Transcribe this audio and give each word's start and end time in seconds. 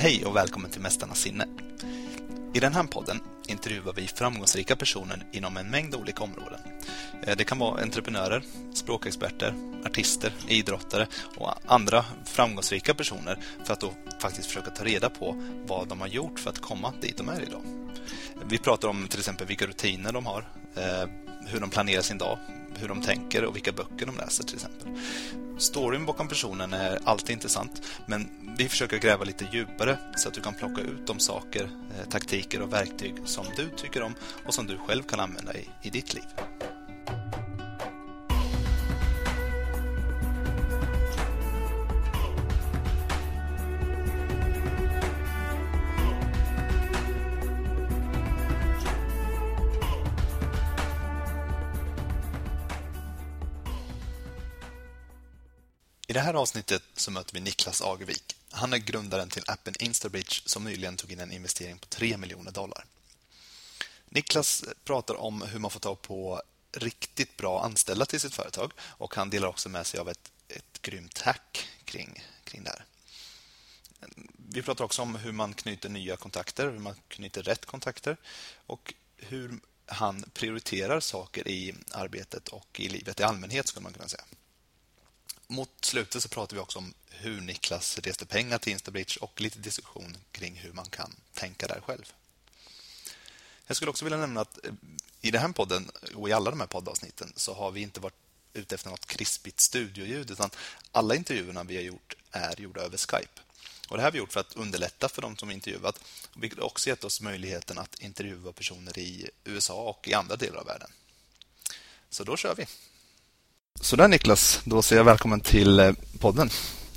Hej 0.00 0.24
och 0.24 0.36
välkommen 0.36 0.70
till 0.70 0.80
Mästarnas 0.80 1.20
sinne. 1.20 1.46
I 2.54 2.60
den 2.60 2.74
här 2.74 2.84
podden 2.84 3.20
intervjuar 3.48 3.92
vi 3.92 4.06
framgångsrika 4.06 4.76
personer 4.76 5.26
inom 5.32 5.56
en 5.56 5.70
mängd 5.70 5.94
olika 5.94 6.24
områden. 6.24 6.60
Eh, 7.22 7.36
det 7.36 7.44
kan 7.44 7.58
vara 7.58 7.82
entreprenörer, 7.82 8.42
språkexperter, 8.74 9.54
artister, 9.84 10.32
idrottare 10.48 11.06
och 11.36 11.52
andra 11.66 12.04
framgångsrika 12.24 12.94
personer 12.94 13.38
för 13.64 13.72
att 13.72 13.80
då 13.80 13.92
faktiskt 14.20 14.48
försöka 14.48 14.70
ta 14.70 14.84
reda 14.84 15.10
på 15.10 15.42
vad 15.66 15.88
de 15.88 16.00
har 16.00 16.08
gjort 16.08 16.40
för 16.40 16.50
att 16.50 16.58
komma 16.58 16.92
dit 17.00 17.16
de 17.16 17.28
är 17.28 17.42
idag. 17.42 17.62
Vi 18.48 18.58
pratar 18.58 18.88
om 18.88 19.08
till 19.08 19.18
exempel 19.18 19.46
vilka 19.46 19.66
rutiner 19.66 20.12
de 20.12 20.26
har, 20.26 20.48
eh, 20.76 21.08
hur 21.50 21.60
de 21.60 21.70
planerar 21.70 22.02
sin 22.02 22.18
dag, 22.18 22.38
hur 22.74 22.88
de 22.88 23.02
tänker 23.02 23.44
och 23.44 23.56
vilka 23.56 23.72
böcker 23.72 24.06
de 24.06 24.16
läser 24.16 24.44
till 24.44 24.54
exempel. 24.54 24.88
Storyn 25.58 26.06
bakom 26.06 26.28
personen 26.28 26.72
är 26.72 26.98
alltid 27.04 27.30
intressant, 27.30 27.82
men 28.06 28.28
vi 28.58 28.68
försöker 28.68 28.98
gräva 28.98 29.24
lite 29.24 29.48
djupare 29.52 29.98
så 30.16 30.28
att 30.28 30.34
du 30.34 30.40
kan 30.40 30.54
plocka 30.54 30.82
ut 30.82 31.06
de 31.06 31.18
saker, 31.18 31.62
eh, 31.64 32.08
taktiker 32.08 32.62
och 32.62 32.72
verktyg 32.72 33.14
som 33.24 33.46
du 33.56 33.68
tycker 33.76 34.02
om 34.02 34.14
och 34.46 34.54
som 34.54 34.66
du 34.66 34.78
själv 34.78 35.02
kan 35.02 35.20
använda 35.20 35.54
i, 35.54 35.68
i 35.82 35.90
ditt 35.90 36.14
liv. 36.14 36.24
Det 56.18 56.22
här 56.22 56.34
avsnittet 56.34 56.82
så 56.96 57.10
möter 57.10 57.34
vi 57.34 57.40
Niklas 57.40 57.82
Agervik. 57.82 58.36
Han 58.50 58.72
är 58.72 58.78
grundaren 58.78 59.28
till 59.28 59.42
appen 59.46 59.74
Instabridge 59.78 60.42
som 60.44 60.64
nyligen 60.64 60.96
tog 60.96 61.12
in 61.12 61.20
en 61.20 61.32
investering 61.32 61.78
på 61.78 61.86
3 61.86 62.16
miljoner 62.16 62.50
dollar. 62.50 62.84
Niklas 64.08 64.64
pratar 64.84 65.14
om 65.14 65.42
hur 65.42 65.58
man 65.58 65.70
får 65.70 65.80
tag 65.80 66.02
på 66.02 66.42
riktigt 66.72 67.36
bra 67.36 67.64
anställda 67.64 68.06
till 68.06 68.20
sitt 68.20 68.34
företag 68.34 68.72
och 68.80 69.14
han 69.14 69.30
delar 69.30 69.48
också 69.48 69.68
med 69.68 69.86
sig 69.86 70.00
av 70.00 70.08
ett, 70.08 70.30
ett 70.48 70.82
grymt 70.82 71.18
hack 71.18 71.68
kring, 71.84 72.24
kring 72.44 72.64
det 72.64 72.70
här. 72.70 72.84
Vi 74.48 74.62
pratar 74.62 74.84
också 74.84 75.02
om 75.02 75.14
hur 75.14 75.32
man 75.32 75.54
knyter 75.54 75.88
nya 75.88 76.16
kontakter, 76.16 76.70
hur 76.70 76.78
man 76.78 76.94
knyter 77.08 77.42
rätt 77.42 77.66
kontakter 77.66 78.16
och 78.66 78.94
hur 79.16 79.60
han 79.86 80.24
prioriterar 80.34 81.00
saker 81.00 81.48
i 81.48 81.74
arbetet 81.90 82.48
och 82.48 82.80
i 82.80 82.88
livet 82.88 83.20
i 83.20 83.22
allmänhet 83.22 83.68
skulle 83.68 83.82
man 83.84 83.92
kunna 83.92 84.08
säga 84.08 84.24
mot 85.48 85.70
slutet 85.80 86.22
så 86.22 86.28
pratar 86.28 86.56
vi 86.56 86.62
också 86.62 86.78
om 86.78 86.94
hur 87.10 87.40
Niklas 87.40 87.98
reste 87.98 88.26
pengar 88.26 88.58
till 88.58 88.72
Instabridge 88.72 89.18
och 89.20 89.40
lite 89.40 89.58
diskussion 89.58 90.16
kring 90.32 90.54
hur 90.54 90.72
man 90.72 90.86
kan 90.90 91.14
tänka 91.34 91.66
där 91.66 91.80
själv. 91.80 92.12
Jag 93.66 93.76
skulle 93.76 93.90
också 93.90 94.04
vilja 94.04 94.18
nämna 94.18 94.40
att 94.40 94.64
eh, 94.64 94.72
i 95.20 95.30
den 95.30 95.40
här 95.40 95.48
podden 95.48 95.90
och 96.14 96.28
i 96.28 96.32
alla 96.32 96.50
de 96.50 96.60
här 96.60 96.66
poddavsnitten 96.66 97.32
så 97.36 97.54
har 97.54 97.70
vi 97.70 97.80
inte 97.80 98.00
varit 98.00 98.14
ute 98.52 98.74
efter 98.74 98.90
något 98.90 99.06
krispigt 99.06 99.60
studioljud 99.60 100.30
utan 100.30 100.50
alla 100.92 101.14
intervjuerna 101.14 101.64
vi 101.64 101.76
har 101.76 101.82
gjort 101.82 102.16
är 102.30 102.60
gjorda 102.60 102.80
över 102.80 102.96
Skype. 102.96 103.40
Och 103.88 103.96
Det 103.96 104.02
här 104.02 104.06
har 104.06 104.12
vi 104.12 104.18
gjort 104.18 104.32
för 104.32 104.40
att 104.40 104.56
underlätta 104.56 105.08
för 105.08 105.22
de 105.22 105.36
som 105.36 105.50
intervjuat, 105.50 106.04
vilket 106.34 106.58
också 106.58 106.88
gett 106.88 107.04
oss 107.04 107.20
möjligheten 107.20 107.78
att 107.78 108.00
intervjua 108.00 108.52
personer 108.52 108.98
i 108.98 109.30
USA 109.44 109.74
och 109.74 110.08
i 110.08 110.14
andra 110.14 110.36
delar 110.36 110.58
av 110.58 110.66
världen. 110.66 110.90
Så 112.10 112.24
då 112.24 112.36
kör 112.36 112.54
vi! 112.54 112.66
Sådär 113.80 114.08
Niklas, 114.08 114.60
då 114.64 114.82
säger 114.82 115.00
jag 115.00 115.04
välkommen 115.04 115.40
till 115.40 115.80
eh, 115.80 115.92
podden. 116.20 116.50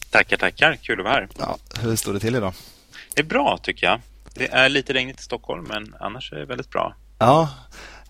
Tackar, 0.09 0.37
tackar. 0.37 0.75
Kul 0.75 0.99
att 0.99 1.03
vara 1.03 1.13
här. 1.13 1.29
Ja, 1.39 1.57
hur 1.81 1.95
står 1.95 2.13
det 2.13 2.19
till 2.19 2.35
idag? 2.35 2.53
Det 3.15 3.21
är 3.21 3.25
bra 3.25 3.59
tycker 3.63 3.87
jag. 3.87 4.01
Det 4.33 4.51
är 4.51 4.69
lite 4.69 4.93
regnigt 4.93 5.19
i 5.19 5.23
Stockholm, 5.23 5.65
men 5.69 5.95
annars 5.99 6.33
är 6.33 6.35
det 6.35 6.45
väldigt 6.45 6.69
bra. 6.69 6.95
Ja, 7.19 7.49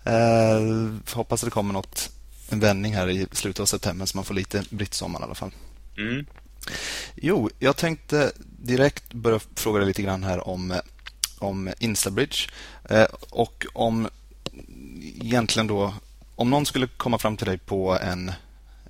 eh, 0.04 1.14
hoppas 1.14 1.42
att 1.42 1.46
det 1.46 1.50
kommer 1.50 1.72
något, 1.72 2.10
en 2.50 2.60
vändning 2.60 2.94
här 2.94 3.08
i 3.10 3.26
slutet 3.32 3.60
av 3.60 3.66
september 3.66 4.06
så 4.06 4.16
man 4.16 4.24
får 4.24 4.34
lite 4.34 4.62
brittsommar 4.70 5.20
i 5.20 5.22
alla 5.22 5.34
fall. 5.34 5.50
Mm. 5.98 6.26
Jo, 7.14 7.50
jag 7.58 7.76
tänkte 7.76 8.32
direkt 8.58 9.12
börja 9.12 9.40
fråga 9.54 9.78
dig 9.78 9.86
lite 9.86 10.02
grann 10.02 10.24
här 10.24 10.48
om, 10.48 10.80
om 11.38 11.72
Instabridge 11.78 12.48
eh, 12.90 13.06
och 13.30 13.66
om 13.72 14.08
egentligen 15.20 15.66
då 15.66 15.94
om 16.36 16.50
någon 16.50 16.66
skulle 16.66 16.86
komma 16.86 17.18
fram 17.18 17.36
till 17.36 17.46
dig 17.46 17.58
på 17.58 17.98
en 18.02 18.32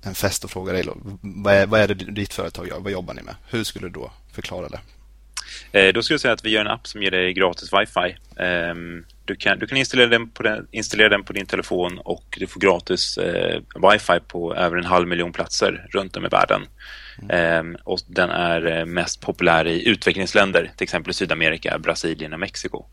en 0.03 0.15
fest 0.15 0.43
och 0.43 0.51
frågar 0.51 0.73
dig 0.73 0.83
vad 1.21 1.53
är, 1.53 1.65
vad 1.65 1.81
är 1.81 1.87
det 1.87 1.93
ditt 1.93 2.33
företag 2.33 2.67
gör? 2.67 2.79
Vad 2.79 2.91
jobbar 2.91 3.13
ni 3.13 3.21
med? 3.21 3.35
Hur 3.49 3.63
skulle 3.63 3.87
du 3.87 3.91
då 3.91 4.11
förklara 4.33 4.69
det? 4.69 4.79
Eh, 5.71 5.93
då 5.93 6.03
skulle 6.03 6.13
jag 6.13 6.21
säga 6.21 6.33
att 6.33 6.45
vi 6.45 6.49
gör 6.49 6.61
en 6.61 6.67
app 6.67 6.87
som 6.87 7.03
ger 7.03 7.11
dig 7.11 7.33
gratis 7.33 7.73
wifi. 7.73 8.17
Eh, 8.35 8.75
du, 9.25 9.35
kan, 9.35 9.59
du 9.59 9.67
kan 9.67 9.77
installera 9.77 10.07
den, 10.07 10.29
på 10.29 10.43
den, 10.43 10.67
installera 10.71 11.09
den 11.09 11.23
på 11.23 11.33
din 11.33 11.45
telefon 11.45 11.99
och 11.99 12.37
du 12.39 12.47
får 12.47 12.59
gratis 12.59 13.17
eh, 13.17 13.61
wifi 13.91 14.19
på 14.27 14.55
över 14.55 14.77
en 14.77 14.85
halv 14.85 15.07
miljon 15.07 15.33
platser 15.33 15.87
runt 15.91 16.17
om 16.17 16.25
i 16.25 16.29
världen. 16.29 16.61
Mm. 17.29 17.77
och 17.83 17.99
den 18.07 18.29
är 18.29 18.77
eh, 18.77 18.85
mest 18.85 19.21
populär 19.21 19.67
i 19.67 19.89
utvecklingsländer, 19.89 20.71
till 20.77 20.83
exempel 20.83 21.13
Sydamerika, 21.13 21.79
Brasilien 21.79 22.33
och 22.33 22.39
Mexiko. 22.39 22.85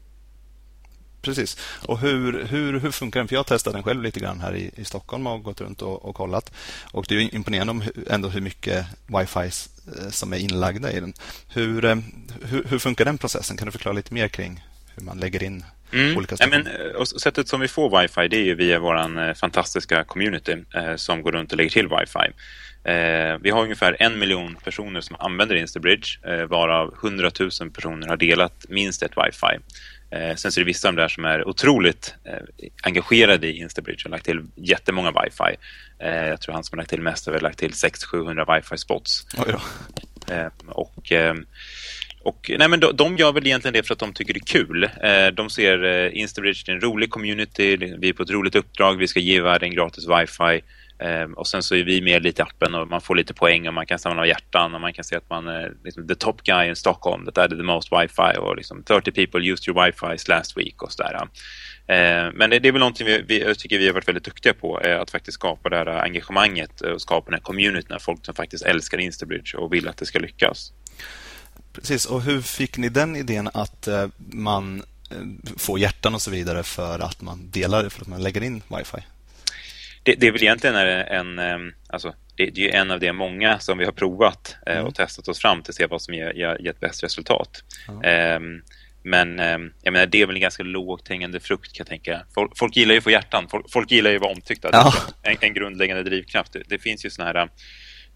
Precis. 1.23 1.57
Och 1.87 1.99
hur, 1.99 2.45
hur, 2.45 2.81
hur 2.81 2.91
funkar 2.91 3.21
den? 3.21 3.29
För 3.29 3.35
jag 3.35 3.47
testade 3.47 3.77
den 3.77 3.83
själv 3.83 4.03
lite 4.03 4.21
grann 4.21 4.41
här 4.41 4.57
i, 4.57 4.71
i 4.77 4.85
Stockholm 4.85 5.27
och 5.27 5.43
gått 5.43 5.61
runt 5.61 5.83
och, 5.83 6.05
och 6.05 6.15
kollat. 6.15 6.53
Och 6.93 7.05
det 7.09 7.15
är 7.15 7.35
imponerande 7.35 7.71
om 7.71 7.83
ändå 8.07 8.29
hur 8.29 8.41
mycket 8.41 8.87
wifi 9.07 9.39
eh, 9.41 10.11
som 10.11 10.33
är 10.33 10.37
inlagda 10.37 10.93
i 10.93 11.01
den. 11.01 11.13
Hur, 11.49 11.85
eh, 11.85 11.97
hur, 12.43 12.65
hur 12.65 12.79
funkar 12.79 13.05
den 13.05 13.19
processen? 13.19 13.57
Kan 13.57 13.67
du 13.67 13.73
förklara 13.73 13.93
lite 13.93 14.15
mer 14.15 14.29
kring 14.29 14.65
hur 14.95 15.03
man 15.03 15.19
lägger 15.19 15.43
in 15.43 15.65
Mm. 15.93 16.17
Olika 16.17 16.37
ja, 16.39 16.47
men, 16.47 16.67
eh, 16.67 16.97
och 16.97 17.09
sättet 17.09 17.49
som 17.49 17.61
vi 17.61 17.69
får 17.69 18.01
wifi 18.01 18.29
det 18.29 18.37
är 18.37 18.45
ju 18.45 18.55
via 18.55 18.79
vår 18.79 19.35
fantastiska 19.35 20.05
community 20.05 20.57
eh, 20.75 20.97
som 20.97 21.23
går 21.23 21.33
runt 21.33 21.53
och 21.53 21.59
lägger 21.59 21.71
till 21.71 21.89
wifi. 21.89 22.33
Eh, 22.85 23.39
vi 23.41 23.51
har 23.51 23.63
ungefär 23.63 23.97
en 24.01 24.19
miljon 24.19 24.57
personer 24.65 25.01
som 25.01 25.17
använder 25.19 25.57
Instabridge 25.57 26.19
eh, 26.27 26.45
varav 26.45 26.95
100 27.03 27.31
000 27.41 27.71
personer 27.71 28.09
har 28.09 28.17
delat 28.17 28.67
minst 28.69 29.03
ett 29.03 29.13
wifi. 29.17 29.59
Eh, 30.10 30.34
sen 30.34 30.53
så 30.53 30.60
är 30.60 30.65
det 30.65 30.66
vissa 30.66 30.88
av 30.88 30.94
dem 30.94 31.03
där 31.03 31.09
som 31.09 31.25
är 31.25 31.48
otroligt 31.48 32.15
eh, 32.25 32.69
engagerade 32.82 33.47
i 33.47 33.59
Instabridge 33.59 34.04
och 34.04 34.10
lagt 34.10 34.25
till 34.25 34.43
jättemånga 34.54 35.10
wifi. 35.10 35.56
Eh, 35.98 36.28
jag 36.28 36.41
tror 36.41 36.54
han 36.54 36.65
som 36.65 36.78
har 36.78 36.82
lagt 36.82 36.91
till 36.91 37.03
mest 37.03 37.26
har 37.26 37.41
lagt 37.41 37.59
till 37.59 37.71
600-700 37.71 38.47
wifi-spots. 38.47 39.26
Eh, 40.31 40.48
och 40.69 41.12
eh, 41.12 41.34
och, 42.22 42.50
nej, 42.59 42.69
men 42.69 42.81
de, 42.81 42.97
de 42.97 43.16
gör 43.16 43.32
väl 43.32 43.47
egentligen 43.47 43.72
det 43.72 43.82
för 43.82 43.93
att 43.93 43.98
de 43.98 44.12
tycker 44.12 44.34
det 44.34 44.41
är 44.41 44.59
kul. 44.59 44.84
Eh, 44.84 45.26
de 45.26 45.50
ser 45.50 45.84
eh, 45.84 46.21
Instabridge 46.21 46.71
är 46.71 46.75
en 46.75 46.81
rolig 46.81 47.10
community, 47.10 47.77
vi 47.77 48.09
är 48.09 48.12
på 48.12 48.22
ett 48.22 48.31
roligt 48.31 48.54
uppdrag, 48.54 48.94
vi 48.94 49.09
ska 49.09 49.21
ge 49.21 49.41
världen 49.41 49.71
gratis 49.71 50.04
wifi. 50.09 50.60
Ehm, 51.00 51.34
och 51.34 51.47
sen 51.47 51.62
så 51.62 51.75
är 51.75 51.84
vi 51.84 52.03
med 52.03 52.22
lite 52.22 52.43
i 52.43 52.44
appen 52.44 52.75
och 52.75 52.88
man 52.88 53.00
får 53.00 53.15
lite 53.15 53.34
poäng 53.34 53.69
och 53.69 53.75
man 53.75 53.87
kan 53.87 53.99
samla 53.99 54.27
hjärtan 54.27 54.75
och 54.75 54.81
man 54.81 54.93
kan 54.93 55.05
se 55.05 55.16
att 55.16 55.31
man 55.31 55.49
är 55.49 55.72
liksom, 55.84 56.09
the 56.09 56.15
top 56.15 56.43
guy 56.43 56.69
in 56.69 56.77
Stockholm 56.77 57.25
that 57.25 57.38
added 57.38 57.59
the 57.59 57.65
most 57.65 57.93
wifi 57.93 58.38
och 58.38 58.56
liksom 58.56 58.83
30 58.83 59.12
people 59.12 59.41
used 59.41 59.69
your 59.69 59.84
wifi 59.84 60.31
last 60.31 60.56
week 60.56 60.83
och 60.83 60.93
sådär. 60.93 61.28
Ehm, 61.87 62.34
men 62.34 62.50
det, 62.50 62.56
är 62.56 62.72
väl 62.72 62.78
någonting 62.78 63.06
vi, 63.06 63.25
vi, 63.28 63.41
jag 63.41 63.59
tycker 63.59 63.78
vi 63.78 63.87
har 63.87 63.94
varit 63.94 64.09
väldigt 64.09 64.25
duktiga 64.25 64.55
på, 64.55 64.81
eh, 64.81 65.00
att 65.00 65.10
faktiskt 65.10 65.34
skapa 65.34 65.69
det 65.69 65.77
här 65.77 65.87
engagemanget 65.87 66.81
och 66.81 67.03
skapa 67.03 67.25
den 67.31 67.34
här 67.34 67.41
communityn 67.41 67.93
av 67.93 67.99
folk 67.99 68.25
som 68.25 68.34
faktiskt 68.34 68.65
älskar 68.65 68.99
Instabridge 68.99 69.56
och 69.56 69.72
vill 69.72 69.89
att 69.89 69.97
det 69.97 70.06
ska 70.06 70.19
lyckas. 70.19 70.72
Precis, 71.72 72.06
och 72.06 72.22
hur 72.22 72.43
fick 72.43 72.77
ni 72.77 72.89
den 72.89 73.16
idén 73.16 73.49
att 73.55 73.89
eh, 73.89 74.06
man 74.33 74.83
eh, 75.10 75.16
får 75.56 75.78
hjärtan 75.78 76.15
och 76.15 76.22
så 76.22 76.31
vidare 76.31 76.62
för 76.62 76.99
att 76.99 77.22
man 77.22 77.50
delar, 77.50 77.89
för 77.89 78.03
att 78.03 78.09
man 78.09 78.22
lägger 78.22 78.43
in 78.43 78.62
wifi? 78.69 79.03
Det, 80.03 80.15
det 80.15 80.27
är 80.27 80.33
väl 80.33 80.43
egentligen 80.43 80.77
en, 80.77 81.38
en 81.38 81.75
alltså, 81.88 82.15
det, 82.37 82.47
det, 82.47 82.71
är 82.71 82.81
en 82.81 82.91
av 82.91 83.00
de 83.00 83.12
många 83.12 83.59
som 83.59 83.78
vi 83.78 83.84
har 83.84 83.93
provat 83.93 84.56
eh, 84.66 84.75
mm. 84.75 84.87
och 84.87 84.94
testat 84.94 85.28
oss 85.28 85.38
fram 85.38 85.62
till 85.62 85.71
att 85.71 85.75
se 85.75 85.87
vad 85.87 86.03
som 86.03 86.15
ger, 86.15 86.33
ger, 86.33 86.56
gett 86.61 86.81
bäst 86.81 87.05
resultat. 87.05 87.65
Mm. 87.88 88.62
Men 89.03 89.41
um, 89.41 89.72
jag 89.83 89.92
menar, 89.92 90.07
det 90.07 90.22
är 90.22 90.27
väl 90.27 90.36
en 90.36 90.42
ganska 90.42 90.63
lågt 90.63 91.09
hängande 91.09 91.41
frukt 91.41 91.72
kan 91.72 91.84
jag 91.84 91.86
tänka. 91.86 92.22
Folk, 92.34 92.59
folk 92.59 92.77
gillar 92.77 92.92
ju 92.92 92.98
att 92.98 93.04
få 93.04 93.10
hjärtan. 93.10 93.47
Folk, 93.51 93.72
folk 93.72 93.91
gillar 93.91 94.10
ju 94.10 94.16
att 94.16 94.22
vara 94.22 94.33
omtyckta. 94.33 94.69
Ja. 94.72 94.92
En, 95.22 95.36
en, 95.41 95.54
grundläggande 95.54 96.03
drivkraft. 96.03 96.53
Det, 96.53 96.63
det 96.69 96.78
finns 96.78 97.04
ju 97.04 97.10
såna 97.10 97.28
här 97.28 97.48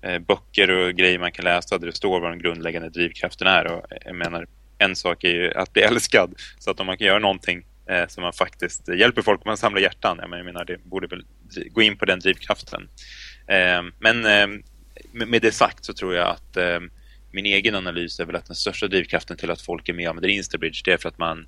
uh, 0.07 0.19
böcker 0.19 0.71
och 0.71 0.95
grejer 0.95 1.19
man 1.19 1.33
kan 1.33 1.45
läsa 1.45 1.79
där 1.79 1.87
det 1.87 1.93
står 1.93 2.21
vad 2.21 2.31
den 2.31 2.39
grundläggande 2.39 2.89
drivkraften 2.89 3.47
är. 3.47 3.67
Och 3.67 3.87
jag 4.05 4.17
menar, 4.17 4.47
en 4.79 4.97
sak 4.97 5.25
är 5.25 5.29
ju 5.29 5.55
att 5.55 5.73
bli 5.73 5.83
älskad. 5.91 6.35
Så 6.59 6.71
att 6.71 6.81
om 6.81 6.87
man 6.87 6.99
kan 6.99 7.07
göra 7.07 7.19
någonting 7.19 7.65
eh, 7.87 8.05
så 8.09 8.21
man 8.21 8.33
faktiskt 8.33 8.89
hjälper 8.89 9.23
folk 9.23 9.45
man 9.45 9.57
samlar 9.57 9.81
hjärtan. 9.81 10.19
Jag 10.21 10.45
menar, 10.45 10.65
det 10.65 10.85
borde 10.85 11.07
väl 11.07 11.25
gå 11.71 11.83
in 11.83 11.97
på 11.97 12.05
den 12.05 12.21
drivkraften. 12.21 12.89
Eh, 13.47 13.83
men 13.99 14.27
eh, 14.27 14.61
med 15.13 15.43
det 15.43 15.53
sagt 15.53 15.85
så 15.85 15.93
tror 15.93 16.15
jag 16.15 16.29
att 16.29 16.57
eh, 16.57 16.81
min 17.33 17.47
egen 17.47 17.75
analys 17.75 18.21
är 18.21 18.25
väl 18.25 18.37
att 18.37 18.47
den 18.47 18.57
största 18.57 18.87
drivkraften 18.87 19.37
till 19.37 19.51
att 19.51 19.61
folk 19.61 19.89
är 19.89 19.93
med 19.93 20.07
och 20.07 20.11
använder 20.11 20.29
Instabridge 20.29 20.83
det 20.85 20.93
är 20.93 20.97
för 20.97 21.09
att 21.09 21.19
man, 21.19 21.47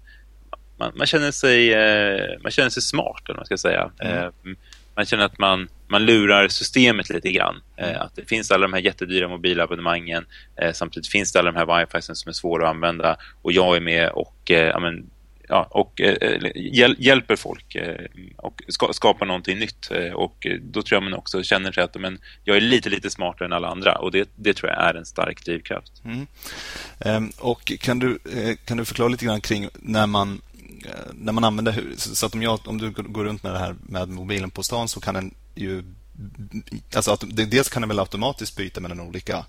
man, 0.79 0.93
man, 0.97 1.07
känner, 1.07 1.31
sig, 1.31 1.75
eh, 1.75 2.39
man 2.43 2.53
känner 2.53 2.71
sig 2.71 2.83
smart, 2.83 3.23
eller 3.25 3.37
man 3.37 3.47
ska 3.47 3.59
säga. 3.59 3.91
Mm. 3.99 4.57
man 4.95 5.07
känner 5.07 5.25
att 5.25 5.39
man, 5.39 5.69
man 5.89 6.07
lurar 6.07 6.49
systemet 6.49 7.11
lite 7.11 7.33
grann. 7.33 7.63
Eh, 7.77 8.01
att 8.01 8.17
det 8.17 8.29
finns 8.29 8.51
alla 8.51 8.63
de 8.63 8.73
här 8.73 8.81
jättedyra 8.81 9.29
mobilabonnemangen. 9.29 10.27
Eh, 10.57 10.73
samtidigt 10.73 11.09
finns 11.09 11.33
det 11.33 11.39
alla 11.39 11.53
de 11.53 11.59
här 11.59 11.81
wifi 11.81 12.03
som 12.03 12.29
är 12.29 12.33
svåra 12.33 12.65
att 12.65 12.75
använda. 12.75 13.17
Och 13.43 13.53
jag 13.53 13.77
är 13.77 13.81
med 13.81 14.09
och 14.09 14.51
eh, 14.51 14.67
ja, 14.67 14.81
men, 14.81 15.11
ja, 15.49 15.69
och 15.71 16.01
eh, 16.01 16.15
eh, 16.21 16.51
hjäl 16.55 16.97
hjälper 16.99 17.37
folk 17.37 17.75
eh, 17.75 18.07
och 18.37 18.63
ska, 18.69 18.93
skapar 18.93 19.27
någonting 19.27 19.59
nytt. 19.59 19.91
Och 20.15 20.47
då 20.61 20.83
tror 20.83 20.97
jag 20.97 21.03
man 21.03 21.15
också 21.15 21.43
känner 21.43 21.73
sig 21.73 21.83
att 21.83 22.01
men, 22.01 22.19
jag 22.45 22.57
är 22.57 22.61
lite, 22.61 22.89
lite 22.91 23.11
smartare 23.11 23.47
än 23.47 23.53
alla 23.53 23.69
andra. 23.69 23.99
Och 23.99 24.13
det, 24.13 24.29
det 24.37 24.55
tror 24.55 24.71
jag 24.71 24.83
är 24.83 24.95
en 24.95 25.07
stark 25.07 25.45
drivkraft. 25.45 26.03
Mm. 26.05 26.27
Um, 26.99 27.33
och 27.39 27.73
kan 27.81 27.99
du, 27.99 28.19
kan 28.65 28.77
du 28.77 28.85
förklara 28.85 29.09
lite 29.09 29.25
grann 29.25 29.41
kring 29.41 29.69
när 29.75 30.07
man 30.07 30.43
när 31.13 31.33
man 31.33 31.45
använder 31.45 31.85
så 31.97 32.27
att 32.27 32.35
om, 32.35 32.43
jag, 32.43 32.61
om 32.65 32.79
du 32.79 32.91
går 32.91 33.25
runt 33.25 33.43
med 33.43 33.53
det 33.53 33.59
här 33.59 33.77
med 33.83 34.09
mobilen 34.09 34.51
på 34.51 34.63
stan 34.63 34.89
så 34.89 35.01
kan 35.01 35.15
den 35.15 35.35
ju 35.55 35.83
alltså 36.95 37.11
att, 37.11 37.25
dels 37.29 37.69
kan 37.69 37.83
den 37.83 37.89
väl 37.89 37.99
automatiskt 37.99 38.57
byta 38.57 38.81
mellan 38.81 39.01
olika 39.01 39.45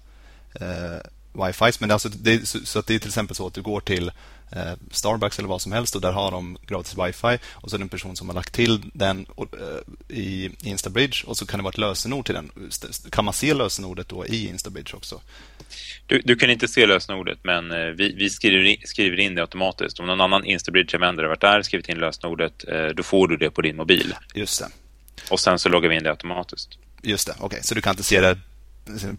eh, 0.54 0.98
wifi 1.46 1.72
men 1.80 1.92
alltså 1.92 2.10
det, 2.10 2.48
så, 2.48 2.60
så, 2.66 2.80
att 2.80 2.88
det 2.88 2.96
är 2.96 3.00
till 3.00 3.08
exempel 3.08 3.36
så 3.36 3.48
att 3.48 3.54
du 3.54 3.62
går 3.62 3.80
till 3.80 4.12
eh, 4.52 4.74
Starbucks 4.92 5.40
eller 5.40 5.50
vad 5.50 5.62
som 5.62 5.72
helst 5.72 5.96
och 5.96 6.02
där 6.02 6.12
har 6.12 6.32
de 6.32 6.58
gratis 6.68 6.98
wifi 6.98 7.38
och 7.54 7.70
så 7.70 7.76
är 7.76 7.78
det 7.78 7.84
en 7.84 7.90
person 7.90 8.16
som 8.16 8.30
har 8.30 8.36
lagt 8.36 8.54
till 8.54 8.82
den 8.94 9.26
och, 9.26 9.54
eh, 9.54 10.18
i 10.18 10.52
Instabridge 10.64 11.24
och 11.28 11.38
så 11.38 11.46
kan 11.46 11.60
det 11.60 11.64
vara 11.64 11.72
ett 11.72 11.78
lösenord 11.78 12.26
till 12.26 12.36
den. 12.36 12.52
Kan 13.10 13.26
man 13.26 13.34
se 13.34 13.54
lösenordet 13.54 14.10
då 14.10 14.26
i 14.26 14.48
Instabridge 14.48 14.96
också? 14.96 15.22
Du, 16.08 16.22
du 16.26 16.36
kan 16.36 16.50
inte 16.50 16.68
se 16.68 16.86
lösenordet 16.86 17.40
men 17.44 17.72
eh, 17.72 17.78
vi, 17.78 18.14
vi 18.14 18.30
skriver, 18.30 18.64
in, 18.64 18.78
skriver, 18.86 19.20
in 19.20 19.36
det 19.36 19.42
automatiskt. 19.42 20.00
Om 20.00 20.06
någon 20.06 20.22
annan 20.22 20.46
Instabridge-användare 20.46 21.24
har 21.24 21.30
varit 21.30 21.42
där 21.42 21.60
och 21.60 21.66
skrivit 21.66 21.90
in 21.90 21.98
lösenordet 21.98 22.68
eh, 22.68 22.86
då 22.86 23.04
får 23.04 23.28
du 23.28 23.38
det 23.38 23.50
på 23.50 23.62
din 23.62 23.76
mobil. 23.76 24.16
Just 24.34 24.60
det. 24.60 24.68
Och 25.30 25.40
sen 25.40 25.60
så 25.60 25.70
loggar 25.70 25.90
vi 25.90 25.96
in 25.96 26.04
det 26.04 26.10
automatiskt. 26.10 26.70
Just 27.02 27.28
det, 27.28 27.34
okej. 27.34 27.46
Okay. 27.46 27.60
Så 27.62 27.76
du 27.76 27.82
kan 27.82 27.92
inte 27.92 28.04
se 28.04 28.22
det 28.22 28.38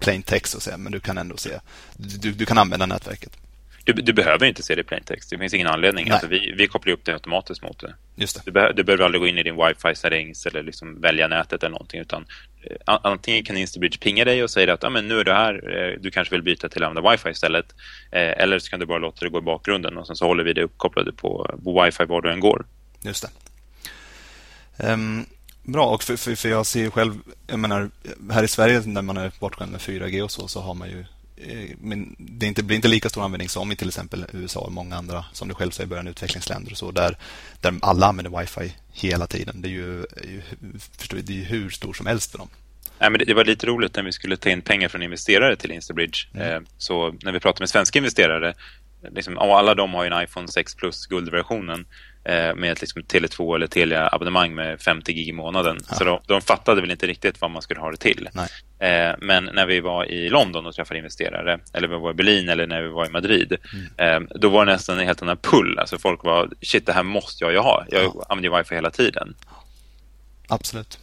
plain 0.00 0.22
text 0.22 0.54
och 0.54 0.62
säga, 0.62 0.76
men 0.76 0.92
du 0.92 1.00
kan 1.00 1.18
ändå 1.18 1.36
se. 1.36 1.50
Du, 1.96 2.32
du 2.32 2.46
kan 2.46 2.58
använda 2.58 2.86
nätverket. 2.86 3.36
Du, 3.84 3.92
du, 3.92 4.12
behöver 4.12 4.46
inte 4.46 4.62
se 4.62 4.74
det 4.74 4.80
i 4.80 4.84
plaintext. 4.84 5.30
Det 5.30 5.38
finns 5.38 5.54
ingen 5.54 5.66
anledning. 5.66 6.10
Alltså 6.10 6.26
vi, 6.26 6.54
vi 6.56 6.66
kopplar 6.66 6.92
upp 6.92 7.04
det 7.04 7.12
automatiskt 7.12 7.62
mot 7.62 7.80
det. 7.80 7.94
Just 8.16 8.36
det. 8.36 8.42
Du, 8.44 8.50
be, 8.50 8.72
du 8.72 8.84
behöver 8.84 9.04
aldrig 9.04 9.20
gå 9.20 9.26
in 9.26 9.38
i 9.38 9.42
din 9.42 9.56
wifi 9.56 9.94
settings 9.94 10.46
eller 10.46 10.62
liksom 10.62 11.00
välja 11.00 11.28
nätet 11.28 11.62
eller 11.62 11.70
någonting. 11.70 12.00
Utan, 12.00 12.26
eh, 12.62 12.98
antingen 13.02 13.44
kan 13.44 13.56
Instabridge 13.56 13.98
pinga 13.98 14.24
dig 14.24 14.42
och 14.42 14.50
säga 14.50 14.72
att 14.74 14.84
ah, 14.84 14.90
men 14.90 15.08
nu 15.08 15.20
är 15.20 15.24
du 15.24 15.32
här, 15.32 15.76
eh, 15.76 16.00
du 16.00 16.10
kanske 16.10 16.34
vill 16.34 16.42
byta 16.42 16.68
till 16.68 16.82
att 16.82 16.88
använda 16.88 17.10
wifi 17.10 17.28
istället. 17.28 17.74
Eh, 18.12 18.42
eller 18.42 18.58
så 18.58 18.70
kan 18.70 18.80
du 18.80 18.86
bara 18.86 18.98
låta 18.98 19.24
det 19.24 19.30
gå 19.30 19.38
i 19.38 19.42
bakgrunden 19.42 19.96
och 19.96 20.06
sen 20.06 20.16
så 20.16 20.26
håller 20.26 20.44
vi 20.44 20.52
det 20.52 20.62
uppkopplade 20.62 21.12
på, 21.12 21.58
på 21.64 21.84
wifi 21.84 22.04
var 22.04 22.22
du 22.22 22.32
än 22.32 22.40
går. 22.40 22.66
Just 23.02 23.22
det. 23.22 24.92
Um, 24.92 25.26
bra, 25.72 25.86
och 25.86 26.02
för, 26.02 26.16
för, 26.16 26.34
för, 26.34 26.48
jag 26.48 26.66
ser 26.66 26.90
själv, 26.90 27.14
jag 27.46 27.58
menar, 27.58 27.90
här 28.30 28.42
i 28.42 28.48
Sverige 28.48 28.82
när 28.84 29.02
man 29.02 29.16
är 29.16 29.32
bortskämd 29.40 29.72
med 29.72 29.80
4G 29.80 30.22
och 30.22 30.30
så, 30.30 30.48
så 30.48 30.60
har 30.60 30.74
man 30.74 30.88
ju 30.88 31.04
Eh, 31.40 31.76
men 31.80 32.16
det 32.18 32.46
inte, 32.46 32.62
blir 32.62 32.76
inte 32.76 32.88
lika 32.88 33.08
stor 33.08 33.24
användning 33.24 33.48
som 33.48 33.72
i 33.72 33.76
till 33.76 33.88
exempel 33.88 34.24
USA 34.32 34.60
och 34.60 34.72
många 34.72 34.96
andra, 34.96 35.24
som 35.32 35.48
du 35.48 35.54
själv 35.54 35.70
säger, 35.70 35.88
början 35.88 36.06
utvecklingsländer 36.06 36.72
och 36.72 36.78
så, 36.78 36.90
där, 36.90 37.16
där 37.60 37.74
alla 37.82 38.06
använder 38.06 38.40
wifi 38.40 38.72
hela 38.92 39.26
tiden. 39.26 39.62
Det 39.62 39.68
är 39.68 39.70
ju, 39.70 40.04
förstår 40.98 41.18
det 41.22 41.40
är 41.40 41.44
hur 41.44 41.70
stor 41.70 41.92
som 41.92 42.06
helst 42.06 42.30
för 42.30 42.38
dem. 42.38 42.48
Nej, 42.98 43.10
men 43.10 43.20
det, 43.26 43.34
var 43.34 43.44
lite 43.44 43.66
roligt 43.66 43.96
när 43.96 44.02
vi 44.02 44.12
skulle 44.12 44.36
ta 44.36 44.50
in 44.50 44.62
pengar 44.62 44.88
från 44.88 45.02
investerare 45.02 45.56
till 45.56 45.70
Instabridge. 45.70 46.28
Mm. 46.34 46.52
Eh, 46.52 46.60
så 46.78 47.14
när 47.22 47.32
vi 47.32 47.40
pratade 47.40 47.62
med 47.62 47.68
svenska 47.70 47.98
investerare, 47.98 48.54
liksom, 49.10 49.38
alla 49.38 49.74
de 49.74 49.94
har 49.94 50.04
ju 50.04 50.10
en 50.10 50.22
iPhone 50.22 50.48
6 50.48 50.74
Plus 50.74 51.06
guldversionen 51.06 51.86
med 52.24 52.72
ett 52.72 52.80
liksom 52.80 53.02
Tele2 53.02 53.54
eller 53.54 53.66
Telia-abonnemang 53.66 54.54
med 54.54 54.80
50 54.80 55.12
gig 55.12 55.28
i 55.28 55.32
månaden. 55.32 55.78
Ja. 55.88 55.94
Så 55.94 56.04
de, 56.04 56.18
de 56.26 56.40
fattade 56.40 56.80
väl 56.80 56.90
inte 56.90 57.06
riktigt 57.06 57.40
vad 57.40 57.50
man 57.50 57.62
skulle 57.62 57.80
ha 57.80 57.90
det 57.90 57.96
till. 57.96 58.28
Eh, 58.78 59.14
men 59.20 59.44
när 59.44 59.66
vi 59.66 59.80
var 59.80 60.04
i 60.04 60.28
London 60.28 60.66
och 60.66 60.74
träffade 60.74 60.98
investerare, 60.98 61.58
eller 61.72 61.88
vi 61.88 61.94
var 61.94 62.10
i 62.10 62.14
Berlin 62.14 62.48
eller 62.48 62.66
när 62.66 62.82
vi 62.82 62.88
var 62.88 63.06
i 63.06 63.10
Madrid, 63.10 63.56
mm. 63.96 64.24
eh, 64.24 64.28
då 64.34 64.48
var 64.48 64.66
det 64.66 64.72
nästan 64.72 64.98
en 64.98 65.06
helt 65.06 65.22
annan 65.22 65.36
pull. 65.36 65.78
Alltså 65.78 65.98
folk 65.98 66.24
var, 66.24 66.50
shit 66.62 66.86
det 66.86 66.92
här 66.92 67.02
måste 67.02 67.44
jag 67.44 67.52
ju 67.52 67.58
ha. 67.58 67.84
Jag 67.88 68.02
ja. 68.02 68.26
använder 68.28 68.58
wifi 68.58 68.74
hela 68.74 68.90
tiden. 68.90 69.34
Absolut. 70.48 70.98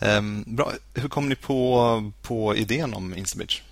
Um, 0.00 0.44
bra. 0.46 0.72
Hur 0.94 1.08
kom 1.08 1.28
ni 1.28 1.34
på, 1.34 2.12
på 2.22 2.56
idén 2.56 2.94
om 2.94 3.14
Instabridge? 3.16 3.62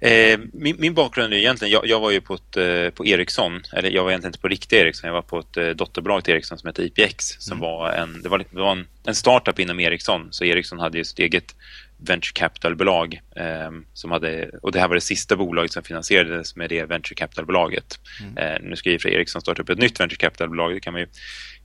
Eh, 0.00 0.40
min, 0.52 0.76
min, 0.78 0.94
bakgrund 0.94 1.32
är 1.32 1.36
egentligen, 1.36 1.72
jag, 1.72 1.86
jag 1.86 2.00
var 2.00 2.10
ju 2.10 2.20
på, 2.20 2.34
ett, 2.34 2.56
eh, 2.56 2.90
på 2.90 3.06
Ericsson, 3.06 3.62
eller 3.72 3.90
jag 3.90 4.02
var 4.02 4.10
egentligen 4.10 4.30
inte 4.30 4.40
på 4.40 4.48
riktiga 4.48 4.80
Ericsson, 4.80 5.08
jag 5.08 5.14
var 5.14 5.22
på 5.22 5.38
ett 5.38 5.56
eh, 5.56 5.68
dotterbolag 5.68 6.24
till 6.24 6.34
Ericsson 6.34 6.58
som 6.58 6.66
hette 6.66 6.82
IPX 6.82 7.36
som 7.38 7.58
mm. 7.58 7.60
var, 7.60 7.92
en, 7.92 8.22
det 8.22 8.28
var, 8.28 8.38
det 8.38 8.60
var 8.60 8.72
en, 8.72 8.86
en, 9.04 9.14
startup 9.14 9.58
inom 9.58 9.80
Ericsson, 9.80 10.28
så 10.30 10.44
Ericsson 10.44 10.78
hade 10.78 10.98
ju 10.98 11.04
sitt 11.04 11.18
eget 11.18 11.54
venture 11.98 12.32
capital-bolag 12.32 13.20
eh, 13.36 13.70
som 13.92 14.10
hade, 14.10 14.50
och 14.62 14.72
det 14.72 14.80
här 14.80 14.88
var 14.88 14.94
det 14.94 15.00
sista 15.00 15.36
bolaget 15.36 15.72
som 15.72 15.82
finansierades 15.82 16.56
med 16.56 16.70
det 16.70 16.84
venture 16.84 17.14
capital-bolaget. 17.14 17.98
Mm. 18.20 18.38
Eh, 18.38 18.60
nu 18.60 18.76
ska 18.76 18.90
ju 18.90 18.98
för 18.98 19.08
Ericsson 19.08 19.42
starta 19.42 19.62
upp 19.62 19.68
ett 19.68 19.78
nytt 19.78 20.00
venture 20.00 20.16
capital-bolag, 20.16 20.74
det 20.74 20.80
kan 20.80 20.92
man 20.92 21.00
ju 21.02 21.08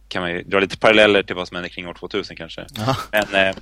kan 0.08 0.22
man 0.22 0.32
ju 0.32 0.44
dra 0.44 0.60
lite 0.60 0.78
paralleller 0.78 1.24
till 1.24 1.36
vad 1.36 1.48
som 1.48 1.56
hände 1.56 1.70
kring 1.70 1.88
år 1.88 1.94
2000 1.94 2.36
kanske. 2.36 2.66
Men, 3.12 3.48
eh, 3.48 3.56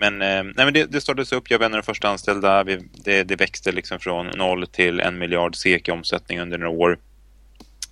men, 0.00 0.22
eh, 0.22 0.42
nej, 0.42 0.64
men 0.64 0.72
det, 0.72 0.84
det 0.84 1.00
startades 1.00 1.32
upp, 1.32 1.50
jag 1.50 1.58
var 1.58 1.66
en 1.66 1.72
av 1.74 1.80
de 1.80 1.82
första 1.82 2.08
anställda. 2.08 2.64
Vi, 2.64 2.88
det, 3.04 3.22
det 3.22 3.36
växte 3.36 3.72
liksom 3.72 3.98
från 3.98 4.26
noll 4.26 4.66
till 4.66 5.00
en 5.00 5.18
miljard 5.18 5.56
SEK 5.56 5.88
i 5.88 5.90
omsättning 5.90 6.40
under 6.40 6.58
några 6.58 6.70
år. 6.70 6.98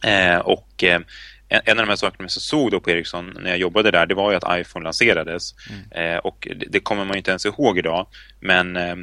Eh, 0.05 0.39
och 0.39 0.85
eh, 0.85 1.01
en, 1.49 1.79
av 1.79 1.85
de 1.85 1.89
här 1.89 1.97
sakerna 1.97 2.25
jag 2.25 2.31
såg 2.31 2.71
då 2.71 2.81
på 2.81 2.91
Ericsson 2.91 3.37
när 3.41 3.51
jag 3.51 3.59
jobbade 3.59 3.91
där, 3.91 4.07
det 4.07 4.15
var 4.15 4.31
ju 4.31 4.37
att 4.37 4.61
iPhone 4.61 4.85
lanserades. 4.85 5.55
Mm. 5.71 6.15
Eh, 6.15 6.19
och 6.19 6.49
det, 6.57 6.67
det, 6.69 6.81
kommer 6.81 7.05
man 7.05 7.17
inte 7.17 7.31
ens 7.31 7.47
ihåg 7.47 7.79
idag. 7.79 8.07
Men 8.41 8.77
eh, 8.77 8.97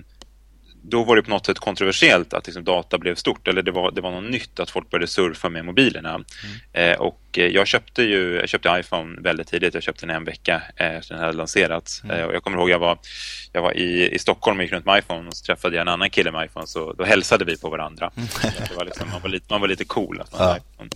då 0.90 1.04
var 1.04 1.16
det 1.16 1.22
på 1.22 1.30
något 1.30 1.46
sätt 1.46 1.60
kontroversiellt 1.60 2.34
att 2.34 2.48
liksom 2.48 2.64
data 2.64 2.98
blev 2.98 3.16
stort 3.16 3.48
eller 3.48 3.62
det 3.62 3.72
var, 3.72 3.92
det 3.92 4.02
var 4.02 4.12
något 4.12 4.32
nytt 4.32 4.60
att 4.60 4.70
folk 4.70 4.90
började 4.90 5.08
surfa 5.08 5.50
med 5.50 5.66
mobilerna. 5.66 6.10
Mm. 6.10 6.26
Eh, 6.74 6.98
och 6.98 7.22
eh, 7.38 7.46
jag 7.46 7.68
köpte 7.68 8.04
ju 8.04 8.36
jag 8.36 8.50
köpte 8.50 8.70
iPhone 8.80 9.22
väldigt 9.22 9.48
tidigt. 9.48 9.74
Jag 9.74 9.84
köpte 9.84 10.06
den 10.06 10.16
en 10.16 10.24
vecka 10.24 10.62
eh, 10.76 10.96
efter 10.96 11.14
den 11.14 11.24
hade 11.24 11.38
lanserats. 11.38 12.04
Mm. 12.04 12.20
Eh, 12.20 12.26
och 12.26 12.36
jag 12.36 12.44
kommer 12.44 12.58
ihåg 12.58 12.70
jag 12.70 12.80
var, 12.80 12.98
jag 13.54 13.62
var 13.62 13.78
i, 13.78 14.10
i 14.16 14.20
Stockholm 14.20 14.60
och 14.60 14.64
gick 14.64 14.74
runt 14.74 14.86
med 14.86 15.00
iPhone 15.00 15.28
och 15.28 15.38
så 15.38 15.46
träffade 15.46 15.76
jag 15.76 15.82
en 15.82 15.88
annan 15.88 16.10
kille 16.10 16.32
med 16.32 16.46
iPhone 16.46 16.68
så 16.68 16.94
då 16.94 17.04
hälsade 17.04 17.46
vi 17.46 17.58
på 17.58 17.70
varandra. 17.70 18.12
Mm. 18.16 18.28
Var 18.78 18.86
liksom, 18.86 19.10
man, 19.10 19.22
var 19.22 19.30
lite, 19.30 19.46
man 19.50 19.62
var 19.62 19.68
lite 19.68 19.86
cool. 19.86 20.22
Att 20.22 20.32
man 20.32 20.42
ja. 20.48 20.58
Ehm, 20.80 20.90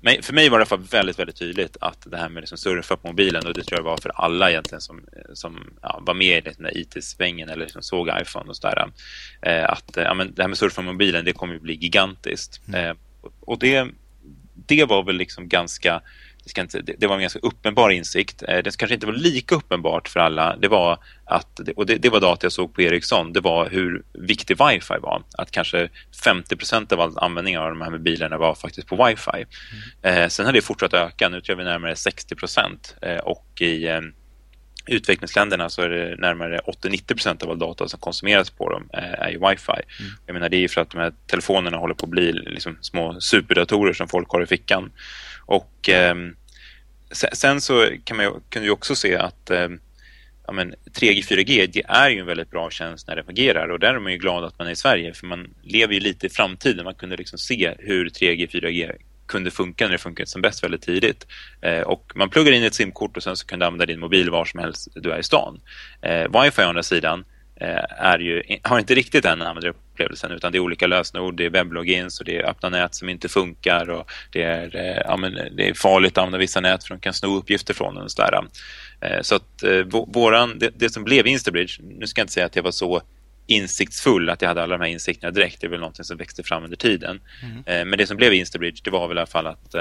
men 0.00 0.22
för 0.22 0.32
mig 0.32 0.48
var 0.48 0.58
det 0.58 0.62
i 0.62 0.62
alla 0.62 0.66
fall 0.66 0.88
väldigt, 0.90 1.18
väldigt 1.18 1.36
tydligt 1.36 1.76
att 1.80 2.06
det 2.10 2.16
här 2.16 2.28
med 2.28 2.40
liksom 2.40 2.58
surfa 2.58 2.96
på 2.96 3.08
mobilen 3.08 3.46
och 3.46 3.54
det 3.54 3.64
tror 3.64 3.78
jag 3.78 3.84
var 3.84 3.96
för 3.96 4.10
alla 4.14 4.50
egentligen 4.50 4.80
som, 4.80 5.04
som 5.34 5.72
ja, 5.82 6.02
var 6.06 6.14
med 6.14 6.38
i 6.38 6.40
den 6.40 6.62
där 6.62 6.78
IT-svängen 6.78 7.48
eller 7.48 7.64
liksom 7.64 7.82
såg 7.82 8.08
iPhone 8.22 8.48
och 8.48 8.56
sådär. 8.56 8.92
Eh, 9.42 9.70
att 9.70 9.90
ja, 9.94 10.14
men 10.14 10.34
det 10.34 10.42
här 10.42 10.48
med 10.48 10.58
surfa 10.58 10.82
på 10.82 10.82
mobilen 10.82 11.24
det 11.24 11.32
kommer 11.32 11.54
att 11.54 11.62
bli 11.62 11.74
gigantiskt. 11.74 12.60
Mm. 12.68 12.90
Ehm, 12.90 12.96
och 13.40 13.58
det, 13.58 13.86
det 14.66 14.84
var 14.84 15.02
väl 15.02 15.16
liksom 15.16 15.48
ganska 15.48 15.80
ska 15.80 16.00
inte, 16.58 16.80
det, 16.98 17.06
var 17.06 17.14
en 17.14 17.20
ganska 17.20 17.38
uppenbar 17.38 17.90
insikt. 17.90 18.42
Eh, 18.48 18.58
det 18.62 18.76
kanske 18.76 18.94
inte 18.94 19.06
var 19.06 19.12
lika 19.12 19.54
uppenbart 19.54 20.08
för 20.08 20.20
alla. 20.20 20.56
Det 20.56 20.68
var 20.68 20.98
att, 21.24 21.60
och 21.76 21.86
det, 21.86 21.96
det 21.96 22.08
var 22.08 22.20
data 22.20 22.44
jag 22.44 22.52
såg 22.52 22.74
på 22.74 22.82
Ericsson, 22.82 23.32
det 23.32 23.40
var 23.40 23.70
hur 23.70 24.02
viktig 24.12 24.56
wifi 24.66 24.94
var. 25.00 25.22
Att 25.38 25.50
kanske 25.50 25.88
50 26.24 26.56
procent 26.56 26.92
av 26.92 27.00
all 27.00 27.18
användning 27.18 27.58
av 27.58 27.68
de 27.70 27.80
här 27.80 27.90
mobilerna 27.90 28.38
var 28.38 28.54
faktiskt 28.54 28.88
på 28.88 29.06
wifi. 29.06 29.46
Mm. 30.02 30.22
Eh, 30.22 30.28
sen 30.28 30.46
har 30.46 30.52
det 30.52 30.62
fortsatt 30.62 30.94
öka, 30.94 31.28
nu 31.28 31.40
tror 31.40 31.58
jag 31.58 31.64
vi 31.64 31.68
är 31.68 31.72
närmare 31.72 31.96
60 31.96 32.34
procent. 32.34 32.96
Eh, 33.02 33.18
och 33.18 33.60
i 33.60 33.86
eh, 33.86 34.00
utvecklingsländerna 34.86 35.70
så 35.70 35.82
är 35.82 35.88
det 35.88 36.16
närmare 36.16 36.60
80-90 36.66 37.06
procent 37.06 37.42
av 37.42 37.50
all 37.50 37.58
data 37.58 37.88
som 37.88 38.00
konsumeras 38.00 38.50
på 38.50 38.70
dem 38.70 38.88
eh, 38.92 39.12
är 39.12 39.30
ju 39.30 39.38
wifi. 39.38 39.72
Mm. 39.72 40.12
Jag 40.26 40.34
menar 40.34 40.48
det 40.48 40.56
är 40.56 40.60
ju 40.60 40.68
för 40.68 40.80
att 40.80 40.90
de 40.90 40.98
här 40.98 41.12
telefonerna 41.26 41.76
håller 41.76 41.94
på 41.94 42.06
att 42.06 42.10
bli 42.10 42.32
liksom 42.32 42.78
små 42.80 43.20
superdatorer 43.20 43.92
som 43.92 44.08
folk 44.08 44.30
har 44.30 44.42
i 44.42 44.46
fickan. 44.46 44.92
Och 45.50 45.88
eh, 45.88 46.14
sen 47.32 47.60
så 47.60 47.88
kan 48.04 48.16
man 48.16 48.26
ju, 48.26 48.32
kan 48.48 48.62
ju 48.62 48.70
också 48.70 48.94
se 48.94 49.16
att 49.16 49.50
eh, 49.50 49.68
ja, 50.46 50.52
men 50.52 50.74
3G, 50.94 51.22
4G, 51.22 51.70
det 51.72 51.82
är 51.88 52.10
ju 52.10 52.20
en 52.20 52.26
väldigt 52.26 52.50
bra 52.50 52.70
tjänst 52.70 53.08
när 53.08 53.16
det 53.16 53.24
fungerar 53.24 53.68
och 53.68 53.78
där 53.78 53.94
är 53.94 53.98
man 53.98 54.12
ju 54.12 54.18
glad 54.18 54.44
att 54.44 54.58
man 54.58 54.68
är 54.68 54.72
i 54.72 54.76
Sverige 54.76 55.14
för 55.14 55.26
man 55.26 55.54
lever 55.62 55.94
ju 55.94 56.00
lite 56.00 56.26
i 56.26 56.30
framtiden. 56.30 56.84
Man 56.84 56.94
kunde 56.94 57.16
liksom 57.16 57.38
se 57.38 57.74
hur 57.78 58.08
3G, 58.08 58.50
4G 58.50 58.92
kunde 59.26 59.50
funka 59.50 59.84
när 59.84 59.92
det 59.92 59.98
funkade 59.98 60.26
som 60.26 60.42
bäst 60.42 60.64
väldigt 60.64 60.82
tidigt. 60.82 61.26
Eh, 61.60 61.80
och 61.80 62.12
man 62.14 62.30
pluggar 62.30 62.52
in 62.52 62.64
ett 62.64 62.74
simkort 62.74 63.16
och 63.16 63.22
sen 63.22 63.36
så 63.36 63.46
kan 63.46 63.58
du 63.58 63.66
använda 63.66 63.86
din 63.86 64.00
mobil 64.00 64.30
var 64.30 64.44
som 64.44 64.60
helst 64.60 64.88
du 64.94 65.10
är 65.10 65.18
i 65.18 65.22
stan. 65.22 65.60
Eh, 66.02 66.42
Wifi 66.42 66.62
å 66.62 66.68
andra 66.68 66.82
sidan 66.82 67.24
eh, 67.56 67.84
är 67.98 68.18
ju, 68.18 68.42
har 68.62 68.78
inte 68.78 68.94
riktigt 68.94 69.22
den 69.22 69.42
användarupplevelsen 70.00 70.32
utan 70.32 70.52
det 70.52 70.58
är 70.58 70.60
olika 70.60 70.86
lösenord, 70.86 71.36
det 71.36 71.46
är 71.46 71.50
webblogins 71.50 72.20
och 72.20 72.24
det 72.24 72.36
är 72.36 72.50
öppna 72.50 72.68
nät 72.68 72.94
som 72.94 73.08
inte 73.08 73.28
funkar 73.28 73.90
och 73.90 74.10
det 74.32 74.42
är, 74.42 74.76
eh, 74.76 75.02
ja, 75.04 75.16
men 75.16 75.56
det 75.56 75.68
är 75.68 75.74
farligt 75.74 76.12
att 76.12 76.18
använda 76.18 76.38
vissa 76.38 76.60
nät 76.60 76.84
för 76.84 76.94
de 76.94 77.00
kan 77.00 77.14
sno 77.14 77.36
uppgifter 77.36 77.74
från 77.74 77.96
en. 77.96 78.10
Så, 78.10 78.22
där. 78.22 78.48
Eh, 79.00 79.22
så 79.22 79.34
att 79.34 79.64
våran, 80.06 80.58
det, 80.58 80.70
det, 80.76 80.90
som 80.90 81.04
blev 81.04 81.26
Instabridge, 81.26 81.82
nu 81.82 82.06
ska 82.06 82.20
jag 82.20 82.24
inte 82.24 82.32
säga 82.32 82.46
att 82.46 82.56
jag 82.56 82.62
var 82.62 82.72
så 82.72 83.02
insiktsfull 83.46 84.30
att 84.30 84.42
jag 84.42 84.48
hade 84.48 84.62
alla 84.62 84.78
de 84.78 84.84
här 84.84 84.90
insikterna 84.90 85.30
direkt. 85.30 85.60
Det 85.60 85.66
är 85.66 85.70
väl 85.70 85.80
någonting 85.80 86.04
som 86.04 86.16
växte 86.16 86.42
fram 86.42 86.64
under 86.64 86.76
tiden. 86.76 87.20
Mm. 87.42 87.88
Men 87.88 87.98
det 87.98 88.06
som 88.06 88.16
blev 88.16 88.32
Instabridge 88.32 88.80
det 88.84 88.90
var 88.90 89.08
väl 89.08 89.16
i 89.16 89.20
alla 89.20 89.26
fall 89.26 89.46
att 89.46 89.74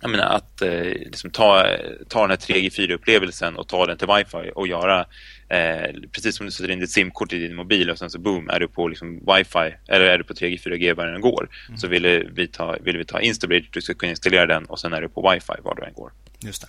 jag 0.00 0.10
menar, 0.10 0.24
att 0.24 0.62
eh, 0.62 0.82
liksom 0.82 1.30
ta, 1.30 1.66
ta 2.08 2.20
den 2.20 2.30
här 2.30 2.36
3G4-upplevelsen 2.36 3.54
och 3.56 3.68
ta 3.68 3.86
den 3.86 3.98
till 3.98 4.08
wifi 4.08 4.52
och 4.54 4.68
göra 4.68 5.06
eh, 5.48 5.94
precis 6.12 6.36
som 6.36 6.46
du 6.46 6.52
sätter 6.52 6.70
in 6.70 6.80
ditt 6.80 6.90
simkort 6.90 7.32
i 7.32 7.38
din 7.38 7.56
mobil 7.56 7.90
och 7.90 7.98
sen 7.98 8.10
så 8.10 8.18
boom, 8.18 8.50
är 8.50 8.60
du 8.60 8.68
på 8.68 8.88
liksom 8.88 9.18
wifi 9.26 9.74
eller 9.88 10.00
är 10.00 10.18
du 10.18 10.24
på 10.24 10.34
3G, 10.34 10.62
4G 10.62 10.94
var 10.94 11.06
du 11.06 11.14
än 11.14 11.20
går 11.20 11.48
mm. 11.68 11.78
så 11.78 11.88
ville 11.88 12.18
vi 12.18 12.48
ta, 12.48 12.76
ville 12.80 12.98
vi 12.98 13.04
ta 13.04 13.20
Instabridge, 13.20 13.68
du 13.72 13.82
ska 13.82 13.94
kunna 13.94 14.10
installera 14.10 14.46
den 14.46 14.64
och 14.64 14.80
sen 14.80 14.92
är 14.92 15.00
du 15.00 15.08
på 15.08 15.30
wifi 15.30 15.62
var 15.62 15.74
du 15.74 15.84
än 15.84 15.94
går. 15.94 16.12
Just 16.40 16.62
det. 16.62 16.68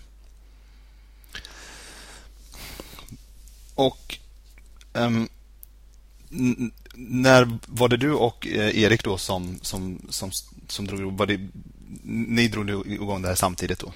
Och 3.76 4.18
um, 4.94 5.30
när 6.96 7.58
var 7.68 7.90
det 7.90 7.98
du 7.98 8.14
och 8.14 8.48
eh, 8.48 8.84
Erik 8.84 9.04
då 9.04 9.18
som, 9.18 9.60
som, 9.62 10.02
som, 10.10 10.32
som 10.68 10.88
drog 10.88 11.18
var 11.18 11.26
det, 11.26 11.40
Ni 12.04 12.48
drog 12.48 12.70
igång 12.88 13.22
det 13.22 13.28
här 13.28 13.36
samtidigt 13.36 13.80
då? 13.80 13.94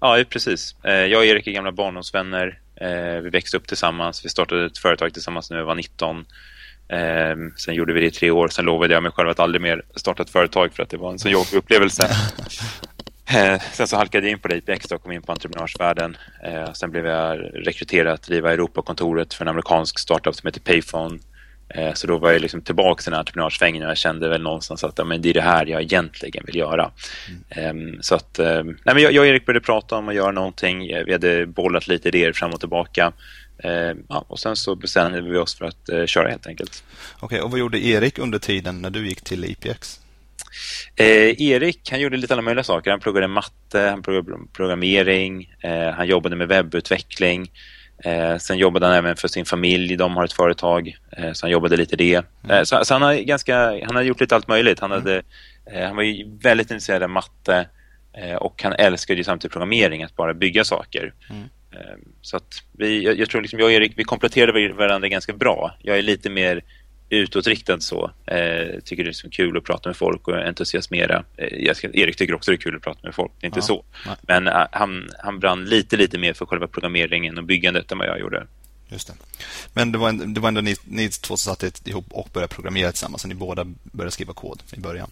Ja, 0.00 0.24
precis. 0.28 0.76
Eh, 0.84 0.92
jag 0.92 1.18
och 1.18 1.24
Erik 1.24 1.46
är 1.46 1.52
gamla 1.52 1.72
barndomsvänner. 1.72 2.58
Eh, 2.80 3.22
vi 3.22 3.30
växte 3.30 3.56
upp 3.56 3.66
tillsammans. 3.66 4.24
Vi 4.24 4.28
startade 4.28 4.66
ett 4.66 4.78
företag 4.78 5.12
tillsammans 5.12 5.50
när 5.50 5.58
vi 5.58 5.64
var 5.64 5.74
19. 5.74 6.26
Sen 7.56 7.74
gjorde 7.74 7.92
vi 7.92 8.00
det 8.00 8.06
i 8.06 8.10
tre 8.10 8.30
år. 8.30 8.48
Sen 8.48 8.64
lovade 8.64 8.94
jag 8.94 9.02
mig 9.02 9.12
själv 9.12 9.28
att 9.28 9.40
aldrig 9.40 9.62
mer 9.62 9.82
starta 9.94 10.22
ett 10.22 10.30
företag 10.30 10.72
för 10.72 10.82
att 10.82 10.90
det 10.90 10.96
var 10.96 11.12
en 11.12 11.18
så 11.18 11.28
jobbig 11.28 11.56
upplevelse. 11.56 12.16
Sen 13.72 13.88
så 13.88 13.96
halkade 13.96 14.26
jag 14.26 14.32
in 14.32 14.38
på 14.38 14.48
Apex 14.48 14.92
och 14.92 15.02
kom 15.02 15.12
in 15.12 15.22
på 15.22 15.32
entreprenörsvärlden. 15.32 16.16
Sen 16.74 16.90
blev 16.90 17.06
jag 17.06 17.38
rekryterad 17.54 18.12
att 18.12 18.22
driva 18.22 18.52
Europakontoret 18.52 19.34
för 19.34 19.44
en 19.44 19.48
amerikansk 19.48 19.98
startup 19.98 20.34
som 20.34 20.46
heter 20.46 20.60
Payphone. 20.60 21.18
Eh, 21.68 21.92
så 21.92 22.06
då 22.06 22.18
var 22.18 22.32
jag 22.32 22.42
liksom 22.42 22.60
tillbaka 22.60 23.02
i 23.02 23.04
den 23.04 23.12
här 23.12 23.20
entreprenörssvängen 23.20 23.82
och 23.82 23.90
jag 23.90 23.96
kände 23.96 24.28
väl 24.28 24.42
någonstans 24.42 24.84
att 24.84 24.98
ja, 24.98 25.04
men 25.04 25.22
det 25.22 25.30
är 25.30 25.34
det 25.34 25.40
här 25.40 25.66
jag 25.66 25.82
egentligen 25.82 26.44
vill 26.46 26.56
göra. 26.56 26.90
Mm. 27.48 28.02
Så 28.02 28.14
att, 28.14 28.38
eh, 28.38 28.62
nej, 28.64 28.94
men 28.94 28.98
jag 28.98 29.18
och 29.18 29.26
Erik 29.26 29.46
började 29.46 29.64
prata 29.64 29.96
om 29.96 30.08
att 30.08 30.14
göra 30.14 30.32
någonting. 30.32 30.78
Vi 31.06 31.12
hade 31.12 31.46
bollat 31.46 31.88
lite 31.88 32.08
idéer 32.08 32.32
fram 32.32 32.50
och 32.50 32.60
tillbaka. 32.60 33.12
Ja, 34.08 34.24
och 34.28 34.38
sen 34.38 34.56
så 34.56 34.74
bestämde 34.74 35.20
vi 35.20 35.38
oss 35.38 35.58
för 35.58 35.64
att 35.64 36.10
köra 36.10 36.28
helt 36.28 36.46
enkelt. 36.46 36.84
Okej, 37.16 37.26
okay, 37.26 37.40
och 37.40 37.50
vad 37.50 37.60
gjorde 37.60 37.84
Erik 37.84 38.18
under 38.18 38.38
tiden 38.38 38.82
när 38.82 38.90
du 38.90 39.08
gick 39.08 39.20
till 39.20 39.44
IPX? 39.44 40.00
Eh, 40.96 41.42
Erik 41.42 41.90
han 41.90 42.00
gjorde 42.00 42.16
lite 42.16 42.34
alla 42.34 42.42
möjliga 42.42 42.64
saker. 42.64 42.90
Han 42.90 43.00
pluggade 43.00 43.28
matte, 43.28 43.80
han 43.80 44.02
pluggade 44.02 44.38
programmering, 44.52 45.54
eh, 45.60 45.90
han 45.90 46.06
jobbade 46.06 46.36
med 46.36 46.48
webbutveckling. 46.48 47.50
Eh, 48.04 48.36
sen 48.36 48.58
jobbade 48.58 48.86
han 48.86 48.94
även 48.94 49.16
för 49.16 49.28
sin 49.28 49.44
familj, 49.44 49.96
de 49.96 50.16
har 50.16 50.24
ett 50.24 50.32
företag, 50.32 50.96
eh, 51.12 51.32
så 51.32 51.46
han 51.46 51.50
jobbade 51.50 51.76
lite 51.76 51.96
det. 51.96 52.14
Mm. 52.14 52.56
Eh, 52.56 52.62
så, 52.62 52.84
så, 52.84 52.94
han, 52.94 53.02
har 53.02 53.14
ganska, 53.14 53.56
han 53.86 53.96
har 53.96 54.02
gjort 54.02 54.20
lite 54.20 54.34
allt 54.34 54.48
möjligt. 54.48 54.80
Han, 54.80 54.90
hade, 54.90 55.22
mm. 55.66 55.86
han 55.86 55.96
var 55.96 56.40
väldigt 56.42 56.70
intresserad 56.70 57.02
av 57.02 57.10
matte 57.10 57.68
eh, 58.12 58.34
och 58.34 58.62
han 58.62 58.72
älskade 58.72 59.16
ju 59.16 59.24
samtidigt 59.24 59.52
programmering, 59.52 60.02
att 60.02 60.16
bara 60.16 60.34
bygga 60.34 60.64
saker. 60.64 61.12
Mm. 61.30 61.42
Eh, 61.72 61.96
så 62.20 62.36
att 62.36 62.62
vi, 62.72 63.04
jag, 63.04 63.18
jag, 63.18 63.30
tror 63.30 63.40
liksom 63.40 63.58
jag 63.58 63.66
och 63.66 63.72
Erik, 63.72 63.92
vi 63.96 64.04
kompletterade 64.04 64.72
varandra 64.72 65.08
ganska 65.08 65.32
bra. 65.32 65.74
Jag 65.82 65.98
är 65.98 66.02
lite 66.02 66.30
mer 66.30 66.62
utåtriktad 67.08 67.80
så. 67.80 68.10
Eh, 68.26 68.80
tycker 68.84 69.04
det 69.04 69.10
är 69.10 69.12
så 69.12 69.30
kul 69.30 69.56
att 69.56 69.64
prata 69.64 69.88
med 69.88 69.96
folk 69.96 70.28
och 70.28 70.36
entusiasmera. 70.36 71.24
Eh, 71.36 71.46
Erik 71.92 72.16
tycker 72.16 72.34
också 72.34 72.50
det 72.50 72.54
är 72.54 72.58
kul 72.58 72.76
att 72.76 72.82
prata 72.82 73.00
med 73.02 73.14
folk, 73.14 73.32
det 73.40 73.44
är 73.44 73.48
inte 73.48 73.58
ja, 73.58 73.62
så. 73.62 73.84
Nej. 74.06 74.16
Men 74.22 74.48
eh, 74.48 74.66
han, 74.72 75.08
han 75.18 75.38
brann 75.38 75.64
lite, 75.64 75.96
lite 75.96 76.18
mer 76.18 76.32
för 76.32 76.46
själva 76.46 76.66
programmeringen 76.66 77.38
och 77.38 77.44
byggandet 77.44 77.92
än 77.92 77.98
vad 77.98 78.06
jag 78.06 78.20
gjorde. 78.20 78.46
Just 78.88 79.08
det. 79.08 79.14
Men 79.72 79.92
det 79.92 79.98
var, 79.98 80.12
det 80.12 80.40
var 80.40 80.48
ändå 80.48 80.60
ni, 80.60 80.76
ni 80.84 81.08
två 81.08 81.36
som 81.36 81.54
satt 81.54 81.88
ihop 81.88 82.06
och 82.10 82.28
började 82.32 82.54
programmera 82.54 82.92
tillsammans, 82.92 83.22
så 83.22 83.28
ni 83.28 83.34
båda 83.34 83.64
började 83.82 84.10
skriva 84.10 84.32
kod 84.32 84.62
i 84.72 84.80
början? 84.80 85.10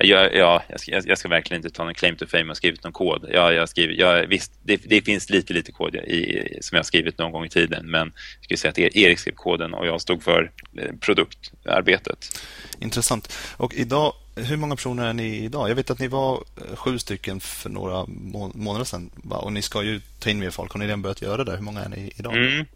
Jag, 0.00 0.34
ja, 0.34 0.62
jag 0.68 0.80
ska, 0.80 1.00
jag, 1.04 1.18
ska, 1.18 1.28
verkligen 1.28 1.58
inte 1.64 1.76
ta 1.76 1.84
någon 1.84 1.94
claim 1.94 2.16
to 2.16 2.26
fame 2.26 2.50
och 2.50 2.56
skrivit 2.56 2.84
någon 2.84 2.92
kod. 2.92 3.24
Jag, 3.32 3.54
jag 3.54 3.68
skriver, 3.68 3.94
jag, 3.94 4.26
visst, 4.26 4.52
det, 4.62 4.76
det, 4.84 5.02
finns 5.02 5.30
lite, 5.30 5.52
lite 5.52 5.72
kod 5.72 5.94
i, 5.94 6.58
som 6.60 6.76
jag 6.76 6.78
har 6.78 6.84
skrivit 6.84 7.18
någon 7.18 7.32
gång 7.32 7.44
i 7.44 7.48
tiden, 7.48 7.90
men 7.90 8.12
jag 8.36 8.44
skulle 8.44 8.58
säga 8.58 8.70
att 8.70 8.96
Erik 8.96 9.18
skrev 9.18 9.32
koden 9.32 9.74
och 9.74 9.86
jag 9.86 10.00
stod 10.00 10.22
för 10.22 10.50
eh, 10.78 10.94
produktarbetet. 11.00 12.42
Intressant. 12.80 13.32
Och 13.56 13.74
idag, 13.74 14.12
hur 14.36 14.56
många 14.56 14.76
personer 14.76 15.06
är 15.06 15.12
ni 15.12 15.44
idag? 15.44 15.70
Jag 15.70 15.74
vet 15.74 15.90
att 15.90 15.98
ni 15.98 16.08
var 16.08 16.34
eh, 16.34 16.76
sju 16.76 16.98
stycken 16.98 17.40
för 17.40 17.70
några 17.70 18.06
månader 18.54 18.84
sedan 18.84 19.10
och 19.30 19.52
ni 19.52 19.62
ska 19.62 19.82
ju 19.82 20.00
ta 20.18 20.30
in 20.30 20.38
mer 20.38 20.50
folk. 20.50 20.72
Har 20.72 20.78
ni 20.78 20.86
redan 20.86 21.02
börjat 21.02 21.22
göra 21.22 21.44
det? 21.44 21.52
Hur 21.52 21.62
många 21.62 21.80
är 21.80 21.88
ni 21.88 22.12
idag? 22.16 22.36
Mm. 22.36 22.66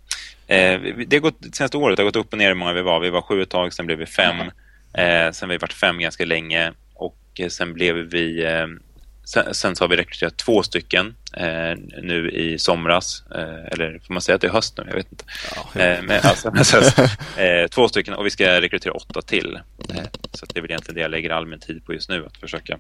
Eh, 0.47 1.07
det, 1.07 1.17
har 1.17 1.21
gått, 1.21 1.37
det 1.39 1.57
senaste 1.57 1.77
året 1.77 1.99
har 1.99 2.05
gått 2.05 2.17
upp 2.17 2.33
och 2.33 2.39
ner 2.39 2.49
hur 2.49 2.55
många 2.55 2.73
vi 2.73 2.83
var. 2.83 3.01
Vi 3.01 3.11
var 3.11 3.23
sju 3.23 3.43
ett 3.43 3.49
tag, 3.49 3.73
sen 3.73 3.87
blev 3.87 3.99
vi 3.99 4.07
fem. 4.07 4.37
Mm. 4.41 5.27
Eh, 5.27 5.33
sen 5.33 5.49
har 5.49 5.55
vi 5.55 5.59
varit 5.59 5.73
fem 5.73 5.99
ganska 5.99 6.25
länge 6.25 6.73
och 7.33 7.41
eh, 7.41 7.49
sen 7.49 7.73
blev 7.73 7.95
vi 7.97 8.45
eh, 8.45 8.67
sen, 9.25 9.55
sen, 9.55 9.77
så 9.77 9.85
har 9.85 9.89
vi 9.89 9.97
rekryterat 9.97 10.37
två 10.37 10.63
stycken 10.63 11.15
eh, 11.37 11.79
nu 12.03 12.31
i 12.31 12.59
somras. 12.59 13.25
Eh, 13.35 13.67
eller 13.73 13.99
får 14.07 14.15
man 14.15 14.23
säga 14.23 14.35
att 14.37 14.41
det 14.41 14.47
är 14.47 14.53
höst 14.53 14.79
nu? 14.79 14.85
Jag 14.89 14.95
vet 14.95 15.13
inte. 15.13 15.25
Ja, 15.57 15.81
eh, 15.81 16.03
men, 16.03 16.21
alltså, 16.23 16.49
alltså, 16.49 17.07
två 17.71 17.89
stycken 17.89 18.15
och 18.15 18.27
vi 18.27 18.31
ska 18.31 18.61
rekrytera 18.61 18.93
åtta 18.93 19.23
till. 19.23 19.59
så 20.33 20.47
det 20.47 20.59
är 20.59 20.63
väl 20.63 20.71
egentligen 20.71 20.95
det 20.95 21.01
jag 21.01 21.11
lägger 21.11 21.31
all 21.31 21.47
min 21.47 21.61
tid 21.61 21.85
på 21.85 21.93
just 21.93 22.09
nu. 22.09 22.27
Att 22.27 22.37
försöka 22.37 22.79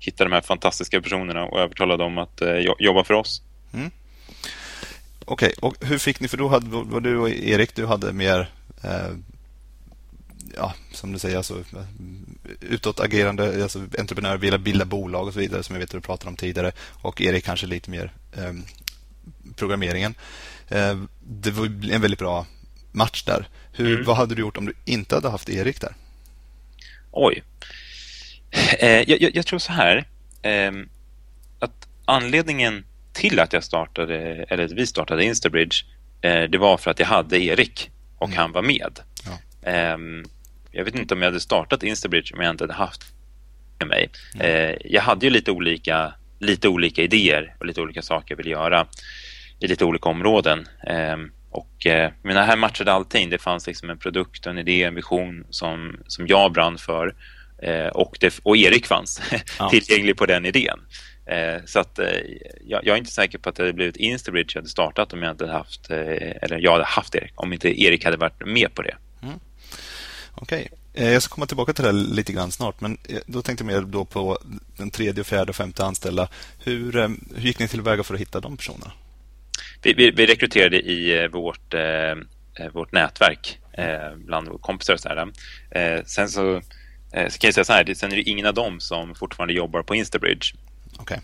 hitta 0.00 0.24
de 0.24 0.32
här 0.32 0.40
fantastiska 0.40 1.00
personerna 1.00 1.44
och 1.44 1.60
övertala 1.60 1.96
dem 1.96 2.18
att 2.18 2.42
jobba 2.78 3.04
för 3.04 3.14
oss. 3.14 3.42
Mm. 3.74 3.90
Okej, 5.24 5.52
okay. 5.56 5.68
och 5.68 5.86
hur 5.86 5.98
fick 5.98 6.20
ni, 6.20 6.28
för 6.28 6.36
då 6.36 6.48
hade, 6.48 6.66
var 6.66 7.00
du 7.00 7.16
och 7.16 7.30
Erik, 7.30 7.74
du 7.74 7.86
hade 7.86 8.12
mer 8.12 8.48
ja, 10.56 10.74
som 10.92 11.12
du 11.12 11.18
säger, 11.18 11.36
alltså, 11.36 11.64
utåtagerande 12.60 13.62
alltså, 13.62 13.78
entreprenörer 13.98 14.38
vill 14.38 14.58
bilda 14.58 14.84
bolag 14.84 15.26
och 15.26 15.32
så 15.32 15.40
vidare 15.40 15.62
som 15.62 15.74
jag 15.74 15.80
vet 15.80 15.90
att 15.90 16.02
du 16.02 16.06
pratade 16.06 16.30
om 16.30 16.36
tidigare. 16.36 16.72
Och 17.02 17.20
Erik 17.20 17.44
kanske 17.44 17.66
lite 17.66 17.90
mer 17.90 18.12
eh, 18.32 18.52
programmeringen. 19.56 20.14
Eh, 20.68 20.98
det 21.20 21.50
var 21.50 21.66
en 21.66 22.02
väldigt 22.02 22.18
bra 22.18 22.46
match 22.92 23.24
där. 23.24 23.48
Hur, 23.72 23.94
mm. 23.94 24.04
Vad 24.04 24.16
hade 24.16 24.34
du 24.34 24.40
gjort 24.40 24.56
om 24.56 24.66
du 24.66 24.74
inte 24.84 25.14
hade 25.14 25.30
haft 25.30 25.48
Erik 25.48 25.80
där? 25.80 25.94
Oj. 27.10 27.42
Eh, 28.78 29.10
jag, 29.10 29.36
jag, 29.36 29.46
tror 29.46 29.58
så 29.58 29.72
här. 29.72 30.04
Ehm, 30.42 30.88
att 31.58 31.88
anledningen 32.04 32.84
till 33.12 33.40
att 33.40 33.52
jag 33.52 33.64
startade, 33.64 34.16
eller 34.48 34.64
att 34.64 34.72
vi 34.72 34.86
startade 34.86 35.24
Instabridge, 35.24 35.84
eh, 36.20 36.42
det 36.42 36.58
var 36.58 36.76
för 36.76 36.90
att 36.90 36.98
jag 36.98 37.06
hade 37.06 37.38
Erik 37.38 37.90
och 38.18 38.28
mm. 38.28 38.38
han 38.38 38.52
var 38.52 38.62
med. 38.62 39.00
Ja. 39.24 39.38
Ehm, 39.62 40.24
jag 40.70 40.84
vet 40.84 40.94
inte 40.94 41.14
om 41.14 41.22
jag 41.22 41.28
hade 41.28 41.40
startat 41.40 41.82
Instabridge 41.82 42.34
om 42.34 42.40
jag 42.40 42.50
inte 42.50 42.64
hade 42.64 42.74
haft 42.74 43.02
med 43.78 43.88
mig. 43.88 44.10
Mm. 44.34 44.46
Eh, 44.46 44.76
jag 44.84 45.02
hade 45.02 45.26
ju 45.26 45.30
lite 45.30 45.50
olika, 45.50 46.14
lite 46.38 46.68
olika 46.68 47.02
idéer 47.02 47.54
och 47.58 47.66
lite 47.66 47.80
olika 47.80 48.02
saker 48.02 48.32
jag 48.32 48.36
ville 48.36 48.50
göra 48.50 48.86
i 49.60 49.66
lite 49.66 49.84
olika 49.84 50.08
områden. 50.08 50.68
Eh, 50.86 51.16
och 51.50 51.86
eh, 51.86 52.12
men 52.22 52.36
det 52.36 52.42
här 52.42 52.56
matchade 52.56 52.92
allting. 52.92 53.30
Det 53.30 53.38
fanns 53.38 53.66
liksom 53.66 53.90
en 53.90 53.98
produkt, 53.98 54.46
en 54.46 54.58
idé, 54.58 54.84
en 54.84 54.94
vision 54.94 55.46
som, 55.50 56.00
som 56.06 56.26
jag 56.26 56.52
brann 56.52 56.78
för. 56.78 57.14
Eh, 57.62 57.86
och, 57.86 58.16
det, 58.20 58.40
och 58.42 58.56
Erik 58.56 58.86
fanns 58.86 59.22
ja. 59.58 59.70
tillgänglig 59.70 60.16
på 60.16 60.26
den 60.26 60.46
idén. 60.46 60.80
Eh, 61.26 61.64
så 61.64 61.80
att 61.80 61.98
jag, 62.66 62.86
är 62.86 62.96
inte 62.96 63.10
säker 63.10 63.38
på 63.38 63.48
att 63.48 63.56
det 63.56 63.62
hade 63.62 63.72
blivit 63.72 63.96
Instabridge 63.96 64.50
jag 64.54 64.60
hade 64.60 64.68
startat 64.70 65.12
om 65.12 65.22
jag 65.22 65.30
inte 65.30 65.46
haft, 65.46 65.90
eller 65.90 66.58
jag 66.58 66.72
hade 66.72 66.84
haft 66.84 67.14
Erik, 67.14 67.32
om 67.34 67.52
inte 67.52 67.82
Erik 67.82 68.04
hade 68.04 68.16
varit 68.16 68.46
med 68.46 68.74
på 68.74 68.82
det. 68.82 68.94
Okej. 70.40 70.68
Okay. 70.70 71.06
Eh, 71.06 71.12
jag 71.12 71.22
ska 71.22 71.34
komma 71.34 71.46
tillbaka 71.46 71.72
till 71.72 71.84
det 71.84 71.92
lite 71.92 72.32
grann 72.32 72.52
snart, 72.52 72.80
men 72.80 72.98
eh, 73.08 73.18
då 73.26 73.42
tänkte 73.42 73.64
jag 73.64 73.72
mer 73.72 73.80
då 73.80 74.04
på 74.04 74.38
den 74.76 74.90
tredje, 74.90 75.24
fjärde 75.24 75.50
och 75.50 75.56
femte 75.56 75.84
anställda. 75.84 76.28
Hur, 76.58 76.96
eh, 76.96 77.08
hur 77.34 77.42
gick 77.42 77.58
ni 77.58 77.68
tillväga 77.68 78.02
för 78.02 78.14
att 78.14 78.20
hitta 78.20 78.40
de 78.40 78.56
personerna? 78.56 78.92
Vi, 79.82 79.92
vi, 79.92 80.10
vi 80.10 80.26
rekryterade 80.26 80.80
i 80.80 81.28
vårt, 81.28 81.74
eh, 81.74 82.68
vårt 82.72 82.92
nätverk 82.92 83.58
eh, 83.72 84.16
bland 84.16 84.60
kompisar 84.60 84.94
och 84.94 85.00
så 85.00 85.08
här. 85.08 85.32
Eh, 85.70 86.04
sen 86.04 86.28
så, 86.28 86.62
så 87.28 87.38
kan 87.38 87.48
jag 87.48 87.54
säga 87.54 87.64
så 87.64 87.72
här, 87.72 87.94
sen 87.94 88.12
är 88.12 88.16
det 88.16 88.22
ingen 88.22 88.46
av 88.46 88.54
dem 88.54 88.80
som 88.80 89.14
fortfarande 89.14 89.54
jobbar 89.54 89.82
på 89.82 89.94
Instabridge. 89.94 90.54
Okay. 90.98 91.18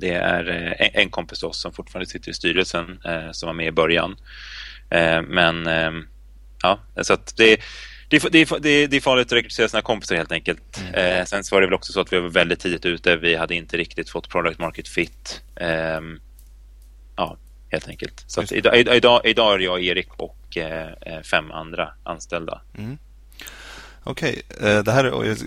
Det 0.00 0.10
är 0.10 0.76
en, 0.94 1.10
kompis 1.10 1.42
oss 1.42 1.60
som 1.60 1.72
fortfarande 1.72 2.10
sitter 2.10 2.30
i 2.30 2.34
styrelsen 2.34 3.00
som 3.32 3.46
var 3.46 3.54
med 3.54 3.66
i 3.66 3.72
början. 3.72 4.16
Men 5.28 5.68
ja, 6.62 6.78
så 7.02 7.12
att 7.12 7.36
det 7.36 7.60
det, 8.08 8.24
är, 8.24 8.30
det, 8.60 8.70
är, 8.70 8.88
det 8.88 8.96
är 8.96 9.00
farligt 9.00 9.26
att 9.26 9.32
rekrytera 9.32 9.68
sina 9.68 9.82
kompisar 9.82 10.16
helt 10.16 10.32
enkelt. 10.32 10.80
Mm. 10.80 10.94
Eh, 10.94 11.24
sen 11.24 11.44
så 11.44 11.56
var 11.56 11.60
det 11.60 11.66
väl 11.66 11.74
också 11.74 11.92
så 11.92 12.00
att 12.00 12.12
vi 12.12 12.20
var 12.20 12.28
väldigt 12.28 12.60
tidigt 12.60 12.84
ute. 12.84 13.16
Vi 13.16 13.36
hade 13.36 13.54
inte 13.54 13.76
riktigt 13.76 14.10
fått 14.10 14.28
product 14.28 14.58
market 14.58 14.88
fit. 14.88 15.42
Eh, 15.56 16.00
ja, 17.16 17.36
helt 17.68 17.88
enkelt. 17.88 18.24
Så 18.26 18.42
idag, 18.54 18.76
idag, 18.96 19.20
idag 19.24 19.54
är 19.54 19.58
jag 19.58 19.84
Erik 19.84 20.08
och 20.16 20.56
eh, 20.56 20.92
eh, 21.00 21.22
fem 21.22 21.50
andra 21.50 21.88
anställda. 22.02 22.60
Mm. 22.78 22.98
Okej, 24.02 24.42
okay. 24.50 24.70
Eh, 24.70 24.82
det 24.82 24.92
här 24.92 25.10
och 25.10 25.26
jag 25.26 25.38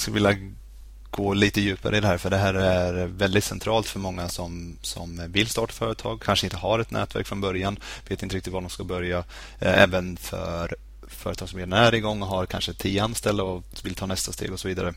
skulle 0.00 0.14
vilja 0.14 0.34
gå 1.10 1.34
lite 1.34 1.60
djupare 1.60 1.96
i 1.96 2.00
det 2.00 2.06
här 2.06 2.18
för 2.18 2.30
det 2.30 2.36
här 2.36 2.54
är 2.54 3.06
väldigt 3.06 3.44
centralt 3.44 3.86
för 3.86 3.98
många 3.98 4.28
som, 4.28 4.78
som 4.82 5.32
vill 5.32 5.46
starta 5.46 5.72
företag, 5.72 6.22
kanske 6.22 6.46
inte 6.46 6.56
har 6.56 6.78
ett 6.78 6.90
nätverk 6.90 7.26
från 7.26 7.40
början, 7.40 7.78
vet 8.08 8.22
inte 8.22 8.36
riktigt 8.36 8.52
var 8.52 8.60
de 8.60 8.70
ska 8.70 8.84
börja. 8.84 9.18
Eh, 9.58 9.82
även 9.82 10.16
för 10.16 10.76
företag 11.08 11.48
som 11.48 11.58
redan 11.58 11.72
är 11.78 11.94
igång 11.94 12.22
och 12.22 12.28
har 12.28 12.46
kanske 12.46 12.72
tio 12.72 13.02
anställda 13.02 13.42
och 13.42 13.64
vill 13.82 13.94
ta 13.94 14.06
nästa 14.06 14.32
steg 14.32 14.52
och 14.52 14.60
så 14.60 14.68
vidare. 14.68 14.94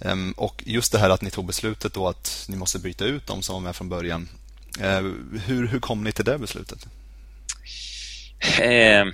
Ehm, 0.00 0.32
och 0.32 0.62
just 0.66 0.92
det 0.92 0.98
här 0.98 1.10
att 1.10 1.22
ni 1.22 1.30
tog 1.30 1.46
beslutet 1.46 1.94
då 1.94 2.08
att 2.08 2.46
ni 2.48 2.56
måste 2.56 2.78
byta 2.78 3.04
ut 3.04 3.26
dem 3.26 3.42
som 3.42 3.54
var 3.54 3.60
med 3.60 3.76
från 3.76 3.88
början. 3.88 4.28
Ehm, 4.80 5.40
hur, 5.46 5.66
hur 5.66 5.80
kom 5.80 6.04
ni 6.04 6.12
till 6.12 6.24
det 6.24 6.38
beslutet? 6.38 6.86
Eh, 8.58 9.06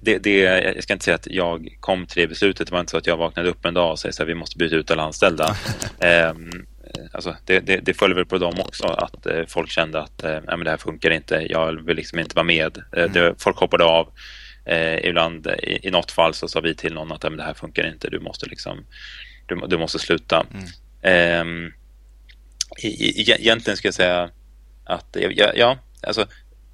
det, 0.00 0.18
det, 0.18 0.38
jag 0.38 0.82
ska 0.82 0.92
inte 0.92 1.04
säga 1.04 1.14
att 1.14 1.26
jag 1.30 1.76
kom 1.80 2.06
till 2.06 2.22
det 2.22 2.28
beslutet. 2.28 2.66
Det 2.66 2.72
var 2.72 2.80
inte 2.80 2.90
så 2.90 2.96
att 2.96 3.06
jag 3.06 3.16
vaknade 3.16 3.48
upp 3.48 3.64
en 3.64 3.74
dag 3.74 3.92
och 3.92 3.98
sa 3.98 4.08
att 4.08 4.28
vi 4.28 4.34
måste 4.34 4.58
byta 4.58 4.76
ut 4.76 4.90
alla 4.90 5.02
anställda. 5.02 5.56
eh, 5.98 6.32
alltså, 7.12 7.36
det, 7.44 7.60
det, 7.60 7.76
det 7.76 7.94
följer 7.94 8.16
väl 8.16 8.26
på 8.26 8.38
dem 8.38 8.60
också 8.60 8.86
att 8.86 9.26
eh, 9.26 9.42
folk 9.48 9.70
kände 9.70 10.00
att 10.02 10.24
eh, 10.24 10.58
det 10.64 10.70
här 10.70 10.76
funkar 10.76 11.10
inte. 11.10 11.46
Jag 11.48 11.86
vill 11.86 11.96
liksom 11.96 12.18
inte 12.18 12.36
vara 12.36 12.44
med. 12.44 12.82
Eh, 12.96 13.04
mm. 13.04 13.34
folk 13.38 13.56
hoppade 13.56 13.84
av. 13.84 14.08
Eh, 14.64 15.06
ibland 15.06 15.46
i, 15.46 15.88
i 15.88 15.90
något 15.90 16.10
fall 16.10 16.34
så 16.34 16.48
sa 16.48 16.60
vi 16.60 16.74
till 16.74 16.94
någon 16.94 17.12
att 17.12 17.20
det 17.20 17.42
här 17.42 17.54
funkar 17.54 17.86
inte. 17.86 18.10
Du 18.10 18.20
måste 18.20 18.46
liksom 18.46 18.86
du, 19.46 19.66
du 19.66 19.78
måste 19.78 19.98
sluta. 19.98 20.46
Mm. 21.02 21.72
I, 22.78 22.88
i, 22.88 23.30
egentligen 23.30 23.76
ska 23.76 23.88
jag 23.88 23.94
säga 23.94 24.30
att 24.84 25.16
ja, 25.36 25.52
ja 25.54 25.78
alltså 26.02 26.26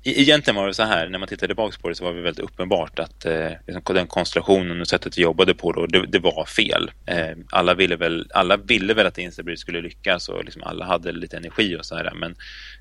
Egentligen 0.04 0.56
var 0.56 0.66
det 0.66 0.74
så 0.74 0.82
här, 0.82 1.08
när 1.08 1.18
man 1.18 1.28
tittar 1.28 1.46
tillbaka 1.46 1.76
på 1.82 1.88
det 1.88 1.94
så 1.94 2.04
var 2.04 2.14
det 2.14 2.20
väldigt 2.20 2.44
uppenbart 2.44 2.98
att 2.98 3.26
eh, 3.26 3.50
liksom, 3.66 3.94
den 3.94 4.06
konstellationen 4.06 4.80
och 4.80 4.88
sättet 4.88 5.18
vi 5.18 5.22
jobbade 5.22 5.54
på 5.54 5.72
då, 5.72 5.86
det, 5.86 6.06
det 6.06 6.18
var 6.18 6.44
fel. 6.44 6.90
Eh, 7.06 7.36
alla, 7.50 7.74
ville 7.74 7.96
väl, 7.96 8.26
alla 8.34 8.56
ville 8.56 8.94
väl 8.94 9.06
att 9.06 9.18
Instabridge 9.18 9.60
skulle 9.60 9.80
lyckas 9.80 10.28
och 10.28 10.44
liksom 10.44 10.62
alla 10.62 10.84
hade 10.84 11.12
lite 11.12 11.36
energi 11.36 11.76
och 11.76 11.86
så 11.86 11.96
här, 11.96 12.12
men 12.14 12.36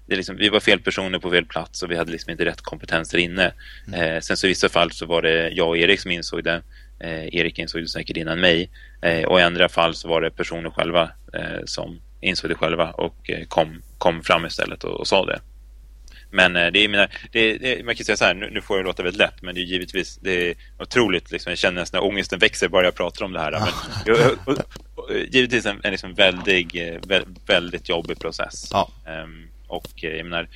det 0.07 0.15
liksom, 0.15 0.35
vi 0.37 0.49
var 0.49 0.59
fel 0.59 0.79
personer 0.79 1.19
på 1.19 1.31
fel 1.31 1.45
plats 1.45 1.83
och 1.83 1.91
vi 1.91 1.95
hade 1.95 2.11
liksom 2.11 2.31
inte 2.31 2.45
rätt 2.45 2.61
kompetenser 2.61 3.17
inne. 3.17 3.53
Mm. 3.87 4.01
Eh, 4.01 4.19
sen 4.19 4.37
så 4.37 4.47
i 4.47 4.49
vissa 4.49 4.69
fall 4.69 4.91
så 4.91 5.05
var 5.05 5.21
det 5.21 5.49
jag 5.49 5.67
och 5.67 5.77
Erik 5.77 5.99
som 5.99 6.11
insåg 6.11 6.43
det. 6.43 6.61
Eh, 6.99 7.35
Erik 7.35 7.59
insåg 7.59 7.81
det 7.81 7.87
säkert 7.87 8.17
innan 8.17 8.39
mig. 8.39 8.69
Eh, 9.01 9.23
och 9.23 9.39
i 9.39 9.43
andra 9.43 9.69
fall 9.69 9.95
så 9.95 10.07
var 10.07 10.21
det 10.21 10.31
personer 10.31 10.69
själva 10.69 11.11
eh, 11.33 11.65
som 11.65 12.01
insåg 12.21 12.49
det 12.49 12.55
själva 12.55 12.91
och 12.91 13.29
kom, 13.47 13.81
kom 13.97 14.23
fram 14.23 14.45
istället 14.45 14.83
och, 14.83 14.99
och 14.99 15.07
sa 15.07 15.25
det. 15.25 15.39
Men 16.31 16.53
det 16.53 16.79
är, 16.79 16.87
mina, 16.87 17.07
det, 17.31 17.57
det, 17.57 17.85
man 17.85 17.95
kan 17.95 18.05
säga 18.05 18.17
så 18.17 18.25
här, 18.25 18.33
nu, 18.33 18.49
nu 18.49 18.61
får 18.61 18.77
jag 18.77 18.85
låta 18.85 19.03
väldigt 19.03 19.19
lätt, 19.19 19.41
men 19.41 19.55
det 19.55 19.61
är 19.61 19.65
givetvis 19.65 20.17
det 20.21 20.49
är 20.49 20.55
otroligt, 20.79 21.31
liksom, 21.31 21.51
jag 21.51 21.59
känner 21.59 21.81
nästan 21.81 22.01
när 22.01 22.09
ångesten 22.09 22.39
växer 22.39 22.67
bara 22.67 22.85
jag 22.85 22.95
pratar 22.95 23.25
om 23.25 23.33
det 23.33 23.39
här. 23.39 23.51
Men, 23.51 24.15
och, 24.45 24.47
och, 24.47 24.57
och, 24.95 25.15
givetvis 25.31 25.65
en, 25.65 25.81
en 25.83 25.91
liksom 25.91 26.13
väldig, 26.13 26.99
väldigt 27.45 27.89
jobbig 27.89 28.19
process. 28.19 28.69
Ja. 28.71 28.89
Um, 29.23 29.47
och 29.67 29.91
jag 29.95 30.25
menar, 30.25 30.47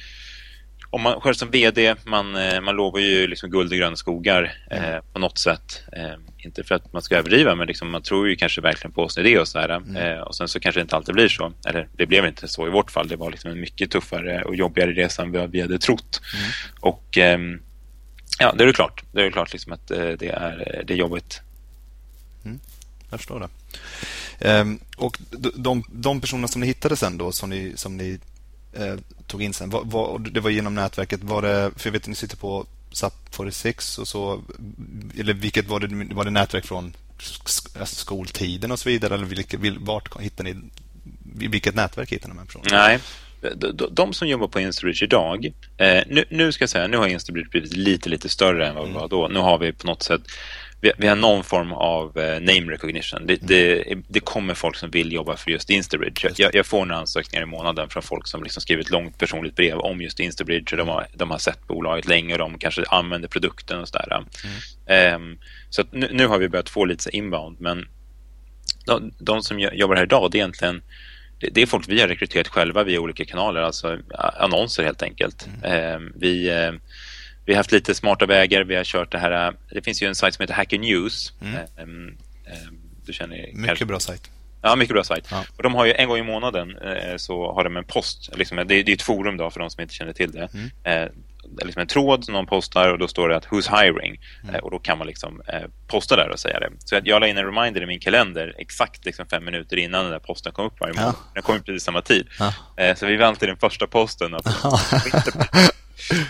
om 0.93 1.01
man 1.01 1.21
själv 1.21 1.33
som 1.33 1.51
VD, 1.51 1.95
man, 2.05 2.35
eh, 2.35 2.61
man 2.61 2.75
lovar 2.75 2.99
ju 2.99 3.27
liksom 3.27 3.49
guld 3.49 3.71
och 3.71 3.77
gröna 3.77 3.95
skogar 3.95 4.57
eh, 4.71 4.89
mm. 4.89 5.03
på 5.13 5.19
något 5.19 5.37
sätt. 5.37 5.83
Eh, 5.91 6.13
inte 6.37 6.63
för 6.63 6.75
att 6.75 6.93
man 6.93 7.01
ska 7.01 7.17
överdriva, 7.17 7.55
men 7.55 7.67
liksom 7.67 7.91
man 7.91 8.01
tror 8.01 8.29
ju 8.29 8.35
kanske 8.35 8.61
verkligen 8.61 8.91
på 8.91 9.09
sin 9.09 9.25
idé 9.25 9.39
och 9.39 9.47
så 9.47 9.59
här. 9.59 9.69
Mm. 9.69 9.95
Eh, 9.95 10.19
och 10.19 10.35
sen 10.35 10.47
så 10.47 10.59
kanske 10.59 10.79
det 10.79 10.81
inte 10.81 10.95
alltid 10.95 11.15
blir 11.15 11.27
så. 11.27 11.53
Eller 11.65 11.87
det 11.97 12.05
blev 12.05 12.25
inte 12.25 12.47
så 12.47 12.67
i 12.67 12.69
vårt 12.69 12.91
fall. 12.91 13.07
Det 13.07 13.15
var 13.15 13.31
liksom 13.31 13.51
en 13.51 13.59
mycket 13.59 13.91
tuffare 13.91 14.43
och 14.43 14.55
jobbigare 14.55 14.91
resa 14.91 15.21
än 15.21 15.31
vad 15.31 15.51
vi 15.51 15.61
hade 15.61 15.79
trott. 15.79 16.21
Mm. 16.33 16.51
Och 16.79 17.17
ehm, 17.17 17.61
ja, 18.39 18.53
det 18.57 18.63
är 18.63 18.67
det 18.67 18.73
klart. 18.73 19.03
Det 19.11 19.23
är 19.23 19.31
klart 19.31 19.53
liksom 19.53 19.73
att 19.73 19.91
eh, 19.91 19.97
det, 19.97 20.29
är, 20.29 20.83
det 20.87 20.93
är 20.93 20.97
jobbigt. 20.97 21.41
Mm. 22.45 22.59
Jag 23.09 23.19
förstår 23.19 23.39
det. 23.39 23.49
Um, 24.61 24.79
och 24.97 25.19
de, 25.55 25.83
de 25.91 26.21
personerna 26.21 26.47
som 26.47 26.61
ni 26.61 26.67
hittade 26.67 26.95
sen 26.95 27.17
då, 27.17 27.31
som 27.31 27.49
ni, 27.49 27.73
som 27.75 27.97
ni 27.97 28.19
eh, 28.73 28.95
tog 29.27 29.43
in 29.43 29.53
sen. 29.53 29.69
Var, 29.69 29.83
var, 29.83 30.19
det 30.19 30.39
var 30.39 30.49
genom 30.49 30.75
nätverket. 30.75 31.23
Var 31.23 31.41
det, 31.41 31.71
för 31.75 31.87
jag 31.87 31.91
vet 31.91 32.01
att 32.01 32.07
ni 32.07 32.15
sitter 32.15 32.37
på 32.37 32.65
SAP 32.91 33.13
46 33.31 33.97
och 33.97 34.07
så. 34.07 34.41
Eller 35.19 35.33
vilket 35.33 35.67
var 35.67 35.79
det? 35.79 36.15
Var 36.15 36.25
det 36.25 36.31
nätverk 36.31 36.65
från 36.65 36.93
alltså 37.79 37.95
skoltiden 37.95 38.71
och 38.71 38.79
så 38.79 38.89
vidare? 38.89 39.13
Eller 39.13 39.25
vilket, 39.25 39.59
vart 39.79 40.21
hittar 40.21 40.43
ni? 40.43 40.55
Vilket 41.35 41.75
nätverk 41.75 42.11
hittar 42.11 42.27
ni 42.27 42.33
de 42.35 42.39
här 42.39 42.45
personerna? 42.45 42.77
Nej, 42.77 42.99
de, 43.91 44.13
som 44.13 44.27
jobbar 44.27 44.47
på 44.47 44.59
Instabridge 44.59 45.05
idag, 45.05 45.45
eh, 45.77 46.03
nu, 46.07 46.25
nu, 46.29 46.51
ska 46.51 46.61
jag 46.61 46.69
säga, 46.69 46.87
nu 46.87 46.97
har 46.97 47.07
Instabridge 47.07 47.49
blivit 47.49 47.75
lite, 47.75 48.09
lite 48.09 48.29
större 48.29 48.67
än 48.67 48.75
vad 48.75 48.83
vi 48.83 48.89
mm. 48.89 49.01
var 49.01 49.07
då. 49.07 49.27
Nu 49.27 49.39
har 49.39 49.57
vi 49.57 49.73
på 49.73 49.87
något 49.87 50.03
sätt 50.03 50.21
vi, 50.83 50.91
vi 50.97 51.07
har 51.07 51.15
någon 51.15 51.43
form 51.43 51.73
av 51.73 52.19
eh, 52.19 52.39
name 52.39 52.71
recognition. 52.71 53.27
Det, 53.27 53.35
det, 53.41 53.83
det, 54.07 54.19
kommer 54.19 54.53
folk 54.53 54.75
som 54.75 54.89
vill 54.89 55.13
jobba 55.13 55.37
för 55.37 55.51
just 55.51 55.69
Instabridge. 55.69 56.29
Jag, 56.37 56.55
jag 56.55 56.65
får 56.65 56.85
några 56.85 57.01
ansökningar 57.01 57.43
i 57.43 57.45
månaden 57.45 57.89
från 57.89 58.03
folk 58.03 58.27
som 58.27 58.43
liksom 58.43 58.61
skrivit 58.61 58.89
långt 58.89 59.17
personligt 59.17 59.55
brev 59.55 59.77
om 59.77 60.01
just 60.01 60.19
Instabridge. 60.19 60.75
De 60.75 60.87
har, 60.87 61.07
de 61.13 61.31
har 61.31 61.37
sett 61.37 61.67
bolaget 61.67 62.07
länge 62.07 62.33
och 62.33 62.39
de 62.39 62.57
kanske 62.57 62.83
använder 62.87 63.27
produkten 63.27 63.79
och 63.79 63.87
sådär. 63.87 64.25
Mm. 64.87 65.15
Um, 65.15 65.39
så 65.69 65.83
nu, 65.91 66.09
nu, 66.11 66.27
har 66.27 66.37
vi 66.37 66.49
börjat 66.49 66.69
få 66.69 66.85
lite 66.85 67.15
inbound, 67.17 67.61
men 67.61 67.87
de, 68.85 69.11
de 69.19 69.41
som 69.41 69.59
jobbar 69.59 69.95
här 69.95 70.03
idag, 70.03 70.31
det 70.31 70.37
är 70.37 70.39
egentligen 70.39 70.81
det 71.51 71.61
är 71.61 71.65
folk 71.65 71.89
vi 71.89 72.01
har 72.01 72.07
rekryterat 72.07 72.47
själva 72.47 72.83
via 72.83 72.99
olika 72.99 73.25
kanaler, 73.25 73.61
alltså 73.61 73.99
annonser 74.39 74.83
helt 74.83 75.01
enkelt. 75.01 75.47
Mm. 75.63 75.95
Um, 75.95 76.13
vi 76.15 76.49
ehm, 76.49 76.79
vi 77.45 77.53
har 77.53 77.57
haft 77.57 77.71
lite 77.71 77.95
smarta 77.95 78.25
vägar. 78.25 78.63
Vi 78.63 78.75
har 78.75 78.83
kört 78.83 79.11
det 79.11 79.17
här. 79.17 79.55
Det 79.71 79.81
finns 79.81 80.03
ju 80.03 80.07
en 80.07 80.15
sajt 80.15 80.33
som 80.33 80.43
heter 80.43 80.53
Hacker 80.53 80.79
News. 80.79 81.33
Mm. 81.41 81.59
Um, 81.77 82.17
du 83.05 83.13
känner 83.13 83.37
mycket 83.37 83.65
kanske... 83.65 83.85
bra 83.85 83.99
sajt. 83.99 84.29
Ja, 84.61 84.75
mycket 84.75 84.93
bra 84.93 85.03
sajt. 85.03 85.27
Ja. 85.31 85.43
Och 85.57 85.63
de 85.63 85.75
har 85.75 85.85
ju 85.85 85.93
en 85.93 86.09
gång 86.09 86.17
i 86.17 86.23
månaden 86.23 86.77
eh, 86.77 87.17
så 87.17 87.53
har 87.53 87.63
de 87.63 87.77
en 87.77 87.83
post. 87.83 88.29
Liksom, 88.35 88.57
det, 88.57 88.63
det 88.63 88.91
är 88.91 88.93
ett 88.93 89.01
forum 89.01 89.37
då 89.37 89.49
för 89.49 89.59
de 89.59 89.69
som 89.69 89.81
inte 89.81 89.93
känner 89.93 90.13
till 90.13 90.31
det. 90.31 90.49
Mm. 90.53 90.69
Eh, 90.83 91.11
liksom 91.61 91.81
en 91.81 91.87
tråd 91.87 92.25
som 92.25 92.33
någon 92.33 92.45
postar 92.45 92.91
och 92.91 92.99
då 92.99 93.07
står 93.07 93.29
det 93.29 93.35
att 93.35 93.45
who's 93.45 93.81
hiring. 93.81 94.21
Mm. 94.43 94.55
Eh, 94.55 94.61
och 94.61 94.71
då 94.71 94.79
kan 94.79 94.97
man 94.97 95.07
liksom 95.07 95.41
eh, 95.47 95.61
posta 95.87 96.15
där 96.15 96.29
och 96.29 96.39
säga 96.39 96.59
det. 96.59 96.69
Så 96.79 96.99
jag 97.03 97.19
la 97.19 97.27
in 97.27 97.37
en 97.37 97.45
reminder 97.45 97.83
i 97.83 97.85
min 97.85 97.99
kalender 97.99 98.55
exakt 98.57 99.05
liksom 99.05 99.25
fem 99.25 99.45
minuter 99.45 99.77
innan 99.77 100.03
den 100.03 100.11
där 100.11 100.19
posten 100.19 100.51
kom 100.51 100.65
upp 100.65 100.79
varje 100.79 100.93
månad. 100.93 101.15
Ja. 101.17 101.31
Den 101.33 101.43
kom 101.43 101.63
precis 101.63 101.83
samma 101.83 102.01
tid. 102.01 102.27
Ja. 102.39 102.53
Eh, 102.77 102.95
så 102.95 103.05
vi 103.05 103.23
alltid 103.23 103.49
den 103.49 103.57
första 103.57 103.87
posten. 103.87 104.33
Att, 104.33 104.45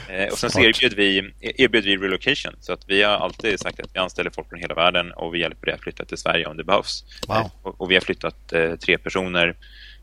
Eh, 0.10 0.32
och 0.32 0.38
sen 0.38 0.50
så 0.50 0.60
erbjöd 0.60 0.94
vi, 0.94 1.32
erbjöd 1.42 1.84
vi 1.84 1.98
relocation. 1.98 2.56
Så 2.60 2.74
att 2.74 2.84
vi 2.88 3.04
har 3.04 3.12
alltid 3.12 3.60
sagt 3.60 3.80
att 3.80 3.90
vi 3.94 4.00
anställer 4.00 4.30
folk 4.30 4.50
från 4.50 4.60
hela 4.60 4.76
världen 4.76 5.12
och 5.12 5.36
vi 5.36 5.40
hjälper 5.40 5.66
dig 5.66 5.76
att 5.76 5.82
flytta 5.82 6.06
till 6.06 6.18
Sverige 6.18 6.46
om 6.46 6.58
det 6.58 6.64
behövs. 6.64 7.04
Wow. 7.28 7.38
Eh, 7.38 7.48
och, 7.62 7.82
och, 7.82 7.92
vi 7.92 7.96
har 7.96 8.02
flyttat 8.02 8.54
eh, 8.54 8.76
tre 8.76 8.98
personer. 8.98 9.56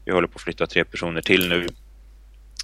Vi 0.05 0.13
håller 0.13 0.29
på 0.29 0.37
att 0.37 0.43
flytta 0.43 0.67
tre 0.67 0.85
personer 0.85 1.23
till 1.23 1.49
nu. 1.49 1.69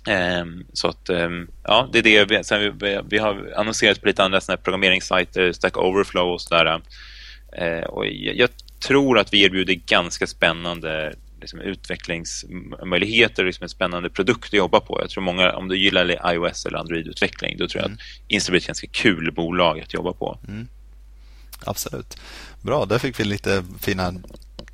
Um, 0.09 0.67
så 0.73 0.89
att, 0.89 1.11
um, 1.11 1.51
ja, 1.65 1.89
det 1.93 1.99
är 1.99 2.03
det. 2.03 2.25
Vi, 2.25 2.45
sen 2.45 2.79
vi, 2.79 3.01
vi 3.09 3.19
har 3.19 3.53
annonserat 3.57 4.01
på 4.01 4.07
lite 4.07 4.25
andra 4.25 4.41
såna 4.41 4.57
programmeringssajter, 4.57 5.53
Stack 5.53 5.77
Overflow 5.77 6.33
och 6.33 6.41
sådär. 6.41 6.81
Uh, 7.63 7.85
och 7.85 8.07
jag, 8.07 8.37
jag, 8.37 8.51
tror 8.81 9.19
att 9.19 9.33
vi 9.33 9.43
erbjuder 9.43 9.75
ganska 9.75 10.27
spännande 10.27 11.15
liksom, 11.47 11.61
utvecklingsmöjligheter 11.61 13.43
och 13.43 13.47
liksom 13.47 13.63
en 13.63 13.69
spännande 13.69 14.11
produkt 14.11 14.45
att 14.45 14.53
jobba 14.53 14.81
på. 14.81 15.01
Jag 15.01 15.11
tror 15.11 15.23
många, 15.23 15.53
om 15.53 15.69
du 15.69 15.79
gillar 15.79 16.33
iOS 16.35 16.67
eller 16.67 16.79
Android-utveckling, 16.79 17.57
då 17.59 17.69
tror 17.69 17.83
jag 17.83 17.87
mm. 17.87 17.99
att 17.99 18.31
Instagram 18.31 18.55
är 18.55 18.59
ett 18.59 18.67
ganska 18.67 18.87
kul 18.87 19.33
bolag 19.33 19.81
att 19.81 19.95
jobba 19.95 20.13
på. 20.13 20.39
Mm. 20.49 20.69
Absolut. 21.65 22.17
Bra, 22.61 22.87
där 22.87 22.99
fick 22.99 23.21
vi 23.21 23.25
lite 23.25 23.65
fina 23.81 24.15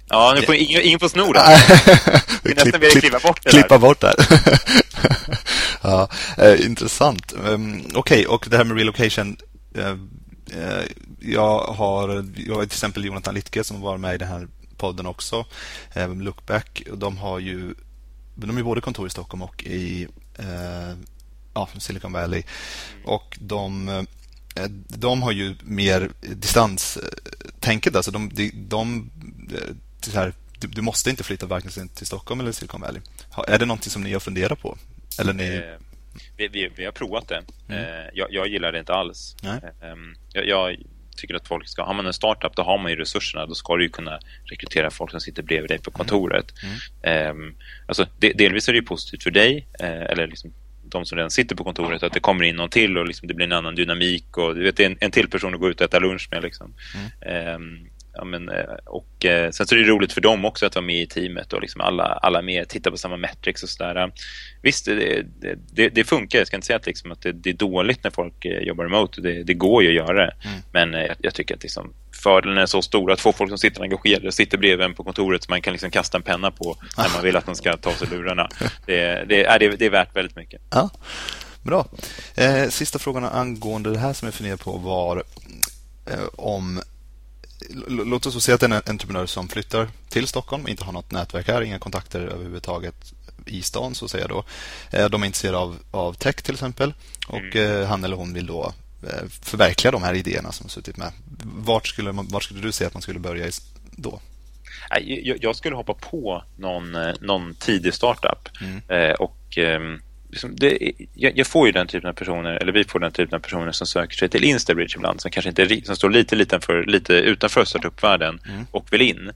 Ja, 0.09 0.33
nu 0.37 0.43
får 0.43 0.55
ingen, 0.55 0.83
ingen 0.83 1.01
får 1.01 1.09
sno 1.09 1.33
det. 1.33 1.41
Vi 2.43 2.55
nästan 2.55 2.81
vilja 2.81 3.01
klippa 3.01 3.19
bort 3.19 3.41
det 3.43 3.51
Klippa 3.51 3.69
där. 3.69 3.79
bort 3.79 4.01
det. 4.01 4.15
ja, 5.83 6.09
eh, 6.39 6.67
intressant. 6.67 7.33
Um, 7.45 7.83
Okej, 7.95 7.97
okay, 7.97 8.25
och 8.27 8.47
det 8.51 8.57
här 8.57 8.65
med 8.65 8.77
relocation. 8.77 9.37
Uh, 9.79 9.85
uh, 9.87 9.99
jag 11.21 11.59
har, 11.59 12.27
jag 12.47 12.55
har 12.55 12.63
till 12.63 12.67
exempel 12.67 13.05
Jonathan 13.05 13.35
Littke 13.35 13.65
som 13.65 13.81
var 13.81 13.99
med 13.99 14.15
i 14.15 14.19
den 14.19 14.29
här 14.29 14.49
podden 14.83 15.07
också. 15.07 15.45
Eh, 15.95 16.15
Lookback. 16.15 16.83
De 16.95 17.17
har 17.17 17.39
ju 17.39 17.75
de 18.35 18.59
är 18.59 18.63
både 18.63 18.81
kontor 18.81 19.07
i 19.07 19.11
Stockholm 19.11 19.43
och 19.43 19.65
i 19.65 20.09
eh, 20.39 20.97
ja, 21.55 21.69
Silicon 21.79 22.13
Valley. 22.13 22.43
Och 23.05 23.39
de, 23.41 23.89
eh, 23.89 24.65
de 24.89 25.23
har 25.23 25.33
ju 25.33 25.55
mer 25.63 26.11
distanstänket. 26.21 27.97
Alltså 27.97 28.11
de, 28.11 28.29
de, 28.35 28.51
de, 28.55 29.11
de 30.05 30.11
här, 30.15 30.33
du, 30.59 30.69
du, 30.69 30.83
måste 30.83 31.11
inte 31.11 31.25
flytta 31.25 31.47
varken 31.47 31.89
till 31.89 32.07
Stockholm 32.07 32.41
eller 32.41 32.53
Silicon 32.53 32.81
Valley. 32.81 33.03
Är 33.49 33.59
det 33.59 33.67
någonting 33.67 33.91
som 33.91 34.03
ni 34.03 34.13
har 34.13 34.21
funderat 34.21 34.61
på? 34.61 34.79
Eller 35.19 35.33
ni... 35.33 35.45
Eh, 35.45 35.79
vi, 36.37 36.49
vi, 36.49 36.69
vi, 36.77 36.85
har 36.85 36.93
provat 36.93 37.29
det. 37.29 37.45
Mm. 37.69 38.11
Jag, 38.15 38.33
jag, 38.33 38.49
gillar 38.49 38.73
det 38.73 38.79
inte 38.79 38.95
alls. 38.95 39.37
Ehm, 39.43 40.15
jag, 40.33 40.47
jag, 40.47 40.77
tycker 41.17 41.35
att 41.35 41.49
folk 41.49 41.69
ska, 41.69 41.85
har 41.85 41.95
man 41.95 42.07
en 42.07 42.13
startup 42.13 42.57
då 42.57 42.63
har 42.63 42.79
man 42.79 42.91
ju 42.91 42.97
resurserna, 42.97 43.47
då 43.47 43.55
ska 43.55 43.77
du 43.77 43.83
ju 43.83 43.89
kunna 43.89 44.19
rekrytera 44.45 44.91
folk 44.91 45.11
som 45.11 45.21
sitter 45.21 45.43
bredvid 45.43 45.71
dig 45.71 45.79
på 45.79 45.91
mm. 45.91 45.99
kontoret. 45.99 46.47
Mm. 47.03 47.37
Um, 47.37 47.55
alltså, 47.87 48.07
de, 48.19 48.33
delvis 48.33 48.69
är 48.69 48.73
det 48.73 48.79
ju 48.79 48.85
positivt 48.85 49.23
för 49.23 49.31
dig, 49.31 49.67
uh, 49.83 49.87
eller 49.87 50.27
liksom 50.27 50.53
de 50.93 51.07
som 51.07 51.17
redan 51.17 51.31
sitter 51.31 51.57
på 51.57 51.65
kontoret, 51.65 52.03
att 52.03 52.13
det 52.13 52.21
kommer 52.21 52.45
in 52.45 52.57
någon 52.57 52.69
till 52.69 52.99
och 52.99 53.07
liksom 53.07 53.29
det 53.29 53.35
blir 53.35 53.47
en 53.47 53.53
annan 53.53 53.75
dynamik 53.75 54.37
och 54.39 54.55
du 54.55 54.63
vet, 54.63 54.81
en, 54.81 54.97
en 55.01 55.11
till 55.11 55.29
person 55.29 55.55
att 55.55 55.61
gå 55.61 55.69
ut 55.71 55.81
och 55.81 55.85
äta 55.85 55.99
lunch 55.99 56.29
med. 56.31 56.43
Liksom. 56.43 56.75
Mm. 57.25 57.55
Um, 57.55 57.89
ja, 58.15 58.25
men, 58.25 58.51
och 58.87 59.09
sen 59.51 59.67
så 59.67 59.75
är 59.75 59.79
det 59.79 59.85
roligt 59.85 60.13
för 60.13 60.21
dem 60.21 60.45
också 60.45 60.67
att 60.67 60.75
vara 60.75 60.85
med 60.85 61.03
i 61.03 61.07
teamet 61.07 61.53
och 61.53 61.61
liksom 61.61 61.81
alla, 61.81 62.05
alla 62.05 62.43
med, 62.43 62.69
tittar 62.69 62.91
på 62.91 62.97
samma 62.97 63.17
metrics 63.17 63.63
och 63.63 63.69
sådär. 63.69 64.13
Visst, 64.63 64.85
det, 64.85 65.27
det, 65.73 65.89
det, 65.89 66.05
funkar. 66.05 66.39
Jag 66.39 66.47
ska 66.47 66.57
inte 66.57 66.67
säga 66.67 66.77
att, 66.77 66.87
liksom, 66.87 67.13
att 67.13 67.23
det, 67.23 67.33
det 67.33 67.51
är 67.51 67.55
dåligt 67.55 68.05
när 68.05 68.11
folk 68.11 68.45
jobbar 68.45 68.85
remote. 68.85 69.21
Det, 69.21 69.43
det 69.43 69.55
går 69.55 69.83
ju 69.83 69.89
att 69.89 69.95
göra 69.95 70.27
det. 70.27 70.35
Mm. 70.45 70.61
Men 70.73 70.93
jag, 70.93 71.17
jag, 71.19 71.35
tycker 71.35 71.55
att 71.55 71.63
liksom, 71.63 71.95
fördelen 72.23 72.59
är 72.59 72.67
så 72.67 72.83
stor 72.83 73.13
att 73.13 73.21
få 73.21 73.33
folk 73.33 73.51
som 73.51 73.59
sitter 73.59 73.83
engagerade 73.83 74.27
och 74.27 74.35
sitter 74.35 74.59
bredvid 74.59 74.87
en 74.87 74.95
på 74.95 75.05
kontoret 75.05 75.43
som 75.43 75.53
man 75.53 75.63
kan 75.63 75.73
liksom 75.73 75.91
kasta 75.91 76.19
en 76.19 76.23
penna 76.23 76.51
på 76.51 76.77
när 76.97 77.09
man 77.15 77.23
vill 77.23 77.37
att 77.37 77.47
de 77.47 77.55
ska 77.55 77.77
ta 77.77 77.93
sig 77.93 78.09
lurarna. 78.09 78.49
Det, 78.87 79.25
det, 79.29 79.45
är, 79.45 79.59
det 79.59 79.87
är 79.87 79.91
värt 79.91 80.17
väldigt 80.17 80.37
mycket. 80.37 80.61
Ja. 80.71 80.91
Bra. 81.63 81.87
Eh, 82.35 82.69
sista 82.69 82.99
frågan 82.99 83.25
angående 83.25 83.93
det 83.93 83.99
här 83.99 84.13
som 84.13 84.27
jag 84.27 84.35
funderar 84.35 84.57
på 84.57 84.73
var 84.77 85.23
eh, 86.07 86.25
om 86.33 86.81
Låt 87.89 88.27
oss 88.27 88.45
säga 88.45 88.55
att 88.55 88.63
en 88.63 88.73
entreprenör 88.73 89.27
som 89.27 89.49
flyttar 89.49 89.89
till 90.09 90.27
Stockholm, 90.27 90.69
inte 90.69 90.85
har 90.85 90.93
något 90.93 91.11
nätverk 91.11 91.49
här, 91.49 91.63
inga 91.63 91.79
kontakter 91.79 92.21
överhuvudtaget 92.21 93.13
i 93.47 93.63
stan 93.63 93.95
så 93.95 94.05
att 94.05 94.11
säga 94.11 94.29
då. 94.29 94.45
Eh, 94.91 95.09
de 95.09 95.23
är 95.23 95.27
intresserade 95.27 95.59
av, 95.59 95.77
av 95.91 96.13
tech 96.13 96.37
till 96.37 96.55
exempel 96.55 96.95
och 97.29 97.37
mm. 97.39 97.83
Eh, 97.83 97.89
han 97.89 98.05
eller 98.05 98.17
hon 98.17 98.35
vill 98.35 98.47
då 98.47 98.73
eh, 99.03 99.29
förverkliga 99.43 99.93
de 99.93 100.03
här 100.03 100.15
idéerna 100.15 100.53
som 100.53 100.69
suttit 100.69 100.97
med. 100.97 101.13
Vart 101.45 101.87
skulle, 101.87 102.13
man, 102.13 102.29
vart 102.29 102.43
skulle 102.43 102.61
du 102.61 102.73
säga 102.73 102.89
att 102.89 102.95
man 102.95 103.03
skulle 103.03 103.19
börja 103.19 103.51
då? 103.91 104.21
Jag 105.41 105.57
skulle 105.57 105.77
hoppa 105.77 105.95
på 105.95 106.45
någon, 106.57 106.93
någon 107.21 107.55
tidig 107.55 107.95
startup 107.95 108.49
mm. 108.61 109.15
och 109.19 109.59
ehm, 109.59 110.01
liksom 110.33 110.57
det, 110.57 110.93
jag, 111.15 111.39
jag, 111.39 111.47
får 111.47 111.67
ju 111.67 111.73
den 111.73 111.87
typen 111.87 112.11
av 112.11 112.15
personer, 112.15 112.53
eller 112.53 112.73
vi 112.73 112.85
får 112.85 113.01
den 113.01 113.13
typen 113.13 113.35
av 113.35 113.41
personer 113.41 113.73
som 113.73 113.87
söker 113.87 114.17
sig 114.17 114.29
till 114.29 114.45
Instabridge 114.45 114.97
ibland, 114.97 115.21
som 115.21 115.31
kanske 115.31 115.49
inte 115.49 115.87
som 115.87 115.97
står 115.97 116.11
lite, 116.11 116.37
lite, 116.37 116.61
för, 116.61 116.85
lite 116.85 117.15
utanför 117.15 117.65
startup-världen 117.65 118.41
mm. 118.49 118.67
och 118.71 118.93
vill 118.93 119.03
in. 119.03 119.31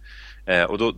Eh, 0.47 0.63
och 0.63 0.79
då, 0.79 0.95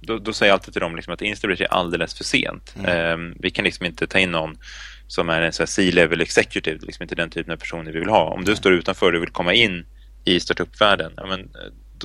då, 0.00 0.18
då, 0.18 0.32
säger 0.32 0.50
jag 0.50 0.54
alltid 0.54 0.72
till 0.74 0.80
dem 0.80 0.96
liksom 0.96 1.14
att 1.14 1.22
Instabridge 1.22 1.64
är 1.64 1.68
alldeles 1.68 2.14
för 2.14 2.24
sent. 2.24 2.74
Mm. 2.78 3.30
Eh, 3.30 3.34
vi 3.40 3.50
kan 3.50 3.64
liksom 3.64 3.86
inte 3.86 4.06
ta 4.06 4.18
in 4.18 4.30
någon 4.30 4.58
som 5.06 5.28
är 5.28 5.42
en 5.42 5.52
C-level 5.52 6.20
executive, 6.20 6.78
liksom 6.82 7.02
inte 7.02 7.14
den 7.14 7.30
typen 7.30 7.52
av 7.52 7.56
personer 7.56 7.92
vi 7.92 7.98
vill 7.98 8.08
ha. 8.08 8.30
Om 8.30 8.44
du 8.44 8.50
mm. 8.50 8.56
står 8.56 8.72
utanför 8.72 9.12
och 9.12 9.22
vill 9.22 9.30
komma 9.30 9.54
in 9.54 9.86
i 10.24 10.40
startup-världen, 10.40 11.12
ja, 11.16 11.26
men, 11.26 11.50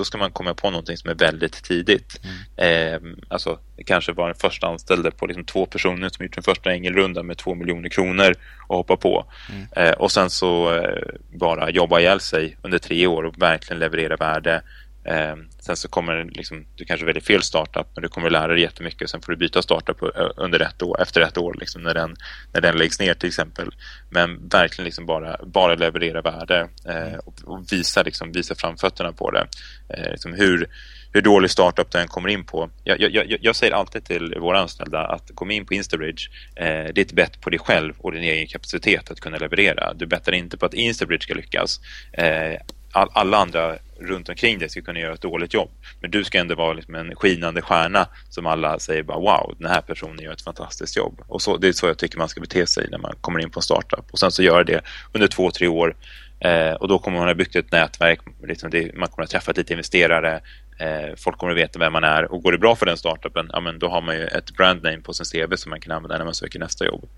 då 0.00 0.04
ska 0.04 0.18
man 0.18 0.32
komma 0.32 0.54
på 0.54 0.70
någonting 0.70 0.96
som 0.96 1.10
är 1.10 1.14
väldigt 1.14 1.64
tidigt. 1.64 2.20
Mm. 2.56 2.94
Eh, 2.94 3.16
alltså, 3.28 3.58
det 3.76 3.84
kanske 3.84 4.12
var 4.12 4.26
den 4.26 4.36
första 4.36 4.66
anställde 4.66 5.10
på 5.10 5.26
liksom 5.26 5.44
två 5.44 5.66
personer 5.66 6.08
som 6.08 6.24
gjort 6.24 6.34
den 6.34 6.42
första 6.42 6.72
ängelrundan 6.72 7.26
med 7.26 7.38
två 7.38 7.54
miljoner 7.54 7.88
kronor 7.88 8.34
och 8.68 8.76
hoppa 8.76 8.96
på. 8.96 9.24
Mm. 9.50 9.66
Eh, 9.72 9.92
och 9.92 10.12
sen 10.12 10.30
så 10.30 10.74
eh, 10.74 11.02
bara 11.32 11.70
jobba 11.70 12.00
ihjäl 12.00 12.20
sig 12.20 12.56
under 12.62 12.78
tre 12.78 13.06
år 13.06 13.22
och 13.22 13.42
verkligen 13.42 13.80
leverera 13.80 14.16
värde 14.16 14.62
Eh, 15.04 15.36
sen 15.58 15.76
så 15.76 15.88
kommer 15.88 16.24
liksom, 16.24 16.66
du 16.76 16.84
kanske 16.84 17.06
väljer 17.06 17.22
fel 17.22 17.42
startup 17.42 17.86
men 17.94 18.02
du 18.02 18.08
kommer 18.08 18.30
lära 18.30 18.46
dig 18.46 18.62
jättemycket. 18.62 19.10
Sen 19.10 19.22
får 19.22 19.32
du 19.32 19.38
byta 19.38 19.62
startup 19.62 20.02
eh, 20.02 20.08
under 20.36 20.60
ett 20.60 20.82
år, 20.82 21.02
efter 21.02 21.20
ett 21.20 21.38
år 21.38 21.56
liksom, 21.60 21.82
när, 21.82 21.94
den, 21.94 22.16
när 22.52 22.60
den 22.60 22.76
läggs 22.76 23.00
ner 23.00 23.14
till 23.14 23.28
exempel. 23.28 23.70
Men 24.10 24.48
verkligen 24.48 24.84
liksom 24.84 25.06
bara, 25.06 25.36
bara 25.46 25.74
leverera 25.74 26.22
värde 26.22 26.68
eh, 26.88 27.18
och, 27.18 27.34
och, 27.44 27.72
visa, 27.72 28.02
liksom, 28.02 28.32
visa 28.32 28.54
framfötterna 28.54 29.12
på 29.12 29.30
det. 29.30 29.46
Eh, 29.88 30.10
liksom 30.10 30.32
hur, 30.32 30.68
hur 31.12 31.22
dålig 31.22 31.50
startup 31.50 31.90
du 31.90 31.98
än 31.98 32.08
kommer 32.08 32.28
in 32.28 32.44
på. 32.44 32.70
Jag, 32.84 33.00
jag, 33.00 33.36
jag 33.40 33.56
säger 33.56 33.72
alltid 33.72 34.04
till 34.04 34.34
våra 34.40 34.60
anställda 34.60 35.06
att 35.06 35.30
kom 35.34 35.50
in 35.50 35.66
på 35.66 35.74
Instabridge, 35.74 36.30
eh, 36.56 36.64
det 36.64 36.98
är 36.98 37.00
ett 37.00 37.12
bett 37.12 37.40
på 37.40 37.50
dig 37.50 37.58
själv 37.58 37.94
och 37.98 38.12
din 38.12 38.22
egen 38.22 38.46
kapacitet 38.46 39.10
att 39.10 39.20
kunna 39.20 39.38
leverera. 39.38 39.94
Du 39.94 40.06
bettar 40.06 40.32
inte 40.32 40.58
på 40.58 40.66
att 40.66 40.74
Instabridge 40.74 41.22
ska 41.22 41.34
lyckas. 41.34 41.80
Eh, 42.12 42.60
all, 42.92 43.08
alla 43.12 43.36
andra 43.36 43.76
runt 44.00 44.28
omkring 44.28 44.58
dig 44.58 44.68
ska 44.68 44.82
kunna 44.82 45.00
göra 45.00 45.14
ett 45.14 45.20
dåligt 45.20 45.54
jobb. 45.54 45.70
Men 46.00 46.10
du 46.10 46.24
ska 46.24 46.38
ändå 46.38 46.54
vara 46.54 46.72
liksom 46.72 46.94
en 46.94 47.16
skinande 47.16 47.62
stjärna 47.62 48.08
som 48.28 48.46
alla 48.46 48.78
säger 48.78 49.02
bara 49.02 49.18
wow, 49.18 49.54
den 49.58 49.70
här 49.70 49.80
personen 49.80 50.24
gör 50.24 50.32
ett 50.32 50.42
fantastiskt 50.42 50.96
jobb. 50.96 51.22
Och 51.26 51.42
så, 51.42 51.56
det 51.56 51.68
är 51.68 51.72
så 51.72 51.86
jag 51.86 51.98
tycker 51.98 52.18
man 52.18 52.28
ska 52.28 52.40
bete 52.40 52.66
sig 52.66 52.88
när 52.90 52.98
man 52.98 53.14
kommer 53.20 53.40
in 53.40 53.50
på 53.50 53.58
en 53.58 53.62
startup. 53.62 54.04
Och 54.10 54.18
sen 54.18 54.30
så 54.30 54.42
göra 54.42 54.64
det 54.64 54.80
under 55.12 55.28
två, 55.28 55.50
tre 55.50 55.68
år. 55.68 55.96
Eh, 56.40 56.72
och 56.72 56.88
då 56.88 56.98
kommer 56.98 57.18
man 57.18 57.26
ha 57.26 57.34
byggt 57.34 57.56
ett 57.56 57.72
nätverk, 57.72 58.20
liksom 58.42 58.70
det, 58.70 58.94
man 58.94 59.08
kommer 59.08 59.24
att 59.24 59.30
träffa 59.30 59.52
lite 59.52 59.72
investerare, 59.72 60.40
eh, 60.78 61.16
folk 61.16 61.38
kommer 61.38 61.52
att 61.52 61.58
veta 61.58 61.78
vem 61.78 61.92
man 61.92 62.04
är. 62.04 62.32
Och 62.32 62.42
går 62.42 62.52
det 62.52 62.58
bra 62.58 62.76
för 62.76 62.86
den 62.86 62.96
startupen, 62.96 63.50
ja, 63.52 63.60
men 63.60 63.78
då 63.78 63.88
har 63.88 64.00
man 64.00 64.16
ju 64.16 64.26
ett 64.26 64.50
brandname 64.56 65.00
på 65.00 65.14
sin 65.14 65.26
CV 65.26 65.56
som 65.56 65.70
man 65.70 65.80
kan 65.80 65.92
använda 65.92 66.18
när 66.18 66.24
man 66.24 66.34
söker 66.34 66.58
nästa 66.58 66.86
jobb. 66.86 67.08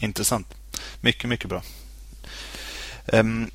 Intressant. 0.00 0.46
Mycket, 1.00 1.28
mycket 1.30 1.48
bra. 1.48 1.62
Um, 3.12 3.50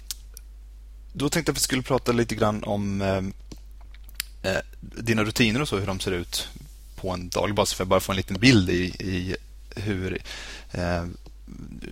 då 1.18 1.30
tänkte 1.30 1.50
jag 1.50 1.54
att 1.54 1.58
vi 1.58 1.64
skulle 1.64 1.82
prata 1.82 2.12
lite 2.12 2.36
grann 2.36 2.64
om 2.64 3.02
eh, 3.02 4.52
eh, 4.52 4.62
dina 4.80 5.24
rutiner 5.24 5.62
och 5.62 5.68
så, 5.68 5.78
hur 5.78 5.88
de 5.88 6.00
ser 6.00 6.12
ut 6.12 6.48
på 6.96 7.10
en 7.10 7.30
daglig 7.30 7.56
basis. 7.56 7.76
För 7.76 7.84
att 7.84 7.88
bara 7.88 8.00
få 8.00 8.12
en 8.12 8.18
liten 8.18 8.40
bild 8.40 8.70
i, 8.70 8.84
i 8.84 9.36
hur 9.76 10.22
eh, 10.72 11.06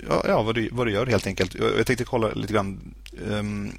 ja, 0.07 0.43
vad, 0.43 0.55
du, 0.55 0.69
vad 0.71 0.88
du 0.88 0.93
gör 0.93 1.05
helt 1.05 1.27
enkelt. 1.27 1.55
Jag, 1.55 1.77
jag 1.77 1.88
tänkte 1.88 2.03
kolla 2.03 2.31
lite 2.33 2.53
grann. 2.53 2.93
Um, 3.27 3.77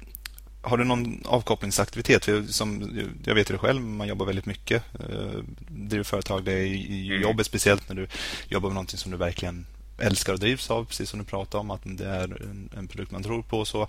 har 0.61 0.77
du 0.77 0.83
någon 0.83 1.21
avkopplingsaktivitet? 1.25 2.25
För 2.25 2.43
som, 2.43 2.99
jag 3.25 3.35
vet 3.35 3.47
det 3.47 3.57
själv, 3.57 3.81
man 3.81 4.07
jobbar 4.07 4.25
väldigt 4.25 4.45
mycket. 4.45 4.83
Uh, 5.09 5.43
driver 5.67 6.03
företag, 6.03 6.43
det 6.43 6.51
är 6.51 6.65
mm. 6.65 7.21
jobbet 7.21 7.45
speciellt 7.45 7.89
när 7.89 7.95
du 7.95 8.07
jobbar 8.47 8.69
med 8.69 8.73
någonting 8.73 8.97
som 8.97 9.11
du 9.11 9.17
verkligen 9.17 9.65
älskar 9.97 10.33
och 10.33 10.39
drivs 10.39 10.71
av, 10.71 10.85
precis 10.85 11.09
som 11.09 11.19
du 11.19 11.25
pratade 11.25 11.61
om, 11.61 11.71
att 11.71 11.81
det 11.83 12.05
är 12.05 12.41
en, 12.43 12.69
en 12.77 12.87
produkt 12.87 13.11
man 13.11 13.23
tror 13.23 13.41
på, 13.41 13.65
så, 13.65 13.87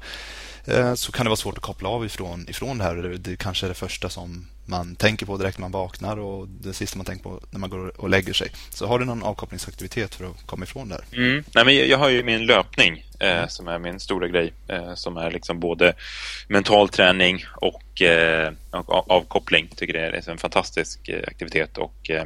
eh, 0.64 0.94
så 0.94 1.12
kan 1.12 1.24
det 1.24 1.30
vara 1.30 1.36
svårt 1.36 1.56
att 1.56 1.62
koppla 1.62 1.88
av 1.88 2.04
ifrån, 2.06 2.48
ifrån 2.48 2.78
det 2.78 2.84
här. 2.84 2.96
Det, 2.96 3.18
det 3.18 3.36
kanske 3.36 3.66
är 3.66 3.68
det 3.68 3.74
första 3.74 4.08
som 4.08 4.46
man 4.68 4.96
tänker 4.96 5.26
på 5.26 5.36
direkt 5.36 5.58
när 5.58 5.62
man 5.62 5.70
vaknar 5.70 6.16
och 6.16 6.48
det 6.48 6.72
sista 6.72 6.96
man 6.96 7.06
tänker 7.06 7.22
på 7.22 7.40
när 7.50 7.60
man 7.60 7.70
går 7.70 8.00
och 8.00 8.08
lägger 8.08 8.32
sig. 8.32 8.50
Så 8.70 8.86
har 8.86 8.98
du 8.98 9.04
någon 9.04 9.22
avkopplingsaktivitet 9.22 10.14
för 10.14 10.24
att 10.24 10.46
komma 10.46 10.64
ifrån 10.64 10.88
det 10.88 10.94
här? 10.94 11.18
Mm. 11.18 11.44
Nej, 11.54 11.64
men 11.64 11.88
jag 11.88 11.98
har 11.98 12.08
ju 12.08 12.22
min 12.22 12.46
löpning 12.46 13.04
eh, 13.20 13.36
mm. 13.36 13.48
som 13.48 13.68
är 13.68 13.78
min 13.78 14.00
stora 14.00 14.28
grej, 14.28 14.52
eh, 14.68 14.94
som 14.94 15.16
är 15.16 15.30
liksom 15.30 15.60
både 15.60 15.94
mental 16.48 16.88
träning 16.88 17.44
och 17.56 18.02
eh, 18.02 18.52
avkoppling. 18.86 19.66
Jag 19.68 19.78
tycker 19.78 19.92
det 19.92 20.00
är 20.00 20.30
en 20.30 20.38
fantastisk 20.38 21.08
eh, 21.08 21.22
aktivitet 21.26 21.78
och 21.78 22.10
eh, 22.10 22.24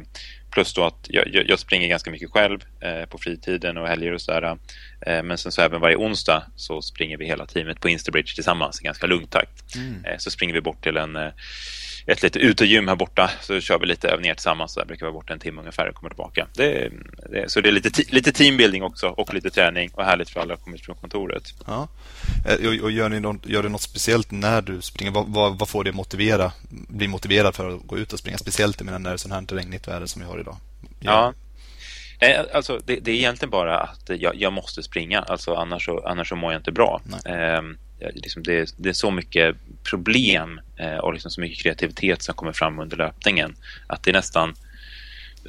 Plus 0.53 0.73
då 0.73 0.83
att 0.83 1.07
jag, 1.09 1.49
jag 1.49 1.59
springer 1.59 1.87
ganska 1.87 2.11
mycket 2.11 2.31
själv 2.31 2.59
eh, 2.79 3.05
på 3.05 3.17
fritiden 3.17 3.77
och 3.77 3.87
helger 3.87 4.13
och 4.13 4.21
sådär. 4.21 4.57
Eh, 5.05 5.23
men 5.23 5.37
sen 5.37 5.51
så 5.51 5.61
även 5.61 5.81
varje 5.81 5.95
onsdag 5.95 6.43
så 6.55 6.81
springer 6.81 7.17
vi 7.17 7.25
hela 7.25 7.45
teamet 7.45 7.79
på 7.79 7.89
Instabridge 7.89 8.35
tillsammans 8.35 8.81
i 8.81 8.83
ganska 8.83 9.07
lugn 9.07 9.27
takt. 9.27 9.75
Mm. 9.75 10.05
Eh, 10.05 10.17
så 10.17 10.31
springer 10.31 10.53
vi 10.53 10.61
bort 10.61 10.83
till 10.83 10.97
en, 10.97 11.15
eh, 11.15 11.31
ett 12.05 12.23
litet 12.23 12.41
utegym 12.41 12.87
här 12.87 12.95
borta 12.95 13.31
så 13.41 13.59
kör 13.59 13.79
vi 13.79 13.85
lite 13.85 14.07
övningar 14.09 14.33
tillsammans. 14.33 14.73
Så 14.73 14.79
där 14.79 14.87
brukar 14.87 15.05
vi 15.05 15.11
vara 15.11 15.21
borta 15.21 15.33
en 15.33 15.39
timme 15.39 15.59
ungefär 15.59 15.89
och 15.89 15.95
kommer 15.95 16.09
tillbaka. 16.09 16.47
Det, 16.53 16.91
det, 17.31 17.51
så 17.51 17.61
det 17.61 17.69
är 17.69 17.71
lite, 17.71 18.03
lite 18.15 18.31
teambuilding 18.31 18.83
också 18.83 19.07
och 19.07 19.33
lite 19.33 19.49
träning 19.49 19.89
och 19.93 20.05
härligt 20.05 20.29
för 20.29 20.39
alla 20.39 20.53
att 20.53 20.63
komma 20.63 20.75
ut 20.75 20.85
från 20.85 20.95
kontoret. 20.95 21.43
Ja. 21.67 21.87
Eh, 22.45 22.83
och 22.83 22.91
gör, 22.91 23.09
ni 23.09 23.19
något, 23.19 23.45
gör 23.45 23.63
du 23.63 23.69
något 23.69 23.81
speciellt 23.81 24.31
när 24.31 24.61
du 24.61 24.81
springer? 24.81 25.11
Vad, 25.11 25.27
vad, 25.27 25.59
vad, 25.59 25.69
får 25.69 25.83
dig 25.83 25.93
motivera, 25.93 26.51
bli 26.69 27.07
motiverad 27.07 27.55
för 27.55 27.69
att 27.69 27.87
gå 27.87 27.97
ut 27.97 28.13
och 28.13 28.19
springa? 28.19 28.37
Speciellt 28.37 28.83
när 28.83 28.99
det 28.99 29.09
är 29.09 29.17
sånt 29.17 29.33
här 29.33 29.57
regnigt 29.57 29.87
väder 29.87 30.05
som 30.05 30.21
vi 30.21 30.27
har 30.27 30.39
idag. 30.39 30.57
Ja. 30.99 31.33
ja. 32.19 32.45
Alltså, 32.53 32.79
det, 32.85 32.95
det, 32.95 33.11
är 33.11 33.15
egentligen 33.15 33.49
bara 33.49 33.79
att 33.79 34.09
jag, 34.09 34.35
jag 34.35 34.53
måste 34.53 34.83
springa, 34.83 35.21
alltså, 35.21 35.53
annars, 35.53 35.85
så, 35.85 35.99
annars 36.05 36.29
så 36.29 36.35
mår 36.35 36.51
jag 36.51 36.59
inte 36.59 36.71
bra. 36.71 37.01
Eh, 38.03 38.09
liksom 38.13 38.43
det, 38.43 38.73
det, 38.77 38.89
är 38.89 38.93
så 38.93 39.11
mycket 39.11 39.55
problem 39.89 40.61
eh, 40.77 40.97
och 40.97 41.13
liksom 41.13 41.31
så 41.31 41.41
mycket 41.41 41.59
kreativitet 41.63 42.21
som 42.21 42.35
kommer 42.35 42.53
fram 42.53 42.79
under 42.79 42.97
löpningen 42.97 43.55
att 43.87 44.03
det 44.03 44.11
är 44.11 44.13
nästan 44.13 44.55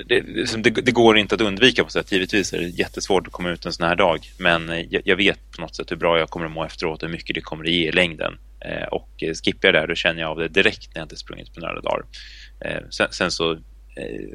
det, 0.07 0.21
liksom 0.21 0.63
det, 0.63 0.71
det, 0.71 0.93
går 0.93 1.19
inte 1.19 1.35
att 1.35 1.41
undvika 1.41 1.85
på 1.85 1.91
sätt. 1.91 2.13
Givetvis 2.13 2.53
är 2.53 2.59
det 2.59 2.67
jättesvårt 2.67 3.27
att 3.27 3.33
komma 3.33 3.51
ut 3.51 3.67
en 3.67 3.73
sån 3.73 3.89
här 3.89 3.97
dag. 3.97 4.31
Men 4.39 4.71
eh, 4.71 4.87
jag, 4.91 5.03
jag, 5.05 5.17
vet 5.17 5.53
på 5.53 5.61
något 5.61 5.77
sätt 5.77 5.91
hur 5.91 5.97
bra 5.97 6.19
jag 6.19 6.31
kommer 6.31 6.47
att 6.47 6.53
må 6.53 6.65
efteråt 6.65 7.03
och 7.03 7.09
hur 7.09 7.17
mycket 7.17 7.35
det 7.35 7.41
kommer 7.41 7.65
att 7.65 7.71
ge 7.71 7.89
i 7.89 7.93
längden. 7.93 8.39
Eh, 8.61 8.89
och 8.89 9.23
eh, 9.23 9.35
skippar 9.45 9.69
jag 9.69 9.75
det 9.75 9.87
då 9.87 9.95
känner 9.95 10.21
jag 10.21 10.31
av 10.31 10.39
det 10.39 10.49
direkt 10.49 10.95
när 10.95 11.01
jag 11.01 11.05
inte 11.05 11.17
sprungit 11.17 11.55
på 11.55 11.61
några 11.61 11.81
dagar. 11.81 12.05
Eh, 12.65 12.83
sen, 12.91 13.07
sen, 13.11 13.31
så, 13.31 13.53
eh, 13.53 13.59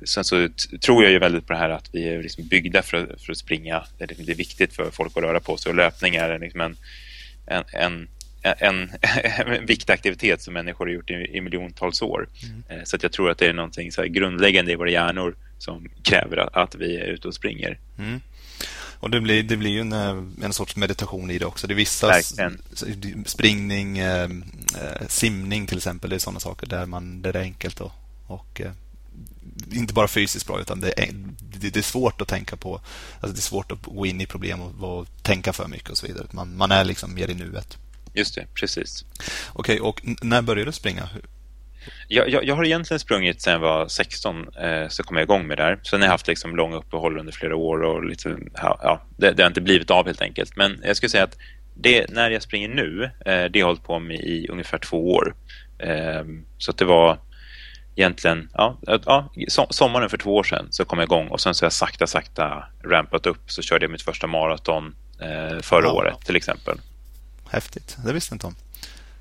sen 0.06 0.24
så 0.24 0.50
tror 0.82 1.04
jag 1.04 1.12
ju 1.12 1.20
väldigt 1.20 1.48
på 1.48 1.54
det 1.54 1.60
här 1.60 1.70
att 1.70 1.90
vi 1.94 2.08
är 2.08 2.24
liksom 2.24 2.48
byggda 2.48 2.82
för, 2.82 3.16
för 3.26 3.32
att 3.32 3.38
springa. 3.38 3.84
Det 3.98 4.04
är, 4.04 4.08
liksom, 4.08 4.26
det 4.26 4.32
är 4.32 4.36
viktigt 4.36 4.74
för 4.74 4.92
folk 4.92 5.18
att 5.18 5.24
röra 5.24 5.40
på 5.40 5.58
sig 5.58 5.70
och 5.70 5.76
löpning 5.76 6.16
är 6.16 6.40
liksom 6.40 6.62
en, 6.62 6.78
en, 7.50 7.64
en 7.72 8.08
en, 8.42 8.92
en 9.46 9.66
viktig 9.66 9.94
aktivitet 9.94 10.42
som 10.42 10.54
människor 10.54 10.86
har 10.86 10.94
gjort 10.94 11.10
i, 11.10 11.14
i 11.14 11.42
miljontals 11.42 12.02
år. 12.02 12.28
Mm. 12.44 12.64
Eh, 12.70 12.84
så 12.84 12.96
att 12.96 13.04
jag 13.04 13.12
tror 13.12 13.30
att 13.32 13.38
det 13.38 13.48
är 13.48 13.54
någonting 13.54 13.92
så 13.92 14.04
grundläggande 14.04 14.72
i 14.72 14.76
våra 14.76 14.90
hjärnor 14.90 15.36
som 15.58 15.90
kräver 16.04 16.38
att, 16.38 16.56
att 16.56 16.76
vi 16.76 16.98
är 16.98 17.06
ute 17.06 17.28
och 17.28 17.34
springer. 17.34 17.80
Mm. 17.98 18.22
Och 19.00 19.10
det 19.10 19.22
blir, 19.22 19.44
det 19.44 19.58
blir 19.58 19.70
ju 19.70 19.80
en, 19.80 19.94
eh, 19.94 20.24
en 20.44 20.54
sorts 20.54 20.76
meditation 20.76 21.32
i 21.32 21.40
det 21.40 21.46
också. 21.46 21.68
Det 21.68 21.74
är 21.74 21.76
vissa 21.76 22.08
Verkligen. 22.08 22.62
springning, 23.26 23.98
eh, 23.98 24.30
simning 25.08 25.68
till 25.68 25.78
exempel. 25.78 26.10
Det 26.10 26.16
är 26.16 26.20
sådana 26.20 26.40
saker 26.40 26.68
där, 26.68 26.86
man, 26.86 27.22
där 27.22 27.34
det 27.34 27.40
är 27.40 27.44
enkelt 27.44 27.82
och, 27.82 27.92
och 28.28 28.62
inte 29.72 29.94
bara 29.94 30.08
fysiskt 30.08 30.48
bra 30.48 30.62
utan 30.62 30.80
det 30.80 31.00
är, 31.00 31.10
det, 31.60 31.78
är 31.78 31.82
svårt 31.82 32.22
att 32.22 32.28
tänka 32.28 32.56
på. 32.56 32.82
Alltså 33.14 33.34
det 33.34 33.40
är 33.40 33.42
svårt 33.42 33.72
att 33.72 33.86
gå 33.86 34.06
in 34.06 34.22
i 34.22 34.26
problem 34.26 34.62
och, 34.62 35.00
och 35.00 35.08
tänka 35.22 35.54
för 35.54 35.68
mycket 35.68 35.90
och 35.90 35.98
så 35.98 36.08
vidare. 36.08 36.28
Man, 36.32 36.58
man 36.58 36.72
är 36.72 36.86
liksom 36.86 37.16
mer 37.16 37.30
i 37.30 37.34
nuet. 37.34 37.78
Just 38.14 38.36
det, 38.36 38.46
precis. 38.54 39.06
Okej, 39.54 39.82
okay, 39.82 39.90
och 39.90 40.26
när 40.26 40.42
började 40.42 40.72
du 40.72 40.74
springa? 40.74 41.10
Jag, 42.08 42.30
jag, 42.30 42.44
jag, 42.44 42.56
har 42.56 42.66
egentligen 42.66 43.00
sprungit 43.00 43.42
sedan 43.42 43.54
jag 43.54 43.60
var 43.60 43.88
16 43.88 44.48
eh, 44.54 44.88
så 44.88 45.04
kom 45.04 45.18
jag 45.18 45.24
igång 45.24 45.48
med 45.48 45.58
det 45.58 45.64
här. 45.64 45.80
Sen 45.84 46.00
har 46.00 46.06
jag 46.06 46.12
haft 46.12 46.28
liksom 46.28 46.56
långa 46.56 46.78
uppehåll 46.78 47.18
under 47.18 47.32
flera 47.32 47.56
år 47.56 47.82
och 47.82 48.06
lite, 48.06 48.38
ja, 48.54 49.02
det, 49.18 49.32
det, 49.32 49.44
har 49.44 49.48
inte 49.48 49.62
blivit 49.62 49.92
av 49.92 50.06
helt 50.06 50.22
enkelt. 50.22 50.56
Men 50.56 50.82
jag 50.84 50.98
skulle 50.98 51.10
säga 51.10 51.24
att 51.24 51.38
det, 51.76 52.10
när 52.10 52.30
jag 52.30 52.42
springer 52.42 52.70
nu, 52.70 53.04
eh, 53.04 53.10
det 53.26 53.32
har 53.32 53.50
jag 53.54 53.66
hållit 53.66 53.84
på 53.84 54.00
med 54.00 54.20
i 54.20 54.48
ungefär 54.50 54.78
två 54.78 55.12
år. 55.12 55.36
Eh, 55.80 56.24
så 56.58 56.72
det 56.72 56.86
var 56.86 57.20
egentligen, 57.96 58.50
ja, 58.54 58.78
ja, 59.06 59.30
sommaren 59.70 60.10
för 60.10 60.18
två 60.18 60.36
år 60.36 60.44
sedan 60.44 60.68
så 60.70 60.86
kom 60.86 61.00
jag 61.00 61.06
igång 61.06 61.28
och 61.28 61.42
sen 61.42 61.56
så 61.56 61.64
har 61.64 61.66
jag 61.66 61.74
sakta, 61.74 62.08
sakta 62.08 62.64
rampat 62.84 63.26
upp. 63.26 63.52
Så 63.52 63.62
körde 63.62 63.86
jag 63.86 63.92
mitt 63.92 64.02
första 64.02 64.28
maraton 64.28 64.96
eh, 65.22 65.60
förra 65.62 65.88
wow. 65.88 65.96
året 65.96 66.26
till 66.26 66.36
exempel. 66.36 66.82
Häftigt, 67.50 67.98
det 68.06 68.14
visste 68.14 68.36
inte 68.36 68.48
om. 68.48 68.56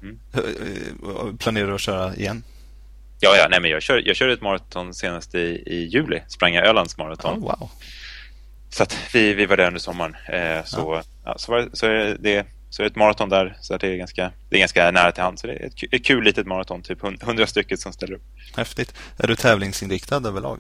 Mm. 0.03 0.19
Eh, 0.35 1.37
planerar 1.39 1.67
du 1.67 1.75
att 1.75 1.81
köra 1.81 2.15
igen? 2.15 2.45
Ja, 3.21 3.37
ja 3.37 3.47
nej, 3.51 3.61
men 3.61 3.71
jag, 3.71 3.83
kör, 3.83 4.03
jag 4.07 4.17
körde 4.17 4.33
ett 4.33 4.43
maraton 4.43 4.95
senast 4.95 5.35
i, 5.35 5.63
i 5.67 5.89
juli. 5.93 6.23
Sprang 6.29 6.55
jag 6.55 6.67
Ölands 6.67 6.99
maraton. 6.99 7.39
Oh, 7.39 7.43
wow. 7.43 7.71
Så 8.71 8.87
vi, 9.13 9.35
vi 9.35 9.47
var 9.47 9.57
där 9.57 9.67
under 9.67 9.81
sommaren. 9.81 10.17
Eh, 10.29 10.65
så, 10.65 10.95
ja. 10.95 11.03
ja. 11.25 11.39
så, 11.39 11.53
var, 11.53 11.69
så 11.73 11.87
är 11.87 12.17
det 12.21 12.47
så 12.71 12.83
ett 12.83 12.97
maraton 12.97 13.29
där, 13.29 13.57
så 13.61 13.77
det 13.77 13.87
är, 13.87 13.97
ganska, 13.97 14.33
det 14.49 14.57
är 14.57 14.61
ganska 14.61 14.91
nära 14.91 15.13
till 15.13 15.23
hand. 15.23 15.39
Så 15.39 15.47
det 15.47 15.53
är 15.53 15.67
ett, 15.67 15.93
ett 15.93 16.05
kul 16.05 16.25
litet 16.25 16.47
maraton, 16.47 16.83
typ 16.83 17.03
hundra 17.23 17.47
stycken 17.47 17.79
som 17.79 17.93
ställer 17.93 18.15
upp. 18.15 18.25
Häftigt. 18.57 18.95
Är 19.19 19.27
du 19.27 19.37
tävlingsinriktad 19.37 20.29
överlag? 20.29 20.59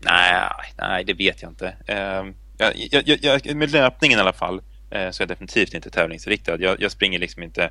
Nej, 0.00 0.50
nej 0.78 1.04
det 1.04 1.14
vet 1.14 1.42
jag 1.42 1.50
inte. 1.50 1.76
Eh, 1.86 2.24
jag, 2.56 3.08
jag, 3.08 3.40
jag, 3.44 3.56
med 3.56 3.70
löpningen 3.70 4.18
i 4.18 4.22
alla 4.22 4.32
fall 4.32 4.60
Eh, 4.92 5.10
så 5.10 5.22
jag 5.22 5.26
är 5.26 5.28
definitivt 5.28 5.74
inte 5.74 5.90
tävlingsinriktad. 5.90 6.56
Jag, 6.60 6.80
jag, 6.80 6.90
springer 6.90 7.18
liksom 7.18 7.42
inte... 7.42 7.70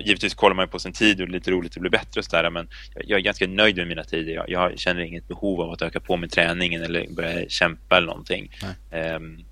Givetvis 0.00 0.34
kollar 0.34 0.56
man 0.56 0.68
på 0.68 0.78
sin 0.78 0.92
tid 0.92 1.20
och 1.20 1.26
det 1.26 1.30
är 1.30 1.38
lite 1.38 1.50
roligt 1.50 1.76
att 1.76 1.80
bli 1.80 1.90
bättre 1.90 2.18
och 2.18 2.24
sådär, 2.24 2.50
men 2.50 2.68
jag 2.94 3.18
är 3.18 3.22
ganska 3.22 3.46
nöjd 3.46 3.76
med 3.76 3.88
mina 3.88 4.04
tider. 4.04 4.32
Jag, 4.32 4.50
jag, 4.50 4.78
känner 4.78 5.00
inget 5.00 5.28
behov 5.28 5.60
av 5.60 5.70
att 5.70 5.82
öka 5.82 6.00
på 6.00 6.16
med 6.16 6.30
träningen 6.30 6.82
eller 6.82 7.06
börja 7.10 7.48
kämpa 7.48 7.96
eller 7.96 8.06
någonting. 8.06 8.52
Um, 8.90 9.44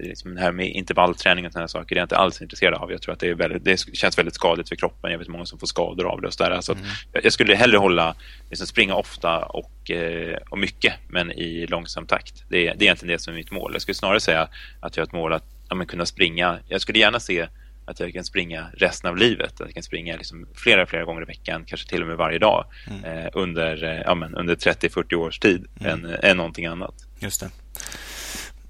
liksom 0.00 0.34
det 0.34 0.40
här 0.40 0.52
med 0.52 0.68
intervallträning 0.68 1.46
och 1.46 1.52
sådana 1.52 1.68
saker 1.68 1.94
det 1.94 1.98
är 1.98 2.00
jag 2.00 2.04
inte 2.04 2.16
alls 2.16 2.42
intresserad 2.42 2.74
av. 2.74 2.92
Jag 2.92 3.02
tror 3.02 3.12
att 3.12 3.20
det, 3.20 3.28
är 3.28 3.34
väldigt, 3.34 3.64
det 3.64 3.96
känns 3.96 4.18
väldigt 4.18 4.34
skadligt 4.34 4.68
för 4.68 4.76
kroppen. 4.76 5.10
Jag 5.10 5.18
vet 5.18 5.28
många 5.28 5.46
som 5.46 5.58
får 5.58 5.66
skador 5.66 6.06
av 6.06 6.20
det. 6.20 6.26
Och 6.26 6.34
så 6.34 6.44
där. 6.44 6.60
Så 6.60 6.72
mm. 6.72 6.84
jag 7.12 7.32
skulle 7.32 7.54
hellre 7.54 7.78
hålla, 7.78 8.14
liksom 8.50 8.66
springa 8.66 8.94
ofta 8.94 9.38
och, 9.38 9.90
eh, 9.90 10.38
och 10.50 10.58
mycket, 10.58 10.94
men 11.08 11.32
i 11.32 11.66
långsam 11.66 12.06
takt. 12.06 12.44
Det, 12.48 12.56
det 12.56 12.68
är 12.68 12.82
egentligen 12.82 13.12
det 13.12 13.18
som 13.18 13.32
är 13.32 13.36
mitt 13.38 13.50
mål. 13.50 13.70
Jag 13.72 13.82
skulle 13.82 13.94
snarare 13.94 14.20
säga 14.20 14.48
att 14.80 14.96
jag 14.96 15.02
har 15.02 15.06
ett 15.06 15.12
mål 15.12 15.32
att 15.32 15.44
ja, 15.68 15.84
kunna 15.84 16.06
springa. 16.06 16.58
Jag 16.68 16.80
skulle 16.80 16.98
gärna 16.98 17.20
se 17.20 17.48
att 17.86 18.00
jag 18.00 18.12
kan 18.12 18.24
springa 18.24 18.66
resten 18.74 19.10
av 19.10 19.16
livet. 19.16 19.52
Att 19.52 19.60
jag 19.60 19.74
kan 19.74 19.82
springa 19.82 20.16
liksom 20.16 20.46
flera, 20.54 20.86
flera 20.86 21.04
gånger 21.04 21.22
i 21.22 21.24
veckan, 21.24 21.64
kanske 21.66 21.88
till 21.88 22.02
och 22.02 22.08
med 22.08 22.16
varje 22.16 22.38
dag 22.38 22.64
mm. 22.90 23.04
eh, 23.04 23.30
under, 23.32 23.84
eh, 23.84 24.02
ja, 24.04 24.14
men 24.14 24.34
under 24.34 24.54
30-40 24.54 25.14
års 25.14 25.38
tid 25.38 25.66
mm. 25.80 26.04
än, 26.04 26.16
än 26.22 26.36
någonting 26.36 26.66
annat. 26.66 26.94
Just 27.18 27.40
det. 27.40 27.50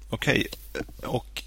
Okej, 0.09 0.47
okay. 0.71 1.09
och 1.09 1.43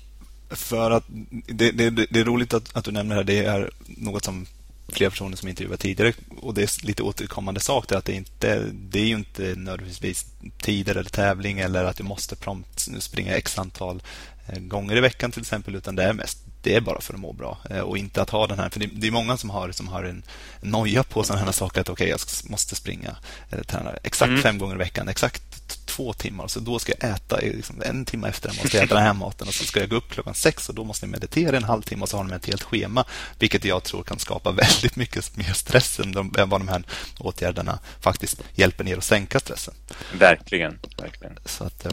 för 0.50 0.90
att 0.90 1.04
det, 1.46 1.70
det, 1.70 1.90
det, 1.90 2.20
är 2.20 2.24
roligt 2.24 2.54
att, 2.54 2.76
att 2.76 2.84
du 2.84 2.90
nämner 2.90 3.24
det 3.24 3.34
här. 3.42 3.60
Det 3.60 3.62
är 3.62 3.70
något 3.86 4.24
som 4.24 4.46
flera 4.88 5.10
personer 5.10 5.36
som 5.36 5.48
intervjuat 5.48 5.80
tidigare 5.80 6.12
och 6.40 6.54
det 6.54 6.62
är 6.62 6.86
lite 6.86 7.02
återkommande 7.02 7.60
sak 7.60 7.88
det 7.88 7.98
att 7.98 8.04
det 8.04 8.12
inte 8.12 8.64
det 8.72 9.00
är 9.00 9.04
ju 9.04 9.14
inte 9.14 9.54
nödvändigtvis 9.56 10.26
tider 10.58 10.96
eller 10.96 11.10
tävling 11.10 11.58
eller 11.58 11.84
att 11.84 11.96
du 11.96 12.02
måste 12.02 12.36
prompt 12.36 12.88
springa 12.98 13.36
x 13.36 13.58
antal 13.58 14.02
eh, 14.48 14.58
gånger 14.58 14.96
i 14.96 15.00
veckan 15.00 15.32
till 15.32 15.40
exempel 15.40 15.74
utan 15.74 15.96
det 15.96 16.02
är 16.02 16.12
mest 16.12 16.38
det 16.62 16.74
är 16.74 16.80
bara 16.80 17.00
för 17.00 17.14
att 17.14 17.20
må 17.20 17.32
bra 17.32 17.58
eh, 17.70 17.80
och 17.80 17.98
inte 17.98 18.22
att 18.22 18.30
ha 18.30 18.46
den 18.46 18.58
här 18.58 18.68
för 18.68 18.80
det 18.80 19.06
är 19.06 19.10
många 19.10 19.36
som 19.36 19.50
har 19.50 19.72
som 19.72 19.88
har 19.88 20.02
en 20.02 20.22
noja 20.60 21.02
på 21.02 21.22
sådana 21.22 21.44
här 21.44 21.52
saker 21.52 21.80
att 21.80 21.88
okej 21.88 22.14
okay, 22.14 22.18
jag 22.42 22.50
måste 22.50 22.76
springa 22.76 23.16
eller 23.50 23.64
träna 23.64 23.92
exakt 24.02 24.28
mm. 24.28 24.42
fem 24.42 24.58
gånger 24.58 24.74
i 24.74 24.78
veckan 24.78 25.08
exakt 25.08 25.60
två 25.90 26.12
timmar. 26.12 26.48
Så 26.48 26.60
då 26.60 26.78
ska 26.78 26.92
jag 26.98 27.10
äta 27.10 27.36
liksom, 27.36 27.82
en 27.84 28.04
timme 28.04 28.28
efter 28.28 28.48
måste 28.48 28.76
jag 28.76 28.84
äta 28.84 28.94
den 28.94 29.04
här 29.04 29.14
maten 29.14 29.48
och 29.48 29.54
så 29.54 29.64
ska 29.64 29.80
jag 29.80 29.88
gå 29.88 29.96
upp 29.96 30.10
klockan 30.10 30.34
sex 30.34 30.68
och 30.68 30.74
då 30.74 30.84
måste 30.84 31.06
jag 31.06 31.10
meditera 31.10 31.56
en 31.56 31.64
halvtimme 31.64 32.02
och 32.02 32.08
så 32.08 32.16
har 32.16 32.24
de 32.24 32.32
ett 32.32 32.46
helt 32.46 32.62
schema. 32.62 33.04
Vilket 33.38 33.64
jag 33.64 33.82
tror 33.82 34.02
kan 34.02 34.18
skapa 34.18 34.52
väldigt 34.62 34.96
mycket 34.96 35.36
mer 35.36 35.52
stress 35.52 36.00
än, 36.00 36.12
de, 36.12 36.34
än 36.38 36.48
vad 36.48 36.60
de 36.60 36.68
här 36.68 36.82
åtgärderna 37.18 37.78
faktiskt 38.00 38.42
hjälper 38.54 38.84
ner 38.84 38.96
att 38.96 39.04
sänka 39.04 39.40
stressen. 39.40 39.74
Verkligen. 40.18 40.78
verkligen. 40.98 41.38
Så 41.44 41.64
att, 41.64 41.86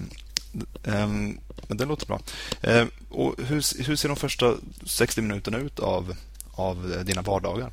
um, 0.84 1.40
men 1.68 1.78
det 1.78 1.86
låter 1.86 2.08
bra. 2.08 2.20
Um, 2.62 2.92
och 3.10 3.36
hur, 3.38 3.84
hur 3.88 3.96
ser 3.96 4.08
de 4.08 4.18
första 4.18 4.56
60 4.86 5.22
minuterna 5.22 5.58
ut 5.58 5.80
av, 5.80 6.16
av 6.56 7.04
dina 7.06 7.22
vardagar? 7.22 7.72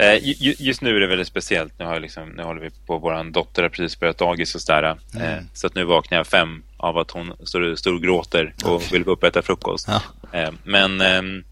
Eh, 0.00 0.18
just 0.40 0.82
nu 0.82 0.96
är 0.96 1.00
det 1.00 1.06
väldigt 1.06 1.28
speciellt. 1.28 1.78
Nu, 1.78 1.84
har 1.84 2.00
liksom, 2.00 2.28
nu 2.28 2.42
håller 2.42 2.60
vi 2.60 2.70
på, 2.86 2.98
vår 2.98 3.30
dotter 3.30 3.62
har 3.62 3.70
precis 3.70 4.00
börjat 4.00 4.18
dagis 4.18 4.54
och 4.54 4.60
sådär. 4.60 4.98
Eh, 5.14 5.32
mm. 5.32 5.44
Så 5.54 5.66
att 5.66 5.74
nu 5.74 5.84
vaknar 5.84 6.18
jag 6.18 6.26
fem 6.26 6.62
av 6.76 6.98
att 6.98 7.10
hon 7.10 7.32
står, 7.44 7.74
står 7.74 7.94
och 7.94 8.02
gråter 8.02 8.54
och 8.64 8.74
okay. 8.74 8.88
vill 8.92 9.04
gå 9.04 9.10
upp 9.10 9.22
och 9.22 9.28
äta 9.28 9.42
frukost. 9.42 9.88
Ja. 9.88 10.02
Eh, 10.32 10.50
men 10.64 11.00
ehm, 11.00 11.44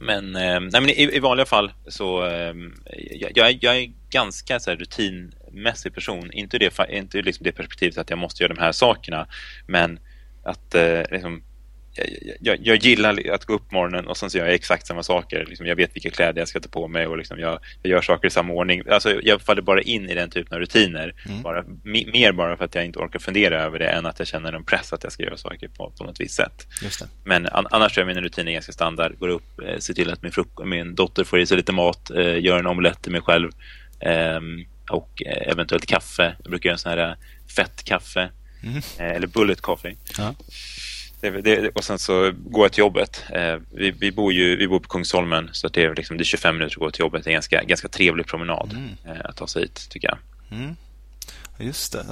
men, 0.00 0.32
nej, 0.32 0.60
men 0.60 0.88
i, 0.88 1.16
i 1.16 1.18
vanliga 1.18 1.46
fall 1.46 1.72
så 1.88 2.22
ehm, 2.22 2.74
jag, 3.34 3.58
jag 3.60 3.78
är 3.78 3.90
ganska 4.10 4.60
så 4.60 4.70
här, 4.70 4.76
rutinmässig 5.48 5.94
person. 5.94 6.32
Inte 6.32 6.58
det, 6.58 6.78
inte 6.88 7.22
liksom 7.22 7.44
det 7.44 7.52
perspektivet 7.52 7.98
att 7.98 8.10
jag 8.10 8.18
måste 8.18 8.42
göra 8.42 8.54
de 8.54 8.60
här 8.60 8.72
sakerna, 8.72 9.26
men 9.66 9.98
att 10.42 10.74
liksom, 11.10 11.42
jag, 12.40 12.58
jag, 12.62 12.76
gillar 12.76 13.30
att 13.30 13.44
gå 13.44 13.54
upp 13.54 13.72
morgonen 13.72 14.06
och 14.06 14.16
sen 14.16 14.30
så 14.30 14.38
gör 14.38 14.46
jag 14.46 14.54
exakt 14.54 14.86
samma 14.86 15.02
saker. 15.02 15.46
Liksom 15.48 15.66
jag 15.66 15.76
vet 15.76 15.96
vilka 15.96 16.10
kläder 16.10 16.40
jag 16.40 16.48
ska 16.48 16.60
ta 16.60 16.68
på 16.68 16.88
mig 16.88 17.06
och 17.06 17.18
liksom 17.18 17.38
jag, 17.38 17.58
jag, 17.82 17.90
gör 17.90 18.02
saker 18.02 18.28
i 18.28 18.30
samma 18.30 18.52
ordning. 18.52 18.82
Alltså 18.90 19.20
jag 19.22 19.42
faller 19.42 19.62
bara 19.62 19.82
in 19.82 20.10
i 20.10 20.14
den 20.14 20.30
typen 20.30 20.54
av 20.54 20.60
rutiner. 20.60 21.14
Mm. 21.28 21.42
Bara, 21.42 21.64
mer 21.84 22.32
bara 22.32 22.56
för 22.56 22.64
att 22.64 22.74
jag 22.74 22.84
inte 22.84 22.98
orkar 22.98 23.18
fundera 23.18 23.62
över 23.62 23.78
det 23.78 23.88
än 23.88 24.06
att 24.06 24.18
jag 24.18 24.28
känner 24.28 24.52
en 24.52 24.64
press 24.64 24.92
att 24.92 25.04
jag 25.04 25.12
ska 25.12 25.22
göra 25.22 25.36
saker 25.36 25.68
på, 25.68 25.92
på 25.98 26.04
något 26.04 26.20
visst 26.20 26.34
sätt. 26.34 26.66
Men 27.24 27.46
an, 27.46 27.66
annars 27.70 27.98
är 27.98 28.04
mina 28.04 28.20
rutiner 28.20 28.52
ganska 28.52 28.72
standard. 28.72 29.18
Går 29.18 29.28
upp, 29.28 29.60
eh, 29.60 29.78
ser 29.78 29.94
till 29.94 30.10
att 30.12 30.22
min, 30.22 30.32
min 30.64 30.94
dotter 30.94 31.24
får 31.24 31.40
i 31.40 31.46
sig 31.46 31.56
lite 31.56 31.72
mat, 31.72 32.10
eh, 32.10 32.38
gör 32.38 32.58
en 32.58 32.66
omelett 32.66 33.02
till 33.02 33.12
mig 33.12 33.20
själv 33.20 33.50
eh, 34.00 34.40
och 34.90 35.22
eh, 35.26 35.50
eventuellt 35.52 35.86
kaffe. 35.86 36.36
Jag 36.42 36.50
brukar 36.50 36.68
göra 36.68 36.74
en 36.74 36.78
sån 36.78 36.90
här 36.90 37.08
eh, 37.10 37.14
fett 37.56 37.84
kaffe 37.84 38.30
mm. 38.62 38.76
Eh, 38.76 39.16
eller 39.16 39.26
bullet 39.26 39.60
coffee. 39.60 39.96
Ja. 40.18 40.34
Det, 41.20 41.30
det, 41.30 41.68
och 41.68 41.84
sen 41.84 41.98
så 41.98 42.32
går 42.36 42.64
jag 42.64 42.72
till 42.72 42.80
jobbet. 42.80 43.24
Vi, 43.70 43.90
vi, 43.90 44.12
bor 44.12 44.32
ju 44.32 44.56
vi 44.56 44.68
bor 44.68 44.80
på 44.80 44.88
Kungsholmen 44.88 45.48
så 45.52 45.68
det 45.68 45.84
är, 45.84 45.94
liksom, 45.94 46.16
det 46.16 46.22
är 46.22 46.24
25 46.24 46.56
minuter 46.56 46.74
att 46.74 46.80
gå 46.80 46.90
till 46.90 47.00
jobbet. 47.00 47.24
Det 47.24 47.28
är 47.28 47.32
en 47.32 47.36
ganska, 47.36 47.64
ganska 47.64 47.88
trevlig 47.88 48.26
promenad 48.26 48.72
mm. 48.72 49.20
att 49.24 49.36
ta 49.36 49.46
sig 49.46 49.62
hit, 49.62 49.86
tycker 49.90 50.08
jag. 50.08 50.18
Mm. 50.58 50.76
Just 51.58 51.92
det. 51.92 52.04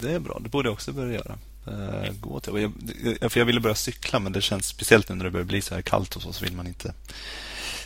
Det 0.00 0.12
är 0.12 0.18
bra. 0.18 0.38
Det 0.42 0.48
borde 0.48 0.66
jag 0.68 0.72
också 0.72 0.92
börja 0.92 1.14
göra. 1.14 1.38
Gå 2.20 2.40
till. 2.40 2.72
Jag, 3.20 3.32
för 3.32 3.40
jag 3.40 3.46
ville 3.46 3.60
börja 3.60 3.74
cykla, 3.74 4.18
men 4.18 4.32
det 4.32 4.40
känns 4.40 4.66
speciellt 4.66 5.08
nu 5.08 5.14
när 5.14 5.24
det 5.24 5.30
börjar 5.30 5.44
bli 5.44 5.60
så 5.60 5.74
här 5.74 5.82
kallt 5.82 6.16
och 6.16 6.22
så, 6.22 6.32
så 6.32 6.44
vill 6.44 6.54
man 6.54 6.66
inte... 6.66 6.94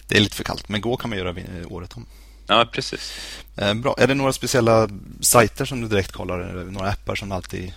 Det 0.07 0.17
är 0.17 0.21
lite 0.21 0.37
för 0.37 0.45
kallt, 0.45 0.69
men 0.69 0.81
gå 0.81 0.97
kan 0.97 1.11
man 1.11 1.19
göra 1.19 1.35
året 1.69 1.97
om. 1.97 2.07
Ja, 2.51 2.67
precis. 2.73 3.13
Eh, 3.57 3.75
bra. 3.75 3.95
Är 3.99 4.07
det 4.07 4.15
några 4.15 4.33
speciella 4.33 4.89
sajter 5.21 5.65
som 5.65 5.81
du 5.81 5.89
direkt 5.89 6.13
kollar? 6.13 6.65
Några 6.71 6.89
appar 6.89 7.15
som 7.15 7.33
alltid 7.33 7.73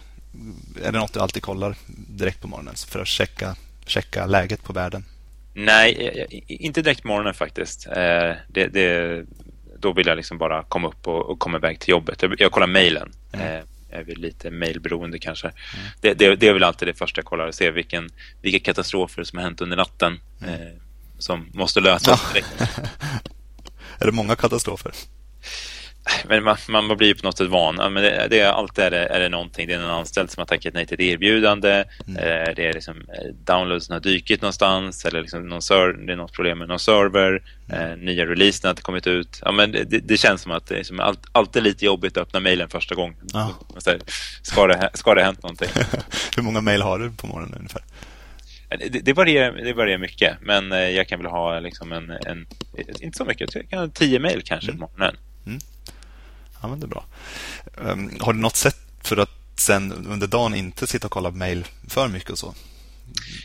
är 0.84 0.92
det 0.92 1.00
något 1.00 1.14
du 1.14 1.20
alltid 1.20 1.44
kollar 1.44 1.76
direkt 2.08 2.42
på 2.42 2.48
morgonen 2.48 2.76
för 2.88 3.00
att 3.00 3.08
checka, 3.08 3.56
checka 3.86 4.26
läget 4.26 4.64
på 4.64 4.74
världen? 4.74 5.06
Nej, 5.54 6.44
inte 6.48 6.82
direkt 6.82 7.02
på 7.02 7.08
morgonen 7.08 7.34
faktiskt. 7.34 7.88
Eh, 7.88 8.32
det, 8.48 8.68
det, 8.68 9.26
då 9.80 9.94
vill 9.94 10.08
jag 10.08 10.16
liksom 10.16 10.38
bara 10.38 10.64
komma 10.64 10.88
upp 10.88 11.08
och, 11.08 11.30
och 11.30 11.40
komma 11.40 11.58
iväg 11.58 11.80
till 11.80 11.90
jobbet. 11.90 12.24
Jag, 12.38 12.52
kollar 12.52 12.68
mejlen. 12.68 13.12
Mm. 13.32 13.48
Eh, 13.48 13.64
jag 13.90 14.00
är 14.00 14.04
väl 14.04 14.18
lite 14.18 14.52
mejlberoende 14.52 15.20
kanske. 15.20 15.48
Mm. 15.48 15.86
Det, 16.02 16.14
det, 16.14 16.36
det, 16.36 16.48
är 16.48 16.54
väl 16.54 16.64
alltid 16.64 16.88
det 16.88 16.94
första 16.94 17.20
jag 17.20 17.26
kollar. 17.26 17.52
Se 17.52 17.72
vilken, 17.72 18.10
vilka 18.42 18.60
katastrofer 18.60 19.24
som 19.24 19.38
har 19.38 19.44
hänt 19.44 19.62
under 19.62 19.78
natten. 19.78 20.20
Mm. 20.42 20.54
Eh, 20.54 20.68
som 21.18 21.50
måste 21.54 21.80
lösas 21.80 22.34
direkt. 22.34 22.48
är 24.04 24.06
det 24.06 24.12
många 24.12 24.36
katastrofer? 24.36 24.92
men 26.28 26.44
man, 26.44 26.58
man 26.70 26.98
blir 26.98 27.14
på 27.14 27.26
något 27.26 27.38
sätt 27.38 27.50
van. 27.50 27.76
Men 27.76 27.94
det, 27.94 28.28
det, 28.30 28.44
alltid 28.44 28.84
är 28.84 28.92
det, 28.92 29.06
är 29.06 29.20
det 29.20 29.30
någonting. 29.30 29.68
Det 29.68 29.74
är 29.74 29.80
en 29.80 29.90
anställd 29.90 30.32
som 30.32 30.42
har 30.42 30.46
tackat 30.46 30.74
nej 30.74 30.86
till 30.86 30.94
ett 30.94 31.00
erbjudande. 31.00 31.84
Mm. 32.08 32.18
Eh, 32.18 32.54
det 32.56 32.68
är 32.68 32.74
liksom 32.74 32.98
eh, 32.98 33.34
downloadsen 33.46 33.94
har 33.94 34.00
dykit 34.00 34.42
någonstans. 34.42 35.06
Eller 35.06 35.22
liksom 35.22 35.50
någon 35.50 35.62
ser, 35.62 35.94
det 35.94 36.14
är 36.14 36.18
något 36.18 36.34
problem 36.34 36.58
med 36.58 36.68
någon 36.68 36.80
server. 36.80 37.44
Mm. 37.70 37.92
Eh, 37.92 37.98
nya 37.98 38.26
releasen 38.26 38.68
har 38.68 38.70
inte 38.70 38.82
kommit 38.82 39.08
ut. 39.08 39.42
Ja, 39.46 39.52
men 39.52 39.72
det, 39.72 39.86
det 39.86 40.18
känns 40.18 40.42
som 40.42 40.52
att 40.52 40.68
det 40.68 40.76
är 40.76 40.78
liksom 40.78 41.00
all, 41.00 41.18
alltid 41.32 41.64
lite 41.64 41.86
jobbigt 41.86 42.18
att 42.18 42.24
öppna 42.24 42.40
mejlen 42.40 42.70
första 42.70 42.96
gången. 42.96 43.16
Ah. 43.34 43.50
ska, 44.44 44.68
det, 44.68 44.90
ska 44.94 45.16
det 45.16 45.22
ha 45.22 45.26
hänt 45.26 45.44
någonting? 45.44 45.70
Hur 46.36 46.44
många 46.44 46.62
mejl 46.62 46.82
har 46.82 47.00
du 47.00 47.12
på 47.12 47.28
morgonen 47.28 47.56
ungefär? 47.58 47.82
Det, 48.80 49.00
det, 49.00 49.14
varierar, 49.14 49.52
det 49.52 49.74
varierar 49.74 49.98
mycket, 49.98 50.38
men 50.42 50.72
jag 50.72 51.08
kan 51.08 51.20
väl 51.20 51.32
ha 51.32 51.60
liksom 51.60 51.92
en, 51.92 52.10
en 52.10 52.48
inte 53.02 53.18
så 53.18 53.26
mycket, 53.26 53.56
jag 53.56 53.70
kan 53.70 53.80
ha 53.80 53.88
tio 53.88 54.20
mejl 54.20 54.42
kanske 54.46 54.72
mm. 54.72 54.80
på 54.80 54.90
morgonen. 54.92 55.16
Mm. 55.46 55.60
Ja, 56.62 56.68
men 56.68 56.80
det 56.80 56.86
är 56.86 56.88
bra. 56.88 57.06
Um, 57.76 58.12
har 58.20 58.34
du 58.34 58.40
något 58.40 58.56
sätt 58.56 58.78
för 59.04 59.18
att 59.18 59.30
sen 59.56 60.08
under 60.10 60.28
dagen 60.28 60.56
inte 60.56 60.88
sitta 60.88 61.08
och 61.08 61.12
kolla 61.12 61.32
mejl 61.32 61.66
för 61.88 62.08
mycket 62.08 62.30
och 62.30 62.38
så? 62.38 62.54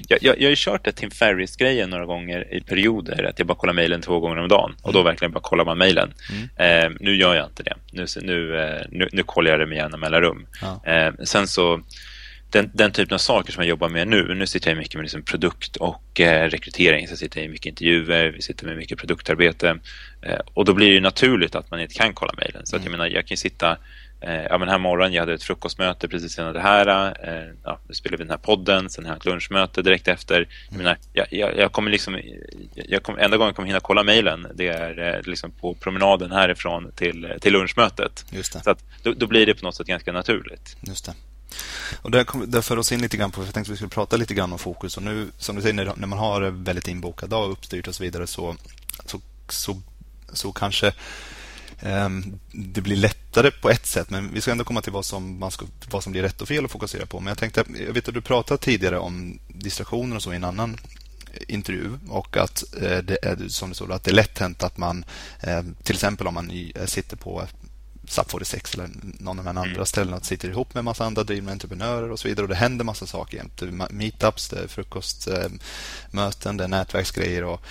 jag, 0.08 0.18
jag, 0.22 0.36
jag 0.38 0.44
har 0.44 0.50
ju 0.50 0.56
kört 0.56 0.84
det 0.84 0.92
Tim 0.92 1.10
Ferris-grejen 1.10 1.90
några 1.90 2.06
gånger 2.06 2.54
i 2.54 2.60
perioder, 2.60 3.24
att 3.24 3.38
jag 3.38 3.48
bara 3.48 3.58
kollar 3.58 3.72
mejlen 3.72 4.02
två 4.02 4.20
gånger 4.20 4.36
om 4.36 4.48
dagen 4.48 4.74
och 4.82 4.92
då 4.92 4.98
mm. 4.98 5.10
verkligen 5.10 5.32
bara 5.32 5.40
kollar 5.40 5.64
man 5.64 5.78
mejlen. 5.78 6.14
Mm. 6.30 6.84
Eh, 6.84 6.96
nu 7.00 7.16
gör 7.16 7.34
jag 7.34 7.46
inte 7.46 7.62
det. 7.62 7.74
Nu, 7.92 8.06
nu, 8.22 8.60
eh, 8.60 8.86
nu, 8.90 9.08
nu 9.12 9.22
kollar 9.22 9.50
jag 9.50 9.60
det 9.60 9.66
med 9.66 9.76
jämna 9.76 9.96
mellanrum. 9.96 10.46
Ja. 10.60 10.92
Eh, 10.92 11.12
sen 11.24 11.48
så 11.48 11.80
den, 12.50 12.70
den 12.74 12.92
typen 12.92 13.14
av 13.14 13.18
saker 13.18 13.52
som 13.52 13.62
jag 13.62 13.68
jobbar 13.68 13.88
med 13.88 14.08
nu, 14.08 14.34
nu 14.34 14.46
sitter 14.46 14.70
jag 14.70 14.78
mycket 14.78 14.94
med 14.94 15.02
liksom 15.02 15.22
produkt 15.22 15.76
och 15.76 16.20
eh, 16.20 16.48
rekrytering, 16.48 17.08
så 17.08 17.16
sitter 17.16 17.40
jag 17.40 17.46
i 17.46 17.48
mycket 17.48 17.66
intervjuer, 17.66 18.28
vi 18.28 18.42
sitter 18.42 18.66
med 18.66 18.76
mycket 18.76 18.98
produktarbete 18.98 19.78
eh, 20.22 20.38
och 20.54 20.64
då 20.64 20.74
blir 20.74 20.94
det 20.94 21.00
naturligt 21.00 21.54
att 21.54 21.70
man 21.70 21.80
inte 21.80 21.94
kan 21.94 22.14
kolla 22.14 22.32
mejlen. 22.36 22.66
Så 22.66 22.76
mm. 22.76 22.80
att 22.80 22.84
jag 22.84 22.90
menar, 22.90 23.06
jag 23.06 23.26
kan 23.26 23.36
sitta 23.36 23.76
Eh, 24.20 24.42
ja, 24.42 24.58
men 24.58 24.68
här 24.68 24.78
morgonen, 24.78 25.12
jag 25.12 25.22
hade 25.22 25.34
ett 25.34 25.42
frukostmöte 25.42 26.08
precis 26.08 26.38
innan 26.38 26.54
det 26.54 26.60
här. 26.60 27.14
Eh, 27.28 27.54
ja, 27.64 27.80
nu 27.88 27.94
spelar 27.94 28.18
vi 28.18 28.24
den 28.24 28.30
här 28.30 28.38
podden, 28.38 28.90
sen 28.90 29.04
har 29.04 29.12
jag 29.12 29.18
ett 29.18 29.24
lunchmöte 29.24 29.82
direkt 29.82 30.08
efter. 30.08 30.48
Jag, 30.68 30.78
menar, 30.78 30.96
jag, 31.12 31.26
jag, 31.30 31.56
jag 31.56 31.72
kommer 31.72 31.90
liksom, 31.90 32.20
jag 32.74 33.02
kommer, 33.02 33.18
enda 33.18 33.36
gången 33.36 33.48
jag 33.48 33.56
kommer 33.56 33.66
hinna 33.66 33.80
kolla 33.80 34.02
mejlen 34.02 34.46
det 34.54 34.68
är 34.68 35.14
eh, 35.14 35.22
liksom 35.22 35.50
på 35.50 35.74
promenaden 35.74 36.32
härifrån 36.32 36.92
till, 36.96 37.34
till 37.40 37.52
lunchmötet. 37.52 38.24
Så 38.64 38.70
att, 38.70 38.84
då, 39.02 39.12
då, 39.12 39.26
blir 39.26 39.46
det 39.46 39.54
på 39.54 39.64
något 39.64 39.74
sätt 39.74 39.86
ganska 39.86 40.12
naturligt. 40.12 40.76
Just 40.80 41.06
det. 41.06 41.12
Och 42.02 42.10
där, 42.10 42.24
kom, 42.24 42.50
där 42.50 42.60
för 42.60 42.76
oss 42.76 42.92
in 42.92 43.00
lite 43.00 43.16
grann 43.16 43.30
på, 43.30 43.44
jag 43.44 43.54
tänkte 43.54 43.70
att 43.70 43.72
vi 43.72 43.76
skulle 43.76 43.88
prata 43.88 44.16
lite 44.16 44.34
grann 44.34 44.52
om 44.52 44.58
fokus. 44.58 44.96
Och 44.96 45.02
nu, 45.02 45.28
som 45.38 45.56
du 45.56 45.62
säger, 45.62 45.74
när, 45.74 45.92
när 45.96 46.06
man 46.06 46.18
har 46.18 46.42
en 46.42 46.64
väldigt 46.64 46.88
inbokad 46.88 47.30
dag 47.30 47.50
uppstyrt 47.50 47.88
och 47.88 47.94
så 47.94 48.02
vidare 48.02 48.26
så, 48.26 48.56
så, 49.06 49.20
så, 49.48 49.82
så 50.32 50.52
kanske 50.52 50.92
Ehm, 51.80 52.38
det 52.52 52.80
blir 52.80 52.96
lättare 52.96 53.50
på 53.50 53.70
ett 53.70 53.86
sätt, 53.86 54.10
men 54.10 54.32
vi 54.32 54.40
ska 54.40 54.50
ändå 54.50 54.64
komma 54.64 54.82
till 54.82 54.92
vad 54.92 55.04
som, 55.04 55.38
man 55.38 55.50
ska, 55.50 55.66
vad 55.90 56.02
som 56.02 56.12
blir 56.12 56.22
rätt 56.22 56.40
och 56.40 56.48
fel 56.48 56.64
att 56.64 56.70
fokusera 56.70 57.06
på. 57.06 57.20
Men 57.20 57.28
jag 57.28 57.38
tänkte, 57.38 57.64
jag 57.86 57.92
vet 57.92 58.08
att 58.08 58.14
du 58.14 58.20
pratade 58.20 58.62
tidigare 58.62 58.98
om 58.98 59.38
distraktioner 59.48 60.16
och 60.16 60.22
så 60.22 60.32
i 60.32 60.36
en 60.36 60.44
annan 60.44 60.78
eh, 61.34 61.42
intervju 61.48 61.90
och 62.08 62.36
att 62.36 62.64
eh, 62.82 62.98
det 62.98 63.18
är 63.22 63.48
som 63.48 63.68
det 63.68 63.74
står, 63.74 63.92
att 63.92 64.04
det 64.04 64.10
är 64.10 64.14
lätt 64.14 64.38
hänt 64.38 64.62
att 64.62 64.78
man 64.78 65.04
eh, 65.40 65.62
till 65.82 65.94
exempel 65.94 66.26
om 66.26 66.34
man 66.34 66.52
sitter 66.86 67.16
på 67.16 67.46
SAP 68.08 68.30
46 68.30 68.74
eller 68.74 68.90
någon 69.02 69.38
av 69.38 69.44
de 69.44 69.58
andra 69.58 69.70
mm. 69.70 69.86
ställena 69.86 70.20
sitter 70.20 70.48
ihop 70.48 70.74
med 70.74 70.78
en 70.78 70.84
massa 70.84 71.04
andra 71.04 71.24
drivna 71.24 71.52
entreprenörer 71.52 72.10
och 72.10 72.20
så 72.20 72.28
vidare 72.28 72.44
och 72.44 72.48
det 72.48 72.54
händer 72.54 72.84
massa 72.84 73.06
saker 73.06 73.36
jämt. 73.36 73.62
Meetups, 73.90 74.48
det 74.48 74.58
är 74.58 74.66
frukostmöten, 74.66 76.56
det 76.56 76.64
är 76.64 76.68
nätverksgrejer 76.68 77.44
och 77.44 77.62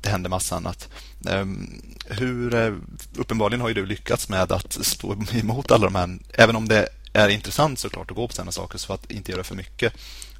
det 0.00 0.08
händer 0.08 0.30
massa 0.30 0.56
annat. 0.56 0.88
Ehm, 1.28 1.82
hur, 2.06 2.54
eh, 2.54 2.74
uppenbarligen 3.16 3.60
har 3.60 3.70
du 3.70 3.86
lyckats 3.86 4.28
med 4.28 4.52
att 4.52 4.72
stå 4.72 5.16
emot 5.32 5.70
alla 5.70 5.84
de 5.84 5.94
här, 5.94 6.18
även 6.32 6.56
om 6.56 6.68
det 6.68 6.88
är 7.12 7.28
intressant 7.28 7.78
såklart 7.78 8.10
att 8.10 8.16
gå 8.16 8.28
på 8.28 8.34
sådana 8.34 8.52
saker 8.52 8.78
så 8.78 8.92
att 8.92 9.10
inte 9.10 9.32
göra 9.32 9.44
för 9.44 9.54
mycket 9.54 9.92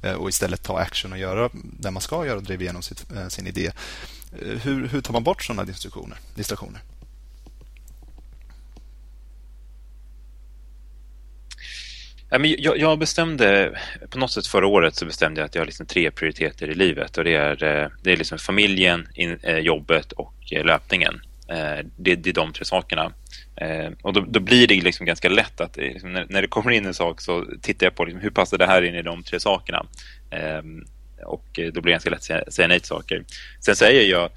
eh, 0.03 0.13
och 0.13 0.29
istället 0.29 0.63
ta 0.63 0.79
action 0.79 1.11
och 1.11 1.17
göra 1.17 1.49
det 1.53 1.91
man 1.91 2.01
ska 2.01 2.25
göra 2.25 2.37
och 2.37 2.43
driva 2.43 2.61
igenom 2.61 2.81
sitt, 2.81 3.11
eh, 3.15 3.27
sin 3.27 3.47
idé. 3.47 3.71
Hur, 4.61 4.87
hur 4.87 5.01
tar 5.01 5.13
man 5.13 5.23
bort 5.23 5.43
sådana 5.43 5.63
distraktioner? 5.63 6.17
distraktioner? 6.35 6.81
Jag 12.29 12.99
bestämde, 12.99 13.79
på 14.09 14.17
något 14.17 14.31
sätt 14.31 14.47
förra 14.47 14.67
året 14.67 14.95
så 14.95 15.05
bestämde 15.05 15.41
jag 15.41 15.45
att 15.45 15.55
jag 15.55 15.61
har 15.61 15.65
liksom 15.65 15.85
tre 15.85 16.11
prioriteter 16.11 16.69
i 16.69 16.75
livet 16.75 17.17
och 17.17 17.23
det 17.23 17.35
är, 17.35 17.63
eh, 17.63 17.89
det 18.03 18.11
är 18.11 18.17
liksom 18.17 18.37
familjen, 18.37 19.07
eh, 19.43 19.57
jobbet 19.57 20.11
och 20.11 20.33
eh, 20.51 20.65
löpningen. 20.65 21.21
Det, 21.97 22.15
det 22.15 22.29
är 22.29 22.33
de 22.33 22.53
tre 22.53 22.65
sakerna. 22.65 23.11
Och 24.01 24.13
då, 24.13 24.25
då 24.27 24.39
blir 24.39 24.67
det 24.67 24.81
liksom 24.81 25.05
ganska 25.05 25.29
lätt 25.29 25.61
att 25.61 25.77
liksom, 25.77 26.13
när, 26.13 26.25
när, 26.29 26.41
det 26.41 26.47
kommer 26.47 26.71
in 26.71 26.85
en 26.85 26.93
sak 26.93 27.21
så 27.21 27.45
tittar 27.61 27.85
jag 27.85 27.95
på 27.95 28.05
liksom, 28.05 28.21
hur 28.21 28.29
passar 28.29 28.57
det 28.57 28.65
här 28.65 28.81
in 28.81 28.95
i 28.95 29.01
de 29.01 29.23
tre 29.23 29.39
sakerna. 29.39 29.85
Och 31.25 31.45
då 31.73 31.81
blir 31.81 31.83
det 31.83 31.91
ganska 31.91 32.09
lätt 32.09 32.19
att 32.19 32.23
säga, 32.23 32.43
säga 32.47 32.67
nej 32.67 32.79
till 32.79 32.87
saker. 32.87 33.23
Sen 33.59 33.75
säger 33.75 34.11
jag 34.11 34.29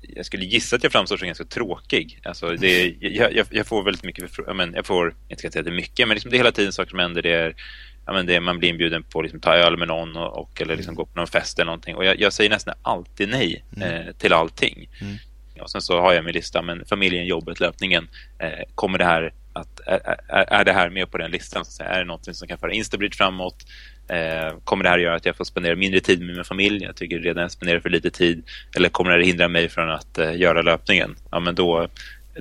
jag 0.00 0.26
skulle 0.26 0.44
gissa 0.44 0.76
att 0.76 0.82
jag 0.82 0.92
framstår 0.92 1.16
som 1.16 1.26
ganska 1.26 1.44
tråkig. 1.44 2.20
Alltså 2.24 2.56
det, 2.56 2.94
jag, 3.00 3.46
jag, 3.50 3.66
får 3.66 3.82
väldigt 3.82 4.04
mycket, 4.04 4.30
men 4.54 4.72
jag 4.74 4.86
får, 4.86 5.14
inte 5.28 5.40
ska 5.40 5.50
säga 5.50 5.60
att 5.60 5.66
det 5.66 5.70
är 5.70 5.76
mycket, 5.76 6.08
men 6.08 6.14
liksom 6.14 6.30
det 6.30 6.36
är 6.36 6.38
hela 6.38 6.52
tiden 6.52 6.72
saker 6.72 6.90
som 6.90 6.98
händer. 6.98 7.22
Det 7.22 7.32
är, 7.32 7.54
ja, 8.06 8.12
men 8.12 8.26
det, 8.26 8.40
man 8.40 8.58
blir 8.58 8.68
inbjuden 8.68 9.02
på 9.02 9.18
att 9.18 9.24
liksom, 9.24 9.40
ta 9.40 9.54
öl 9.54 9.76
med 9.76 9.88
någon 9.88 10.16
och, 10.16 10.38
och 10.38 10.62
eller 10.62 10.76
liksom, 10.76 10.94
gå 10.94 11.06
på 11.06 11.18
någon 11.18 11.26
fest 11.26 11.58
eller 11.58 11.66
någonting. 11.66 11.96
Och 11.96 12.04
jag, 12.04 12.20
jag 12.20 12.32
säger 12.32 12.50
nästan 12.50 12.74
alltid 12.82 13.28
nej 13.28 13.64
mm. 13.76 13.92
eh, 13.92 14.12
till 14.12 14.32
allting. 14.32 14.88
Mm. 15.00 15.16
Och 15.60 15.70
sen 15.70 15.82
så 15.82 16.00
har 16.00 16.12
jag 16.12 16.24
min 16.24 16.34
lista, 16.34 16.62
men 16.62 16.84
familjen, 16.84 17.26
jobbet, 17.26 17.60
löpningen. 17.60 18.08
Eh, 18.38 18.64
kommer 18.74 18.98
det 18.98 19.04
här 19.04 19.32
att, 19.52 19.80
är, 19.86 20.00
är, 20.28 20.44
är, 20.52 20.64
det 20.64 20.72
här 20.72 20.90
med 20.90 21.10
på 21.10 21.18
den 21.18 21.30
listan? 21.30 21.64
Så 21.64 21.82
är 21.82 21.98
det 21.98 22.04
någonting 22.04 22.34
som 22.34 22.48
kan 22.48 22.58
föra 22.58 22.72
Instabridge 22.72 23.16
framåt? 23.16 23.66
Eh, 24.08 24.58
kommer 24.64 24.84
det 24.84 24.90
här 24.90 24.98
att 24.98 25.04
göra 25.04 25.16
att 25.16 25.26
jag 25.26 25.36
får 25.36 25.44
spendera 25.44 25.76
mindre 25.76 26.00
tid 26.00 26.20
med 26.20 26.34
min 26.34 26.44
familj? 26.44 26.84
Jag 26.84 26.96
tycker 26.96 27.18
redan 27.18 27.42
jag 27.42 27.50
spenderar 27.50 27.80
för 27.80 27.90
lite 27.90 28.10
tid. 28.10 28.44
Eller 28.76 28.88
kommer 28.88 29.10
det 29.10 29.16
här 29.16 29.24
hindra 29.24 29.48
mig 29.48 29.68
från 29.68 29.90
att 29.90 30.18
eh, 30.18 30.36
göra 30.36 30.62
löpningen? 30.62 31.16
Ja, 31.30 31.40
men 31.40 31.54
då, 31.54 31.88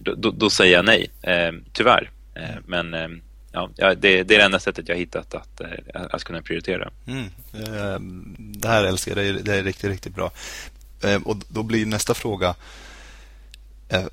då, 0.01 0.31
då 0.31 0.49
säger 0.49 0.73
jag 0.73 0.85
nej, 0.85 1.09
eh, 1.21 1.51
tyvärr. 1.73 2.09
Eh, 2.35 2.55
men 2.65 2.93
eh, 2.93 3.07
ja, 3.51 3.69
det, 3.77 3.93
det, 3.95 4.19
är 4.19 4.23
det 4.23 4.41
enda 4.41 4.59
sättet 4.59 4.87
jag 4.87 4.95
har 4.95 4.99
hittat 4.99 5.33
att, 5.33 5.61
eh, 5.61 5.67
att 5.93 6.23
kunna 6.23 6.41
prioritera. 6.41 6.91
Mm. 7.07 7.23
Eh, 7.53 7.99
det 8.37 8.67
här 8.67 8.83
älskar 8.83 9.21
jag, 9.21 9.45
det 9.45 9.55
är 9.55 9.63
riktigt, 9.63 9.89
riktigt 9.89 10.15
bra. 10.15 10.31
Eh, 11.03 11.21
och 11.21 11.37
då 11.47 11.63
blir 11.63 11.85
nästa 11.85 12.13
fråga 12.13 12.55
Eh, 13.89 14.05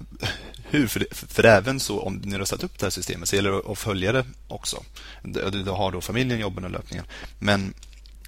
hur. 0.72 0.86
För, 0.86 1.06
för 1.10 1.44
även 1.44 1.80
så 1.80 2.00
om 2.00 2.16
ni 2.16 2.38
har 2.38 2.44
satt 2.44 2.64
upp 2.64 2.78
det 2.78 2.86
här 2.86 2.90
systemet 2.90 3.28
så 3.28 3.36
gäller 3.36 3.50
det 3.50 3.72
att 3.72 3.78
följa 3.78 4.12
det 4.12 4.24
också. 4.48 4.82
Du 5.22 5.70
har 5.70 5.92
då 5.92 6.00
familjen, 6.00 6.40
jobben 6.40 6.64
och 6.64 6.70
löpningen. 6.70 7.04
Men 7.38 7.74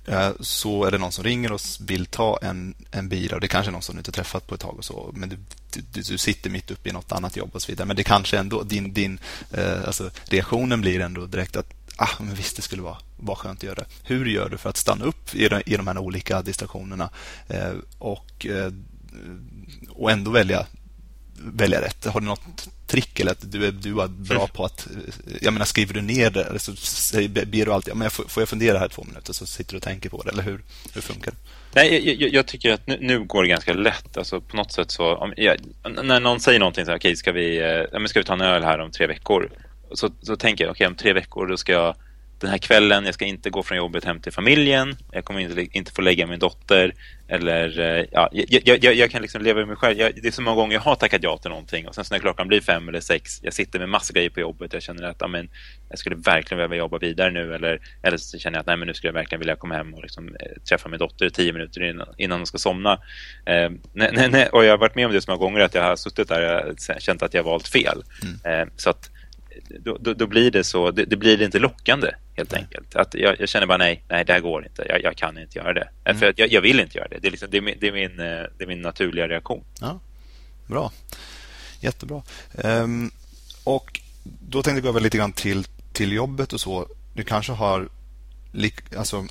eh, 0.07 0.31
så 0.41 0.85
är 0.85 0.91
det 0.91 0.99
någon 0.99 1.13
som 1.13 1.25
ringer 1.25 1.53
och 1.53 1.61
vill 1.81 2.07
ta 2.07 2.39
en, 2.43 2.75
en 2.91 3.09
bira 3.09 3.35
och 3.35 3.41
det 3.41 3.49
kanske 3.49 3.71
är 3.71 3.73
någon 3.73 3.83
som 3.83 3.95
du 3.95 4.01
inte 4.01 4.13
träffat 4.13 4.47
på 4.47 4.55
ett 4.55 4.61
tag 4.61 4.79
och 4.79 4.85
så, 4.85 5.11
men 5.15 5.29
du, 5.29 5.37
du, 5.73 6.03
du 6.03 6.19
sitter 6.19 6.51
mitt 6.51 6.71
uppe 6.71 6.89
i 6.89 6.93
något 6.93 7.13
annat 7.13 7.37
jobb 7.37 7.51
och 7.53 7.63
så 7.63 7.73
vidare. 7.73 7.87
Men 7.87 7.97
det 7.97 8.05
kanske 8.05 8.39
ändå, 8.39 8.63
din, 8.63 8.93
din 8.93 9.19
eh, 9.53 9.85
alltså 9.85 10.11
reaktionen 10.25 10.81
blir 10.81 11.01
ändå 11.01 11.27
direkt 11.27 11.57
att 11.57 11.75
ah, 11.97 12.11
men 12.19 12.35
visst 12.35 12.57
det 12.57 12.63
skulle 12.63 12.83
vara, 12.83 12.99
vara 13.17 13.37
skönt 13.37 13.59
att 13.59 13.63
göra 13.63 13.75
det. 13.75 13.87
Hur 14.03 14.27
gör 14.27 14.49
du 14.49 14.59
för 14.59 14.71
att 14.71 14.77
stanna 14.77 15.05
upp 15.05 15.35
i 15.35 15.49
de, 15.49 15.63
i 15.67 15.77
de 15.77 15.87
här 15.87 15.99
olika 15.99 16.43
distraktionerna 16.43 17.11
och, 17.99 18.47
och 19.89 20.11
ändå 20.11 20.31
välja 20.31 20.67
välja 21.37 21.81
rätt? 21.81 22.05
Har 22.05 22.21
du 22.21 22.27
något 22.27 22.69
trick 22.87 23.21
eller 23.21 23.33
att 23.33 23.53
du 23.53 23.67
är, 23.67 23.73
du 23.73 24.01
är 24.01 24.09
bra 24.09 24.47
på 24.47 24.65
att... 24.65 24.89
Jag 25.41 25.53
menar, 25.53 25.67
skriver 25.67 25.95
du 25.95 26.01
ner 26.01 26.31
det 26.31 26.59
så 26.59 26.73
ber 27.29 27.65
du 27.65 27.73
alltid 27.73 27.91
ja, 27.91 27.95
men 27.95 28.11
får, 28.11 28.43
jag 28.43 28.49
fundera 28.49 28.79
här 28.79 28.89
två 28.89 29.05
minuter 29.05 29.33
så 29.33 29.47
sitter 29.47 29.73
du 29.73 29.77
och 29.77 29.83
tänker 29.83 30.09
på 30.09 30.23
det, 30.23 30.31
eller 30.31 30.43
hur, 30.43 30.61
hur 30.95 31.01
funkar 31.01 31.31
det? 31.31 31.37
Nej, 31.75 32.21
jag, 32.21 32.35
jag 32.35 32.47
tycker 32.47 32.73
att 32.73 32.87
nu, 32.87 32.99
nu, 33.01 33.25
går 33.25 33.43
det 33.43 33.49
ganska 33.49 33.73
lätt. 33.73 34.17
Alltså, 34.17 34.41
på 34.41 34.57
något 34.57 34.73
sätt 34.73 34.91
så... 34.91 35.15
Om, 35.17 35.35
jag, 35.37 35.57
när 36.03 36.21
någon 36.21 36.41
säger 36.41 36.59
någonting 36.59 36.85
så 36.85 36.91
här, 36.91 36.99
okej, 36.99 37.09
okay, 37.09 37.17
ska, 37.17 37.33
vi, 37.33 37.59
äh, 37.93 38.05
ska 38.05 38.21
vi 38.21 38.25
ta 38.25 38.33
en 38.33 38.41
öl 38.41 38.65
här 38.65 38.79
om 38.79 38.91
tre 38.91 39.07
veckor? 39.07 39.51
Så, 39.93 40.11
så 40.23 40.37
tänker 40.37 40.65
jag, 40.65 40.71
okej, 40.71 40.87
okay, 40.87 40.93
om 40.93 40.97
tre 40.97 41.13
veckor 41.13 41.47
då 41.47 41.57
ska 41.57 41.73
jag 41.73 41.97
den 42.45 42.51
här 42.51 42.59
kvällen, 42.59 43.05
jag 43.05 43.15
ska 43.15 43.25
inte 43.25 43.51
gå 43.51 43.63
från 43.63 43.79
jobbet 43.79 44.05
hem 44.05 44.21
till 44.21 44.33
familjen, 44.33 44.97
jag 45.13 45.25
kommer 45.25 45.41
inte, 45.41 45.79
inte 45.79 45.93
få 45.93 46.03
lägga 46.03 46.27
min 46.27 46.39
dotter, 46.39 46.95
eller 47.29 47.81
eh, 47.81 48.05
ja, 48.13 48.29
jag, 48.33 48.85
jag, 48.85 48.95
jag 48.95 49.11
kan 49.11 49.23
liksom 49.23 49.43
leva 49.43 49.61
i 49.61 49.67
mig 49.67 49.77
själv. 49.77 49.99
Jag, 49.99 50.13
det 50.23 50.29
är 50.29 50.33
så 50.33 50.43
många 50.43 50.57
gånger 50.57 50.75
jag 50.75 50.81
har 50.81 50.95
tackat 50.95 51.23
ja 51.23 51.39
till 51.39 51.51
någonting 51.51 51.89
och 51.89 51.95
sen 51.95 52.05
när 52.11 52.19
klockan 52.19 52.49
blir 52.49 52.61
fem 52.61 52.89
eller 52.89 53.01
sex, 53.01 53.41
jag 53.43 53.53
sitter 53.53 53.79
med 53.79 53.89
massa 53.89 54.13
grejer 54.13 54.31
på 54.31 54.41
jobbet, 54.41 54.73
jag 54.73 54.83
känner 54.83 55.03
att 55.03 55.23
amen, 55.23 55.49
jag 55.89 55.99
skulle 55.99 56.17
verkligen 56.17 56.59
behöva 56.59 56.77
jobba 56.77 56.99
vidare 56.99 57.31
nu, 57.31 57.55
eller, 57.55 57.81
eller 58.03 58.17
så 58.17 58.39
känner 58.39 58.57
jag 58.57 58.61
att 58.61 58.67
nej, 58.67 58.77
men 58.77 58.89
nu 58.89 58.95
skulle 58.95 59.09
jag 59.09 59.15
verkligen 59.15 59.41
vilja 59.41 59.57
komma 59.57 59.75
hem 59.75 59.95
och 59.95 60.03
liksom, 60.03 60.29
eh, 60.29 60.63
träffa 60.69 60.89
min 60.89 60.99
dotter 60.99 61.31
tio 61.31 61.53
minuter 61.53 61.83
innan, 61.83 62.09
innan 62.19 62.39
hon 62.39 62.47
ska 62.47 62.59
somna. 62.59 62.93
Eh, 63.47 63.71
nej, 63.93 64.29
nej, 64.31 64.49
och 64.53 64.65
jag 64.65 64.73
har 64.73 64.79
varit 64.79 64.95
med 64.95 65.07
om 65.07 65.13
det 65.13 65.21
så 65.21 65.31
många 65.31 65.41
gånger 65.41 65.61
att 65.61 65.75
jag 65.75 65.83
har 65.83 65.97
suttit 65.97 66.29
där 66.29 66.65
och 66.65 67.03
känt 67.03 67.23
att 67.23 67.35
jag 67.35 67.43
har 67.43 67.51
valt 67.51 67.69
fel. 67.69 68.03
Mm. 68.23 68.61
Eh, 68.61 68.69
så 68.77 68.91
att 68.91 69.11
då, 69.81 69.99
då, 70.01 70.15
då, 70.15 70.27
blir 70.27 70.51
det 70.51 70.65
så, 70.65 70.91
det, 70.91 71.05
det, 71.05 71.17
blir 71.17 71.43
inte 71.43 71.59
lockande 71.59 72.11
helt 72.37 72.53
enkelt. 72.53 72.97
Att 72.97 73.15
jag, 73.15 73.41
jag, 73.41 73.49
känner 73.49 73.67
bara 73.67 73.79
nej, 73.79 74.05
nej 74.09 74.25
det 74.25 74.33
här 74.33 74.41
går 74.41 74.65
inte, 74.67 74.87
jag, 74.89 75.03
jag 75.03 75.17
kan 75.17 75.39
inte 75.39 75.59
göra 75.59 75.73
det. 75.73 75.89
Mm. 76.05 76.19
För 76.19 76.35
jag, 76.37 76.53
jag, 76.53 76.61
vill 76.61 76.81
inte 76.81 76.99
göra 76.99 77.09
det, 77.09 77.19
det 77.19 77.29
är, 77.29 77.31
liksom, 77.31 77.49
det 77.51 77.57
är, 77.57 77.61
min, 77.61 77.77
det 77.81 77.89
är, 77.89 77.93
min, 77.93 78.21
eh, 78.21 78.45
det 78.59 78.65
är 78.65 78.67
min 78.67 78.83
naturliga 78.83 79.29
reaktion. 79.29 79.65
Ja, 79.81 80.01
Bra, 80.67 80.93
jättebra. 81.81 82.23
Um, 82.53 83.11
och 83.65 84.01
då 84.23 84.63
tänkte 84.63 84.77
jag 84.77 84.83
gå 84.83 84.89
över 84.89 85.01
lite 85.01 85.17
grann 85.17 85.33
till, 85.33 85.67
till 85.93 86.13
jobbet 86.13 86.53
och 86.53 86.61
så. 86.61 86.89
Du 87.15 87.25
kanske 87.25 87.53
har 87.53 87.89
alltså, 88.97 89.25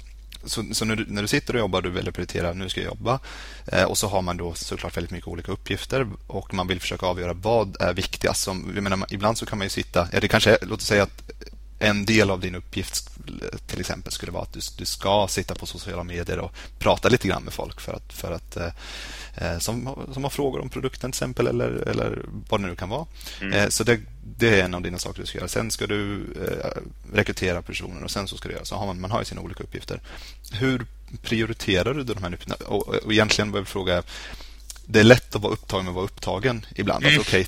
så, 0.45 0.63
så 0.71 0.85
när, 0.85 0.95
du, 0.95 1.05
när, 1.07 1.21
du, 1.21 1.27
sitter 1.27 1.53
och 1.53 1.59
jobbar, 1.59 1.81
du 1.81 1.89
väljer 1.89 2.09
att 2.09 2.15
prioritera 2.15 2.53
nu 2.53 2.69
ska 2.69 2.81
jag 2.81 2.87
jobba. 2.87 3.19
Eh, 3.65 3.83
och 3.83 3.97
så 3.97 4.07
har 4.07 4.21
man 4.21 4.37
då 4.37 4.53
såklart 4.53 4.97
väldigt 4.97 5.11
mycket 5.11 5.27
olika 5.27 5.51
uppgifter 5.51 6.07
och 6.27 6.53
man 6.53 6.67
vill 6.67 6.79
försöka 6.79 7.05
avgöra 7.05 7.33
vad 7.33 7.81
är 7.81 7.93
viktigast. 7.93 8.43
Som, 8.43 8.71
jag 8.75 8.83
menar, 8.83 9.05
ibland 9.09 9.37
så 9.37 9.45
kan 9.45 9.57
man 9.57 9.65
ju 9.65 9.69
sitta, 9.69 10.07
ja, 10.11 10.19
det 10.19 10.27
kanske, 10.27 10.57
låt 10.61 10.79
oss 10.79 10.87
säga 10.87 11.03
att 11.03 11.31
en 11.83 12.05
del 12.05 12.29
av 12.29 12.39
din 12.39 12.55
uppgift 12.55 13.09
till 13.67 13.79
exempel 13.79 14.13
skulle 14.13 14.31
vara 14.31 14.43
att 14.43 14.53
du, 14.53 14.59
du 14.77 14.85
ska 14.85 15.27
sitta 15.29 15.55
på 15.55 15.65
sociala 15.65 16.03
medier 16.03 16.39
och 16.39 16.55
prata 16.79 17.09
lite 17.09 17.27
grann 17.27 17.43
med 17.43 17.53
folk 17.53 17.81
för 17.81 17.93
att, 17.93 18.13
för 18.13 18.31
att 18.31 18.57
eh, 18.57 18.71
eh 19.35 19.57
som, 19.59 20.05
som 20.13 20.23
har 20.23 20.29
frågor 20.29 20.61
om 20.61 20.69
produkten 20.69 21.11
till 21.11 21.17
exempel 21.17 21.47
eller, 21.47 21.69
eller 21.69 22.25
vad 22.49 22.61
det 22.61 22.67
nu 22.67 22.75
kan 22.75 22.89
vara. 22.89 23.05
Mm. 23.41 23.53
Eh, 23.53 23.69
så 23.69 23.83
det, 23.83 23.99
det 24.37 24.59
är 24.59 24.63
en 24.63 24.73
av 24.73 24.81
dina 24.81 24.97
saker 24.97 25.21
du 25.21 25.25
ska 25.25 25.37
göra. 25.37 25.47
Sen 25.47 25.71
ska 25.71 25.87
du 25.87 26.15
eh, 26.15 26.81
rekrytera 27.13 27.61
personer 27.61 28.03
och 28.03 28.11
sen 28.11 28.27
så 28.27 28.37
ska 28.37 28.49
du 28.49 28.55
göra 28.55 28.65
så. 28.65 28.75
Har 28.75 28.85
man, 28.85 29.01
man 29.01 29.11
har 29.11 29.19
ju 29.19 29.25
sina 29.25 29.41
olika 29.41 29.63
uppgifter. 29.63 30.01
Hur, 30.51 30.85
prioriterar 31.21 31.93
du 31.93 32.03
de 32.03 32.23
här 32.23 32.33
uppgifterna? 32.33 32.55
Och, 32.69 32.87
och 32.87 33.13
egentligen 33.13 33.51
behöver 33.51 33.65
jag 33.65 33.67
fråga 33.67 34.03
det 34.93 34.99
är 34.99 35.03
lätt 35.03 35.35
att 35.35 35.41
vara 35.41 35.53
upptagen 35.53 35.85
med 35.85 35.91
att 35.91 35.95
vara 35.95 36.05
upptagen 36.05 36.65
ibland. 36.75 37.03
Mm. 37.05 37.17
Alltså, 37.17 37.37
okay, 37.37 37.45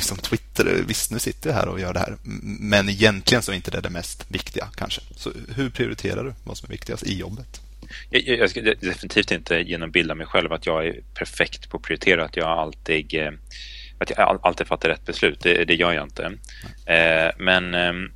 som 0.00 0.16
Twitter, 0.16 0.82
visst 0.86 1.10
nu 1.10 1.18
sitter 1.18 1.50
jag 1.50 1.56
här 1.56 1.68
och 1.68 1.80
gör 1.80 1.92
det 1.92 1.98
här. 1.98 2.16
Men 2.60 2.88
egentligen 2.88 3.42
så 3.42 3.52
är 3.52 3.56
inte 3.56 3.70
det 3.70 3.80
det 3.80 3.90
mest 3.90 4.26
viktiga 4.28 4.68
kanske. 4.76 5.00
Så 5.16 5.32
hur 5.56 5.70
prioriterar 5.70 6.24
du 6.24 6.34
vad 6.44 6.56
som 6.56 6.66
är 6.66 6.70
viktigast 6.70 7.02
i 7.02 7.18
jobbet? 7.18 7.60
Jag, 8.10 8.38
jag 8.38 8.50
ska 8.50 8.60
definitivt 8.60 9.30
inte 9.30 9.54
genombilla 9.54 10.14
mig 10.14 10.26
själv 10.26 10.52
att 10.52 10.66
jag 10.66 10.86
är 10.86 11.00
perfekt 11.14 11.70
på 11.70 11.76
att 11.76 11.82
prioritera, 11.82 12.24
att 12.24 12.36
jag 12.36 12.48
alltid, 12.48 13.14
eh, 13.14 13.32
att 13.98 14.10
jag 14.10 14.40
alltid 14.42 14.66
fattar 14.66 14.88
rätt 14.88 15.06
beslut. 15.06 15.40
Det, 15.42 15.64
det 15.64 15.74
gör 15.74 15.92
jag 15.92 16.04
inte. 16.04 16.24
Mm. 16.86 17.32
Men 17.38 17.74
ehm, 17.74 18.12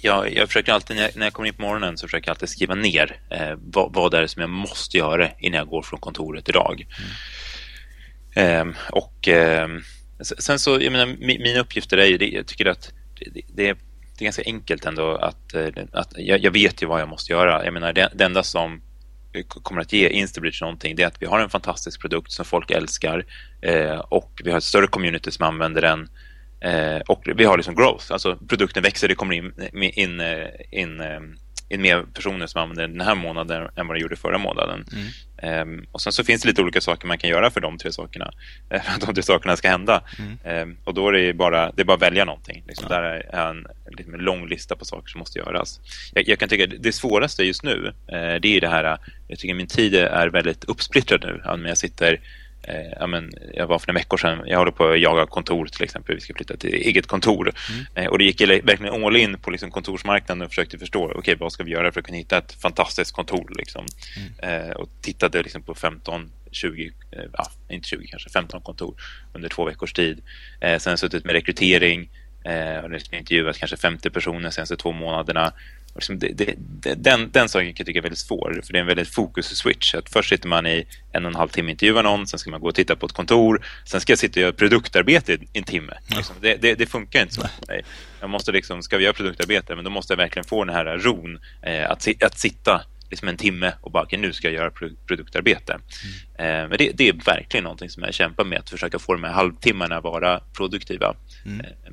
jag, 0.00 0.34
jag 0.34 0.48
försöker 0.48 0.72
alltid, 0.72 0.96
när 0.96 1.02
jag, 1.02 1.16
när 1.16 1.26
jag 1.26 1.32
kommer 1.32 1.48
in 1.48 1.54
på 1.54 1.62
morgonen 1.62 1.98
så 1.98 2.06
försöker 2.06 2.28
jag 2.28 2.34
alltid 2.34 2.48
skriva 2.48 2.74
ner 2.74 3.20
eh, 3.30 3.54
vad, 3.56 3.94
vad 3.94 4.10
det 4.10 4.18
är 4.18 4.26
som 4.26 4.40
jag 4.40 4.50
måste 4.50 4.96
göra 4.96 5.30
innan 5.38 5.58
jag 5.58 5.68
går 5.68 5.82
från 5.82 6.00
kontoret 6.00 6.48
idag. 6.48 6.86
Mm. 6.98 7.10
Eh, 8.34 8.64
och 8.92 9.28
eh, 9.28 9.68
sen 10.20 10.58
så, 10.58 10.70
jag 10.80 10.92
menar, 10.92 11.06
mina 11.26 11.60
uppgifter 11.60 11.96
är 11.96 12.06
ju, 12.06 12.18
det, 12.18 12.28
jag 12.28 12.46
tycker 12.46 12.66
att 12.66 12.92
det, 13.20 13.30
det, 13.34 13.42
det, 13.54 13.68
är, 13.68 13.76
ganska 14.24 14.42
enkelt 14.46 14.86
ändå 14.86 15.16
att, 15.16 15.54
eh, 15.54 15.68
att 15.92 16.12
jag, 16.16 16.44
jag, 16.44 16.50
vet 16.50 16.82
ju 16.82 16.86
vad 16.86 17.00
jag 17.00 17.08
måste 17.08 17.32
göra. 17.32 17.64
Jag 17.64 17.74
menar, 17.74 17.92
det, 17.92 18.12
det 18.14 18.24
enda 18.24 18.42
som 18.42 18.82
eh, 19.32 19.44
kommer 19.46 19.80
att 19.80 19.92
ge 19.92 20.08
Instabridge 20.08 20.64
någonting 20.64 20.96
det 20.96 21.02
är 21.02 21.06
att 21.06 21.22
vi 21.22 21.26
har 21.26 21.40
en 21.40 21.50
fantastisk 21.50 22.00
produkt 22.00 22.32
som 22.32 22.44
folk 22.44 22.70
älskar 22.70 23.26
eh, 23.62 23.98
och 23.98 24.40
vi 24.44 24.50
har 24.50 24.58
ett 24.58 24.64
större 24.64 24.86
community 24.86 25.30
som 25.30 25.46
använder 25.46 25.82
den 25.82 26.08
Eh, 26.64 27.00
och 27.00 27.28
vi 27.36 27.44
har 27.44 27.56
liksom 27.56 27.74
growth, 27.74 28.12
alltså 28.12 28.36
produkten 28.48 28.82
växer, 28.82 29.08
det 29.08 29.14
kommer 29.14 29.34
in, 29.34 29.52
eh, 29.58 29.98
in, 29.98 30.20
in, 30.70 31.02
in 31.68 31.82
mer 31.82 32.02
personer 32.14 32.46
som 32.46 32.62
använder 32.62 32.88
den 32.88 33.00
här 33.00 33.14
månaden 33.14 33.68
än 33.76 33.86
vad 33.86 33.96
det 33.96 34.00
gjorde 34.00 34.16
förra 34.16 34.38
månaden. 34.38 34.84
Mm. 34.92 35.06
Um, 35.42 35.86
och 35.92 36.00
sen 36.00 36.12
så 36.12 36.24
finns 36.24 36.42
det 36.42 36.48
lite 36.48 36.62
olika 36.62 36.80
saker 36.80 37.06
man 37.06 37.18
kan 37.18 37.30
göra 37.30 37.50
för 37.50 37.60
de 37.60 37.78
tre 37.78 37.92
sakerna. 37.92 38.32
För 38.68 38.76
att 38.76 39.00
de 39.00 39.14
tre 39.14 39.22
sakerna 39.22 39.56
ska 39.56 39.68
hända. 39.68 40.02
Mm. 40.18 40.62
Um, 40.62 40.76
och 40.84 40.94
då 40.94 41.08
är 41.08 41.12
det 41.12 41.32
bara, 41.32 41.72
det 41.72 41.82
är 41.82 41.84
bara 41.84 41.94
att 41.94 42.02
välja 42.02 42.24
någonting. 42.24 42.64
Liksom, 42.66 42.86
ja. 42.90 42.96
Där 42.96 43.02
är 43.02 43.48
en, 43.48 43.66
liksom 43.90 44.14
en 44.14 44.20
lång 44.20 44.48
lista 44.48 44.76
på 44.76 44.84
saker 44.84 45.08
som 45.08 45.18
måste 45.18 45.38
göras. 45.38 45.80
Jag, 46.14 46.28
jag 46.28 46.38
kan 46.38 46.48
tycka 46.48 46.66
det 46.66 46.92
svåraste 46.92 47.44
just 47.44 47.62
nu, 47.62 47.86
uh, 47.86 48.40
det 48.40 48.56
är 48.56 48.60
det 48.60 48.68
här, 48.68 48.98
jag 49.28 49.38
tycker 49.38 49.54
min 49.54 49.66
tid 49.66 49.94
är 49.94 50.28
väldigt 50.28 50.64
uppsplittrad 50.64 51.24
nu. 51.24 51.68
Jag 51.68 51.78
sitter 51.78 52.12
Eh, 52.12 52.18
ja, 53.00 53.06
men 53.06 53.32
jag 53.54 53.66
var 53.66 53.78
för 53.78 53.88
några 53.88 53.98
veckor 53.98 54.16
sedan, 54.16 54.42
jag 54.46 54.58
håller 54.58 54.72
på 54.72 54.88
att 54.88 55.00
jaga 55.00 55.26
kontor 55.26 55.66
till 55.66 55.82
exempel, 55.82 56.14
vi 56.14 56.20
ska 56.20 56.34
flytta 56.34 56.56
till 56.56 56.74
eget 56.74 57.06
kontor. 57.06 57.52
Mm. 57.70 57.86
Eh, 57.94 58.10
och 58.10 58.18
det 58.18 58.24
gick 58.24 58.40
verkligen 58.40 59.04
all 59.04 59.16
in 59.16 59.38
på 59.38 59.50
liksom, 59.50 59.70
kontorsmarknaden 59.70 60.42
och 60.42 60.48
försökte 60.48 60.78
förstå, 60.78 61.04
okej 61.04 61.18
okay, 61.18 61.34
vad 61.34 61.52
ska 61.52 61.64
vi 61.64 61.70
göra 61.70 61.92
för 61.92 62.00
att 62.00 62.06
kunna 62.06 62.18
hitta 62.18 62.38
ett 62.38 62.52
fantastiskt 62.62 63.12
kontor? 63.12 63.52
Liksom. 63.58 63.86
Mm. 64.16 64.68
Eh, 64.68 64.70
och 64.70 64.88
tittade 65.00 65.42
liksom, 65.42 65.62
på 65.62 65.74
15 65.74 66.30
20, 66.52 66.92
eh, 67.12 67.24
ja, 67.32 67.46
inte 67.68 67.88
20 67.88 68.06
kanske, 68.06 68.30
15 68.30 68.60
kontor 68.60 68.94
under 69.32 69.48
två 69.48 69.64
veckors 69.64 69.92
tid. 69.92 70.22
Eh, 70.60 70.78
sen 70.78 70.98
suttit 70.98 71.24
med 71.24 71.32
rekrytering 71.32 72.10
eh, 72.44 72.84
och 72.84 72.92
intervjuat 73.12 73.58
kanske 73.58 73.76
50 73.76 74.10
personer 74.10 74.40
de 74.40 74.52
senaste 74.52 74.76
två 74.76 74.92
månaderna 74.92 75.52
Liksom 75.94 76.18
det, 76.18 76.28
det, 76.28 76.54
den, 76.94 77.30
den 77.30 77.48
saken 77.48 77.66
kan 77.66 77.74
jag 77.78 77.86
tycka 77.86 77.98
är 77.98 78.02
väldigt 78.02 78.18
svår, 78.18 78.60
för 78.64 78.72
det 78.72 78.78
är 78.78 78.80
en 78.80 78.86
väldigt 78.86 79.08
fokus-switch. 79.08 79.94
Att 79.94 80.08
först 80.08 80.28
sitter 80.28 80.48
man 80.48 80.66
i 80.66 80.86
en 81.12 81.24
och 81.24 81.30
en 81.30 81.34
halv 81.34 81.48
timme 81.48 81.66
och 81.66 81.70
intervjuar 81.70 82.02
någon, 82.02 82.26
sen 82.26 82.38
ska 82.38 82.50
man 82.50 82.60
gå 82.60 82.68
och 82.68 82.74
titta 82.74 82.96
på 82.96 83.06
ett 83.06 83.12
kontor, 83.12 83.64
sen 83.84 84.00
ska 84.00 84.12
jag 84.12 84.18
sitta 84.18 84.40
och 84.40 84.42
göra 84.42 84.52
produktarbete 84.52 85.32
i 85.32 85.38
en 85.52 85.64
timme. 85.64 85.92
Liksom. 86.16 86.36
Det, 86.40 86.56
det, 86.56 86.74
det, 86.74 86.86
funkar 86.86 87.22
inte 87.22 87.34
så 87.34 87.40
för 87.40 87.66
mig. 87.66 87.84
Jag 88.20 88.30
måste 88.30 88.52
liksom, 88.52 88.82
ska 88.82 88.96
vi 88.98 89.04
göra 89.04 89.12
produktarbete, 89.12 89.74
men 89.74 89.84
då 89.84 89.90
måste 89.90 90.12
jag 90.12 90.18
verkligen 90.18 90.44
få 90.44 90.64
den 90.64 90.74
här 90.74 90.84
ron 90.84 91.38
eh, 91.62 91.90
att, 91.90 92.08
att 92.22 92.38
sitta 92.38 92.84
liksom 93.12 93.28
en 93.28 93.36
timme 93.36 93.72
och 93.80 93.90
bara, 93.90 94.02
okay, 94.02 94.18
nu 94.18 94.32
ska 94.32 94.48
jag 94.48 94.54
göra 94.54 94.70
produktarbete. 95.06 95.72
Mm. 95.72 96.62
Eh, 96.64 96.68
men 96.68 96.78
det, 96.78 96.90
det, 96.94 97.08
är 97.08 97.12
verkligen 97.12 97.64
någonting 97.64 97.90
som 97.90 98.02
jag 98.02 98.14
kämpar 98.14 98.44
med, 98.44 98.58
att 98.58 98.70
försöka 98.70 98.98
få 98.98 99.12
de 99.12 99.24
här 99.24 99.32
halvtimmarna 99.32 100.00
vara 100.00 100.40
produktiva. 100.56 101.14
Mm. 101.44 101.60
Eh, 101.60 101.92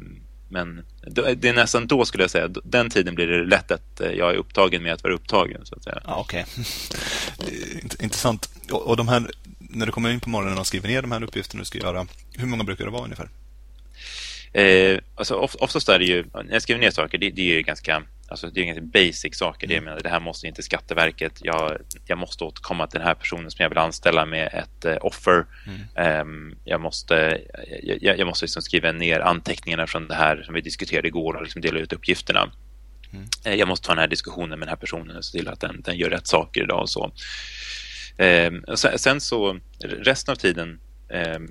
men 0.50 0.86
det 1.16 1.46
är 1.46 1.54
nästan 1.54 1.88
då 1.88 2.06
skulle 2.06 2.24
jag 2.24 2.32
säga, 2.32 2.48
den 2.48 2.90
tiden 2.90 3.16
blir 3.16 3.28
det 3.28 3.44
lätt 3.44 3.72
att 3.72 4.02
eh, 4.02 4.12
jag 4.12 4.32
är 4.32 4.36
upptagen 4.36 4.84
med 4.84 4.94
att 4.94 5.04
vara 5.04 5.14
upptagen. 5.14 5.66
Så 5.66 5.76
att 5.76 5.84
säga. 5.84 6.02
Ja, 6.06 6.16
Okej, 6.16 6.46
okay. 7.38 7.90
intressant. 8.00 8.50
Och 8.72 8.98
de 8.98 9.08
här, 9.08 9.32
när 9.60 9.86
du 9.86 9.92
kommer 9.92 10.10
in 10.10 10.20
på 10.20 10.30
morgonen 10.30 10.58
och 10.58 10.68
skriver 10.68 10.88
ner 10.88 11.02
de 11.02 11.12
här 11.12 11.24
uppgifterna 11.24 11.62
du 11.62 11.66
ska 11.66 11.78
göra, 11.78 12.08
hur 12.38 12.48
många 12.48 12.64
brukar 12.64 12.86
det 12.86 12.92
vara 12.92 13.04
ungefär? 13.04 13.30
Eh, 14.54 15.00
alltså, 15.16 15.36
oftast 15.36 15.90
är 15.90 16.00
det 16.00 16.06
ju, 16.06 16.26
när 16.34 16.54
jag 16.54 16.62
skriver 16.62 16.82
ner 16.82 16.92
saker, 16.92 17.18
det, 17.18 17.30
det 17.30 17.42
är 17.42 17.56
ju 17.56 17.62
ganska 17.62 18.04
Alltså 18.30 18.50
det 18.50 18.62
är 18.62 18.66
ganska 18.66 18.82
basic 18.82 19.38
saker. 19.38 19.68
Mm. 19.68 19.76
Det, 19.76 19.86
menar, 19.86 20.00
det 20.04 20.10
här 20.10 20.20
måste 20.20 20.48
inte 20.48 20.64
Skatteverket. 20.64 21.40
Jag, 21.44 21.78
jag 22.06 22.18
måste 22.18 22.44
återkomma 22.44 22.88
till 22.88 23.00
den 23.00 23.08
här 23.08 23.16
personen 23.16 23.52
som 23.52 23.64
jag 23.64 23.70
vill 23.70 23.78
anställa 23.78 24.26
med 24.26 24.50
ett 24.54 24.86
uh, 24.86 24.98
offer. 25.02 25.46
Mm. 25.96 26.22
Um, 26.22 26.58
jag 26.64 26.82
måste, 26.82 27.42
jag, 27.84 28.20
jag 28.20 28.28
måste 28.28 28.46
liksom 28.46 28.62
skriva 28.62 28.92
ner 28.92 29.20
anteckningarna 29.20 29.88
från 29.88 30.08
det 30.08 30.16
här 30.16 30.44
som 30.44 30.54
vi 30.54 30.62
diskuterade 30.62 31.08
igår 31.08 31.34
och 31.34 31.42
liksom 31.42 31.62
dela 31.62 31.80
ut 31.80 31.94
uppgifterna. 31.94 32.52
Mm. 33.14 33.26
Uh, 33.48 33.56
jag 33.56 33.68
måste 33.68 33.88
ta 33.88 33.94
den 33.94 34.02
här 34.02 34.08
diskussionen 34.08 34.60
med 34.60 34.68
den 34.68 34.70
här 34.70 34.76
personen 34.76 35.18
och 35.18 35.26
se 35.26 35.38
till 35.38 35.48
att 35.48 35.60
den, 35.60 35.82
den 35.82 35.98
gör 35.98 36.10
rätt 36.10 36.28
saker 36.28 36.64
idag 36.64 36.82
och 36.82 36.90
så. 36.90 37.12
Um, 38.18 38.66
sen, 38.76 39.00
sen 39.00 39.22
så 39.22 39.60
resten 39.82 40.32
av 40.32 40.36
tiden 40.36 40.80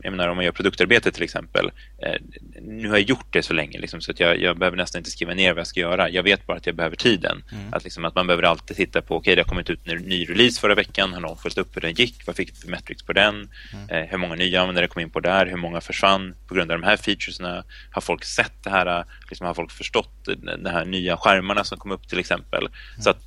jag 0.02 0.10
menar 0.10 0.28
om 0.28 0.36
man 0.36 0.44
gör 0.44 0.52
produktarbete 0.52 1.12
till 1.12 1.22
exempel. 1.22 1.70
Eh, 2.02 2.14
nu 2.62 2.88
har 2.88 2.96
jag 2.96 3.08
gjort 3.08 3.26
det 3.30 3.42
så 3.42 3.52
länge 3.54 3.78
liksom, 3.78 4.00
så 4.00 4.10
att 4.10 4.20
jag, 4.20 4.40
jag, 4.40 4.58
behöver 4.58 4.76
nästan 4.76 4.98
inte 4.98 5.10
skriva 5.10 5.34
ner 5.34 5.52
vad 5.52 5.60
jag 5.60 5.66
ska 5.66 5.80
göra. 5.80 6.10
Jag 6.10 6.22
vet 6.22 6.46
bara 6.46 6.56
att 6.56 6.66
jag 6.66 6.74
behöver 6.74 6.96
tiden. 6.96 7.44
Mm. 7.52 7.74
Att, 7.74 7.84
liksom, 7.84 8.04
att 8.04 8.14
man 8.14 8.26
behöver 8.26 8.42
alltid 8.42 8.76
titta 8.76 9.02
på, 9.02 9.16
okej 9.16 9.20
okay, 9.20 9.34
det 9.34 9.40
har 9.40 9.48
kommit 9.48 9.70
ut 9.70 9.80
en 9.84 9.98
ny 9.98 10.24
release 10.24 10.60
förra 10.60 10.74
veckan, 10.74 11.12
har 11.12 11.20
någon 11.20 11.36
följt 11.36 11.58
upp 11.58 11.76
hur 11.76 11.80
den 11.80 11.94
gick? 11.94 12.26
Vad 12.26 12.36
fick 12.36 12.50
vi 12.50 12.54
för 12.54 12.68
metrics 12.68 13.02
på 13.02 13.12
den? 13.12 13.50
Mm. 13.72 13.88
Eh, 13.88 14.10
hur 14.10 14.18
många 14.18 14.34
nya 14.34 14.60
användare 14.60 14.86
kom 14.86 15.02
in 15.02 15.10
på 15.10 15.20
där? 15.20 15.46
Hur 15.46 15.56
många 15.56 15.80
försvann 15.80 16.34
på 16.48 16.54
grund 16.54 16.72
av 16.72 16.80
de 16.80 16.86
här 16.86 16.96
featuresna? 16.96 17.64
Har 17.90 18.00
folk 18.00 18.24
sett 18.24 18.64
det 18.64 18.70
här? 18.70 19.04
Liksom, 19.28 19.46
har 19.46 19.54
folk 19.54 19.70
förstått 19.70 20.28
de 20.58 20.70
här 20.70 20.84
nya 20.84 21.16
skärmarna 21.16 21.64
som 21.64 21.78
kom 21.78 21.90
upp 21.90 22.08
till 22.08 22.18
exempel? 22.18 22.60
Mm. 22.60 23.02
Så 23.02 23.10
att, 23.10 23.18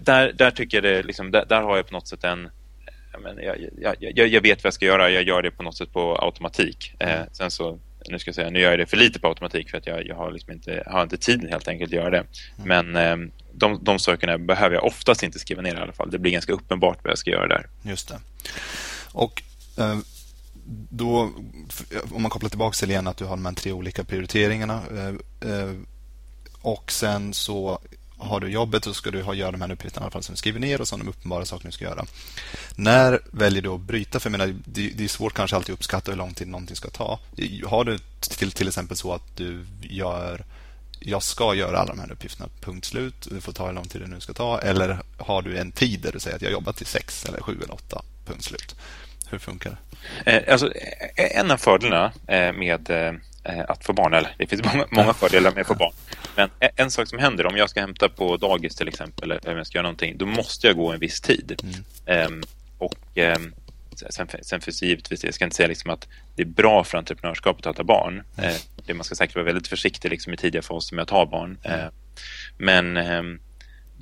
där, 0.00 0.32
där 0.32 0.50
tycker 0.50 0.76
jag 0.76 0.84
det, 0.84 1.02
liksom, 1.02 1.30
där, 1.30 1.44
där 1.48 1.62
har 1.62 1.76
jag 1.76 1.86
på 1.86 1.94
något 1.94 2.08
sätt 2.08 2.24
en 2.24 2.50
men 3.18 3.44
jag, 3.44 3.56
jag, 3.78 3.96
jag, 3.98 4.28
jag, 4.28 4.40
vet 4.40 4.64
vad 4.64 4.66
jag 4.66 4.74
ska 4.74 4.86
göra, 4.86 5.10
jag 5.10 5.22
gör 5.22 5.42
det 5.42 5.50
på 5.50 5.62
något 5.62 5.76
sätt 5.76 5.92
på 5.92 6.16
automatik. 6.16 6.94
Eh, 6.98 7.12
mm. 7.12 7.26
sen 7.32 7.50
så, 7.50 7.78
nu 8.08 8.18
ska 8.18 8.28
jag 8.28 8.34
säga, 8.34 8.50
nu 8.50 8.60
gör 8.60 8.70
jag 8.70 8.78
det 8.78 8.86
för 8.86 8.96
lite 8.96 9.20
på 9.20 9.28
automatik 9.28 9.70
för 9.70 9.78
att 9.78 9.86
jag, 9.86 10.06
jag 10.06 10.14
har, 10.14 10.30
liksom 10.30 10.52
inte, 10.52 10.82
har 10.86 11.02
inte 11.02 11.16
tiden 11.16 11.48
helt 11.48 11.68
enkelt 11.68 11.88
att 11.88 11.96
göra 11.96 12.10
det. 12.10 12.24
Mm. 12.56 12.92
Men 12.92 12.96
eh, 12.96 13.30
de, 13.52 13.78
de 13.84 13.98
sakerna 13.98 14.38
behöver 14.38 14.74
jag 14.74 14.84
oftast 14.84 15.22
inte 15.22 15.38
skriva 15.38 15.62
ner 15.62 15.74
i 15.74 15.78
alla 15.78 15.92
fall. 15.92 16.10
Det 16.10 16.18
blir 16.18 16.32
ganska 16.32 16.52
uppenbart 16.52 16.98
vad 17.02 17.10
jag 17.10 17.18
ska 17.18 17.30
göra 17.30 17.48
där. 17.48 17.66
Just 17.82 18.08
det. 18.08 18.18
Och 19.12 19.42
eh, 19.78 19.98
då, 20.90 21.32
om 22.10 22.22
man 22.22 22.30
kopplar 22.30 22.50
tillbaka 22.50 22.74
till 22.74 22.90
igen 22.90 23.06
att 23.06 23.16
du 23.16 23.24
har 23.24 23.36
de 23.36 23.46
här 23.46 23.52
tre 23.52 23.72
olika 23.72 24.04
prioriteringarna 24.04 24.82
eh, 24.90 25.50
eh, 25.50 25.72
och 26.62 26.92
sen 26.92 27.34
så 27.34 27.78
har 28.24 28.40
du 28.40 28.48
jobbet 28.48 28.84
så 28.84 28.94
ska 28.94 29.10
du 29.10 29.22
ha, 29.22 29.34
göra 29.34 29.50
de 29.52 29.60
här 29.60 29.72
uppgifterna 29.72 30.02
i 30.02 30.04
alla 30.04 30.10
fall 30.10 30.22
som 30.22 30.32
du 30.32 30.36
skriver 30.36 30.60
ner 30.60 30.80
och 30.80 30.88
som 30.88 30.98
de 31.00 31.08
uppenbara 31.08 31.44
saker 31.44 31.66
du 31.66 31.72
ska 31.72 31.84
göra. 31.84 32.04
När 32.76 33.20
väljer 33.30 33.62
du 33.62 33.68
att 33.68 33.80
bryta? 33.80 34.20
För 34.20 34.30
jag 34.30 34.38
menar, 34.38 34.54
det, 34.64 34.88
det 34.88 35.04
är 35.04 35.08
svårt 35.08 35.34
kanske 35.34 35.56
alltid 35.56 35.72
att 35.72 35.78
uppskatta 35.78 36.10
hur 36.10 36.18
lång 36.18 36.34
tid 36.34 36.48
någonting 36.48 36.76
ska 36.76 36.90
ta. 36.90 37.18
Har 37.66 37.84
du 37.84 37.98
till, 38.20 38.52
till 38.52 38.68
exempel 38.68 38.96
så 38.96 39.12
att 39.12 39.36
du 39.36 39.66
gör 39.82 40.44
jag 41.06 41.22
ska 41.22 41.54
göra 41.54 41.78
alla 41.78 41.94
de 41.94 42.00
här 42.00 42.12
uppgifterna, 42.12 42.48
punkt 42.60 42.84
slut. 42.84 43.28
Du 43.30 43.40
får 43.40 43.52
ta 43.52 43.66
hur 43.66 43.72
lång 43.72 43.88
tid 43.88 44.00
det 44.00 44.06
nu 44.06 44.20
ska 44.20 44.32
ta. 44.32 44.60
Eller 44.60 44.98
har 45.18 45.42
du 45.42 45.58
en 45.58 45.72
tid 45.72 46.00
där 46.00 46.12
du 46.12 46.20
säger 46.20 46.36
att 46.36 46.42
jag 46.42 46.52
jobbar 46.52 46.72
till 46.72 46.86
sex 46.86 47.24
eller 47.24 47.40
sju 47.40 47.58
eller 47.62 47.74
åtta, 47.74 48.02
punkt 48.26 48.44
slut. 48.44 48.76
Hur 49.30 49.38
funkar 49.38 49.76
det? 50.24 50.32
Eh, 50.32 50.52
alltså, 50.52 50.72
en 51.16 51.50
av 51.50 51.56
fördelarna 51.56 52.12
eh, 52.28 52.52
med 52.52 52.90
eh, 52.90 53.12
att 53.44 53.84
få 53.84 53.92
barn. 53.92 54.14
Eller 54.14 54.34
det 54.38 54.46
finns 54.46 54.62
många, 54.90 55.14
fördelar 55.14 55.52
med 55.52 55.60
att 55.60 55.66
få 55.66 55.74
barn. 55.74 55.92
Men 56.36 56.50
en 56.76 56.90
sak 56.90 57.08
som 57.08 57.18
händer 57.18 57.46
om 57.46 57.56
jag 57.56 57.70
ska 57.70 57.80
hämta 57.80 58.08
på 58.08 58.36
dagis 58.36 58.76
till 58.76 58.88
exempel 58.88 59.30
eller 59.30 59.50
om 59.50 59.56
jag 59.56 59.66
ska 59.66 59.78
göra 59.78 59.82
någonting, 59.82 60.18
då 60.18 60.26
måste 60.26 60.66
jag 60.66 60.76
gå 60.76 60.92
en 60.92 61.00
viss 61.00 61.20
tid. 61.20 61.60
Mm. 62.06 62.32
Um, 62.32 62.42
och 62.78 63.18
um, 63.36 63.54
sen, 64.10 64.28
sen 64.42 64.60
finns 64.60 64.80
det 64.80 64.86
givetvis, 64.86 65.24
jag 65.24 65.34
ska 65.34 65.44
inte 65.44 65.56
säga 65.56 65.68
liksom 65.68 65.90
att 65.90 66.08
det 66.36 66.42
är 66.42 66.46
bra 66.46 66.84
för 66.84 66.98
entreprenörskapet 66.98 67.66
att 67.66 67.76
ha 67.76 67.84
barn. 67.84 68.22
Mm. 68.36 68.54
Det, 68.86 68.94
man 68.94 69.04
ska 69.04 69.14
säkert 69.14 69.36
vara 69.36 69.44
väldigt 69.44 69.68
försiktig 69.68 70.10
liksom 70.10 70.32
i 70.32 70.36
tidiga 70.36 70.62
faser 70.62 70.96
med 70.96 71.02
att 71.02 71.10
ha 71.10 71.26
barn. 71.26 71.58
Mm. 71.62 71.80
Uh, 71.80 71.86
men 72.56 72.96
um, 72.96 73.40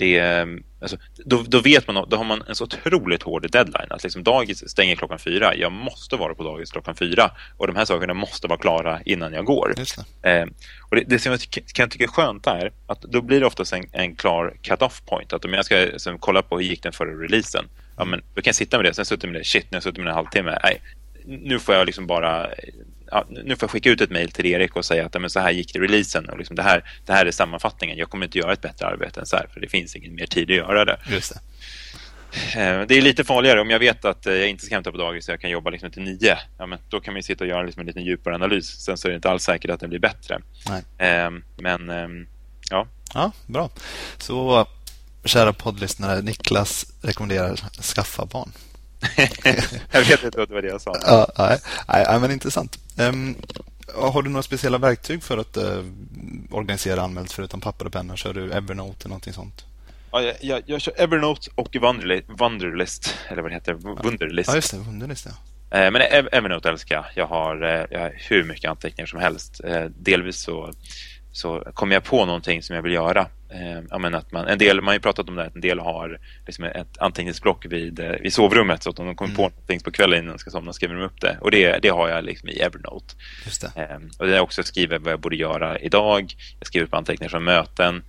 det, 0.02 0.46
alltså, 0.80 0.96
då, 1.24 1.44
då, 1.48 1.60
vet 1.60 1.86
man, 1.86 2.08
då 2.08 2.16
har 2.16 2.24
man 2.24 2.42
en 2.48 2.54
så 2.54 2.64
otroligt 2.64 3.22
hård 3.22 3.50
deadline. 3.50 3.86
Att 3.90 4.02
liksom 4.02 4.22
dagis 4.22 4.70
stänger 4.70 4.96
klockan 4.96 5.18
fyra. 5.18 5.54
Jag 5.56 5.72
måste 5.72 6.16
vara 6.16 6.34
på 6.34 6.42
dagis 6.42 6.70
klockan 6.70 6.94
fyra. 6.94 7.30
Och 7.56 7.66
de 7.66 7.76
här 7.76 7.84
sakerna 7.84 8.14
måste 8.14 8.46
vara 8.46 8.58
klara 8.58 9.00
innan 9.04 9.32
jag 9.32 9.44
går. 9.44 9.74
Det. 9.76 10.30
Eh, 10.30 10.46
och 10.90 10.96
det, 10.96 11.04
det 11.06 11.18
som 11.18 11.32
jag 11.32 11.40
kan 11.74 11.88
tycka 11.88 12.04
är 12.04 12.08
skönt 12.08 12.46
är 12.46 12.72
att 12.86 13.02
då 13.02 13.22
blir 13.22 13.40
det 13.40 13.46
oftast 13.46 13.72
en, 13.72 13.84
en 13.92 14.16
klar 14.16 14.56
cut-off 14.62 15.02
point. 15.06 15.32
Att 15.32 15.44
om 15.44 15.52
jag 15.52 15.64
ska 15.64 15.76
liksom, 15.76 16.18
kolla 16.18 16.42
på 16.42 16.58
hur 16.58 16.64
gick 16.64 16.82
den 16.82 16.92
förra 16.92 17.22
releasen. 17.22 17.64
Ja, 17.96 18.04
men 18.04 18.20
då 18.34 18.42
kan 18.42 18.48
jag 18.48 18.54
sitta 18.54 18.76
med 18.76 18.84
det. 18.84 18.94
Sen 18.94 19.04
suttit 19.04 19.30
med 19.30 19.40
det. 19.40 19.44
Shit, 19.44 19.64
nu 19.64 19.68
har 19.70 19.76
jag 19.76 19.82
suttit 19.82 19.98
med 19.98 20.06
det 20.06 20.10
en 20.10 20.16
halvtimme. 20.16 20.58
Nej, 20.62 20.80
nu 21.24 21.58
får 21.58 21.74
jag 21.74 21.86
liksom 21.86 22.06
bara 22.06 22.48
ja, 23.12 23.26
nu 23.28 23.56
får 23.56 23.66
jag 23.66 23.70
skicka 23.70 23.90
ut 23.90 24.00
ett 24.00 24.10
mejl 24.10 24.30
till 24.30 24.46
Erik 24.46 24.76
och 24.76 24.84
säga 24.84 25.06
att 25.06 25.20
men 25.20 25.30
så 25.30 25.40
här 25.40 25.50
gick 25.50 25.72
det 25.72 25.78
i 25.78 25.82
releasen 25.82 26.28
och 26.28 26.38
liksom 26.38 26.56
det, 26.56 26.62
här, 26.62 26.84
det 27.06 27.12
här 27.12 27.26
är 27.26 27.30
sammanfattningen. 27.30 27.98
Jag 27.98 28.10
kommer 28.10 28.26
inte 28.26 28.38
göra 28.38 28.52
ett 28.52 28.60
bättre 28.60 28.86
arbete 28.86 29.20
än 29.20 29.26
så 29.26 29.36
här 29.36 29.46
för 29.52 29.60
det 29.60 29.68
finns 29.68 29.96
ingen 29.96 30.14
mer 30.14 30.26
tid 30.26 30.50
att 30.50 30.56
göra 30.56 30.84
det. 30.84 30.98
Just 31.10 31.32
Det 32.54 32.94
är 32.94 33.02
lite 33.02 33.24
farligare 33.24 33.60
om 33.60 33.70
jag 33.70 33.78
vet 33.78 34.04
att 34.04 34.26
jag 34.26 34.48
inte 34.48 34.64
ska 34.64 34.74
hämta 34.74 34.92
på 34.92 34.98
dagis 34.98 35.24
så 35.24 35.32
jag 35.32 35.40
kan 35.40 35.50
jobba 35.50 35.70
liksom 35.70 35.90
till 35.90 36.02
nio. 36.02 36.38
Ja, 36.58 36.66
men 36.66 36.78
då 36.88 37.00
kan 37.00 37.14
man 37.14 37.22
sitta 37.22 37.44
och 37.44 37.50
göra 37.50 37.62
liksom 37.62 37.80
en 37.80 37.86
lite 37.86 38.00
djupare 38.00 38.34
analys. 38.34 38.84
Sen 38.84 38.98
så 38.98 39.08
är 39.08 39.10
det 39.10 39.16
inte 39.16 39.30
alls 39.30 39.42
säkert 39.44 39.70
att 39.70 39.80
den 39.80 39.90
blir 39.90 40.00
bättre. 40.00 40.40
Nej. 40.68 41.30
Men 41.56 41.90
ja. 42.70 42.86
Ja, 43.14 43.32
bra. 43.46 43.70
Så 44.18 44.66
kära 45.24 45.52
poddlyssnare, 45.52 46.22
Niklas 46.22 46.86
rekommenderar 47.02 47.56
skaffa 47.82 48.26
barn. 48.26 48.52
jag 49.92 50.00
vet 50.00 50.24
inte 50.24 50.38
vad 50.38 50.48
det 50.48 50.54
var 50.54 50.62
det 50.62 50.68
jag 50.68 50.80
sa. 50.80 50.96
Ja, 51.06 51.28
nej, 51.38 51.58
nej, 52.08 52.20
men 52.20 52.30
intressant. 52.30 52.78
Um, 52.98 53.36
har 53.94 54.22
du 54.22 54.30
några 54.30 54.42
speciella 54.42 54.78
verktyg 54.78 55.22
för 55.22 55.38
att 55.38 55.56
uh, 55.56 55.84
organisera 56.50 57.02
anmält 57.02 57.32
förutom 57.32 57.60
papper 57.60 57.86
och 57.86 57.92
penna? 57.92 58.16
Kör 58.16 58.34
du 58.34 58.52
Evernote 58.52 59.00
eller 59.00 59.08
någonting 59.08 59.32
sånt? 59.32 59.64
Ja, 60.12 60.22
jag, 60.22 60.34
jag, 60.40 60.62
jag 60.66 60.80
kör 60.80 60.94
Evernote 61.00 61.50
och 61.54 61.76
Wunderlist, 62.38 63.14
eller 63.28 63.42
vad 63.42 63.50
det 63.50 63.54
heter, 63.54 63.74
Wunderlist. 63.74 64.48
Ja, 64.48 64.54
just 64.54 64.70
det, 64.70 64.76
Wunderlist, 64.76 65.26
ja. 65.26 65.78
Eh, 65.78 65.90
men 65.90 66.02
Evernote 66.32 66.68
älskar 66.68 66.94
jag. 66.94 67.04
Jag 67.14 67.26
har, 67.26 67.62
eh, 67.62 67.86
jag 67.90 68.00
har 68.00 68.14
hur 68.16 68.44
mycket 68.44 68.70
anteckningar 68.70 69.06
som 69.06 69.20
helst. 69.20 69.60
Delvis 69.98 70.42
så 70.42 70.72
så 71.32 71.62
kommer 71.74 71.94
jag 71.94 72.04
på 72.04 72.24
någonting 72.24 72.62
som 72.62 72.76
jag 72.76 72.82
vill 72.82 72.92
göra. 72.92 73.26
Eh, 73.54 73.98
menar 73.98 74.18
att 74.18 74.32
man, 74.32 74.46
en 74.46 74.58
del, 74.58 74.76
man 74.76 74.86
har 74.86 74.94
ju 74.94 75.00
pratat 75.00 75.28
om 75.28 75.34
det, 75.34 75.46
att 75.46 75.54
en 75.54 75.60
del 75.60 75.78
har 75.78 76.18
liksom 76.46 76.64
ett 76.64 76.98
anteckningsblock 76.98 77.66
vid, 77.66 78.00
eh, 78.00 78.10
vid 78.10 78.32
sovrummet 78.32 78.82
så 78.82 78.90
att 78.90 78.98
om 78.98 79.06
de 79.06 79.16
kommer 79.16 79.28
mm. 79.28 79.36
på 79.36 79.42
någonting 79.42 79.80
på 79.80 79.90
kvällen 79.90 80.18
innan 80.18 80.32
de 80.32 80.38
ska 80.38 80.50
somna 80.50 80.72
skriver 80.72 80.94
de 80.94 81.02
upp 81.02 81.20
det. 81.20 81.38
Och 81.40 81.50
det, 81.50 81.78
det 81.82 81.88
har 81.88 82.08
jag 82.08 82.24
liksom 82.24 82.48
i 82.48 82.58
Evernote. 82.58 83.14
Just 83.44 83.60
det. 83.60 83.82
Eh, 83.82 83.96
och 84.18 84.26
det 84.26 84.36
är 84.36 84.40
också 84.40 84.62
skriver 84.62 84.98
vad 84.98 85.12
jag 85.12 85.20
borde 85.20 85.36
göra 85.36 85.78
idag. 85.78 86.34
Jag 86.58 86.66
skriver 86.66 86.86
upp 86.86 86.94
anteckningar 86.94 87.30
från 87.30 87.44
möten. 87.44 88.02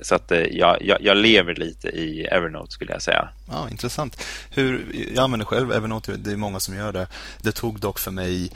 Så 0.00 0.14
att 0.14 0.32
eh, 0.32 0.38
jag, 0.38 0.76
jag, 0.80 0.98
jag, 1.00 1.16
lever 1.16 1.54
lite 1.54 1.88
i 1.88 2.24
Evernote 2.24 2.72
skulle 2.72 2.92
jag 2.92 3.02
säga. 3.02 3.28
Ja, 3.48 3.68
intressant. 3.70 4.24
Hur, 4.50 4.86
jag 5.14 5.24
använder 5.24 5.46
själv 5.46 5.72
Evernote, 5.72 6.16
det 6.16 6.32
är 6.32 6.36
många 6.36 6.60
som 6.60 6.76
gör 6.76 6.92
det. 6.92 7.06
Det 7.42 7.52
tog 7.52 7.80
dock 7.80 7.98
för 7.98 8.10
mig 8.10 8.50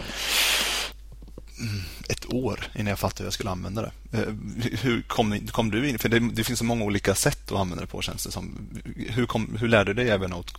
ett 2.08 2.32
år 2.32 2.60
innan 2.74 2.86
jag 2.86 2.98
fattade 2.98 3.22
hur 3.22 3.26
jag 3.26 3.32
skulle 3.32 3.50
använda 3.50 3.82
det. 3.82 3.92
Eh, 4.12 4.34
hur 4.82 5.02
kom, 5.02 5.46
kom 5.46 5.70
du 5.70 5.88
in? 5.88 5.98
För 5.98 6.08
det, 6.08 6.18
det, 6.18 6.44
finns 6.44 6.58
så 6.58 6.64
många 6.64 6.84
olika 6.84 7.14
sätt 7.14 7.52
att 7.52 7.58
använda 7.58 7.84
det 7.84 7.90
på 7.90 8.02
känns 8.02 8.24
det 8.24 8.30
som. 8.30 8.68
Hur, 8.96 9.26
kom, 9.26 9.56
hur 9.60 9.68
lärde 9.68 9.94
du 9.94 10.02
dig 10.04 10.12
Evernote? 10.12 10.52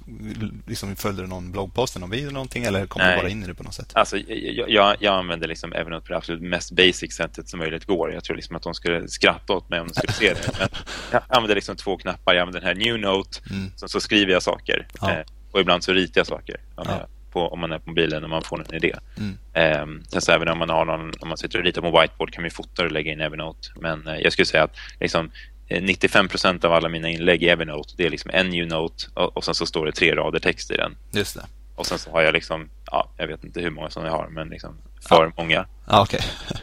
Liksom, 0.66 0.96
följde 0.96 1.22
du 1.22 1.28
någon 1.28 1.52
bloggpost, 1.52 2.00
någon 2.00 2.10
video 2.10 2.26
eller 2.26 2.34
någonting 2.34 2.64
eller 2.64 2.86
kom 2.86 3.02
Nej. 3.02 3.16
du 3.16 3.22
bara 3.22 3.30
in 3.30 3.44
i 3.44 3.48
det 3.48 3.54
på 3.54 3.64
något 3.64 3.74
sätt? 3.74 3.92
Alltså, 3.94 4.18
jag, 4.18 4.70
jag, 4.70 4.96
jag 5.00 5.20
använder 5.20 5.48
liksom 5.48 5.74
Evernote 5.74 6.06
på 6.06 6.14
det 6.14 6.18
absolut 6.18 6.42
mest 6.42 6.72
basic 6.72 7.16
sättet 7.16 7.50
som 7.50 7.60
möjligt 7.60 7.86
går. 7.86 8.14
Jag 8.14 8.24
tror 8.24 8.36
liksom 8.36 8.56
att 8.56 8.64
de 8.64 8.74
skulle 8.74 9.08
skratta 9.08 9.54
åt 9.54 9.70
mig 9.70 9.80
om 9.80 9.88
de 9.88 9.94
skulle 9.94 10.14
se 10.14 10.34
det. 10.34 10.60
Men 10.60 10.70
jag 11.12 11.22
använder 11.28 11.56
liksom 11.56 11.76
två 11.76 11.98
knappar. 11.98 12.34
Jag 12.34 12.42
använder 12.42 12.62
den 12.62 12.68
här 12.68 12.86
New 12.86 13.00
Note, 13.00 13.40
mm. 13.50 13.72
så, 13.76 13.88
så 13.88 14.00
skriver 14.00 14.32
jag 14.32 14.44
saker. 14.44 14.88
Ja. 15.02 15.12
Eh, 15.12 15.26
och 15.52 15.60
ibland 15.60 15.84
så 15.84 15.94
ritar 15.94 16.20
jag 16.20 16.28
saker. 16.28 16.60
Ja 16.78 17.08
på, 17.36 17.48
om 17.48 17.60
man 17.60 17.72
är 17.72 17.80
på 17.80 17.90
mobilen 17.90 18.24
och 18.24 18.30
man 18.30 18.42
får 18.44 18.66
en 18.68 18.76
idé. 18.76 18.96
Mm. 19.18 19.38
Eh, 19.54 20.20
så 20.20 20.32
även 20.32 20.48
om 20.48 20.58
man, 20.58 20.70
har 20.70 20.86
någon, 20.86 21.12
om 21.20 21.28
man 21.28 21.38
sitter 21.38 21.60
och 21.60 21.66
ritar 21.66 21.82
på 21.82 22.02
whiteboard 22.02 22.32
kan 22.32 22.44
man 22.44 22.52
fota 22.52 22.84
och 22.84 22.92
lägga 22.92 23.12
in 23.12 23.22
Evernote. 23.22 23.70
Men 23.76 24.08
eh, 24.08 24.16
jag 24.16 24.34
skulle 24.34 24.46
säga 24.46 24.64
att 24.64 24.76
liksom, 25.00 25.32
95 25.82 26.30
eh, 26.46 26.52
av 26.64 26.74
alla 26.74 26.90
mina 26.90 27.10
inlägg 27.10 27.44
i 27.44 27.50
Evernote 27.50 27.94
det 27.98 28.06
är 28.06 28.10
liksom 28.10 28.32
en 28.34 28.50
new 28.50 28.68
note 28.68 29.06
och, 29.14 29.38
och 29.38 29.44
sen 29.44 29.56
så 29.56 29.66
står 29.66 29.86
det 29.86 29.92
tre 29.92 30.16
rader 30.16 30.40
text 30.40 30.72
i 30.72 30.78
den. 30.78 30.98
Just 31.12 31.36
det. 31.36 31.46
Och 31.76 31.86
sen 31.86 32.00
så 32.00 32.12
har 32.12 32.22
jag 32.22 32.34
liksom, 32.34 32.70
ja, 32.92 33.10
jag 33.18 33.28
vet 33.28 33.44
inte 33.44 33.62
hur 33.62 33.72
många 33.72 33.90
som 33.90 34.06
jag 34.06 34.12
har, 34.12 34.28
men 34.28 34.50
liksom 34.50 34.78
för 35.10 35.24
ja. 35.24 35.32
många. 35.38 35.66
Okej. 35.88 36.20
Okay. 36.20 36.62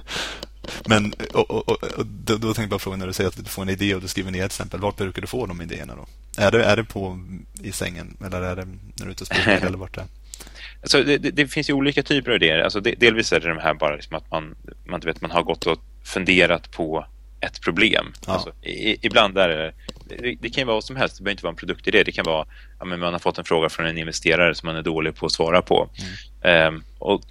Men 0.87 1.13
och, 1.35 1.51
och, 1.51 1.69
och, 1.69 2.07
då, 2.07 2.37
då 2.37 2.47
tänkte 2.47 2.63
jag 2.63 2.71
bara 2.71 2.79
fråga 2.79 2.97
när 2.97 3.07
du 3.07 3.13
säger 3.13 3.29
att 3.29 3.37
du 3.37 3.45
får 3.45 3.63
en 3.63 3.69
idé 3.69 3.95
och 3.95 4.01
du 4.01 4.09
skriver 4.09 4.31
ner 4.31 4.39
till 4.39 4.47
exempel. 4.47 4.81
Vart 4.81 4.97
brukar 4.97 5.23
du 5.23 5.27
få 5.29 5.47
de 5.47 5.63
idéerna 5.63 5.95
då? 5.97 6.07
Är 6.43 6.51
det, 6.51 6.65
är 6.65 6.77
det 6.77 6.85
på 6.85 7.19
i 7.63 7.73
sängen 7.73 8.17
eller 8.27 8.43
är 8.43 8.57
det 8.57 8.65
när 8.65 8.79
du 8.97 9.05
är 9.05 9.11
ute 9.11 9.25
och 9.25 9.27
springer 9.27 9.61
eller 9.67 9.79
vart 9.79 9.95
det 9.95 10.07
Alltså, 10.83 11.03
det, 11.03 11.19
det, 11.19 11.47
finns 11.47 11.71
ju 11.71 11.75
olika 11.75 12.03
typer 12.03 12.31
av 12.31 12.37
idéer. 12.37 12.59
Alltså, 12.59 12.81
det, 12.81 12.95
delvis 12.95 13.33
är 13.33 13.41
det 13.41 13.49
de 13.49 13.59
här 13.59 13.75
bara 13.75 13.97
liksom 13.97 14.17
att 14.17 14.31
man, 14.31 14.55
man, 14.85 15.01
vet, 15.01 15.21
man 15.21 15.31
har 15.31 15.43
gått 15.43 15.67
och 15.67 15.79
funderat 16.05 16.71
på 16.71 17.07
ett 17.41 17.61
problem. 17.61 18.13
Ja. 18.27 18.33
Alltså, 18.33 18.53
i, 18.63 19.07
ibland 19.07 19.39
är 19.39 19.49
det, 19.49 19.75
det, 20.05 20.37
det, 20.41 20.51
kan 20.51 20.67
vara 20.67 20.75
vad 20.75 20.85
som 20.85 20.97
helst, 20.97 21.17
det 21.17 21.23
behöver 21.23 21.33
inte 21.33 21.45
vara 21.45 21.53
en 21.53 21.57
produktidé. 21.57 22.03
Det 22.03 22.13
kan 22.13 22.25
vara 22.25 22.43
att 22.43 22.49
ja, 22.79 22.85
man 22.85 23.13
har 23.13 23.19
fått 23.19 23.39
en 23.39 23.45
fråga 23.45 23.69
från 23.69 23.87
en 23.87 23.99
investerare 23.99 24.55
som 24.55 24.67
man 24.67 24.77
är 24.77 24.83
dålig 24.83 25.17
på 25.17 25.27
att 25.27 25.33
svara 25.33 25.63
på. 25.63 25.89
Mm. 26.43 26.75
Um, 26.75 26.85
och 26.99 27.23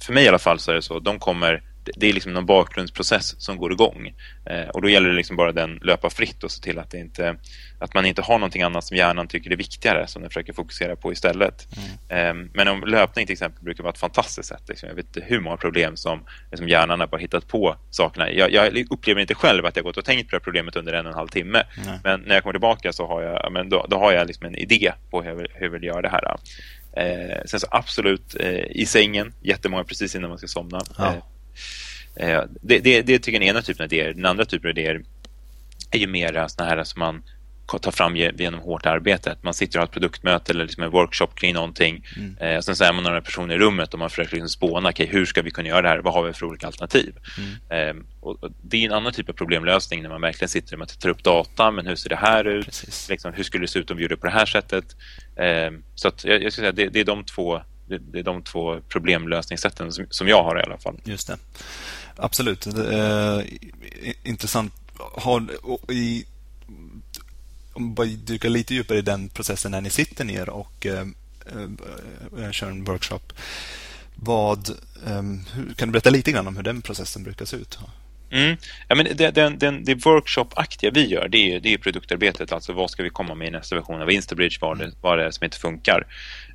för 0.00 0.12
mig 0.12 0.24
i 0.24 0.28
alla 0.28 0.38
fall 0.38 0.58
så 0.58 0.70
är 0.70 0.74
det 0.74 0.82
så, 0.82 0.98
de 0.98 1.18
kommer 1.18 1.62
det 1.96 2.08
är 2.08 2.12
liksom 2.12 2.32
någon 2.32 2.46
bakgrundsprocess 2.46 3.40
som 3.40 3.56
går 3.56 3.72
igång. 3.72 4.14
Eh, 4.46 4.68
och 4.68 4.82
då 4.82 4.88
gäller 4.88 5.08
det 5.08 5.14
liksom 5.14 5.36
bara 5.36 5.52
den 5.52 5.78
löpa 5.82 6.10
fritt 6.10 6.44
och 6.44 6.50
se 6.50 6.62
till 6.62 6.78
att, 6.78 6.90
det 6.90 6.98
inte, 6.98 7.36
att 7.78 7.94
man 7.94 8.06
inte 8.06 8.22
har 8.22 8.38
någonting 8.38 8.62
annat 8.62 8.84
som 8.84 8.96
hjärnan 8.96 9.28
tycker 9.28 9.50
är 9.50 9.56
viktigare 9.56 10.06
som 10.06 10.22
den 10.22 10.30
försöker 10.30 10.52
fokusera 10.52 10.96
på 10.96 11.12
istället. 11.12 11.68
Mm. 12.08 12.44
Eh, 12.44 12.50
men 12.54 12.68
om 12.68 12.80
löpning 12.80 13.26
till 13.26 13.32
exempel 13.32 13.64
brukar 13.64 13.82
vara 13.82 13.92
ett 13.92 13.98
fantastiskt 13.98 14.48
sätt. 14.48 14.62
Liksom. 14.68 14.88
Jag 14.88 14.96
vet 14.96 15.06
inte 15.16 15.20
hur 15.20 15.40
många 15.40 15.56
problem 15.56 15.96
som 15.96 16.24
liksom 16.50 16.68
hjärnan 16.68 17.00
har 17.00 17.06
bara 17.06 17.20
hittat 17.20 17.48
på 17.48 17.76
sakerna. 17.90 18.32
Jag, 18.32 18.52
jag, 18.52 18.86
upplever 18.90 19.20
inte 19.20 19.34
själv 19.34 19.66
att 19.66 19.76
jag 19.76 19.84
gått 19.84 19.96
och 19.96 20.04
tänkt 20.04 20.30
på 20.30 20.36
det 20.36 20.40
problemet 20.40 20.76
under 20.76 20.92
en 20.92 21.06
och 21.06 21.12
en 21.12 21.18
halv 21.18 21.28
timme. 21.28 21.62
Mm. 21.84 21.98
Men 22.04 22.20
när 22.20 22.34
jag 22.34 22.42
kommer 22.42 22.54
tillbaka 22.54 22.92
så 22.92 23.06
har 23.06 23.22
jag, 23.22 23.52
men 23.52 23.68
då, 23.68 23.86
då 23.88 23.98
har 23.98 24.12
jag 24.12 24.26
liksom 24.26 24.46
en 24.46 24.54
idé 24.54 24.92
på 25.10 25.22
hur 25.22 25.28
jag 25.28 25.36
vill, 25.36 25.48
hur 25.54 25.66
jag 25.66 25.70
vill 25.70 25.84
göra 25.84 26.02
det 26.02 26.08
här. 26.08 26.36
Eh, 26.96 27.42
sen 27.44 27.60
så 27.60 27.66
absolut 27.70 28.36
eh, 28.40 28.64
i 28.70 28.86
sängen, 28.86 29.34
jättemånga 29.42 29.84
precis 29.84 30.14
innan 30.14 30.28
man 30.28 30.38
ska 30.38 30.46
somna. 30.46 30.80
Ja. 30.98 31.06
Eh, 31.06 31.22
det, 32.60 32.78
det, 32.78 33.02
det 33.02 33.18
tycker 33.18 33.32
jag 33.32 33.46
är 33.46 33.50
ena 33.50 33.62
typen 33.62 33.84
av 33.84 33.92
idéer. 33.92 34.12
Den 34.12 34.26
andra 34.26 34.44
typen 34.44 34.70
av 34.70 34.78
idéer 34.78 35.02
är 35.90 35.98
ju 35.98 36.06
mer 36.06 36.48
sådana 36.48 36.70
här 36.70 36.84
som 36.84 37.00
man 37.00 37.22
tar 37.80 37.90
fram 37.90 38.16
genom 38.16 38.60
hårt 38.60 38.86
arbete. 38.86 39.36
man 39.42 39.54
sitter 39.54 39.78
och 39.78 39.80
har 39.80 39.86
ett 39.86 39.92
produktmöte 39.92 40.52
eller 40.52 40.64
liksom 40.64 40.82
en 40.82 40.90
workshop 40.90 41.26
kring 41.34 41.54
någonting. 41.54 42.04
Mm. 42.16 42.36
Eh, 42.38 42.60
sen 42.60 42.76
så 42.76 42.84
är 42.84 42.92
man 42.92 43.04
några 43.04 43.20
personer 43.20 43.54
i 43.54 43.58
rummet 43.58 43.92
och 43.92 43.98
man 43.98 44.10
försöker 44.10 44.32
liksom 44.32 44.48
spåna, 44.48 44.88
okay, 44.88 45.06
hur 45.06 45.26
ska 45.26 45.42
vi 45.42 45.50
kunna 45.50 45.68
göra 45.68 45.82
det 45.82 45.88
här? 45.88 45.98
Vad 45.98 46.14
har 46.14 46.22
vi 46.22 46.32
för 46.32 46.46
olika 46.46 46.66
alternativ? 46.66 47.14
Mm. 47.68 47.98
Eh, 47.98 48.04
och, 48.20 48.42
och 48.44 48.50
det 48.62 48.76
är 48.76 48.86
en 48.86 48.92
annan 48.92 49.12
typ 49.12 49.28
av 49.28 49.32
problemlösning 49.32 50.02
när 50.02 50.08
man 50.08 50.20
verkligen 50.20 50.48
sitter 50.48 50.82
och 50.82 51.00
tar 51.00 51.08
upp 51.08 51.24
data, 51.24 51.70
men 51.70 51.86
hur 51.86 51.96
ser 51.96 52.08
det 52.08 52.16
här 52.16 52.44
ut? 52.44 52.84
Liksom, 53.08 53.32
hur 53.32 53.44
skulle 53.44 53.64
det 53.64 53.68
se 53.68 53.78
ut 53.78 53.90
om 53.90 53.96
vi 53.96 54.02
gjorde 54.02 54.16
på 54.16 54.26
det 54.26 54.32
här 54.32 54.46
sättet? 54.46 54.84
Eh, 55.36 55.70
så 55.94 56.08
att 56.08 56.24
jag, 56.24 56.42
jag 56.42 56.52
skulle 56.52 56.64
säga 56.64 56.72
det, 56.72 56.88
det 56.88 57.00
är 57.00 57.04
de 57.04 57.24
två 57.24 57.62
det, 57.98 58.18
är 58.18 58.22
de 58.22 58.42
två 58.42 58.80
problemlösningssätten 58.88 59.92
som, 59.92 60.06
som 60.10 60.28
jag 60.28 60.44
har 60.44 60.58
i 60.58 60.62
alla 60.62 60.78
fall. 60.78 61.00
Just 61.04 61.26
det. 61.26 61.38
Absolut. 62.16 62.60
Det 62.60 63.44
eh, 64.04 64.14
intressant. 64.22 64.72
Har, 64.96 65.46
i, 65.92 66.24
om 67.72 67.94
vi 67.94 68.16
dyker 68.16 68.48
lite 68.48 68.74
djupare 68.74 68.98
i 68.98 69.02
den 69.02 69.28
processen 69.28 69.70
när 69.70 69.80
ni 69.80 69.90
sitter 69.90 70.24
ner 70.24 70.48
och 70.48 70.86
eh, 70.86 71.06
eh, 71.46 72.44
eh, 72.44 72.50
kör 72.50 72.70
en 72.70 72.84
workshop. 72.84 73.32
Vad, 74.14 74.70
eh, 75.06 75.22
hur, 75.52 75.74
kan 75.74 75.88
du 75.88 75.92
berätta 75.92 76.10
lite 76.10 76.32
grann 76.32 76.48
om 76.48 76.56
hur 76.56 76.62
den 76.62 76.82
processen 76.82 77.22
brukar 77.22 77.44
se 77.44 77.56
ut? 77.56 77.78
Mm. 78.32 78.56
Ja, 78.88 78.94
men 78.94 79.06
det, 79.14 79.30
den, 79.30 79.58
den, 79.58 79.84
det 79.84 79.94
workshop-aktiga 79.94 80.90
vi 80.90 81.06
gör, 81.06 81.28
det 81.28 81.54
är, 81.54 81.60
det 81.60 81.74
är 81.74 81.78
produktarbetet. 81.78 82.52
Alltså 82.52 82.72
vad 82.72 82.90
ska 82.90 83.02
vi 83.02 83.10
komma 83.10 83.34
med 83.34 83.48
i 83.48 83.50
nästa 83.50 83.76
version 83.76 84.02
av 84.02 84.10
Instabridge? 84.10 84.58
Vad, 84.60 84.78
det, 84.78 84.92
vad 85.00 85.18
det 85.18 85.24
är 85.24 85.30
som 85.30 85.44
inte 85.44 85.58
funkar? 85.58 86.06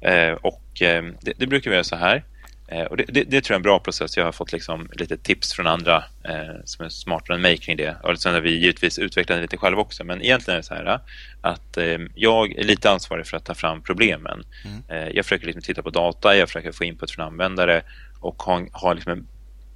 Eh, 0.02 0.32
och 0.32 0.82
eh, 0.82 1.04
det, 1.22 1.34
det, 1.38 1.48
brukar 1.48 1.72
vi 1.72 1.76
göra 1.76 1.84
så 1.84 1.96
här. 1.96 2.24
Eh, 2.68 2.84
och 2.84 2.98
det, 2.98 3.04
det, 3.08 3.24
det, 3.24 3.42
tror 3.42 3.54
jag 3.54 3.56
är 3.56 3.60
en 3.60 3.62
bra 3.62 3.80
process. 3.80 4.18
Jag 4.18 4.26
har 4.26 4.32
fått 4.32 4.52
liksom 4.52 4.90
lite 4.94 5.18
tips 5.18 5.54
från 5.54 5.68
andra 5.68 6.04
eh, 6.24 6.56
som 6.66 6.86
är 6.86 6.90
smartare 6.90 7.36
än 7.36 7.42
mig 7.42 7.58
kring 7.58 7.78
det. 7.78 7.96
Och 8.04 8.20
sen 8.20 8.34
har 8.34 8.42
vi 8.42 8.58
givetvis 8.58 9.00
utvecklat 9.00 9.38
det 9.38 9.42
lite 9.42 9.58
själva 9.58 9.82
också. 9.82 10.04
Men 10.04 10.22
egentligen 10.22 10.56
är 10.56 10.62
det 10.62 10.68
så 10.68 10.74
här 10.74 11.00
att 11.42 11.78
eh, 11.78 11.98
jag 12.16 12.60
är 12.60 12.64
lite 12.64 12.92
ansvarig 12.92 13.28
för 13.28 13.38
att 13.38 13.46
ta 13.46 13.56
fram 13.56 13.82
problemen. 13.82 14.44
Mm. 14.66 15.12
Jag 15.16 15.26
försöker 15.26 15.46
liksom 15.46 15.62
titta 15.62 15.84
på 15.84 15.90
data, 15.90 16.36
jag 16.38 16.50
försöker 16.50 16.72
få 16.72 16.84
input 16.84 17.12
från 17.12 17.26
användare 17.26 17.82
och 18.20 18.44
ha, 18.44 18.66
ha 18.72 18.94
liksom 18.94 19.12
en, 19.12 19.28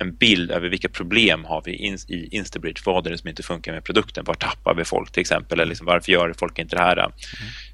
en, 0.01 0.15
bild 0.15 0.51
över 0.51 0.69
vilka 0.69 0.89
problem 0.89 1.45
har 1.45 1.61
vi 1.65 1.75
in, 1.75 1.97
i 2.07 2.27
Instabridge. 2.31 2.81
Vad 2.85 3.07
är 3.07 3.11
det 3.11 3.17
som 3.17 3.29
inte 3.29 3.43
funkar 3.43 3.73
med 3.73 3.83
produkten? 3.83 4.23
Var 4.25 4.33
tappar 4.33 4.75
vi 4.75 4.85
folk 4.85 5.11
till 5.11 5.21
exempel? 5.21 5.59
Eller 5.59 5.69
liksom, 5.69 5.87
varför 5.87 6.11
gör 6.11 6.33
folk 6.39 6.59
inte 6.59 6.75
det 6.75 6.81
här? 6.81 6.97
Mm. 6.97 7.11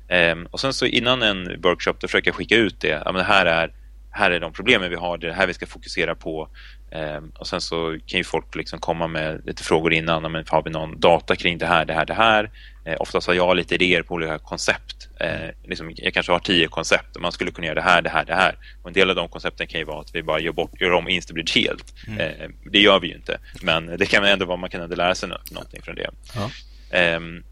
Ehm, 0.07 0.45
och 0.45 0.59
sen 0.59 0.73
så 0.73 0.86
innan 0.86 1.21
en 1.21 1.61
workshop 1.61 1.93
då 1.99 2.07
försöker 2.07 2.28
jag 2.28 2.36
skicka 2.36 2.55
ut 2.55 2.80
det. 2.80 3.01
Ja, 3.05 3.11
men 3.11 3.25
här 3.25 3.45
är 3.45 3.71
här 4.17 4.32
är 4.32 4.39
de 4.39 4.53
problemen 4.53 4.89
vi 4.89 4.95
har, 4.95 5.17
det 5.17 5.28
är 5.28 5.30
det 5.30 5.36
här 5.36 5.47
vi 5.47 5.53
ska 5.53 5.65
fokusera 5.65 6.15
på. 6.15 6.49
Eh, 6.91 7.21
och 7.39 7.47
sen 7.47 7.61
så 7.61 7.97
kan 8.05 8.17
ju 8.17 8.23
folk 8.23 8.55
liksom 8.55 8.80
komma 8.80 9.07
med 9.07 9.41
lite 9.45 9.63
frågor 9.63 9.93
innan. 9.93 10.32
Men 10.32 10.45
har 10.47 10.63
vi 10.63 10.69
någon 10.69 10.99
data 10.99 11.36
kring 11.36 11.57
det 11.57 11.65
här, 11.65 11.86
det 11.86 11.93
här, 11.93 12.05
det 12.05 12.13
här? 12.13 12.51
Eh, 12.88 12.96
oftast 13.00 13.28
har 13.28 13.34
jag 13.34 13.56
lite 13.56 13.76
idéer 13.76 14.02
på 14.02 14.14
olika 14.14 14.40
koncept. 14.40 15.10
Eh, 15.20 15.50
liksom, 15.64 15.92
jag 15.96 16.14
kanske 16.14 16.32
har 16.32 16.40
tio 16.40 16.68
koncept 16.68 17.16
och 17.16 17.22
man 17.22 17.32
skulle 17.32 17.52
kunna 17.52 17.68
göra 17.68 17.76
det 17.76 17.82
här, 17.82 18.02
det 18.02 18.10
här, 18.10 18.26
det 18.26 18.34
här. 18.34 18.56
Och 18.82 18.88
en 18.88 18.94
del 18.94 19.10
av 19.10 19.16
de 19.16 19.30
koncepten 19.30 19.68
kan 19.68 19.80
ju 19.80 19.86
vara 19.86 20.02
att 20.02 20.16
vi 20.16 20.24
bara 20.24 20.40
gör, 20.40 20.52
bort, 20.52 20.82
gör 20.82 20.92
om 20.92 21.10
Instabridge 21.10 21.60
helt. 21.60 21.94
Mm. 22.08 22.20
Eh, 22.20 22.50
det 22.72 22.80
gör 22.80 23.00
vi 23.00 23.08
ju 23.08 23.16
inte. 23.16 23.40
Men 23.62 23.98
det 23.98 24.06
kan 24.06 24.24
ändå 24.24 24.46
vara 24.46 24.58
man 24.58 24.70
kan 24.70 24.82
ändå 24.82 24.96
lära 24.96 25.16
sig 25.16 25.30
någonting 25.52 25.82
från 25.82 25.96
det. 25.96 26.10
Ja. 26.36 26.50
Ehm, 26.98 27.44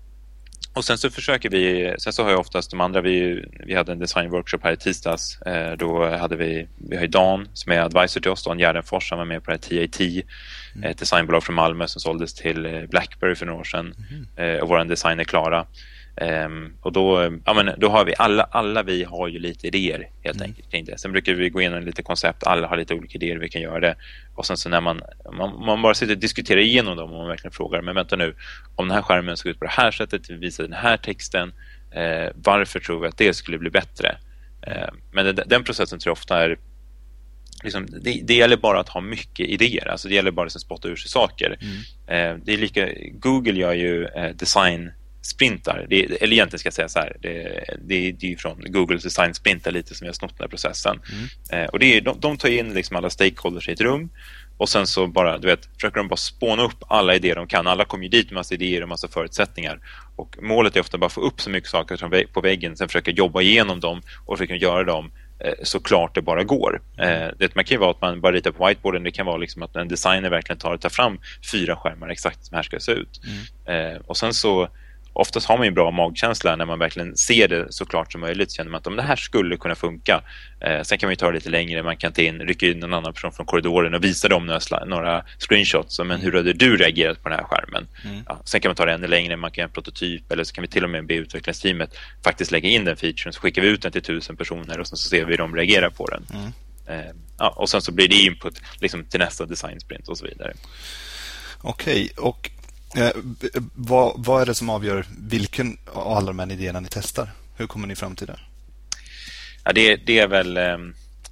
och 0.73 0.85
sen 0.85 0.97
så 0.97 1.09
försöker 1.09 1.49
vi, 1.49 1.95
sen 1.97 2.13
så 2.13 2.23
har 2.23 2.29
jag 2.29 2.39
oftast 2.39 2.71
de 2.71 2.81
andra, 2.81 3.01
vi, 3.01 3.45
vi 3.65 3.75
hade 3.75 3.91
en 3.91 3.99
designworkshop 3.99 4.63
här 4.63 4.73
i 4.73 4.77
tisdags. 4.77 5.41
Eh, 5.41 5.77
då 5.77 6.17
hade 6.17 6.35
vi, 6.35 6.67
vi 6.89 6.95
har 6.95 7.03
ju 7.03 7.09
Dan 7.09 7.47
som 7.53 7.71
är 7.71 7.79
advisor 7.79 8.21
till 8.21 8.31
oss, 8.31 8.43
Dan 8.43 8.59
Gärdenfors, 8.59 9.09
han 9.09 9.19
var 9.19 9.25
med 9.25 9.43
på 9.43 9.51
det 9.51 9.69
här 9.71 9.87
TAT, 9.87 10.25
mm. 10.75 10.91
ett 10.91 10.97
designbolag 10.97 11.43
från 11.43 11.55
Malmö 11.55 11.87
som 11.87 12.01
såldes 12.01 12.33
till 12.33 12.65
eh, 12.65 12.85
Blackberry 12.85 13.35
för 13.35 13.45
några 13.45 13.59
år 13.59 13.63
sedan. 13.63 13.93
Mm. 14.37 14.61
Och 14.61 14.69
vår 14.69 14.83
designer 14.83 15.23
Klara. 15.23 15.67
Um, 16.21 16.73
och 16.81 16.91
då, 16.91 17.37
ja, 17.45 17.53
men, 17.53 17.71
då 17.77 17.89
har 17.89 18.05
vi 18.05 18.13
alla, 18.17 18.43
alla 18.43 18.83
vi 18.83 19.03
har 19.03 19.27
ju 19.27 19.39
lite 19.39 19.67
idéer 19.67 20.09
helt 20.23 20.37
mm. 20.37 20.49
enkelt 20.49 20.71
kring 20.71 20.85
det. 20.85 20.99
Sen 20.99 21.11
brukar 21.11 21.33
vi 21.33 21.49
gå 21.49 21.61
igenom 21.61 21.83
lite 21.83 22.03
koncept, 22.03 22.43
alla 22.43 22.67
har 22.67 22.77
lite 22.77 22.93
olika 22.93 23.15
idéer 23.15 23.37
vi 23.37 23.49
kan 23.49 23.61
göra 23.61 23.79
det. 23.79 23.95
Och 24.35 24.45
sen 24.45 24.57
så 24.57 24.69
när 24.69 24.81
man, 24.81 25.01
man, 25.33 25.65
man 25.65 25.81
bara 25.81 25.93
sitter 25.93 26.13
och 26.13 26.19
diskuterar 26.19 26.59
igenom 26.59 26.97
dem 26.97 27.11
och 27.11 27.17
man 27.17 27.27
verkligen 27.27 27.51
frågar, 27.51 27.81
men 27.81 27.95
vänta 27.95 28.15
nu, 28.15 28.35
om 28.75 28.87
den 28.87 28.95
här 28.95 29.01
skärmen 29.01 29.37
såg 29.37 29.51
ut 29.51 29.59
på 29.59 29.65
det 29.65 29.71
här 29.71 29.91
sättet, 29.91 30.29
vi 30.29 30.35
visar 30.35 30.63
den 30.63 30.73
här 30.73 30.97
texten, 30.97 31.53
eh, 31.91 32.29
varför 32.35 32.79
tror 32.79 32.99
vi 32.99 33.07
att 33.07 33.17
det 33.17 33.33
skulle 33.33 33.57
bli 33.57 33.69
bättre? 33.69 34.17
Eh, 34.61 34.89
men 35.11 35.25
det, 35.25 35.43
den 35.45 35.63
processen 35.63 35.99
tror 35.99 36.11
jag 36.11 36.13
ofta 36.13 36.43
är 36.43 36.57
Liksom, 37.65 37.87
det, 38.01 38.21
det, 38.23 38.33
gäller 38.33 38.57
bara 38.57 38.79
att 38.79 38.89
ha 38.89 39.01
mycket 39.01 39.47
idéer. 39.47 39.87
Alltså 39.87 40.07
det 40.07 40.15
gäller 40.15 40.31
bara 40.31 40.45
att 40.45 40.61
spotta 40.61 40.87
ur 40.87 40.95
sig 40.95 41.09
saker. 41.09 41.57
Mm. 41.61 41.75
Eh, 42.07 42.43
det 42.45 42.53
är 42.53 42.57
lika, 42.57 42.89
Google 43.11 43.59
gör 43.59 43.73
ju 43.73 44.05
eh, 44.05 44.35
design 44.35 44.91
sprintar. 45.21 45.85
Det, 45.89 46.21
eller 46.21 46.33
egentligen 46.33 46.59
ska 46.59 46.67
jag 46.67 46.73
säga 46.73 46.89
så 46.89 46.99
här, 46.99 47.17
det, 47.21 47.63
det, 47.81 48.11
det 48.11 48.33
är 48.33 48.37
från 48.37 48.61
Googles 48.65 49.03
design 49.03 49.33
sprintar 49.33 49.71
lite 49.71 49.95
som 49.95 50.05
jag 50.05 50.09
har 50.09 50.15
snott 50.15 50.37
den 50.37 50.43
här 50.43 50.49
processen. 50.49 50.99
Mm. 51.11 51.63
Eh, 51.63 51.69
och 51.69 51.79
det 51.79 51.97
är, 51.97 52.01
de, 52.01 52.19
de 52.19 52.37
tar 52.37 52.49
in 52.49 52.73
liksom 52.73 52.95
alla 52.95 53.09
stakeholders 53.09 53.69
i 53.69 53.71
ett 53.71 53.81
rum 53.81 54.09
och 54.57 54.69
sen 54.69 54.87
så 54.87 55.07
bara, 55.07 55.37
du 55.37 55.47
vet, 55.47 55.65
försöker 55.75 55.97
de 55.97 56.07
bara 56.07 56.17
spåna 56.17 56.63
upp 56.63 56.83
alla 56.87 57.15
idéer 57.15 57.35
de 57.35 57.47
kan. 57.47 57.67
Alla 57.67 57.85
kommer 57.85 58.03
ju 58.03 58.09
dit 58.09 58.25
med 58.25 58.33
massa 58.33 58.53
idéer 58.53 58.81
och 58.81 58.89
massa 58.89 59.07
förutsättningar. 59.07 59.79
Och 60.15 60.35
målet 60.41 60.75
är 60.75 60.79
ofta 60.79 60.97
bara 60.97 61.05
att 61.05 61.13
få 61.13 61.21
upp 61.21 61.41
så 61.41 61.49
mycket 61.49 61.69
saker 61.69 61.97
som 61.97 62.23
på 62.33 62.41
väggen, 62.41 62.77
sen 62.77 62.87
försöka 62.87 63.11
jobba 63.11 63.41
igenom 63.41 63.79
dem 63.79 64.01
och 64.25 64.37
försöka 64.37 64.55
göra 64.55 64.83
dem 64.83 65.11
så 65.63 65.79
klart 65.79 66.15
det 66.15 66.21
bara 66.21 66.43
går. 66.43 66.81
Eh, 66.97 67.27
det 67.39 67.55
man 67.55 67.63
kan 67.63 67.75
ju 67.75 67.79
vara 67.79 67.91
att 67.91 68.01
man 68.01 68.21
bara 68.21 68.31
ritar 68.31 68.51
på 68.51 68.67
whiteboarden. 68.67 69.03
Det 69.03 69.11
kan 69.11 69.25
vara 69.25 69.37
liksom 69.37 69.63
att 69.63 69.75
en 69.75 69.87
designer 69.87 70.29
verkligen 70.29 70.59
tar 70.59 70.77
tar 70.77 70.89
fram 70.89 71.19
fyra 71.51 71.75
skärmar 71.75 72.09
exakt 72.09 72.45
som 72.45 72.55
här 72.55 72.63
ska 72.63 72.79
se 72.79 72.91
ut. 72.91 73.21
Mm. 73.67 73.93
Eh, 73.93 74.01
och 74.07 74.17
sen 74.17 74.33
så 74.33 74.67
oftast 75.15 75.47
har 75.47 75.57
man 75.57 75.65
ju 75.65 75.71
bra 75.71 75.91
magkänsla 75.91 76.55
när 76.55 76.65
man 76.65 76.79
verkligen 76.79 77.17
ser 77.17 77.47
det 77.47 77.73
så 77.73 77.85
klart 77.85 78.11
som 78.11 78.21
möjligt. 78.21 78.51
Känner 78.51 78.71
man 78.71 78.77
att 78.77 78.87
om 78.87 78.95
det 78.95 79.01
här 79.01 79.15
skulle 79.15 79.57
kunna 79.57 79.75
funka. 79.75 80.21
Eh, 80.61 80.81
sen 80.81 80.97
kan 80.97 81.07
man 81.07 81.11
ju 81.11 81.15
ta 81.15 81.27
det 81.27 81.33
lite 81.33 81.49
längre. 81.49 81.83
Man 81.83 81.97
kan 81.97 82.13
ta 82.13 82.21
in, 82.21 82.39
rycka 82.39 82.65
in 82.65 82.83
en 82.83 82.93
annan 82.93 83.13
person 83.13 83.31
från 83.31 83.45
korridoren 83.45 83.93
och 83.93 84.03
visa 84.03 84.27
dem 84.27 84.45
några, 84.45 84.85
några 84.85 85.25
screenshots. 85.37 85.99
Men 85.99 86.19
hur 86.19 86.31
hade 86.31 86.53
du 86.53 86.77
reagerat 86.77 87.23
på 87.23 87.29
den 87.29 87.39
här 87.39 87.45
skärmen? 87.45 87.87
Mm. 88.05 88.23
Ja, 88.27 88.41
sen 88.45 88.61
kan 88.61 88.69
man 88.69 88.75
ta 88.75 88.85
det 88.85 88.93
ännu 88.93 89.07
längre. 89.07 89.35
Man 89.35 89.51
kan 89.51 89.61
göra 89.61 89.69
en 89.69 89.73
prototyp 89.73 90.31
eller 90.31 90.43
så 90.43 90.53
kan 90.53 90.61
vi 90.61 90.67
till 90.67 90.83
och 90.83 90.89
med 90.89 91.05
be 91.05 91.13
utvecklingsteamet 91.13 91.97
faktiskt 92.23 92.51
lägga 92.51 92.69
in 92.69 92.85
den 92.85 92.97
featuren. 92.97 93.33
Så 93.33 93.41
skickar 93.41 93.61
vi 93.61 93.67
ut 93.67 93.81
den 93.81 93.91
till 93.91 94.03
tusen 94.03 94.37
personer 94.37 94.79
och 94.79 94.87
så 94.87 94.97
ser 94.97 95.25
vi 95.25 95.31
hur 95.31 95.37
de 95.37 95.55
reagerar 95.55 95.89
på 95.89 96.07
den. 96.07 96.25
Mm. 96.33 96.51
Eh, 96.87 97.11
ja, 97.37 97.49
och 97.49 97.69
sen 97.69 97.81
så 97.81 97.91
blir 97.91 98.07
det 98.07 98.15
input 98.15 98.61
liksom, 98.81 99.05
till 99.05 99.19
nästa 99.19 99.45
design 99.45 99.79
sprint 99.79 100.07
och 100.07 100.17
så 100.17 100.25
vidare. 100.25 100.53
Okej, 101.61 102.09
och 102.17 102.49
Eh, 102.95 103.11
vad, 103.75 104.13
vad, 104.17 104.41
är 104.41 104.45
det 104.45 104.55
som 104.55 104.69
avgör 104.69 105.05
vilken 105.19 105.77
av 105.85 106.07
alla 106.13 106.27
de 106.27 106.39
här 106.39 106.51
idéerna 106.51 106.79
ni 106.79 106.87
testar? 106.91 107.29
Hur 107.57 107.67
kommer 107.67 107.87
ni 107.87 107.95
fram 107.95 108.15
till 108.15 108.27
det? 108.27 108.39
Ja, 109.63 109.73
det, 109.73 109.95
det 109.95 110.19
är 110.19 110.27
väl 110.27 110.57
eh, 110.57 110.77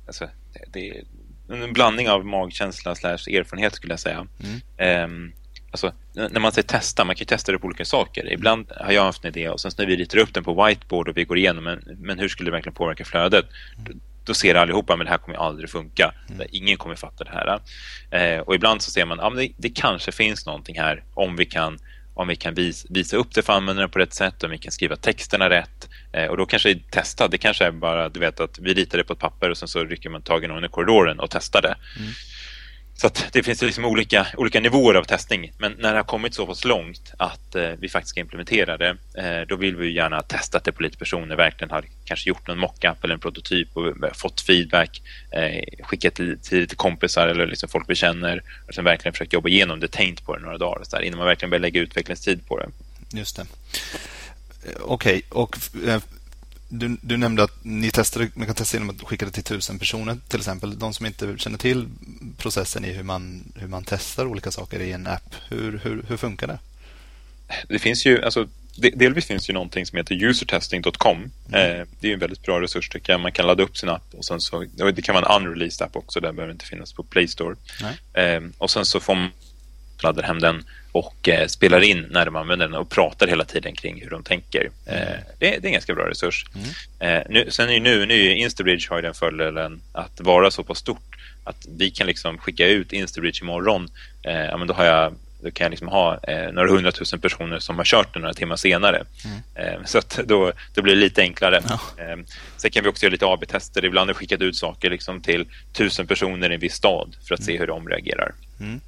alltså, 0.08 0.30
det 0.68 0.90
är 0.90 1.04
en 1.50 1.74
blandning 1.74 2.10
av 2.10 2.26
magkänsla 2.26 2.96
slash 2.96 3.12
erfarenhet 3.12 3.76
skulle 3.76 3.94
jag 3.94 4.00
säga. 4.00 4.28
Mm. 4.44 4.62
Eh, 4.78 5.34
alltså, 5.72 5.94
när 6.14 6.40
man 6.40 6.52
säger 6.52 6.68
testa, 6.68 7.06
man 7.06 7.16
kan 7.16 7.28
testa 7.28 7.52
det 7.52 7.60
på 7.60 7.68
olika 7.68 7.86
saker. 7.86 8.34
Ibland 8.34 8.72
har 8.78 8.92
jag 8.92 9.04
haft 9.04 9.24
en 9.24 9.30
idé 9.30 9.50
och 9.50 9.62
sen 9.62 9.72
när 9.78 9.86
vi 9.86 9.96
ritar 9.96 10.18
upp 10.18 10.34
den 10.34 10.44
på 10.44 10.66
whiteboard 10.66 11.08
och 11.08 11.18
vi 11.18 11.24
går 11.24 11.38
igenom 11.38 11.64
men, 11.64 11.84
men 11.98 12.20
hur 12.20 12.28
skulle 12.28 12.48
det 12.48 12.56
verkligen 12.56 12.76
påverka 12.76 13.06
flödet? 13.06 13.46
Då 14.26 14.34
ser 14.34 14.56
allihopa 14.56 14.96
men 14.96 15.06
det 15.06 15.12
här 15.12 15.18
kommer 15.18 15.38
aldrig 15.38 15.70
funka. 15.70 16.14
Mm. 16.30 16.48
Ingen 16.52 16.78
kommer 16.78 16.96
fatta 16.96 17.24
det 17.24 17.32
här. 17.32 17.60
Eh, 18.12 18.40
och 18.40 18.56
ibland 18.56 18.82
så 18.82 18.92
ser 18.92 19.06
man 19.06 19.20
att 19.20 19.34
ja, 19.34 19.42
det, 19.42 19.52
det, 19.58 19.70
kanske 19.70 20.12
finns 20.12 20.46
någonting 20.46 20.80
här 20.80 21.04
om 21.14 21.36
vi 21.36 21.46
kan, 21.46 21.80
om 22.14 22.28
vi 22.28 22.36
kan 22.36 22.54
vis, 22.54 22.86
visa 22.90 23.18
upp 23.18 23.36
det 23.36 23.42
för 23.42 23.54
användaren 23.54 23.90
på 23.90 24.00
rätt 24.00 24.14
sätt, 24.14 24.44
om 24.44 24.52
vi 24.52 24.58
kan 24.58 24.72
skriva 24.72 24.96
texterna 24.96 25.50
rätt. 25.50 25.90
Eh, 26.14 26.26
och 26.26 26.38
då 26.38 26.46
kanske 26.46 26.76
testa, 26.92 27.28
det 27.28 27.38
kanske 27.38 27.66
är 27.66 27.72
bara 27.72 28.10
du 28.10 28.20
vet 28.20 28.40
att 28.40 28.60
vi 28.60 28.74
ritar 28.74 28.98
det 28.98 29.04
på 29.04 29.14
ett 29.14 29.20
papper 29.20 29.50
och 29.50 29.58
sen 29.58 29.68
så 29.68 29.84
rycker 29.84 30.10
man 30.10 30.22
tag 30.22 30.44
i 30.44 30.48
någon 30.48 30.66
i 30.66 30.70
korridoren 30.70 31.20
och 31.20 31.30
testar 31.30 31.62
det. 31.62 31.76
Mm. 32.00 32.12
Så 32.96 33.10
det 33.32 33.44
finns 33.44 33.62
liksom 33.62 33.86
olika, 33.86 34.28
olika 34.38 34.60
nivåer 34.60 34.96
av 34.96 35.04
testning. 35.04 35.52
Men 35.58 35.72
när 35.72 35.92
det 35.92 36.00
har 36.00 36.04
kommit 36.04 36.34
så 36.34 36.46
pass 36.46 36.66
långt 36.66 37.14
att 37.18 37.56
eh, 37.56 37.70
vi 37.80 37.90
faktiskt 37.90 38.10
ska 38.10 38.20
implementera 38.20 38.78
det, 38.78 38.98
eh, 39.18 39.48
då 39.48 39.56
vill 39.56 39.76
vi 39.76 39.96
gärna 39.96 40.22
testa 40.22 40.58
att 40.58 40.64
det 40.64 40.72
på 40.72 40.84
lite 40.84 40.98
personer, 40.98 41.36
verkligen 41.36 41.72
har 41.72 41.86
kanske 42.06 42.30
gjort 42.30 42.48
någon 42.48 42.60
mockup 42.60 43.04
eller 43.04 43.14
en 43.14 43.20
prototyp 43.20 43.78
och 43.78 43.94
fått 44.14 44.42
feedback, 44.42 45.02
eh, 45.32 45.84
skickat 45.84 46.16
till, 46.16 46.40
till, 46.40 46.68
till 46.68 46.78
kompisar 46.78 47.28
eller 47.28 47.48
liksom 47.48 47.70
folk 47.70 47.90
vi 47.90 47.96
känner 47.96 48.44
och 48.68 48.74
sen 48.74 48.84
verkligen 48.84 49.14
försökt 49.14 49.34
jobba 49.34 49.50
igenom 49.50 49.80
det, 49.80 49.88
tänkt 49.88 50.26
på 50.26 50.36
det 50.36 50.42
några 50.44 50.58
dagar 50.58 50.84
så 50.84 50.96
där, 50.96 51.04
innan 51.04 51.18
man 51.18 51.28
verkligen 51.28 51.50
börjar 51.50 51.62
lägga 51.62 51.82
utvecklingstid 51.82 52.48
på 52.48 52.58
det. 52.58 52.70
Just 53.18 53.36
det. 53.36 53.42
Eh, 53.42 54.76
okej, 54.82 55.22
okay. 55.30 55.42
och 55.42 55.58
eh, 55.88 56.02
du, 56.74 56.98
du, 57.02 57.18
nämnde 57.18 57.44
att 57.44 57.64
ni 57.64 57.92
testade, 57.92 58.30
man 58.34 58.46
kan 58.46 58.56
testa 58.56 58.78
genom 58.78 58.90
att 58.90 59.02
skicka 59.02 59.26
det 59.26 59.32
till 59.32 59.44
tusen 59.44 59.80
personer 59.80 60.18
till 60.28 60.40
exempel. 60.40 60.80
De 60.80 60.94
som 60.94 61.06
inte 61.06 61.38
känner 61.38 61.58
till 61.58 61.88
processen 62.38 62.86
i 62.86 62.92
hur 62.92 63.04
man, 63.04 63.54
hur 63.56 63.68
man 63.68 63.84
testar 63.88 64.26
olika 64.26 64.52
saker 64.52 64.80
i 64.80 64.92
en 64.92 65.08
app. 65.08 65.36
Hur, 65.50 65.82
hur, 65.84 66.06
hur 66.08 66.18
funkar 66.18 66.48
det? 66.48 66.60
Det 67.68 67.80
finns 67.80 68.06
ju, 68.06 68.24
alltså, 68.24 68.48
delvis 68.76 69.26
finns 69.26 69.50
ju 69.50 69.54
någonting 69.54 69.86
som 69.86 69.98
heter 69.98 70.24
usertesting.com. 70.24 71.18
Mm. 71.18 71.80
Eh, 71.80 71.88
det 72.00 72.10
är 72.10 72.14
en 72.14 72.20
väldigt 72.20 72.44
bra 72.44 72.62
resurs 72.62 72.90
tycker 72.90 73.14
jag. 73.14 73.22
Man 73.22 73.32
kan 73.32 73.48
ladda 73.48 73.64
upp 73.64 73.78
sin 73.78 73.90
app 73.90 74.14
och 74.14 74.26
sen 74.26 74.42
så, 74.42 74.66
det 74.94 75.02
kan 75.02 75.16
vara 75.16 75.36
en 75.36 75.42
unreleased 75.42 75.86
app 75.86 75.96
också. 75.96 76.20
Den 76.20 76.36
behöver 76.36 76.54
inte 76.54 76.66
finnas 76.66 76.94
på 76.94 77.04
Play 77.04 77.28
Store. 77.28 77.56
Eh, 78.14 78.42
och 78.58 78.72
sen 78.72 78.86
så 78.86 79.00
får 79.00 79.16
man 80.04 80.16
ladda 80.16 80.28
hem 80.28 80.40
den 80.40 80.64
och 80.92 81.30
eh, 81.30 81.48
spelar 81.48 81.82
in 81.82 82.08
när 82.10 82.26
de 82.26 82.36
använder 82.36 82.68
den 82.68 82.76
och 82.76 82.90
pratar 82.90 83.28
hela 83.28 83.46
tiden 83.46 83.76
kring 83.76 84.02
hur 84.02 84.10
de 84.10 84.24
tänker. 84.24 84.70
Eh, 84.86 84.96
det, 84.96 85.18
det, 85.40 85.56
är 85.58 85.66
en 85.66 85.72
ganska 85.72 85.96
bra 85.96 86.10
resurs. 86.10 86.46
Mm. 86.56 87.18
Eh, 87.18 87.24
nu, 87.30 87.52
sen 87.52 87.70
är 87.70 87.80
nu, 87.80 88.06
nu 88.06 88.36
Instabridge 88.36 88.90
har 88.90 88.98
ju 88.98 89.02
den 89.02 89.14
fördelen 89.14 89.82
att 89.92 90.22
vara 90.22 90.52
så 90.52 90.64
pass 90.64 90.78
stort 90.78 91.16
att 91.44 91.66
vi 91.78 91.92
kan 91.92 92.08
liksom 92.08 92.38
skicka 92.38 92.68
ut 92.68 92.94
Instabridge 92.94 93.44
imorgon. 93.44 93.90
Eh, 94.24 94.46
ja, 94.46 94.58
men 94.58 94.68
då 94.68 94.74
har 94.74 94.86
jag 94.86 95.14
då 95.44 95.52
kan 95.52 95.66
jag 95.66 95.70
liksom 95.70 95.88
ha 95.88 96.20
eh, 96.24 96.52
några 96.52 96.70
hundratusen 96.70 97.20
personer 97.20 97.60
som 97.60 97.78
har 97.78 97.86
kört 97.86 98.14
den 98.14 98.22
några 98.22 98.34
timmar 98.34 98.56
senare. 98.56 99.04
Mm. 99.26 99.40
Eh, 99.56 99.86
så 99.86 99.98
att 99.98 100.20
då, 100.26 100.52
då 100.74 100.82
blir 100.82 100.96
det 100.96 101.02
lite 101.02 101.22
enklare. 101.22 101.62
Ja. 101.68 101.80
Eh, 102.04 102.18
sen 102.58 102.72
kan 102.72 102.84
vi 102.84 102.90
också 102.90 103.06
göra 103.06 103.12
lite 103.12 103.26
AB-tester. 103.26 103.86
Ibland 103.86 104.10
har 104.10 104.14
vi 104.14 104.18
skickat 104.18 104.42
ut 104.42 104.56
saker 104.56 104.90
liksom 104.90 105.22
till 105.22 105.46
tusen 105.74 106.08
personer 106.08 106.50
i 106.52 106.54
en 106.54 106.60
viss 106.60 106.74
stad 106.74 107.16
för 107.28 107.34
att 107.34 107.40
mm. 107.40 107.48
se 107.48 107.58
hur 107.58 107.68
de 107.68 107.90
reagerar. 107.90 108.34
Mm. 108.60 108.82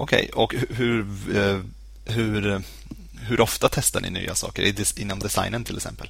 Okej, 0.00 0.30
okay. 0.32 0.42
och 0.42 0.54
hur, 0.76 1.00
eh, 1.36 1.60
hur, 2.04 2.62
hur 3.28 3.40
ofta 3.40 3.68
testar 3.68 4.00
ni 4.00 4.10
nya 4.10 4.34
saker 4.34 5.00
inom 5.00 5.18
designen 5.18 5.64
till 5.64 5.76
exempel? 5.76 6.08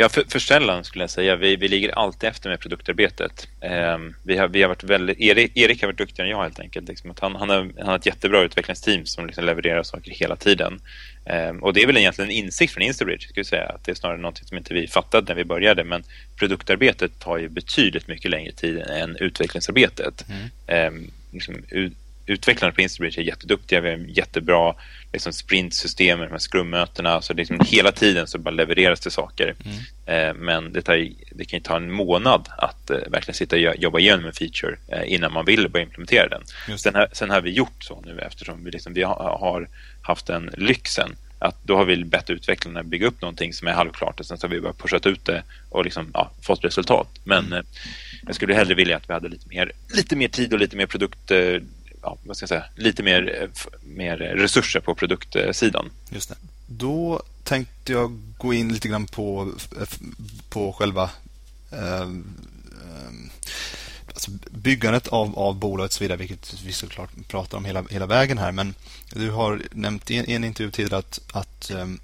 Ja, 0.00 0.08
för, 0.08 0.24
för 0.28 0.38
sällan 0.38 0.84
skulle 0.84 1.02
jag 1.02 1.10
säga. 1.10 1.36
Vi, 1.36 1.56
vi 1.56 1.68
ligger 1.68 1.98
alltid 1.98 2.28
efter 2.28 2.50
med 2.50 2.60
produktarbetet. 2.60 3.48
Eh, 3.60 3.98
vi, 4.22 4.36
har, 4.36 4.48
vi 4.48 4.62
har 4.62 4.68
varit 4.68 4.84
väldigt, 4.84 5.20
Erik, 5.20 5.56
Erik 5.56 5.82
har 5.82 5.88
varit 5.88 5.98
duktigare 5.98 6.28
än 6.28 6.30
jag 6.30 6.42
helt 6.42 6.60
enkelt. 6.60 6.88
Liksom, 6.88 7.14
han, 7.20 7.36
han, 7.36 7.48
har, 7.48 7.56
han 7.78 7.86
har 7.86 7.96
ett 7.96 8.06
jättebra 8.06 8.42
utvecklingsteam 8.42 9.06
som 9.06 9.26
liksom 9.26 9.44
levererar 9.44 9.82
saker 9.82 10.10
hela 10.10 10.36
tiden. 10.36 10.80
Eh, 11.24 11.48
och 11.48 11.72
det 11.72 11.82
är 11.82 11.86
väl 11.86 11.96
egentligen 11.96 12.30
en 12.30 12.36
insikt 12.36 12.72
från 12.72 12.82
Instabridge, 12.82 13.22
skulle 13.22 13.40
jag 13.40 13.46
säga. 13.46 13.68
Att 13.68 13.84
det 13.84 13.90
är 13.90 13.94
snarare 13.94 14.18
något 14.18 14.48
som 14.48 14.58
inte 14.58 14.74
vi 14.74 14.88
fattade 14.88 15.26
när 15.28 15.34
vi 15.34 15.44
började. 15.44 15.84
Men 15.84 16.04
produktarbetet 16.36 17.18
tar 17.18 17.38
ju 17.38 17.48
betydligt 17.48 18.08
mycket 18.08 18.30
längre 18.30 18.52
tid 18.52 18.78
än 18.78 19.16
utvecklingsarbetet. 19.16 20.24
Mm. 20.28 20.48
Eh, 20.66 21.10
liksom, 21.32 21.54
utvecklarna 22.28 22.72
på 22.72 22.80
Instabridge 22.80 23.20
är 23.20 23.24
jätteduktiga. 23.24 23.80
Vi 23.80 23.90
har 23.90 23.98
jättebra 23.98 24.74
liksom, 25.12 25.32
sprintsystem 25.32 26.18
med 26.18 26.28
de 26.28 26.32
här 26.32 26.38
scrummötena. 26.38 27.20
Så 27.22 27.34
liksom, 27.34 27.60
hela 27.66 27.92
tiden 27.92 28.26
så 28.26 28.38
bara 28.38 28.50
levereras 28.50 29.00
det 29.00 29.10
saker. 29.10 29.54
Mm. 29.64 29.78
Eh, 30.06 30.34
men 30.34 30.72
det, 30.72 30.82
tar, 30.82 31.08
det 31.30 31.44
kan 31.44 31.58
ju 31.58 31.62
ta 31.62 31.76
en 31.76 31.92
månad 31.92 32.48
att 32.58 32.90
eh, 32.90 32.96
verkligen 32.96 33.34
sitta 33.34 33.56
och 33.56 33.76
jobba 33.76 33.98
igenom 33.98 34.26
en 34.26 34.32
feature 34.32 34.76
eh, 34.88 35.12
innan 35.12 35.32
man 35.32 35.44
vill 35.44 35.68
börja 35.68 35.84
implementera 35.84 36.28
den. 36.28 36.78
Sen 36.78 36.94
har, 36.94 37.08
sen 37.12 37.30
har 37.30 37.40
vi 37.40 37.50
gjort 37.50 37.84
så 37.84 38.02
nu 38.06 38.18
eftersom 38.18 38.64
vi, 38.64 38.70
liksom, 38.70 38.94
vi 38.94 39.02
har, 39.02 39.38
har 39.40 39.68
haft 40.02 40.26
den 40.26 40.50
lyxen 40.56 41.16
att 41.38 41.56
då 41.62 41.76
har 41.76 41.84
vi 41.84 42.04
bett 42.04 42.30
utvecklarna 42.30 42.82
bygga 42.82 43.06
upp 43.06 43.22
någonting 43.22 43.52
som 43.52 43.68
är 43.68 43.72
halvklart 43.72 44.20
och 44.20 44.26
sen 44.26 44.38
så 44.38 44.46
har 44.46 44.54
vi 44.54 44.60
bara 44.60 44.72
pushat 44.72 45.06
ut 45.06 45.24
det 45.24 45.42
och 45.70 45.84
liksom, 45.84 46.10
ja, 46.14 46.30
fått 46.42 46.64
resultat. 46.64 47.08
Men 47.24 47.46
mm. 47.46 47.58
eh, 47.58 47.64
jag 48.26 48.34
skulle 48.34 48.54
hellre 48.54 48.74
vilja 48.74 48.96
att 48.96 49.08
vi 49.08 49.12
hade 49.12 49.28
lite 49.28 49.48
mer, 49.48 49.72
lite 49.94 50.16
mer 50.16 50.28
tid 50.28 50.52
och 50.52 50.58
lite 50.58 50.76
mer 50.76 50.86
produkt 50.86 51.30
eh, 51.30 51.56
ja, 52.02 52.18
vad 52.22 52.36
ska 52.36 52.42
jag 52.42 52.48
säga, 52.48 52.64
lite 52.76 53.02
mer, 53.02 53.42
eh, 53.42 53.48
mer 53.82 54.16
resurser 54.16 54.80
på 54.80 54.94
produktsidan. 54.94 55.90
Just 56.10 56.28
det. 56.28 56.36
Då 56.66 57.22
tänkte 57.44 57.92
jag 57.92 58.20
gå 58.38 58.54
in 58.54 58.72
lite 58.72 58.88
grann 58.88 59.06
på, 59.06 59.52
på 60.48 60.72
själva 60.72 61.10
eh, 61.72 62.08
alltså 64.18 64.30
byggandet 64.50 65.08
av, 65.08 65.38
av 65.38 65.54
bolaget 65.54 65.90
och 65.90 65.94
så 65.94 66.04
vidare, 66.04 66.18
vilket 66.18 66.62
vi 66.64 66.72
såklart 66.72 67.10
pratar 67.28 67.58
om 67.58 67.64
hela, 67.64 67.84
hela 67.90 68.06
vägen 68.06 68.38
här. 68.38 68.52
Men 68.52 68.74
du 69.12 69.30
har 69.30 69.62
nämnt 69.72 70.10
i 70.10 70.16
en, 70.16 70.30
en 70.30 70.44
intervju 70.44 70.70
tidigare 70.70 70.98
att, 70.98 71.20
att 71.32 71.70
ehm, 71.70 72.00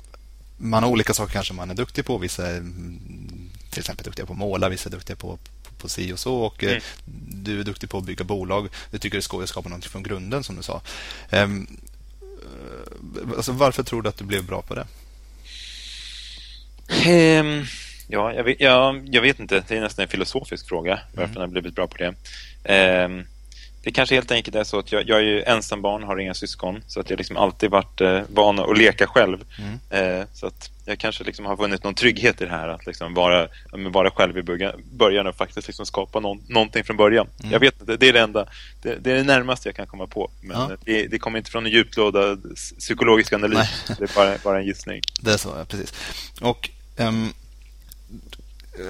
man 0.57 0.83
har 0.83 0.91
olika 0.91 1.15
saker 1.15 1.33
kanske 1.33 1.55
man 1.55 1.71
är 1.71 1.75
duktig 1.75 2.05
på. 2.05 2.19
Vissa 2.19 2.47
är 2.47 2.57
mm, 2.57 3.51
till 3.71 3.81
exempel 3.81 4.05
duktiga 4.05 4.27
på 4.27 4.33
att 4.33 4.39
måla, 4.39 4.69
vissa 4.69 4.89
är 4.89 4.93
duktiga 4.93 5.17
på, 5.17 5.39
på 5.85 5.89
si 5.89 6.13
och 6.13 6.19
så. 6.19 6.35
Och 6.35 6.65
eh, 6.65 6.71
mm. 6.71 6.83
Du 7.45 7.61
är 7.61 7.65
duktig 7.65 7.91
på 7.91 7.99
att 7.99 8.05
bygga 8.05 8.25
bolag. 8.25 8.69
Du 8.91 8.99
tycker 8.99 9.17
det 9.17 9.21
är 9.21 9.23
skoj 9.23 9.43
att 9.43 9.49
skapa 9.49 9.69
någonting 9.69 9.91
från 9.91 10.03
grunden, 10.03 10.45
som 10.45 10.57
du 10.57 10.63
sa. 10.63 10.81
Um, 11.33 11.67
alltså, 13.37 13.53
varför 13.53 13.83
tror 13.83 14.03
du 14.03 14.09
att 14.09 14.17
du 14.17 14.25
blev 14.25 14.45
bra 14.45 14.63
på 14.63 14.75
det? 14.75 14.87
Um, 17.41 17.65
ja, 18.09 18.33
jag 18.33 18.45
vet, 18.45 18.61
ja, 18.61 18.97
jag 19.05 19.23
vet 19.23 19.41
inte. 19.41 19.65
Det 19.69 19.77
är 19.77 19.81
nästan 19.81 20.03
en 20.03 20.09
filosofisk 20.09 20.69
fråga 20.69 21.01
varför 21.13 21.25
mm. 21.25 21.35
jag 21.35 21.41
har 21.41 21.49
blivit 21.49 21.75
bra 21.75 21.87
på 21.87 21.97
det. 21.97 22.15
Um, 23.05 23.25
det 23.85 23.93
kanske 23.93 24.15
helt 24.15 24.31
enkelt 24.31 24.57
är 24.57 24.65
så 24.65 24.79
att 24.79 24.93
jag, 24.93 25.09
jag 25.09 25.19
är 25.19 25.23
ju 25.23 25.43
ensambarn, 25.43 26.03
har 26.03 26.19
inga 26.19 26.35
syskon. 26.35 26.83
Så 26.87 27.01
att 27.01 27.11
jag 27.11 27.17
liksom 27.17 27.37
alltid 27.37 27.71
varit 27.71 28.01
eh, 28.01 28.23
van 28.29 28.59
att 28.59 28.79
leka 28.79 29.07
själv. 29.07 29.45
Mm. 29.59 30.21
Eh, 30.21 30.27
så 30.33 30.47
att 30.47 30.71
jag 30.85 30.99
kanske 30.99 31.25
liksom 31.25 31.47
har 31.47 31.57
funnit 31.57 31.85
någon 31.85 31.95
trygghet 31.95 32.41
i 32.41 32.45
det 32.45 32.51
här. 32.51 32.69
Att 32.69 32.87
liksom 32.87 33.15
vara, 33.15 33.49
vara 33.73 34.11
själv 34.11 34.39
i 34.39 34.43
början 34.93 35.27
och 35.27 35.37
faktiskt 35.37 35.69
liksom 35.69 35.87
skapa 35.87 36.21
någon, 36.21 36.43
någonting 36.49 36.85
från 36.85 36.97
början. 36.97 37.27
Mm. 37.39 37.53
Jag 37.53 37.61
vet 37.61 37.81
inte, 37.81 37.97
det 37.97 38.09
är 38.09 38.13
det 38.13 38.21
enda. 38.21 38.47
Det, 38.83 38.95
det, 39.01 39.11
är 39.11 39.17
det 39.17 39.25
närmaste 39.25 39.69
jag 39.69 39.77
kan 39.77 39.87
komma 39.87 40.07
på. 40.07 40.31
Men 40.41 40.61
ja. 40.61 40.77
det, 40.85 41.07
det, 41.07 41.19
kommer 41.19 41.39
inte 41.39 41.51
från 41.51 41.67
en 41.67 41.73
djuplådad 41.73 42.57
psykologisk 42.79 43.33
analys. 43.33 43.85
Nej. 43.89 43.97
Det 43.99 44.05
är 44.05 44.15
bara, 44.15 44.39
bara 44.45 44.59
en 44.59 44.67
gissning. 44.67 45.03
Det 45.21 45.33
är 45.33 45.37
så, 45.37 45.49
ja, 45.59 45.65
precis. 45.65 45.95
Och 46.41 46.71
um, 46.97 47.33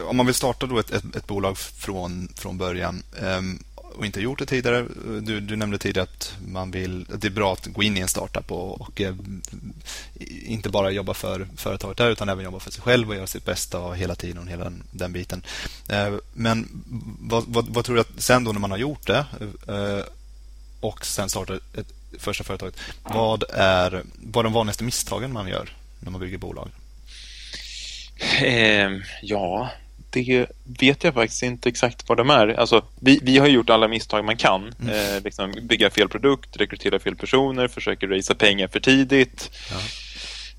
om 0.09 0.17
man 0.17 0.27
vill 0.27 0.35
starta 0.35 0.67
då 0.67 0.79
ett, 0.79 0.91
ett, 0.91 1.17
ett 1.17 1.27
bolag 1.27 1.59
från, 1.59 2.29
från 2.37 2.59
början 2.59 3.03
um, 3.23 3.59
och 3.97 4.07
inte 4.07 4.21
gjort 4.21 4.39
det 4.39 4.47
tidigare. 4.47 4.87
Du, 5.23 5.41
du 5.41 5.57
nämnde 5.57 5.79
tidigare 5.79 6.09
att 6.17 6.35
man 6.49 6.71
vill, 6.71 7.07
att 7.13 7.21
det 7.21 7.29
är 7.29 7.31
bra 7.31 7.53
att 7.53 7.67
gå 7.67 7.83
in 7.83 7.97
i 7.97 8.01
en 8.01 8.09
startup 8.09 8.53
och, 8.53 8.81
och 8.81 9.01
eh, 9.01 9.15
inte 10.45 10.69
bara 10.69 10.91
jobba 10.91 11.15
för 11.15 11.49
företaget 11.57 11.99
där 11.99 12.11
utan 12.11 12.29
även 12.29 12.45
jobba 12.45 12.61
för 12.61 12.71
sig 12.71 12.83
själv 12.83 13.09
och 13.09 13.17
göra 13.17 13.27
sitt 13.27 13.45
bästa 13.45 13.93
hela 13.93 14.15
tiden 14.15 14.39
och 14.39 14.49
hela 14.49 14.65
den, 14.65 14.83
den 14.91 15.13
biten. 15.13 15.43
Eh, 15.89 16.15
men 16.33 16.85
vad, 17.21 17.45
vad, 17.47 17.69
vad, 17.69 17.85
tror 17.85 17.95
du 17.95 18.01
att 18.01 18.23
sen 18.23 18.45
då 18.45 18.53
när 18.53 18.61
man 18.61 18.71
har 18.71 18.79
gjort 18.79 19.07
det 19.07 19.27
eh, 19.69 20.05
och 20.81 21.07
sen 21.07 21.29
startar 21.29 21.55
ett 21.55 21.93
första 22.19 22.45
företaget, 22.45 22.81
vad 23.03 23.45
är, 23.53 24.03
vad 24.17 24.43
är 24.43 24.45
de 24.45 24.53
vanligaste 24.53 24.85
misstagen 24.85 25.33
man 25.33 25.49
gör 25.49 25.73
när 26.01 26.11
man 26.11 26.21
bygger 26.21 26.39
bolag? 26.39 26.69
Eh, 28.43 28.91
ja, 29.23 29.71
det 30.15 30.47
vet 30.81 31.05
jag 31.05 31.15
faktiskt 31.15 31.43
inte 31.43 31.69
exakt 31.69 32.09
vad 32.09 32.19
de 32.19 32.31
är. 32.31 32.49
Alltså, 32.49 32.85
vi, 33.01 33.21
vi 33.23 33.39
har 33.39 33.47
gjort 33.47 33.71
alla 33.71 33.89
misstag 33.89 34.25
man 34.25 34.37
kan. 34.37 34.75
Mm. 34.83 34.95
Eh, 34.95 35.23
liksom 35.25 35.53
bygga 35.63 35.91
fel 35.91 36.09
produkt, 36.09 36.57
rekrytera 36.57 36.99
fel 36.99 37.17
personer, 37.17 37.69
försöka 37.69 38.07
racea 38.07 38.37
pengar 38.37 38.69
för 38.69 38.81
tidigt. 38.81 39.51
Ja. 39.71 39.77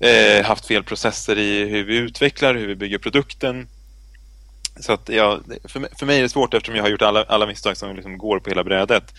Eh, 0.08 0.44
haft 0.44 0.66
fel 0.66 0.82
processer 0.84 1.38
i 1.38 1.68
hur 1.68 1.84
vi 1.84 1.96
utvecklar, 1.96 2.54
hur 2.54 2.66
vi 2.66 2.74
bygger 2.74 2.98
produkten. 2.98 3.68
Så 4.80 4.92
att, 4.92 5.08
ja, 5.08 5.40
för, 5.64 5.88
för 5.98 6.06
mig 6.06 6.18
är 6.18 6.22
det 6.22 6.28
svårt 6.28 6.54
eftersom 6.54 6.76
jag 6.76 6.82
har 6.82 6.90
gjort 6.90 7.02
alla, 7.02 7.24
alla 7.24 7.46
misstag 7.46 7.76
som 7.76 7.96
liksom 7.96 8.18
går 8.18 8.40
på 8.40 8.50
hela 8.50 8.64
brädet. 8.64 9.14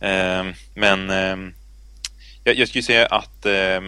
Eh, 0.00 0.44
men 0.74 1.10
eh, 1.10 1.52
jag, 2.44 2.56
jag 2.56 2.68
skulle 2.68 2.82
säga 2.82 3.06
att 3.06 3.46
eh, 3.46 3.80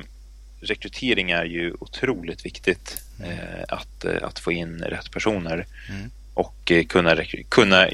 rekrytering 0.64 1.30
är 1.30 1.44
ju 1.44 1.74
otroligt 1.80 2.46
viktigt. 2.46 3.02
Mm. 3.20 3.30
Eh, 3.30 3.64
att, 3.68 4.04
eh, 4.04 4.22
att 4.22 4.38
få 4.38 4.52
in 4.52 4.78
rätt 4.78 5.10
personer 5.10 5.66
mm. 5.88 6.10
och 6.34 6.70
eh, 6.70 6.84
kunna, 6.84 7.24
kunna, 7.48 7.88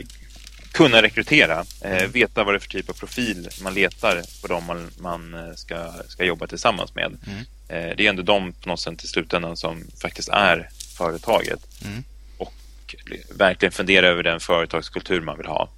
kunna 0.73 1.03
rekrytera. 1.03 1.64
Mm. 1.81 2.11
Veta 2.11 2.45
vad 2.45 2.55
det 2.55 2.59
är 2.59 2.61
för 2.61 2.68
typ 2.68 2.89
av 2.89 2.95
profil 2.95 3.49
man 3.62 3.75
letar 3.75 4.23
på 4.43 4.49
dem 4.49 4.64
man, 4.64 4.91
man 4.99 5.53
ska, 5.57 5.93
ska 6.09 6.25
jobba 6.25 6.47
tillsammans 6.47 6.95
med. 6.95 7.07
Mm. 7.27 7.45
Det 7.68 8.07
är 8.07 8.11
ändå 8.11 8.23
de 8.23 8.53
på 8.53 8.68
något 8.68 8.81
sätt 8.81 9.05
i 9.05 9.07
slutändan 9.07 9.57
som 9.57 9.85
faktiskt 10.03 10.29
är 10.29 10.68
företaget. 10.97 11.61
Mm. 11.85 12.05
Och 12.37 12.95
verkligen 13.37 13.73
fundera 13.73 14.07
över 14.07 14.23
den 14.23 14.41
företagskultur 14.41 15.21
man 15.21 15.37
vill 15.37 15.47
ha. 15.47 15.68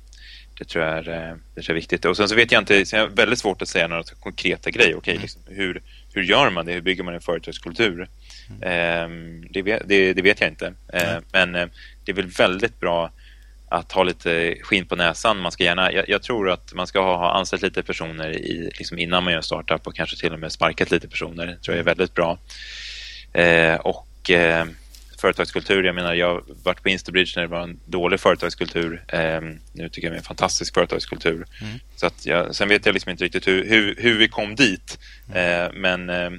Det 0.58 0.64
tror 0.64 0.84
jag 0.84 0.98
är, 0.98 1.02
det 1.02 1.10
tror 1.10 1.38
jag 1.54 1.68
är 1.68 1.74
viktigt. 1.74 2.04
Och 2.04 2.16
sen 2.16 2.28
så 2.28 2.34
vet 2.34 2.52
jag 2.52 2.62
inte, 2.62 2.74
det 2.74 2.92
är 2.92 3.06
väldigt 3.06 3.38
svårt 3.38 3.62
att 3.62 3.68
säga 3.68 3.88
några 3.88 4.02
konkreta 4.02 4.70
grejer. 4.70 4.96
Okej, 4.96 5.14
mm. 5.14 5.22
liksom, 5.22 5.42
hur, 5.46 5.82
hur 6.14 6.22
gör 6.22 6.50
man 6.50 6.66
det? 6.66 6.72
Hur 6.72 6.80
bygger 6.80 7.04
man 7.04 7.14
en 7.14 7.20
företagskultur? 7.20 8.08
Mm. 8.48 8.62
Eh, 8.62 9.46
det, 9.50 9.62
vet, 9.62 9.82
det, 9.88 10.12
det, 10.12 10.22
vet 10.22 10.40
jag 10.40 10.50
inte. 10.50 10.74
Eh, 10.92 11.16
men 11.32 11.54
eh, 11.54 11.66
det 12.04 12.12
är 12.12 12.16
väl 12.16 12.26
väldigt 12.26 12.80
bra 12.80 13.12
att 13.68 13.92
ha 13.92 14.02
lite 14.02 14.56
skinn 14.62 14.86
på 14.86 14.96
näsan. 14.96 15.38
Man 15.38 15.52
ska 15.52 15.64
gärna, 15.64 15.92
jag, 15.92 16.08
jag 16.08 16.22
tror 16.22 16.50
att 16.50 16.74
man 16.74 16.86
ska 16.86 17.00
ha, 17.00 17.16
ha 17.16 17.32
anställt 17.32 17.62
lite 17.62 17.82
personer 17.82 18.30
i, 18.30 18.70
liksom 18.78 18.98
innan 18.98 19.24
man 19.24 19.32
gör 19.32 19.40
startup 19.40 19.86
och 19.86 19.94
kanske 19.94 20.16
till 20.16 20.32
och 20.32 20.40
med 20.40 20.52
sparkat 20.52 20.90
lite 20.90 21.08
personer. 21.08 21.46
Det 21.46 21.56
tror 21.56 21.76
jag 21.76 21.80
är 21.80 21.84
väldigt 21.84 22.14
bra. 22.14 22.38
Eh, 23.32 23.74
och 23.74 24.30
eh, 24.30 24.66
företagskultur. 25.22 25.84
Jag 25.84 25.94
menar, 25.94 26.14
jag 26.14 26.26
har 26.26 26.44
varit 26.64 26.82
på 26.82 26.88
Instabridge 26.88 27.32
när 27.36 27.42
det 27.42 27.48
var 27.48 27.62
en 27.62 27.80
dålig 27.86 28.20
företagskultur. 28.20 29.04
Eh, 29.08 29.40
nu 29.72 29.88
tycker 29.88 30.08
jag 30.08 30.12
det 30.12 30.16
är 30.16 30.18
en 30.18 30.24
fantastisk 30.24 30.74
företagskultur. 30.74 31.34
Mm. 31.34 31.78
Så 31.96 32.06
att 32.06 32.26
jag, 32.26 32.54
sen 32.54 32.68
vet 32.68 32.86
jag 32.86 32.92
liksom 32.92 33.10
inte 33.10 33.24
riktigt 33.24 33.48
hur, 33.48 33.68
hur, 33.68 33.96
hur 33.98 34.18
vi 34.18 34.28
kom 34.28 34.54
dit. 34.54 34.98
Mm. 35.28 35.66
Eh, 35.66 35.72
men 35.74 36.10
eh, 36.10 36.30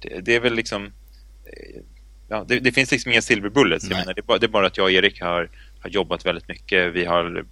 det, 0.00 0.20
det, 0.20 0.34
är 0.34 0.40
väl 0.40 0.54
liksom... 0.54 0.84
Eh, 0.84 1.80
ja, 2.28 2.44
det, 2.48 2.58
det, 2.58 2.72
finns 2.72 2.90
liksom 2.90 3.12
inga 3.12 3.22
silver 3.22 3.48
bullets. 3.48 3.84
Jag 3.90 3.98
menar, 3.98 4.14
det, 4.14 4.20
är 4.20 4.22
bara, 4.22 4.38
det 4.38 4.46
är 4.46 4.48
bara 4.48 4.66
att 4.66 4.76
jag 4.76 4.84
och 4.84 4.90
Erik 4.90 5.20
har, 5.20 5.50
har 5.80 5.90
jobbat 5.90 6.26
väldigt 6.26 6.48
mycket. 6.48 6.94
Vi 6.94 7.04
har, 7.04 7.44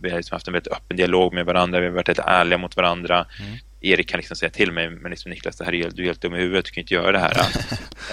vi 0.00 0.10
har 0.10 0.16
liksom 0.16 0.34
haft 0.34 0.48
en 0.48 0.52
väldigt 0.52 0.72
öppen 0.72 0.96
dialog 0.96 1.34
med 1.34 1.46
varandra. 1.46 1.80
Vi 1.80 1.86
har 1.86 1.92
varit 1.92 2.08
lite 2.08 2.22
ärliga 2.22 2.58
mot 2.58 2.76
varandra. 2.76 3.26
Mm. 3.40 3.58
Erik 3.80 4.08
kan 4.08 4.18
liksom 4.18 4.36
säga 4.36 4.50
till 4.50 4.72
mig, 4.72 4.90
men 4.90 5.10
liksom 5.10 5.30
Niklas, 5.30 5.56
det 5.56 5.64
här 5.64 5.74
är, 5.74 5.90
du 5.90 6.02
är 6.02 6.06
helt 6.06 6.20
dum 6.20 6.34
i 6.34 6.38
huvudet, 6.38 6.64
du 6.64 6.70
kan 6.70 6.80
inte 6.80 6.94
göra 6.94 7.12
det 7.12 7.18
här. 7.18 7.32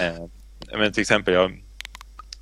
eh, 0.00 0.26
men 0.78 0.92
till 0.92 1.00
exempel, 1.00 1.34
jag, 1.34 1.60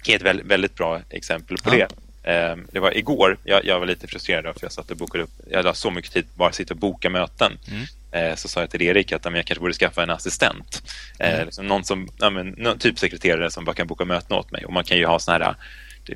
är 0.09 0.17
ett 0.27 0.45
väldigt, 0.45 0.75
bra 0.75 1.01
exempel 1.11 1.57
på 1.57 1.75
ja. 1.75 1.77
det. 1.77 1.89
Ehm, 2.31 2.67
det 2.73 2.81
var 2.81 2.97
igår, 2.97 3.39
jag, 3.45 3.65
jag, 3.65 3.79
var 3.79 3.87
lite 3.87 4.07
frustrerad 4.07 4.55
för 4.59 4.65
jag 4.65 4.73
satt 4.73 4.91
och 4.91 4.97
bokade 4.97 5.25
upp, 5.25 5.31
jag 5.51 5.57
hade 5.57 5.75
så 5.75 5.91
mycket 5.91 6.13
tid 6.13 6.27
bara 6.35 6.53
sitta 6.53 6.75
och 6.75 6.81
boka 6.81 7.11
möten. 7.11 7.59
Mm. 7.69 7.85
Ehm, 8.13 8.37
så 8.37 8.49
sa 8.49 8.61
jag 8.61 8.71
till 8.71 8.83
Erik 8.83 9.13
att 9.13 9.25
jag 9.25 9.35
kanske 9.35 9.61
borde 9.61 9.75
skaffa 9.75 10.03
en 10.03 10.11
assistent. 10.11 10.83
Ehm, 11.19 11.35
mm. 11.35 11.47
Liksom 11.47 11.67
någon 11.67 11.85
som, 11.85 12.09
ja, 12.19 12.31
men, 12.31 12.79
typ 12.79 12.99
sekreterare 12.99 13.51
som 13.51 13.65
bara 13.65 13.75
kan 13.75 13.87
boka 13.87 14.05
möten 14.05 14.37
åt 14.37 14.51
mig. 14.51 14.65
Och 14.65 14.73
man 14.73 14.85
kan 14.85 14.99
ju 14.99 15.07
ha 15.07 15.19
såna 15.19 15.39
här 15.39 15.55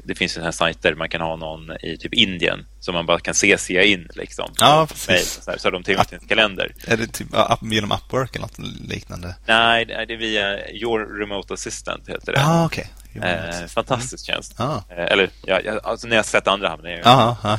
det, 0.05 0.14
finns 0.14 0.36
ju 0.36 0.43
här 0.43 0.51
sajter 0.51 0.95
man 0.95 1.09
kan 1.09 1.20
ha 1.20 1.36
någon 1.36 1.70
i 1.82 1.97
typ 1.97 2.14
Indien 2.14 2.66
som 2.80 2.95
man 2.95 3.07
bara 3.07 3.20
kan 3.20 3.34
CCa 3.34 3.82
in 3.82 4.09
liksom. 4.14 4.53
Ja, 4.59 4.86
precis. 4.88 5.41
så, 5.45 5.51
här, 5.51 5.59
så 5.59 5.66
har 5.66 5.72
de 5.72 5.82
tillgång 5.82 6.05
till 6.05 6.18
en 6.22 6.28
kalender. 6.28 6.74
Är 6.86 6.97
det 6.97 7.07
typ 7.07 7.28
app, 7.32 7.62
genom 7.62 7.93
Upwork 7.93 8.36
eller 8.36 8.47
något 8.47 8.59
liknande? 8.88 9.34
Nej, 9.47 9.84
det 9.84 9.95
är 9.95 10.16
via 10.16 10.70
Your 10.70 11.18
Remote 11.18 11.55
Assistant 11.55 12.09
heter 12.09 12.32
det. 12.32 12.43
Ah, 12.45 12.66
okay. 12.66 12.84
Eh, 13.14 13.66
fantastisk 13.66 14.26
tjänst. 14.26 14.61
Ah. 14.61 14.82
Eh, 14.88 15.12
eller, 15.12 15.30
ja, 15.46 15.61
alltså 15.82 16.08
när 16.08 16.16
jag 16.16 16.24
sett 16.24 16.48
andra 16.48 16.68
hamnar. 16.68 17.00
Ah, 17.04 17.36
ah. 17.42 17.58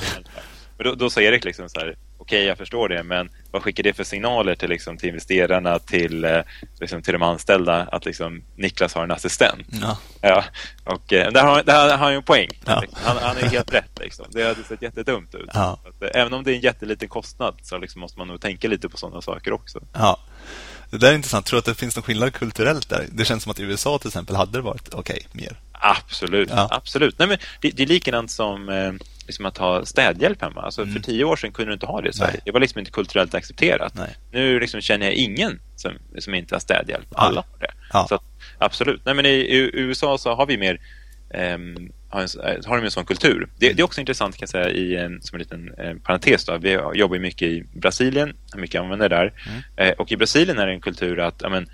Men 0.78 0.88
då, 0.88 0.95
då 0.95 1.10
sa 1.10 1.22
Erik 1.22 1.43
liksom 1.43 1.70
så 1.70 1.80
här, 1.80 1.95
okej, 2.18 2.38
okay, 2.38 2.47
jag 2.47 2.58
förstår 2.58 2.89
det, 2.89 3.04
men 3.04 3.30
vad 3.52 3.62
skickar 3.62 3.84
det 3.84 3.93
för 3.93 4.04
signaler 4.04 4.56
till, 4.56 4.70
liksom, 4.70 4.97
till 4.97 5.10
investerarna, 5.10 5.80
till, 5.80 6.24
eh, 6.24 6.41
liksom, 6.80 7.02
till 7.02 7.14
de 7.14 7.22
anställda 7.22 7.88
att 7.91 8.06
liksom, 8.06 8.43
Niklas 8.56 8.93
har 8.93 9.04
en 9.04 9.12
assistent? 9.12 9.68
Ja. 9.82 9.97
ja 10.22 10.43
och 10.84 11.14
eh, 11.14 11.32
där 11.32 11.43
har, 11.43 11.64
där 11.64 11.89
har 11.89 11.97
han 11.97 12.12
ju 12.12 12.18
en 12.18 12.24
poäng. 12.24 12.49
Ja. 12.66 12.84
Han, 12.93 13.18
han 13.18 13.38
är 13.38 13.41
helt 13.41 13.74
rätt. 13.74 13.99
Liksom. 13.99 14.26
Det 14.30 14.43
hade 14.43 14.64
sett 14.64 14.82
jättedumt 14.82 15.36
ut. 15.36 15.49
Ja. 15.54 15.80
Att, 15.88 16.02
eh, 16.04 16.22
även 16.22 16.34
om 16.34 16.43
det 16.43 16.52
är 16.52 16.56
en 16.56 16.62
jätteliten 16.62 17.10
kostnad 17.10 17.56
så 17.62 17.78
liksom, 17.78 18.02
måste 18.02 18.20
man 18.20 18.28
nog 18.28 18.41
tänka 18.41 18.68
lite 18.68 18.89
på 18.89 18.97
sådana 18.97 19.22
saker 19.22 19.54
också. 19.54 19.80
Ja. 19.93 20.20
Det 20.92 20.98
där 20.98 21.12
är 21.12 21.16
intressant. 21.16 21.46
Tror 21.46 21.58
du 21.58 21.60
att 21.60 21.66
det 21.66 21.76
finns 21.76 21.96
någon 21.96 22.04
skillnad 22.04 22.34
kulturellt 22.34 22.89
där? 22.89 23.06
Det 23.12 23.26
känns 23.26 23.44
som 23.44 23.52
att 23.52 23.60
i 23.60 23.64
USA 23.64 23.98
till 23.98 24.08
exempel 24.08 24.36
hade 24.36 24.52
det 24.52 24.62
varit 24.62 24.94
okej, 24.94 25.28
okay, 25.30 25.42
mer. 25.42 25.58
Absolut, 25.72 26.50
ja. 26.50 26.68
absolut. 26.72 27.20
Nej, 27.20 27.28
men 27.28 27.38
det, 27.62 27.70
det 27.70 27.84
är 27.84 27.88
likadant 27.88 28.32
som 28.32 28.70
eh, 28.70 28.94
liksom 29.26 29.46
att 29.46 29.58
ha 29.58 29.86
städhjälp 29.86 30.42
hemma. 30.42 30.62
Alltså, 30.62 30.82
mm. 30.82 30.94
För 30.94 31.00
tio 31.02 31.24
år 31.24 31.36
sedan 31.36 31.52
kunde 31.52 31.72
du 31.72 31.74
inte 31.74 31.86
ha 31.86 32.02
det 32.02 32.10
i 32.10 32.14
Sverige. 32.14 32.32
Nej. 32.34 32.42
Det 32.46 32.52
var 32.52 32.60
liksom 32.60 32.80
inte 32.80 32.92
kulturellt 32.92 33.34
accepterat. 33.34 33.94
Nej. 33.96 34.16
Nu 34.32 34.60
liksom 34.60 34.82
känner 34.82 35.06
jag 35.06 35.16
ingen 35.16 35.60
som, 35.76 35.92
som 36.20 36.34
inte 36.34 36.56
har 36.56 36.60
städhjälp. 36.60 37.08
Alla 37.12 37.44
har 37.52 37.60
det. 37.60 37.74
Ja. 37.94 38.06
Så, 38.10 38.20
absolut. 38.58 39.02
Nej, 39.06 39.16
men 39.16 39.26
i, 39.26 39.30
i, 39.30 39.70
USA 39.74 40.18
så 40.18 40.36
har 40.36 40.46
vi 40.46 40.58
mer 40.58 40.82
um, 41.56 41.92
har, 42.12 42.22
en, 42.22 42.64
har 42.66 42.78
de 42.78 42.86
en 42.86 42.91
sån 42.91 43.05
kultur. 43.05 43.49
Det, 43.57 43.66
mm. 43.66 43.76
det, 43.76 43.82
är 43.82 43.84
också 43.84 44.01
intressant 44.01 44.36
kan 44.36 44.41
jag 44.41 44.49
säga 44.49 44.70
i 44.70 44.95
en, 44.95 45.22
som 45.22 45.36
en 45.36 45.39
liten 45.39 45.74
eh, 45.78 45.95
parentes. 46.03 46.45
Då. 46.45 46.57
Vi 46.57 46.80
jobbar 46.93 47.20
mycket 47.20 47.47
i 47.47 47.64
Brasilien, 47.74 48.34
mycket 48.55 48.82
använder 48.82 49.09
där. 49.09 49.34
Mm. 49.47 49.62
Eh, 49.76 49.93
och 49.97 50.12
i 50.12 50.18
Brasilien 50.18 50.59
är 50.59 50.68
det 50.68 50.74
en 50.74 50.82
kultur 50.82 51.20
att 51.20 51.43
amen, 51.43 51.70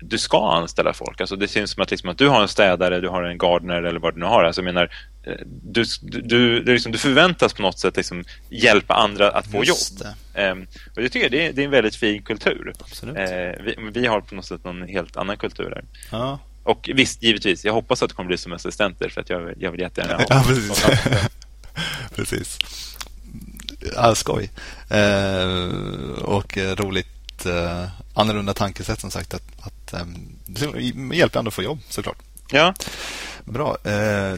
du 0.00 0.18
ska 0.18 0.52
anställa 0.52 0.92
folk. 0.92 1.20
Alltså 1.20 1.36
det 1.36 1.48
syns 1.48 1.70
som 1.70 1.82
att, 1.82 1.90
liksom, 1.90 2.10
att 2.10 2.18
du 2.18 2.28
har 2.28 2.42
en 2.42 2.48
städare, 2.48 3.00
du 3.00 3.08
har 3.08 3.22
en 3.22 3.38
gardener 3.38 3.82
eller 3.82 4.00
vad 4.00 4.14
du 4.14 4.20
nu 4.20 4.26
har. 4.26 4.44
Alltså, 4.44 4.60
jag 4.60 4.64
menar, 4.64 4.90
eh, 5.22 5.34
du, 5.62 5.84
du, 6.02 6.60
du, 6.60 6.72
liksom, 6.72 6.92
du 6.92 6.98
förväntas 6.98 7.52
på 7.52 7.62
något 7.62 7.78
sätt 7.78 7.96
liksom, 7.96 8.24
hjälpa 8.48 8.94
andra 8.94 9.30
att 9.30 9.46
få 9.46 9.64
Just 9.64 10.00
jobb. 10.00 10.14
Det. 10.34 10.50
Um, 10.50 10.66
och 10.96 11.02
jag 11.02 11.12
tycker 11.12 11.30
det 11.30 11.46
är, 11.46 11.52
det 11.52 11.62
är 11.62 11.64
en 11.64 11.70
väldigt 11.70 11.96
fin 11.96 12.22
kultur. 12.22 12.72
Uh, 13.04 13.12
vi, 13.64 13.90
vi, 13.92 14.06
har 14.06 14.20
på 14.20 14.34
något 14.34 14.46
sätt 14.46 14.64
någon 14.64 14.82
helt 14.82 15.16
annan 15.16 15.36
kultur 15.36 15.70
där. 15.70 15.84
Ja. 16.10 16.38
Och 16.70 16.90
visst, 16.94 17.22
givetvis, 17.22 17.64
jag 17.64 17.72
hoppas 17.72 18.02
att 18.02 18.08
det 18.08 18.14
kommer 18.14 18.28
bli 18.28 18.38
som 18.38 18.52
assistenter 18.52 19.08
för 19.08 19.20
att 19.20 19.30
jag, 19.30 19.54
jag 19.58 19.70
vill 19.70 19.80
jättegärna 19.80 20.16
ha 20.16 20.24
ja, 20.28 20.44
precis. 20.46 20.86
precis. 22.14 22.58
Ja, 23.94 24.14
skoj. 24.14 24.50
Uh, 24.94 26.12
och 26.22 26.56
roligt 26.56 27.46
uh, 27.46 27.86
annorlunda 28.14 28.54
tankesätt 28.54 29.00
som 29.00 29.10
sagt 29.10 29.34
att, 29.34 29.42
att 29.60 30.02
um, 30.02 30.38
det 30.46 31.16
hjälper 31.16 31.38
ändå 31.38 31.48
att 31.48 31.54
få 31.54 31.62
jobb 31.62 31.78
såklart. 31.88 32.18
Ja. 32.50 32.74
Bra. 33.44 33.76
Eh, 33.84 33.92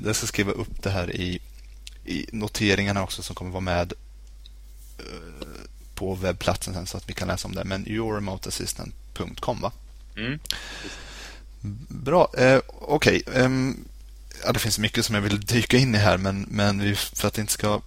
jag 0.05 0.17
ska 0.17 0.27
skriva 0.27 0.53
upp 0.53 0.83
det 0.83 0.91
här 0.91 1.17
i, 1.17 1.41
i 2.05 2.27
noteringarna 2.33 3.03
också 3.03 3.23
som 3.23 3.35
kommer 3.35 3.51
vara 3.51 3.61
med 3.61 3.93
eh, 4.99 5.05
på 5.95 6.15
webbplatsen 6.15 6.75
sen 6.75 6.87
så 6.87 6.97
att 6.97 7.09
vi 7.09 7.13
kan 7.13 7.29
läsa 7.29 7.49
om 7.49 7.55
det. 7.55 7.65
Men 7.65 7.89
yourremoteassistant.com 7.89 9.61
va? 9.61 9.73
Mm. 10.17 10.39
Bra. 11.89 12.31
Eh, 12.39 12.61
Okej. 12.69 13.23
Okay. 13.27 13.43
Eh, 13.43 13.51
ja, 14.45 14.53
det 14.53 14.59
finns 14.59 14.79
mycket 14.79 15.05
som 15.05 15.15
jag 15.15 15.23
vill 15.23 15.41
dyka 15.41 15.77
in 15.77 15.95
i 15.95 15.99
här, 15.99 16.19
men, 16.19 16.47
men 16.51 16.97
för 16.97 17.29
att 17.29 17.35
det 17.35 17.41
inte 17.41 17.53
ska... 17.53 17.81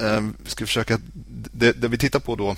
Eh, 0.00 0.20
vi 0.44 0.50
ska 0.50 0.66
försöka... 0.66 0.98
Det, 1.52 1.72
det, 1.72 1.88
vi 1.88 1.98
tittar 1.98 2.20
på 2.20 2.36
då 2.36 2.56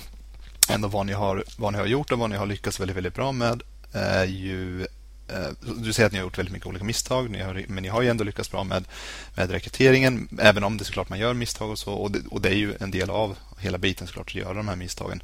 ändå 0.69 0.87
vad 0.87 1.05
ni, 1.05 1.13
har, 1.13 1.43
vad 1.57 1.73
ni 1.73 1.79
har 1.79 1.85
gjort 1.85 2.11
och 2.11 2.19
vad 2.19 2.29
ni 2.29 2.35
har 2.35 2.45
lyckats 2.45 2.79
väldigt, 2.79 2.97
väldigt 2.97 3.15
bra 3.15 3.31
med 3.31 3.61
är 3.91 4.25
ju 4.25 4.81
eh, 5.27 5.49
du 5.77 5.93
säger 5.93 6.07
att 6.07 6.13
ni 6.13 6.17
har 6.17 6.25
gjort 6.25 6.37
väldigt 6.37 6.53
mycket 6.53 6.67
olika 6.67 6.83
misstag, 6.83 7.29
ni 7.29 7.41
har, 7.41 7.65
men 7.67 7.83
ni 7.83 7.89
har 7.89 8.01
ju 8.01 8.09
ändå 8.09 8.23
lyckats 8.23 8.51
bra 8.51 8.63
med, 8.63 8.83
med 9.35 9.51
rekryteringen, 9.51 10.27
även 10.39 10.63
om 10.63 10.77
det 10.77 10.85
såklart 10.85 11.09
man 11.09 11.19
gör 11.19 11.33
misstag 11.33 11.69
och 11.69 11.79
så. 11.79 11.93
Och 11.93 12.11
det, 12.11 12.19
och 12.29 12.41
det 12.41 12.49
är 12.49 12.55
ju 12.55 12.73
en 12.79 12.91
del 12.91 13.09
av 13.09 13.37
hela 13.59 13.77
biten 13.77 14.07
såklart 14.07 14.27
att 14.27 14.35
göra 14.35 14.53
de 14.53 14.67
här 14.67 14.75
misstagen. 14.75 15.21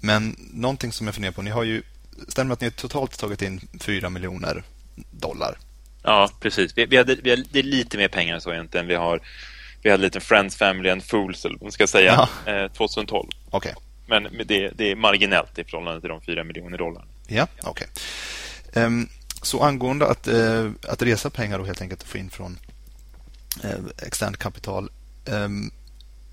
Men 0.00 0.36
någonting 0.52 0.92
som 0.92 1.06
jag 1.06 1.14
funderar 1.14 1.32
på, 1.32 1.42
ni 1.42 1.50
har 1.50 1.64
ju, 1.64 1.82
stämmer 2.28 2.52
att 2.52 2.60
ni 2.60 2.70
totalt 2.70 3.18
tagit 3.18 3.42
in 3.42 3.60
4 3.80 4.10
miljoner 4.10 4.62
dollar? 5.10 5.58
Ja, 6.02 6.30
precis. 6.40 6.78
Vi, 6.78 6.86
vi, 6.86 6.96
hade, 6.96 7.14
vi 7.14 7.30
hade, 7.30 7.44
det 7.50 7.58
är 7.58 7.62
lite 7.62 7.96
mer 7.96 8.08
pengar 8.08 8.34
än 8.34 8.40
så 8.40 8.52
egentligen. 8.52 8.86
Vi 8.86 8.94
har 8.94 9.20
vi 9.84 9.90
hade 9.90 10.02
lite 10.02 10.20
Friends, 10.20 10.56
Family 10.56 10.90
and 10.90 11.04
Fools, 11.04 11.44
eller 11.44 11.54
vad 11.54 11.62
man 11.62 11.72
ska 11.72 11.86
säga, 11.86 12.28
ja. 12.46 12.52
eh, 12.52 12.72
2012. 12.72 13.28
Okay. 13.50 13.72
Men 14.06 14.22
det, 14.44 14.68
det, 14.68 14.90
är 14.90 14.96
marginellt 14.96 15.58
i 15.58 15.64
förhållande 15.64 16.00
till 16.00 16.10
de 16.10 16.20
4 16.20 16.44
miljoner 16.44 16.78
dollar. 16.78 17.04
Ja, 17.26 17.46
okej. 17.62 17.86
Okay. 18.70 18.84
Um, 18.84 19.00
ehm, 19.00 19.08
så 19.42 19.62
angående 19.62 20.06
att, 20.06 20.28
uh, 20.28 20.70
att 20.88 21.02
resa 21.02 21.30
pengar 21.30 21.58
och 21.58 21.66
helt 21.66 21.80
enkelt 21.80 22.02
få 22.02 22.18
in 22.18 22.30
från 22.30 22.58
uh, 23.64 23.70
externt 24.06 24.36
kapital. 24.36 24.90
Um, 25.26 25.70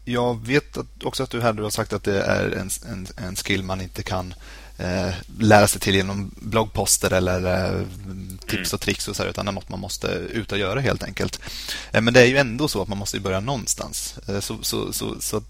jag 0.06 0.48
vet 0.48 0.78
att, 0.78 1.04
också 1.04 1.24
att 1.24 1.30
du 1.30 1.42
här 1.42 1.54
du 1.54 1.64
har 1.64 1.70
sagt 1.70 1.94
att 1.94 2.04
det 2.04 2.22
är 2.22 2.52
en, 2.52 2.70
en, 2.92 3.08
en 3.28 3.36
skill 3.36 3.64
man 3.64 3.82
inte 3.82 4.04
kan 4.04 4.34
lära 5.40 5.68
sig 5.68 5.82
till 5.82 5.96
genom 5.96 6.32
bloggposter 6.36 7.14
eller 7.14 7.86
tips 8.48 8.74
och 8.74 8.82
tricks 8.82 9.08
och 9.08 9.16
så 9.16 9.24
här, 9.24 9.30
utan 9.30 9.46
det 9.46 9.52
är 9.52 9.54
något 9.54 9.70
man 9.70 9.80
måste 9.80 10.08
ut 10.08 10.52
och 10.52 10.58
göra 10.58 10.80
helt 10.80 11.04
enkelt. 11.04 11.40
Men 11.92 12.14
det 12.14 12.22
är 12.22 12.26
ju 12.26 12.38
ändå 12.38 12.68
så 12.68 12.82
att 12.82 12.88
man 12.88 12.98
måste 12.98 13.20
börja 13.20 13.40
någonstans. 13.40 14.16
Så, 14.40 14.58
så, 14.62 14.94
så, 14.94 15.22
så 15.22 15.44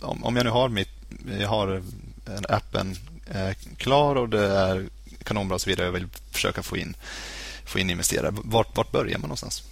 om 0.00 0.36
jag 0.36 0.44
nu 0.44 0.50
har 0.50 0.68
mitt 0.68 0.88
jag 1.40 1.48
har 1.48 1.82
appen 2.48 2.96
eh, 3.30 3.50
klar 3.76 4.16
och 4.16 4.28
det 4.28 4.46
är 4.46 4.88
kanonbra 5.24 5.54
och 5.54 5.60
så 5.60 5.70
vidare. 5.70 5.86
Jag 5.86 5.92
vill 5.92 6.08
försöka 6.30 6.62
få 6.62 6.76
in, 6.76 6.96
få 7.64 7.78
in 7.78 7.90
investerare. 7.90 8.30
Vart, 8.30 8.76
vart 8.76 8.92
börjar 8.92 9.18
man 9.18 9.28
någonstans? 9.28 9.62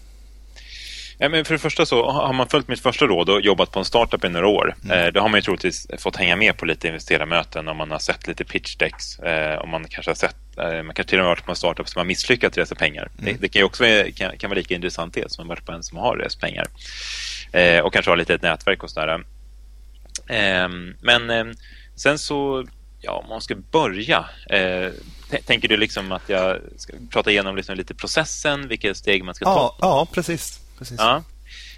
Ja, 1.22 1.28
men 1.28 1.44
för 1.44 1.54
det 1.54 1.58
första 1.58 1.86
så 1.86 2.10
har 2.10 2.32
man 2.32 2.48
följt 2.48 2.68
mitt 2.68 2.80
första 2.80 3.06
råd 3.06 3.30
och 3.30 3.40
jobbat 3.40 3.72
på 3.72 3.78
en 3.78 3.84
startup 3.84 4.24
i 4.24 4.28
några 4.28 4.46
år. 4.46 4.74
Mm. 4.84 4.98
Eh, 4.98 5.12
då 5.12 5.20
har 5.20 5.28
man 5.28 5.38
ju 5.38 5.42
troligtvis 5.42 5.86
fått 5.98 6.16
hänga 6.16 6.36
med 6.36 6.56
på 6.56 6.66
lite 6.66 6.88
investerarmöten 6.88 7.68
om 7.68 7.76
man 7.76 7.90
har 7.90 7.98
sett 7.98 8.26
lite 8.26 8.44
pitch 8.44 8.76
decks. 8.76 9.18
Eh, 9.18 9.58
om 9.58 9.70
man 9.70 9.84
kanske 9.84 10.10
har 10.10 10.14
sett, 10.14 10.36
eh, 10.58 10.82
man 10.82 10.94
kanske 10.94 11.04
till 11.04 11.18
och 11.18 11.24
med 11.24 11.30
varit 11.30 11.44
på 11.44 11.50
en 11.52 11.56
startup 11.56 11.88
som 11.88 12.00
har 12.00 12.04
misslyckats 12.04 12.58
resa 12.58 12.74
pengar. 12.74 13.10
Mm. 13.18 13.24
Det, 13.24 13.40
det, 13.40 13.48
kan 13.48 13.60
ju 13.60 13.64
också 13.66 13.84
kan, 14.16 14.38
kan 14.38 14.50
vara 14.50 14.58
lika 14.58 14.74
intressant 14.74 15.14
det 15.14 15.32
som 15.32 15.42
att 15.42 15.48
varit 15.48 15.66
på 15.66 15.72
en 15.72 15.82
som 15.82 15.98
har 15.98 16.16
rest 16.16 16.40
pengar. 16.40 16.66
Eh, 17.52 17.80
och 17.80 17.92
kanske 17.92 18.10
har 18.10 18.16
lite 18.16 18.34
ett 18.34 18.42
nätverk 18.42 18.82
och 18.82 18.90
sådär. 18.90 19.24
Ehm, 20.28 20.94
men 21.02 21.30
ehm, 21.30 21.52
sen 21.96 22.18
så, 22.18 22.66
ja, 23.00 23.12
om 23.12 23.28
man 23.28 23.40
ska 23.40 23.54
börja. 23.54 24.24
Eh, 24.50 24.92
tänker 25.46 25.68
du 25.68 25.76
liksom 25.76 26.12
att 26.12 26.28
jag 26.28 26.58
ska 26.76 26.92
prata 27.10 27.30
igenom 27.30 27.56
liksom 27.56 27.76
lite 27.76 27.94
processen, 27.94 28.68
vilka 28.68 28.94
steg 28.94 29.24
man 29.24 29.34
ska 29.34 29.44
ja, 29.44 29.54
ta? 29.54 29.76
Ja, 29.86 30.06
precis. 30.12 30.59
Precis. 30.80 31.00
Ja. 31.00 31.22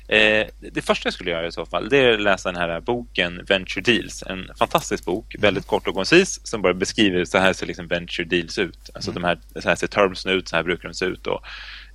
Eh, 0.08 0.46
det 0.58 0.82
första 0.82 1.06
jag 1.06 1.14
skulle 1.14 1.30
göra 1.30 1.46
i 1.46 1.52
så 1.52 1.66
fall 1.66 1.88
det 1.88 1.96
är 1.96 2.12
att 2.12 2.20
läsa 2.20 2.52
den 2.52 2.60
här 2.60 2.80
boken 2.80 3.44
Venture 3.48 3.82
Deals. 3.82 4.22
En 4.22 4.50
fantastisk 4.58 5.04
bok, 5.04 5.34
mm. 5.34 5.42
väldigt 5.42 5.66
kort 5.66 5.88
och 5.88 5.94
koncis 5.94 6.46
som 6.46 6.62
bara 6.62 6.74
beskriver 6.74 7.24
så 7.24 7.38
här 7.38 7.52
ser 7.52 7.66
liksom 7.66 7.88
Venture 7.88 8.24
Deals 8.24 8.58
ut. 8.58 8.90
Alltså 8.94 9.10
mm. 9.10 9.22
de 9.22 9.28
här, 9.28 9.62
så 9.62 9.68
här 9.68 9.76
ser 9.76 9.86
termsen 9.86 10.32
ut, 10.32 10.48
så 10.48 10.56
här 10.56 10.62
brukar 10.62 10.88
de 10.88 10.94
se 10.94 11.04
ut. 11.04 11.26
Och, 11.26 11.42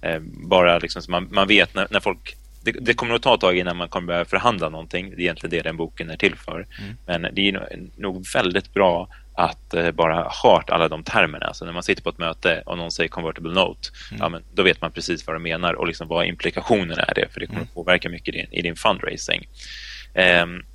eh, 0.01 0.20
bara 0.49 0.80
liksom 0.80 1.01
så 1.01 1.12
man, 1.12 1.28
man 1.32 1.47
vet 1.47 1.76
när, 1.76 1.88
när 1.89 1.99
folk 1.99 2.36
det, 2.64 2.72
det, 2.72 2.93
kommer 2.93 3.16
att 3.16 3.22
ta 3.22 3.34
ett 3.34 3.41
tag 3.41 3.58
innan 3.58 3.78
man 3.78 3.89
kommer 3.89 4.08
börja 4.08 4.26
förhandla 4.26 4.70
någonting. 4.70 5.10
Det 5.10 5.16
är 5.16 5.20
egentligen 5.20 5.51
det 5.51 5.62
den 5.62 5.78
boken 5.78 6.10
är 6.10 6.18
till 6.18 6.36
för. 6.36 6.68
Mm. 6.80 6.97
Men 7.05 7.36
det 7.36 7.49
är 7.49 7.80
nog 7.97 8.26
väldigt 8.34 8.74
bra 8.74 9.10
att 9.38 9.74
eh, 9.74 9.92
bara 9.92 10.24
ha 10.24 10.64
alla 10.68 10.88
de 10.88 11.04
termerna. 11.04 11.46
Alltså 11.46 11.66
när 11.66 11.74
man 11.74 11.84
sitter 11.84 12.04
på 12.04 12.10
ett 12.10 12.18
möte 12.18 12.64
och 12.66 12.78
någon 12.78 12.92
säger 12.92 13.10
convertible 13.10 13.54
note, 13.54 13.90
mm. 14.12 14.22
ja, 14.22 14.30
men 14.30 14.44
då 14.54 14.64
vet 14.64 14.82
man 14.82 14.92
precis 14.92 15.28
vad 15.28 15.36
de 15.36 15.44
menar 15.44 15.74
och 15.74 15.88
liksom 15.88 16.08
vad 16.08 16.26
implikationen 16.26 17.00
är 17.00 17.14
det, 17.16 17.28
för 17.32 17.40
det 17.40 17.46
kommer 17.46 17.60
mm. 17.60 17.68
att 17.70 17.74
påverka 17.74 18.10
mycket 18.10 18.28
i 18.28 18.32
din, 18.32 18.48
i 18.52 18.62
din 18.62 18.76
fundraising. 18.76 19.48
Um, 20.44 20.66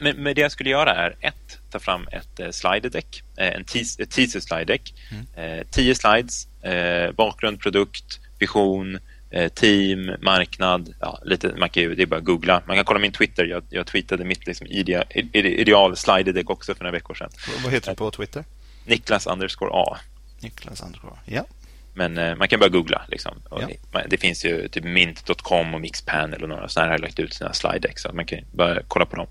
men, 0.00 0.16
men, 0.22 0.34
det 0.34 0.40
jag 0.40 0.52
skulle 0.52 0.70
göra 0.70 0.94
är 0.94 1.16
ett, 1.20 1.58
ta 1.70 1.78
fram 1.78 2.08
ett 2.12 2.40
eh, 2.40 2.50
slide 2.50 2.88
deck, 2.88 3.22
eh, 3.36 3.54
en 3.54 3.64
teaser, 3.64 4.04
teaser 4.04 4.40
slide 4.40 4.64
deck, 4.64 4.94
mm. 5.10 5.58
eh, 5.58 5.66
tio 5.70 5.94
slides, 5.94 6.62
eh, 6.62 7.12
bakgrund, 7.12 7.60
produkt, 7.60 8.20
vision, 8.38 8.98
team, 9.54 10.12
marknad, 10.20 10.94
ja, 11.00 11.18
lite, 11.24 11.54
man 11.56 11.68
kan 11.68 11.82
ju, 11.82 11.94
det 11.94 12.02
är 12.02 12.06
bara 12.06 12.18
att 12.18 12.24
googla. 12.24 12.62
Man 12.66 12.76
kan 12.76 12.84
kolla 12.84 13.00
min 13.00 13.12
Twitter, 13.12 13.44
jag, 13.44 13.64
jag 13.70 13.86
tweetade 13.86 14.24
mitt 14.24 14.46
liksom, 14.46 14.66
ideal, 14.66 15.04
ideal 15.32 15.96
slide 15.96 16.32
deck 16.32 16.50
också 16.50 16.74
för 16.74 16.84
några 16.84 16.92
veckor 16.92 17.14
sedan. 17.14 17.30
Vad 17.64 17.72
heter 17.72 17.90
du 17.90 17.96
på 17.96 18.10
Twitter? 18.10 18.44
Niklas 18.86 19.26
underscore 19.26 19.70
A. 19.74 19.96
Niklas 20.40 20.82
underscore, 20.82 21.16
ja. 21.24 21.44
Men 21.94 22.18
eh, 22.18 22.36
man 22.36 22.48
kan 22.48 22.60
bara 22.60 22.68
googla. 22.68 23.02
Liksom. 23.08 23.42
Ja. 23.50 24.00
Det 24.08 24.16
finns 24.16 24.44
ju 24.44 24.68
typ 24.68 24.84
mint.com 24.84 25.74
och 25.74 25.80
Mixpanel 25.80 26.42
och 26.42 26.48
några 26.48 26.68
sådana 26.68 26.90
här 26.90 26.98
har 26.98 27.02
lagt 27.02 27.18
ut 27.18 27.34
sina 27.34 27.52
slide. 27.52 27.92
Så 27.96 28.12
man 28.12 28.26
kan 28.26 28.38
bara 28.52 28.82
kolla 28.88 29.06
på 29.06 29.16
dem. 29.16 29.26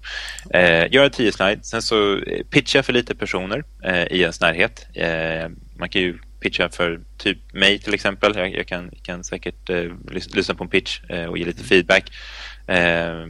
Eh, 0.49 0.93
göra 0.93 1.09
tio 1.09 1.31
slides. 1.31 1.69
Sen 1.69 1.81
så 1.81 2.17
eh, 2.17 2.43
pitcha 2.49 2.83
för 2.83 2.93
lite 2.93 3.15
personer 3.15 3.63
eh, 3.83 4.03
i 4.03 4.21
ens 4.21 4.41
närhet. 4.41 4.87
Eh, 4.93 5.49
man 5.77 5.89
kan 5.89 6.01
ju 6.01 6.19
pitcha 6.41 6.69
för 6.69 7.01
typ 7.17 7.53
mig 7.53 7.79
till 7.79 7.93
exempel. 7.93 8.33
Jag, 8.35 8.55
jag 8.55 8.67
kan, 8.67 8.91
kan 9.03 9.23
säkert 9.23 9.69
eh, 9.69 9.91
lyssna 10.11 10.55
på 10.55 10.63
en 10.63 10.69
pitch 10.69 10.99
eh, 11.09 11.25
och 11.25 11.37
ge 11.37 11.45
lite 11.45 11.63
feedback. 11.63 12.11
Eh, 12.67 13.25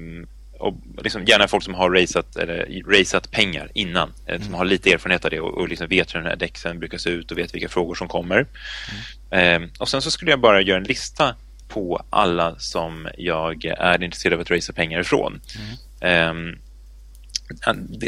och 0.60 0.76
liksom 1.04 1.26
gärna 1.26 1.48
folk 1.48 1.64
som 1.64 1.74
har 1.74 1.90
raceat, 1.90 2.36
eller, 2.36 2.84
raceat 3.00 3.32
pengar 3.32 3.72
innan, 3.74 4.14
eh, 4.26 4.36
mm. 4.36 4.44
som 4.48 4.54
har 4.54 4.66
lite 4.66 4.92
erfarenhet 4.92 5.26
av 5.26 5.32
det 5.32 5.40
och, 5.40 5.58
och 5.58 5.70
liksom 5.70 5.88
vet 5.88 6.16
hur 6.16 6.20
den 6.20 6.30
här 6.30 6.36
däcksen 6.36 6.80
brukar 6.80 6.98
se 6.98 7.10
ut 7.10 7.32
och 7.32 7.38
vet 7.38 7.56
vilka 7.56 7.70
frågor 7.70 7.96
som 7.96 8.08
kommer. 8.08 8.46
Mm. 9.32 9.70
och 9.80 9.90
sen 9.90 10.02
så 10.02 10.12
skulle 10.12 10.32
jag 10.32 10.40
bara 10.40 10.62
göra 10.62 10.78
en 10.78 10.84
lista 10.84 11.36
på 11.68 12.04
alla 12.10 12.60
som 12.60 13.08
jag 13.18 13.66
är 13.66 14.04
intresserad 14.04 14.34
av 14.34 14.40
att 14.40 14.52
racea 14.52 14.74
pengar 14.74 15.00
ifrån. 15.00 15.42
Mm 16.02 16.58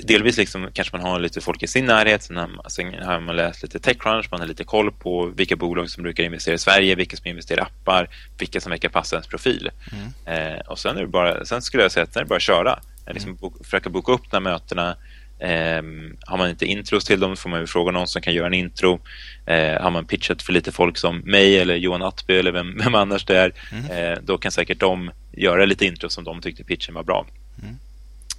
delvis 0.03 0.37
liksom, 0.37 0.69
kanske 0.73 0.97
man 0.97 1.05
har 1.05 1.19
lite 1.19 1.41
folk 1.41 1.63
i 1.63 1.67
sin 1.67 1.85
närhet, 1.85 2.23
sen 2.23 2.37
har, 2.37 2.69
sen 2.69 2.93
har 2.93 3.19
man 3.19 3.35
läst 3.35 3.63
lite 3.63 3.79
Techcrunch, 3.79 4.27
man 4.31 4.39
har 4.39 4.47
lite 4.47 4.63
koll 4.63 4.91
på 4.91 5.25
vilka 5.25 5.55
bolag 5.55 5.89
som 5.89 6.03
brukar 6.03 6.23
investera 6.23 6.55
i 6.55 6.57
Sverige, 6.57 6.95
vilka 6.95 7.17
som 7.17 7.27
investerar 7.27 7.59
i 7.59 7.61
appar, 7.61 8.09
vilka 8.37 8.61
som 8.61 8.69
verkar 8.69 8.89
passa 8.89 9.15
ens 9.15 9.27
profil. 9.27 9.69
Mm. 9.91 10.53
Eh, 10.53 10.59
och 10.59 10.79
sen, 10.79 10.97
är 10.97 11.01
det 11.01 11.07
bara, 11.07 11.45
sen 11.45 11.61
skulle 11.61 11.83
jag 11.83 11.91
säga 11.91 12.03
att 12.03 12.13
det 12.13 12.19
är 12.19 12.25
bara 12.25 12.35
att 12.35 12.41
köra. 12.41 12.79
Liksom 13.07 13.29
mm. 13.29 13.37
bo, 13.41 13.63
försöka 13.63 13.89
boka 13.89 14.11
upp 14.11 14.31
de 14.31 14.45
här 14.45 14.53
mötena. 14.53 14.95
Eh, 15.39 15.83
har 16.25 16.37
man 16.37 16.49
inte 16.49 16.65
intros 16.65 17.05
till 17.05 17.19
dem 17.19 17.37
får 17.37 17.49
man 17.49 17.67
fråga 17.67 17.91
någon 17.91 18.07
som 18.07 18.21
kan 18.21 18.33
göra 18.33 18.47
en 18.47 18.53
intro. 18.53 18.99
Eh, 19.45 19.81
har 19.81 19.91
man 19.91 20.05
pitchat 20.05 20.41
för 20.41 20.53
lite 20.53 20.71
folk 20.71 20.97
som 20.97 21.17
mig 21.17 21.57
eller 21.57 21.75
Johan 21.75 22.01
Attby 22.01 22.33
eller 22.33 22.51
vem, 22.51 22.77
vem 22.77 22.95
annars 22.95 23.25
det 23.25 23.37
är, 23.37 23.53
mm. 23.71 23.91
Eh, 23.91 24.19
då 24.23 24.37
kan 24.37 24.51
säkert 24.51 24.79
de 24.79 25.11
göra 25.31 25.65
lite 25.65 25.85
intro 25.85 26.09
som 26.09 26.23
de 26.23 26.41
tyckte 26.41 26.63
pitchen 26.63 26.95
var 26.95 27.03
bra. 27.03 27.25
Mm. 27.61 27.75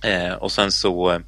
Eh, 0.05 0.33
och 0.33 0.53
sen 0.53 0.73
så, 0.73 1.21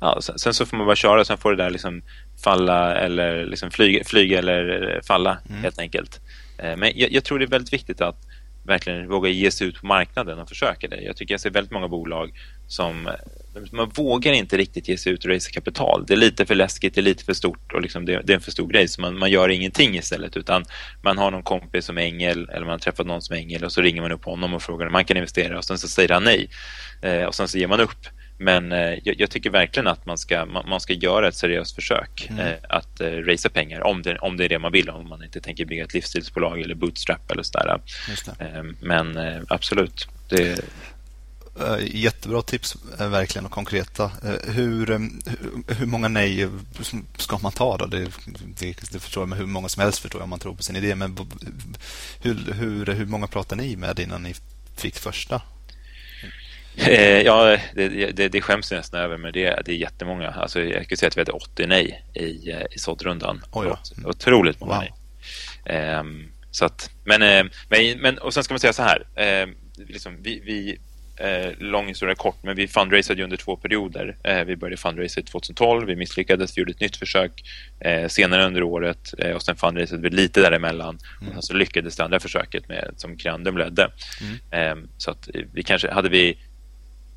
ja, 0.00 0.18
sen, 0.22 0.38
sen, 0.38 0.54
så 0.54 0.66
får 0.66 0.76
man 0.76 0.86
bara 0.86 0.96
köra, 0.96 1.24
sen 1.24 1.38
får 1.38 1.50
det 1.50 1.62
där 1.62 1.70
liksom 1.70 2.02
falla 2.44 2.94
eller 2.94 3.46
liksom 3.46 3.70
flyga, 3.70 4.04
flyga 4.04 4.38
eller 4.38 5.00
falla 5.06 5.38
mm. 5.48 5.62
helt 5.62 5.78
enkelt. 5.78 6.20
Eh, 6.58 6.76
men 6.76 6.92
jag, 6.94 7.12
jag, 7.12 7.24
tror 7.24 7.38
det 7.38 7.44
är 7.44 7.50
väldigt 7.50 7.72
viktigt 7.72 8.00
att 8.00 8.16
verkligen 8.64 9.08
våga 9.08 9.28
ge 9.28 9.50
sig 9.50 9.66
ut 9.66 9.80
på 9.80 9.86
marknaden 9.86 10.38
och 10.38 10.48
försöka 10.48 10.88
det. 10.88 11.00
Jag 11.00 11.16
tycker 11.16 11.34
jag 11.34 11.40
ser 11.40 11.50
väldigt 11.50 11.72
många 11.72 11.88
bolag 11.88 12.32
som 12.66 13.08
man 13.72 13.88
vågar 13.88 14.32
inte 14.32 14.56
riktigt 14.56 14.88
ge 14.88 14.98
sig 14.98 15.12
ut 15.12 15.24
och 15.24 15.30
racea 15.30 15.52
kapital. 15.52 16.04
Det 16.06 16.14
är 16.14 16.16
lite 16.16 16.46
för 16.46 16.54
läskigt, 16.54 16.94
det 16.94 17.00
är 17.00 17.02
lite 17.02 17.24
för 17.24 17.34
stort 17.34 17.72
och 17.72 17.82
liksom 17.82 18.04
det, 18.04 18.22
det, 18.24 18.32
är 18.32 18.34
en 18.34 18.40
för 18.40 18.50
stor 18.50 18.68
grej 18.68 18.88
så 18.88 19.00
man, 19.00 19.18
man 19.18 19.30
gör 19.30 19.48
ingenting 19.48 19.96
istället 19.96 20.36
utan 20.36 20.64
man 21.02 21.18
har 21.18 21.30
någon 21.30 21.42
kompis 21.42 21.84
som 21.84 21.98
är 21.98 22.02
ängel 22.02 22.48
eller 22.48 22.60
man 22.60 22.70
har 22.70 22.78
träffat 22.78 23.06
någon 23.06 23.22
som 23.22 23.36
är 23.36 23.40
ängel 23.40 23.64
och 23.64 23.72
så 23.72 23.82
ringer 23.82 24.02
man 24.02 24.12
upp 24.12 24.24
honom 24.24 24.54
och 24.54 24.62
frågar 24.62 24.86
om 24.86 24.92
man 24.92 25.04
kan 25.04 25.16
investera 25.16 25.58
och 25.58 25.64
sen 25.64 25.78
så 25.78 25.88
säger 25.88 26.08
han 26.08 26.24
nej 26.24 26.50
eh, 27.02 27.24
och 27.24 27.34
sen 27.34 27.48
så 27.48 27.58
ger 27.58 27.66
man 27.66 27.80
upp. 27.80 28.06
Men 28.42 28.72
eh, 28.72 28.98
jag, 29.04 29.20
jag, 29.20 29.30
tycker 29.30 29.50
verkligen 29.50 29.86
att 29.86 30.06
man 30.06 30.18
ska, 30.18 30.46
man, 30.46 30.68
man 30.68 30.80
ska 30.80 30.92
göra 30.92 31.28
ett 31.28 31.34
seriöst 31.34 31.74
försök 31.74 32.26
mm. 32.30 32.46
eh, 32.46 32.54
att 32.68 33.00
eh, 33.00 33.06
racea 33.06 33.50
pengar 33.50 33.86
om 33.86 34.02
det, 34.02 34.18
om 34.18 34.36
det 34.36 34.44
är 34.44 34.48
det 34.48 34.58
man 34.58 34.72
vill, 34.72 34.90
om 34.90 35.08
man 35.08 35.24
inte 35.24 35.40
tänker 35.40 35.64
bygga 35.64 35.84
ett 35.84 35.94
livsstilsbolag 35.94 36.60
eller 36.60 36.74
bootstrap 36.74 37.30
eller 37.30 37.42
sådär. 37.42 37.80
Eh, 38.38 38.62
men 38.80 39.18
absolut. 39.48 40.08
Det... 40.28 40.60
Jättebra 41.80 42.42
tips, 42.42 42.76
verkligen, 42.98 43.46
och 43.46 43.52
konkreta. 43.52 44.10
Hur, 44.46 44.86
hur 45.74 45.86
många 45.86 46.08
nej 46.08 46.48
ska 47.16 47.38
man 47.38 47.52
ta 47.52 47.76
då? 47.76 47.86
Det, 47.86 48.08
det, 48.58 48.92
det 48.92 48.98
förstår 49.00 49.22
jag 49.22 49.28
med 49.28 49.38
hur 49.38 49.46
många 49.46 49.68
som 49.68 49.82
helst 49.82 49.98
förstår 49.98 50.20
jag 50.20 50.24
om 50.24 50.30
man 50.30 50.38
tror 50.38 50.54
på 50.54 50.62
sin 50.62 50.76
idé. 50.76 50.94
Men 50.94 51.16
hur, 52.20 52.52
hur, 52.52 52.86
hur 52.86 53.06
många 53.06 53.26
pratar 53.26 53.56
ni 53.56 53.76
med 53.76 53.98
innan 53.98 54.22
ni 54.22 54.34
fick 54.76 54.98
första 54.98 55.42
ja, 57.24 57.58
det, 57.74 57.88
det, 58.12 58.28
det 58.28 58.40
skäms 58.40 58.70
jag 58.70 58.78
nästan 58.78 59.00
över, 59.00 59.16
men 59.16 59.32
det, 59.32 59.62
det 59.64 59.72
är 59.72 59.76
jättemånga. 59.76 60.30
Alltså, 60.30 60.60
jag 60.60 60.84
skulle 60.84 60.98
säga 60.98 61.08
att 61.08 61.16
vi 61.16 61.20
hade 61.20 61.32
80 61.32 61.66
nej 61.66 62.04
i, 62.14 62.50
eh, 62.50 62.62
i 62.70 62.78
såddrundan. 62.78 63.42
Oj 63.52 63.66
då. 63.66 63.78
Mm. 63.96 64.10
Otroligt 64.10 64.60
många 64.60 64.72
Wow. 64.72 64.84
nej. 65.64 65.98
Um, 65.98 66.32
så 66.50 66.64
att, 66.64 66.90
men, 67.04 67.22
eh, 67.22 67.44
men, 67.68 67.98
men, 68.00 68.18
och 68.18 68.34
sen 68.34 68.44
ska 68.44 68.54
man 68.54 68.60
säga 68.60 68.72
så 68.72 68.82
här. 68.82 69.06
Eh, 69.14 69.48
liksom, 69.88 70.22
vi, 70.22 70.40
vi, 70.44 70.78
eh, 71.16 71.52
lång 71.58 71.88
historia 71.88 72.14
kort, 72.14 72.42
men 72.42 72.56
vi 72.56 72.68
fundraisade 72.68 73.24
under 73.24 73.36
två 73.36 73.56
perioder. 73.56 74.16
Eh, 74.24 74.44
vi 74.44 74.56
började 74.56 74.76
fundraisa 74.76 75.22
2012, 75.22 75.86
vi 75.86 75.96
misslyckades, 75.96 76.56
vi 76.56 76.60
gjorde 76.60 76.70
ett 76.72 76.80
nytt 76.80 76.96
försök 76.96 77.32
eh, 77.80 78.08
senare 78.08 78.46
under 78.46 78.62
året 78.62 79.14
eh, 79.18 79.30
och 79.30 79.42
sen 79.42 79.56
fundraisade 79.56 80.02
vi 80.02 80.10
lite 80.10 80.40
däremellan. 80.40 80.98
Mm. 81.20 81.28
Och 81.28 81.34
sen 81.34 81.42
så 81.42 81.54
lyckades 81.54 81.96
det 81.96 82.04
andra 82.04 82.20
försöket 82.20 82.68
med, 82.68 82.94
som 82.96 83.16
Creandum 83.16 83.58
ledde. 83.58 83.90
Mm. 84.20 84.78
Eh, 84.82 84.88
så 84.98 85.10
att 85.10 85.28
eh, 85.34 85.42
vi 85.52 85.62
kanske, 85.62 85.90
hade 85.90 86.08
vi 86.08 86.38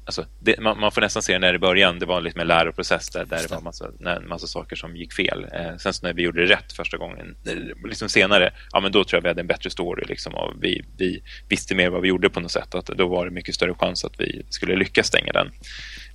Alltså, 0.06 0.26
det, 0.39 0.60
man, 0.60 0.80
man 0.80 0.91
får 0.91 1.01
nästan 1.01 1.22
se 1.22 1.34
det 1.34 1.39
när 1.39 1.53
i 1.53 1.60
början, 1.60 1.99
det 1.99 2.06
var 2.06 2.22
lite 2.22 2.38
mer 2.38 2.45
läroprocess 2.45 3.10
där, 3.10 3.26
där 3.26 3.41
det 3.41 3.51
var 3.51 3.62
massa, 3.62 3.91
massa 4.28 4.47
saker 4.47 4.76
som 4.76 4.95
gick 4.95 5.14
fel. 5.14 5.47
Eh, 5.53 5.78
sen 5.78 5.93
så 5.93 6.06
när 6.06 6.14
vi 6.14 6.22
gjorde 6.22 6.45
det 6.45 6.53
rätt 6.53 6.74
första 6.74 6.97
gången, 6.97 7.36
eh, 7.47 7.88
liksom 7.88 8.10
senare, 8.10 8.53
ja 8.72 8.80
men 8.80 8.91
då 8.91 9.03
tror 9.03 9.18
jag 9.18 9.22
vi 9.22 9.28
hade 9.28 9.41
en 9.41 9.47
bättre 9.47 9.70
story. 9.70 10.03
Liksom, 10.08 10.58
vi, 10.62 10.86
vi 10.97 11.24
visste 11.49 11.76
mer 11.76 11.89
vad 11.89 12.01
vi 12.01 12.08
gjorde 12.08 12.30
på 12.30 12.39
något 12.39 12.51
sätt. 12.51 12.76
Att 12.76 12.86
då 12.86 13.08
var 13.08 13.26
det 13.26 13.32
mycket 13.32 13.56
större 13.56 13.74
chans 13.74 14.06
att 14.06 14.20
vi 14.20 14.45
skulle 14.49 14.76
lyckas 14.76 15.08
stänga 15.08 15.32
den. 15.32 15.47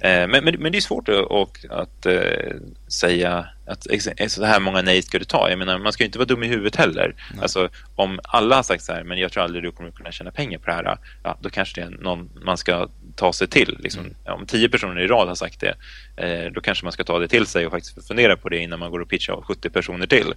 Eh, 0.01 0.29
men, 0.29 0.45
men, 0.45 0.55
men 0.59 0.73
det 0.73 0.79
är 0.79 0.81
svårt 0.81 1.09
att, 1.09 1.25
och, 1.25 1.59
att 1.71 2.07
eh, 2.07 2.57
säga 2.89 3.49
att 3.67 3.87
så 4.31 4.45
här 4.45 4.61
många 4.61 4.83
nej 4.83 5.03
ska 5.03 5.19
du 5.19 5.25
ta. 5.25 5.51
Jag 5.51 5.59
menar, 5.59 5.79
man 5.79 5.93
ska 5.93 6.03
ju 6.03 6.07
inte 6.07 6.19
vara 6.19 6.27
dum 6.27 6.43
i 6.43 6.47
huvudet 6.47 6.77
heller. 6.77 7.15
Alltså, 7.43 7.69
om 7.95 8.21
alla 8.25 8.57
har 8.57 8.63
sagt 8.63 8.85
så 8.85 8.93
här, 8.93 9.05
men 9.05 9.19
jag 9.19 9.33
tror 9.33 9.43
aldrig 9.43 9.63
du 9.63 9.73
kommer 9.73 9.91
kunna 9.91 10.13
tjäna 10.13 10.31
pengar 10.31 10.59
på 10.59 10.67
det 10.67 10.73
här. 10.73 10.99
Ja, 11.23 11.39
då 11.41 11.51
kanske 11.51 11.81
det 11.81 11.87
är 11.87 11.91
någon 11.91 12.31
man 12.45 12.59
ska 12.59 12.89
ta 13.21 13.33
sig 13.33 13.49
till. 13.49 13.79
Liksom. 13.81 14.15
Om 14.25 14.47
tio 14.47 14.69
personer 14.69 15.01
i 15.01 15.07
rad 15.07 15.29
har 15.29 15.35
sagt 15.35 15.61
det, 15.61 15.75
eh, 16.17 16.53
då 16.53 16.61
kanske 16.61 16.85
man 16.85 16.93
ska 16.93 17.05
ta 17.05 17.19
det 17.19 17.29
till 17.29 17.47
sig 17.47 17.67
och 17.67 17.73
faktiskt 17.73 18.07
fundera 18.09 18.37
på 18.37 18.49
det 18.49 18.59
innan 18.59 18.79
man 18.79 18.91
går 18.91 19.01
och 19.01 19.09
pitchar 19.09 19.43
70 19.43 19.71
personer 19.71 20.07
till. 20.07 20.35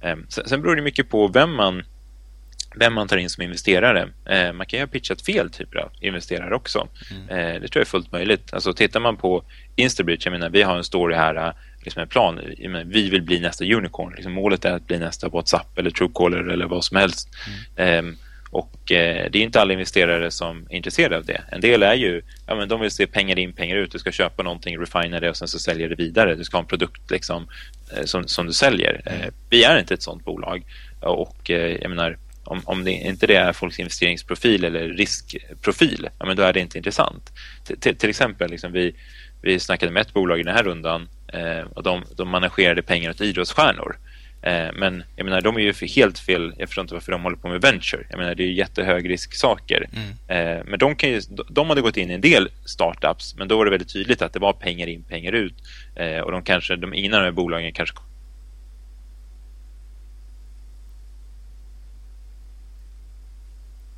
Eh, 0.00 0.16
sen, 0.28 0.48
sen 0.48 0.62
beror 0.62 0.76
det 0.76 0.82
mycket 0.82 1.10
på 1.10 1.28
vem 1.28 1.54
man 1.54 1.82
vem 2.76 2.94
man 2.94 3.08
tar 3.08 3.16
in 3.16 3.30
som 3.30 3.42
investerare. 3.42 4.08
Eh, 4.24 4.52
man 4.52 4.66
kan 4.66 4.78
ju 4.78 4.82
ha 4.82 4.86
pitchat 4.90 5.22
fel 5.22 5.50
typer 5.50 5.78
av 5.78 5.90
investerare 6.00 6.54
också. 6.54 6.88
Eh, 7.28 7.36
det 7.36 7.68
tror 7.68 7.80
jag 7.80 7.80
är 7.80 7.84
fullt 7.84 8.12
möjligt. 8.12 8.52
Alltså, 8.52 8.72
tittar 8.72 9.00
man 9.00 9.16
på 9.16 9.44
Instabridge, 9.76 10.22
jag 10.24 10.32
menar, 10.32 10.50
vi 10.50 10.62
har 10.62 10.76
en 10.76 10.84
story 10.84 11.14
här, 11.14 11.54
liksom 11.84 12.02
en 12.02 12.08
plan. 12.08 12.40
Menar, 12.58 12.84
vi 12.84 13.10
vill 13.10 13.22
bli 13.22 13.40
nästa 13.40 13.64
unicorn. 13.64 14.12
Liksom, 14.14 14.32
målet 14.32 14.64
är 14.64 14.72
att 14.72 14.86
bli 14.86 14.98
nästa 14.98 15.28
WhatsApp 15.28 15.78
eller 15.78 15.90
Truecaller 15.90 16.48
eller 16.48 16.66
vad 16.66 16.84
som 16.84 16.96
helst. 16.96 17.28
Eh, 17.76 18.02
och 18.52 18.92
eh, 18.92 19.30
det 19.30 19.38
är 19.38 19.42
inte 19.42 19.60
alla 19.60 19.72
investerare 19.72 20.30
som 20.30 20.66
är 20.70 20.76
intresserade 20.76 21.16
av 21.16 21.24
det. 21.24 21.42
En 21.52 21.60
del 21.60 21.82
är 21.82 21.94
ju, 21.94 22.22
ja 22.46 22.54
men 22.54 22.68
de 22.68 22.80
vill 22.80 22.90
se 22.90 23.06
pengar 23.06 23.38
in, 23.38 23.52
pengar 23.52 23.76
ut. 23.76 23.92
Du 23.92 23.98
ska 23.98 24.12
köpa 24.12 24.42
någonting, 24.42 24.78
refina 24.78 25.20
det 25.20 25.30
och 25.30 25.36
sen 25.36 25.48
så 25.48 25.58
säljer 25.58 25.88
det 25.88 25.94
vidare. 25.94 26.34
Du 26.34 26.44
ska 26.44 26.56
ha 26.56 26.62
en 26.62 26.68
produkt 26.68 27.10
liksom, 27.10 27.48
eh, 27.96 28.04
som, 28.04 28.28
som 28.28 28.46
du 28.46 28.52
säljer. 28.52 29.02
Eh, 29.06 29.32
vi 29.50 29.64
är 29.64 29.78
inte 29.78 29.94
ett 29.94 30.02
sånt 30.02 30.24
bolag. 30.24 30.64
Och 31.00 31.50
eh, 31.50 31.76
jag 31.82 31.88
menar, 31.88 32.18
om, 32.44 32.62
om 32.64 32.84
det 32.84 32.90
inte 32.90 33.26
det 33.26 33.36
är 33.36 33.52
folks 33.52 33.78
investeringsprofil 33.78 34.64
eller 34.64 34.88
riskprofil, 34.88 36.08
ja, 36.18 36.26
men 36.26 36.36
då 36.36 36.42
är 36.42 36.52
det 36.52 36.60
inte 36.60 36.78
intressant. 36.78 37.32
Till, 37.64 37.80
till, 37.80 37.96
till 37.96 38.10
exempel, 38.10 38.50
liksom, 38.50 38.72
vi, 38.72 38.94
vi 39.42 39.60
snackade 39.60 39.92
med 39.92 40.00
ett 40.00 40.14
bolag 40.14 40.40
i 40.40 40.42
den 40.42 40.54
här 40.54 40.62
rundan 40.62 41.08
eh, 41.32 41.66
och 41.74 41.82
de, 41.82 42.04
de 42.16 42.28
managerade 42.28 42.82
pengar 42.82 43.10
åt 43.10 43.20
idrottsstjärnor. 43.20 43.96
Eh, 44.42 44.68
men 44.74 45.04
jag 45.16 45.24
menar, 45.24 45.40
de 45.40 45.56
är 45.56 45.60
ju 45.60 45.86
helt 45.86 46.18
fel. 46.18 46.54
Jag 46.58 46.68
förstår 46.68 46.82
inte 46.82 46.94
varför 46.94 47.12
de 47.12 47.22
håller 47.22 47.36
på 47.36 47.48
med 47.48 47.60
venture. 47.60 48.06
Jag 48.10 48.18
menar, 48.18 48.34
det 48.34 48.42
är 48.42 48.46
ju 48.46 48.54
jättehögrisksaker. 48.54 49.88
Eh, 50.28 50.64
men 50.64 50.78
de, 50.78 50.96
kan 50.96 51.10
ju, 51.10 51.20
de 51.50 51.68
hade 51.68 51.80
gått 51.80 51.96
in 51.96 52.10
i 52.10 52.14
en 52.14 52.20
del 52.20 52.48
startups, 52.64 53.36
men 53.36 53.48
då 53.48 53.56
var 53.56 53.64
det 53.64 53.70
väldigt 53.70 53.92
tydligt 53.92 54.22
att 54.22 54.32
det 54.32 54.38
var 54.38 54.52
pengar 54.52 54.86
in, 54.86 55.02
pengar 55.02 55.32
ut. 55.32 55.54
Eh, 55.94 56.18
och 56.18 56.32
de 56.32 56.42
kanske, 56.42 56.76
de, 56.76 56.94
ingen 56.94 57.14
av 57.14 57.20
de 57.20 57.24
här 57.24 57.32
bolagen 57.32 57.72
kanske 57.72 57.98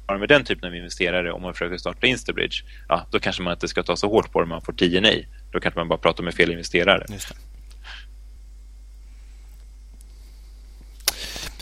med 0.06 0.28
den 0.28 0.44
typen 0.44 0.68
av 0.68 0.74
investerare 0.74 1.32
om 1.32 1.42
man 1.42 1.52
försöker 1.52 1.76
starta 1.76 2.06
Instabridge, 2.06 2.64
ja, 2.88 3.06
då 3.10 3.18
kanske 3.18 3.42
man 3.42 3.52
inte 3.52 3.68
ska 3.68 3.82
ta 3.82 3.96
så 3.96 4.08
hårt 4.08 4.32
på 4.32 4.40
det 4.40 4.42
om 4.42 4.48
man 4.48 4.62
får 4.62 4.72
10 4.72 5.00
nej. 5.00 5.28
Då 5.52 5.60
kanske 5.60 5.80
man 5.80 5.88
bara 5.88 5.98
pratar 5.98 6.24
med 6.24 6.34
fel 6.34 6.50
investerare. 6.50 7.06
Just 7.08 7.28
det. 7.28 7.34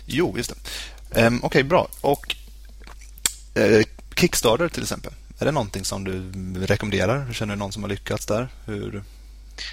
Jo, 0.07 0.35
just 0.37 0.55
det. 1.11 1.27
Um, 1.27 1.41
Okej, 1.45 1.63
bra. 1.63 1.89
Och 2.01 2.37
eh, 3.55 3.83
Kickstarter 4.17 4.69
till 4.69 4.83
exempel. 4.83 5.13
Är 5.39 5.45
det 5.45 5.53
någonting 5.53 5.85
som 5.85 6.05
du 6.05 6.21
rekommenderar? 6.67 7.33
Känner 7.33 7.55
du 7.55 7.59
någon 7.59 7.73
som 7.73 7.83
har 7.83 7.91
lyckats 7.91 8.27
där? 8.27 8.49
Hur... 8.67 9.03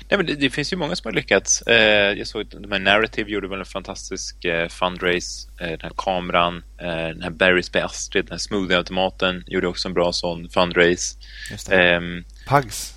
Nej, 0.09 0.17
men 0.17 0.25
det, 0.25 0.35
det 0.35 0.49
finns 0.49 0.73
ju 0.73 0.77
många 0.77 0.95
som 0.95 1.07
har 1.07 1.13
lyckats. 1.13 1.61
Eh, 1.61 2.13
jag 2.17 2.27
såg 2.27 2.41
att 2.41 2.51
de 2.51 2.71
här 2.71 2.79
Narrative 2.79 3.31
gjorde 3.31 3.47
väl 3.47 3.59
en 3.59 3.65
fantastisk 3.65 4.45
eh, 4.45 4.67
fundraise. 4.67 5.49
Den 5.59 5.79
här 5.81 5.91
kameran, 5.97 6.63
den 6.77 7.21
här 7.21 7.29
Barry's 7.29 7.73
by 7.73 7.79
Astrid, 7.79 8.25
den 8.25 8.31
här 8.31 8.37
smoothie-automaten 8.37 9.43
gjorde 9.47 9.67
också 9.67 9.87
en 9.87 9.93
bra 9.93 10.13
sån 10.13 10.49
fundraise. 10.49 11.17
Just. 11.51 11.71
Ehm, 11.71 12.23
Pugs. 12.47 12.93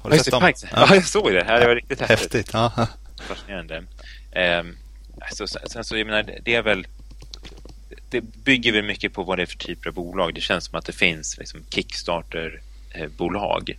Har 0.00 0.10
du 0.10 0.18
sett 0.18 0.30
dem? 0.30 0.42
Pikes. 0.42 0.64
Ja, 0.72 0.94
jag 0.94 1.04
såg 1.04 1.32
det. 1.32 1.44
Här, 1.44 1.60
det 1.60 1.66
var 1.66 1.74
riktigt 1.74 2.00
häftigt. 2.00 2.32
Häftigt. 2.34 2.50
Ja. 2.52 2.86
Fascinerande. 3.28 3.84
Ehm, 4.32 4.76
alltså, 5.20 5.46
sen, 5.46 5.84
så, 5.84 5.96
jag 5.98 6.06
menar, 6.06 6.22
det- 6.44 6.54
är 6.54 6.62
väl 6.62 6.86
det 8.10 8.20
bygger 8.20 8.72
väl 8.72 8.84
mycket 8.84 9.12
på 9.12 9.22
vad 9.22 9.38
det 9.38 9.42
är 9.42 9.46
för 9.46 9.58
typer 9.58 9.88
av 9.88 9.94
bolag. 9.94 10.34
Det 10.34 10.40
känns 10.40 10.64
som 10.64 10.78
att 10.78 10.86
det 10.86 10.92
finns 10.92 11.38
liksom 11.38 11.60
Kickstarter-bolag 11.70 13.78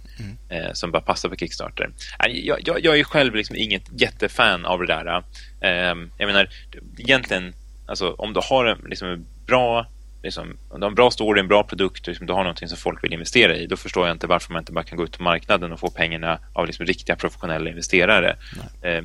eh, 0.49 0.73
som 0.73 0.91
bara 0.91 1.01
passar 1.01 1.29
på 1.29 1.35
Kickstarter. 1.35 1.89
Jag, 2.29 2.59
jag, 2.67 2.85
jag 2.85 2.99
är 2.99 3.03
själv 3.03 3.35
liksom 3.35 3.55
inget 3.55 3.83
jättefan 4.01 4.65
av 4.65 4.79
det 4.79 4.87
där. 4.87 5.23
Ehm, 5.61 6.11
jag 6.17 6.27
menar, 6.27 6.49
egentligen, 6.97 7.53
alltså, 7.85 8.11
om 8.13 8.33
du 8.33 8.39
har 8.43 8.65
en, 8.65 8.85
liksom, 8.89 9.25
bra 9.45 9.87
Liksom, 10.23 10.57
om 10.69 10.79
du 10.79 10.83
har 10.85 10.89
en 10.91 10.95
bra 10.95 11.11
story, 11.11 11.39
en 11.39 11.47
bra 11.47 11.63
produkt 11.63 12.07
liksom, 12.07 12.27
du 12.27 12.33
har 12.33 12.43
någonting 12.43 12.67
som 12.67 12.77
folk 12.77 13.03
vill 13.03 13.13
investera 13.13 13.55
i, 13.55 13.65
då 13.67 13.77
förstår 13.77 14.07
jag 14.07 14.15
inte 14.15 14.27
varför 14.27 14.53
man 14.53 14.61
inte 14.61 14.71
bara 14.71 14.83
kan 14.83 14.97
gå 14.97 15.03
ut 15.03 15.17
på 15.17 15.23
marknaden 15.23 15.71
och 15.71 15.79
få 15.79 15.89
pengarna 15.89 16.39
av 16.53 16.65
liksom, 16.67 16.85
riktiga 16.85 17.15
professionella 17.15 17.69
investerare. 17.69 18.35
Eh, 18.81 19.03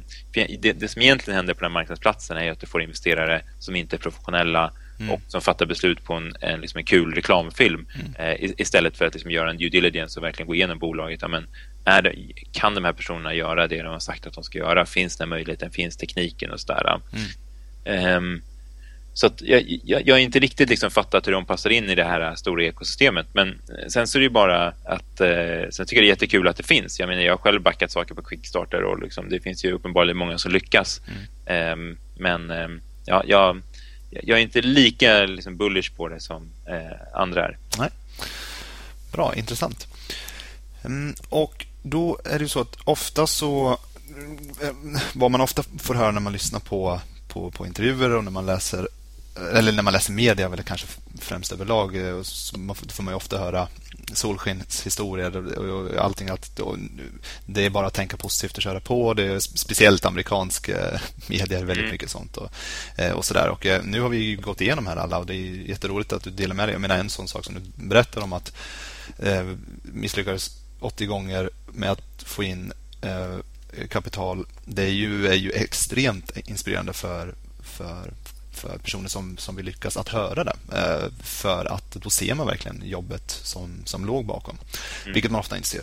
det, 0.58 0.72
det 0.72 0.88
som 0.88 1.02
egentligen 1.02 1.36
händer 1.36 1.54
på 1.54 1.60
den 1.64 1.72
marknadsplatsen 1.72 2.36
är 2.36 2.50
att 2.52 2.60
du 2.60 2.66
får 2.66 2.82
investerare 2.82 3.42
som 3.58 3.76
inte 3.76 3.96
är 3.96 3.98
professionella 3.98 4.72
och 5.10 5.20
som 5.28 5.40
fattar 5.40 5.66
beslut 5.66 6.04
på 6.04 6.14
en, 6.14 6.34
en, 6.40 6.60
liksom 6.60 6.78
en 6.78 6.84
kul 6.84 7.14
reklamfilm 7.14 7.86
eh, 8.18 8.32
i- 8.32 8.54
istället 8.58 8.96
för 8.96 9.04
att 9.06 9.14
liksom 9.14 9.30
göra 9.30 9.50
en 9.50 9.56
due 9.56 9.68
diligence 9.68 10.20
och 10.20 10.24
verkligen 10.24 10.46
gå 10.46 10.54
igenom 10.54 10.78
bolaget. 10.78 11.22
Ja, 11.22 11.28
men 11.28 11.46
är 11.84 12.02
det, 12.02 12.14
kan 12.52 12.74
de 12.74 12.84
här 12.84 12.92
personerna 12.92 13.34
göra 13.34 13.66
det 13.66 13.82
de 13.82 13.88
har 13.88 13.98
sagt 13.98 14.26
att 14.26 14.32
de 14.34 14.44
ska 14.44 14.58
göra? 14.58 14.86
Finns 14.86 15.16
den 15.16 15.28
möjligheten? 15.28 15.70
Finns 15.70 15.96
tekniken 15.96 16.50
och 16.50 16.60
sådär? 16.60 17.00
Ehm, 17.84 18.42
så 19.14 19.30
jag, 19.38 19.80
jag, 19.84 20.08
jag 20.08 20.14
har 20.14 20.20
inte 20.20 20.38
riktigt 20.38 20.68
liksom 20.68 20.90
fattat 20.90 21.26
hur 21.26 21.32
de 21.32 21.44
passar 21.44 21.70
in 21.70 21.90
i 21.90 21.94
det 21.94 22.04
här 22.04 22.34
stora 22.34 22.64
ekosystemet. 22.64 23.26
Men 23.32 23.48
eh, 23.48 23.88
sen 23.88 24.06
så 24.08 24.18
är 24.18 24.22
det 24.22 24.30
bara 24.30 24.66
att... 24.84 25.20
Eh, 25.20 25.70
sen 25.70 25.86
tycker 25.86 25.96
jag 25.96 26.02
det 26.02 26.06
är 26.06 26.08
jättekul 26.08 26.48
att 26.48 26.56
det 26.56 26.62
finns. 26.62 27.00
Jag 27.00 27.08
menar, 27.08 27.22
jag 27.22 27.32
har 27.32 27.38
själv 27.38 27.62
backat 27.62 27.90
saker 27.92 28.14
på 28.14 28.22
Quickstarter 28.22 28.82
och 28.82 29.02
liksom, 29.02 29.28
det 29.28 29.40
finns 29.40 29.64
ju 29.64 29.72
uppenbarligen 29.72 30.16
många 30.16 30.38
som 30.38 30.52
lyckas. 30.52 31.00
Ehm, 31.46 31.96
men 32.18 32.50
ehm, 32.50 32.80
ja, 33.06 33.22
jag, 33.26 33.62
jag 34.10 34.38
är 34.38 34.42
inte 34.42 34.62
lika 34.62 35.22
liksom, 35.26 35.56
bullish 35.56 35.96
på 35.96 36.08
det 36.08 36.20
som 36.20 36.50
eh, 36.68 37.20
andra 37.20 37.44
är. 37.44 37.58
Nej. 37.78 37.88
Bra, 39.12 39.34
intressant. 39.36 39.86
Mm, 40.84 41.14
och 41.28 41.66
då 41.82 42.18
är 42.24 42.38
det 42.38 42.42
ju 42.42 42.48
så 42.48 42.60
att 42.60 42.76
ofta 42.84 43.26
så... 43.26 43.78
mm, 44.14 44.98
Vad 45.12 45.30
man 45.30 45.40
ofta 45.40 45.62
får 45.78 45.94
höra 45.94 46.10
när 46.10 46.20
man 46.20 46.32
lyssnar 46.32 46.60
på, 46.60 47.00
på, 47.28 47.50
på 47.50 47.66
intervjuer 47.66 48.10
och 48.10 48.24
när 48.24 48.30
man 48.30 48.46
läser 48.46 48.88
eller 49.36 49.72
när 49.72 49.82
man 49.82 49.92
läser 49.92 50.12
media, 50.12 50.46
eller 50.46 50.62
kanske 50.62 50.86
främst 51.20 51.52
överlag, 51.52 51.96
eh, 51.96 52.22
så 52.22 52.74
får 52.74 53.02
man 53.02 53.12
ju 53.12 53.16
ofta 53.16 53.38
höra 53.38 53.68
solskenshistorier 54.12 55.58
och 55.58 55.64
och 55.64 56.04
allting. 56.04 56.28
Att 56.28 56.60
det 57.46 57.66
är 57.66 57.70
bara 57.70 57.86
att 57.86 57.94
tänka 57.94 58.16
positivt 58.16 58.56
och 58.56 58.62
köra 58.62 58.80
på. 58.80 59.14
Det 59.14 59.24
är 59.24 59.38
speciellt 59.38 60.04
amerikansk 60.04 60.68
eh, 60.68 61.00
media 61.26 61.58
är 61.58 61.64
väldigt 61.64 61.92
mycket 61.92 62.10
sånt. 62.10 62.36
Och, 62.36 62.50
eh, 62.96 63.12
och 63.12 63.24
sådär. 63.24 63.48
Och 63.48 63.66
nu 63.84 64.00
har 64.00 64.08
vi 64.08 64.18
ju 64.18 64.36
gått 64.36 64.60
igenom 64.60 64.86
här 64.86 64.96
alla 64.96 65.18
och 65.18 65.26
det 65.26 65.34
är 65.34 65.68
jätteroligt 65.68 66.12
att 66.12 66.22
du 66.22 66.30
delar 66.30 66.54
med 66.54 66.68
dig. 66.68 66.72
Jag 66.72 66.80
menar 66.80 66.98
en 66.98 67.10
sån 67.10 67.28
sak 67.28 67.44
som 67.44 67.54
du 67.54 67.60
berättar 67.88 68.20
om 68.20 68.32
att 68.32 68.52
eh, 69.18 69.54
misslyckades 69.82 70.50
80 70.80 71.06
gånger 71.06 71.50
med 71.72 71.90
att 71.90 72.22
få 72.22 72.42
in 72.42 72.72
eh, 73.02 73.38
kapital. 73.88 74.46
Det 74.64 74.82
är 74.82 74.92
ju, 74.92 75.26
är 75.26 75.34
ju 75.34 75.50
extremt 75.50 76.36
inspirerande 76.36 76.92
för, 76.92 77.34
för, 77.62 78.12
för 78.54 78.78
personer 78.78 79.08
som, 79.08 79.36
som 79.36 79.56
vill 79.56 79.66
lyckas 79.66 79.96
att 79.96 80.08
höra 80.08 80.44
det. 80.44 80.56
Eh, 80.72 81.10
för 81.22 81.64
att 81.64 81.90
då 81.90 82.10
ser 82.10 82.34
man 82.34 82.46
verkligen 82.46 82.82
jobbet 82.84 83.30
som, 83.42 83.82
som 83.84 84.04
låg 84.06 84.26
bakom. 84.26 84.58
Vilket 85.06 85.30
man 85.30 85.40
ofta 85.40 85.56
inte 85.56 85.68
ser. 85.68 85.82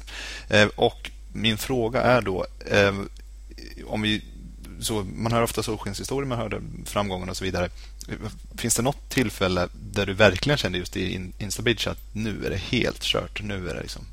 Eh, 0.49 0.67
och 0.75 1.11
min 1.33 1.57
fråga 1.57 2.01
är 2.01 2.21
då 2.21 2.45
eh, 2.67 2.93
om 3.87 4.01
vi 4.01 4.21
så, 4.79 5.03
man 5.03 5.31
hör 5.31 5.41
ofta 5.41 5.63
solskenshistorier, 5.63 6.27
man 6.27 6.37
hör 6.37 6.61
framgången 6.85 7.29
och 7.29 7.37
så 7.37 7.43
vidare. 7.43 7.69
Finns 8.57 8.75
det 8.75 8.81
något 8.81 9.09
tillfälle 9.09 9.67
där 9.73 10.05
du 10.05 10.13
verkligen 10.13 10.57
kände 10.57 10.77
just 10.77 10.97
i 10.97 11.13
In- 11.13 11.33
Instabridge 11.39 11.91
att 11.91 11.99
nu 12.13 12.45
är 12.45 12.49
det 12.49 12.57
helt 12.57 13.01
kört? 13.03 13.41
Nu 13.43 13.69
är 13.69 13.73
det 13.75 13.81
liksom 13.81 14.05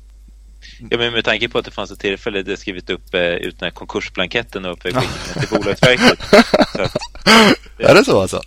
Ja, 0.89 0.97
men 0.97 1.13
med 1.13 1.25
tanke 1.25 1.49
på 1.49 1.57
att 1.57 1.65
det 1.65 1.71
fanns 1.71 1.91
ett 1.91 1.99
tillfälle 1.99 2.43
där 2.43 2.51
jag 2.51 2.59
skrivit 2.59 2.89
upp 2.89 3.13
eh, 3.13 3.21
ut 3.21 3.59
den 3.59 3.65
här 3.65 3.71
konkursblanketten 3.71 4.65
och 4.65 4.79
den 4.83 5.03
till 5.39 5.47
Bolagsverket. 5.51 6.33
att, 6.73 6.95
är 7.77 7.95
det 7.95 8.05
så 8.05 8.21
alltså? 8.21 8.41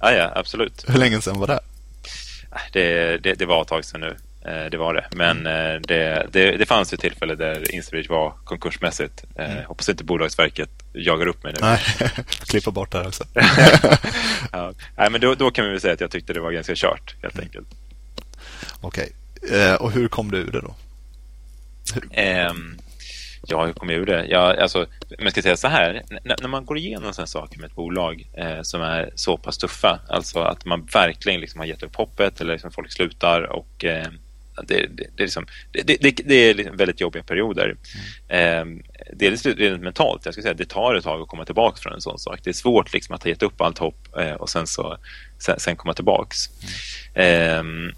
Ja, 0.00 0.12
ja, 0.12 0.32
absolut. 0.34 0.84
Hur 0.88 0.98
länge 0.98 1.20
sedan 1.20 1.38
var 1.38 1.46
det? 1.46 1.60
Det, 2.72 3.18
det, 3.18 3.34
det 3.34 3.46
var 3.46 3.62
ett 3.62 3.68
tag 3.68 3.84
sedan 3.84 4.00
nu. 4.00 4.16
Eh, 4.44 4.70
det 4.70 4.76
var 4.76 4.94
det. 4.94 5.06
Men 5.10 5.46
mm. 5.46 5.74
eh, 5.74 5.80
det, 5.80 6.26
det, 6.32 6.56
det 6.56 6.66
fanns 6.66 6.92
ett 6.92 7.00
tillfälle 7.00 7.34
där 7.34 7.74
Instabridge 7.74 8.10
var 8.10 8.32
konkursmässigt. 8.44 9.24
Eh, 9.36 9.52
mm. 9.52 9.64
Hoppas 9.64 9.88
inte 9.88 10.04
Bolagsverket 10.04 10.70
jagar 10.92 11.26
upp 11.26 11.44
mig 11.44 11.52
nu. 11.52 11.58
Nej, 11.60 11.80
klippa 12.26 12.70
bort 12.70 12.92
det 12.92 12.98
här 12.98 13.06
också. 13.06 13.24
ja. 14.52 14.72
Nej, 14.96 15.10
men 15.10 15.20
då, 15.20 15.34
då 15.34 15.50
kan 15.50 15.64
vi 15.64 15.70
väl 15.70 15.80
säga 15.80 15.94
att 15.94 16.00
jag 16.00 16.10
tyckte 16.10 16.32
det 16.32 16.40
var 16.40 16.52
ganska 16.52 16.72
kört 16.76 17.14
helt 17.22 17.34
mm. 17.34 17.44
enkelt. 17.44 17.68
Okej, 18.80 19.12
okay. 19.42 19.74
och 19.74 19.92
hur 19.92 20.08
kom 20.08 20.30
du 20.30 20.38
ur 20.38 20.50
det 20.50 20.60
då? 20.60 20.74
Um, 22.50 22.78
ja, 23.46 23.66
hur 23.66 23.72
kom 23.72 23.90
jag 23.90 23.98
ur 23.98 24.06
det? 24.06 24.26
Ja, 24.28 24.62
alltså, 24.62 24.86
men 25.08 25.24
jag 25.24 25.32
ska 25.32 25.42
säga 25.42 25.56
så 25.56 25.68
här, 25.68 26.02
när, 26.24 26.48
man 26.48 26.64
går 26.64 26.78
igenom 26.78 27.12
sådana 27.12 27.26
saker 27.26 27.58
med 27.58 27.66
ett 27.66 27.74
bolag 27.74 28.26
eh, 28.32 28.62
som 28.62 28.82
är 28.82 29.10
så 29.14 29.36
pass 29.36 29.58
tuffa, 29.58 30.00
alltså 30.08 30.40
att 30.40 30.64
man 30.64 30.88
verkligen 30.92 31.40
liksom 31.40 31.60
har 31.60 31.66
gett 31.66 31.82
upp 31.82 31.96
hoppet 31.96 32.40
eller 32.40 32.52
liksom 32.52 32.70
folk 32.70 32.92
slutar 32.92 33.42
och 33.42 33.84
eh, 33.84 34.06
det, 34.56 34.86
det, 34.86 35.06
det, 35.16 35.22
är 35.22 35.26
liksom, 35.26 35.46
det, 36.24 36.50
är 36.50 36.54
liksom 36.54 36.76
väldigt 36.76 37.00
jobbiga 37.00 37.22
perioder. 37.22 37.76
Mm. 38.28 38.78
Eh, 38.78 38.84
dels 39.12 39.46
rent 39.46 39.82
mentalt, 39.82 40.24
jag 40.24 40.34
ska 40.34 40.42
säga 40.42 40.54
det 40.54 40.68
tar 40.68 40.94
ett 40.94 41.04
tag 41.04 41.20
att 41.20 41.28
komma 41.28 41.44
tillbaka 41.44 41.76
från 41.76 41.92
en 41.92 42.00
sån 42.00 42.18
sak. 42.18 42.40
Det 42.44 42.50
är 42.50 42.54
svårt 42.54 42.92
liksom 42.92 43.14
att 43.14 43.22
ha 43.22 43.30
gett 43.30 43.42
upp 43.42 43.60
allt 43.60 43.78
hopp 43.78 44.08
eh, 44.18 44.32
och 44.32 44.50
sen, 44.50 44.66
så, 44.66 44.96
sen, 45.38 45.60
sen 45.60 45.76
komma 45.76 45.94
tillbaka. 45.94 46.36
Mm. 47.14 47.88
Eh, 47.88 47.94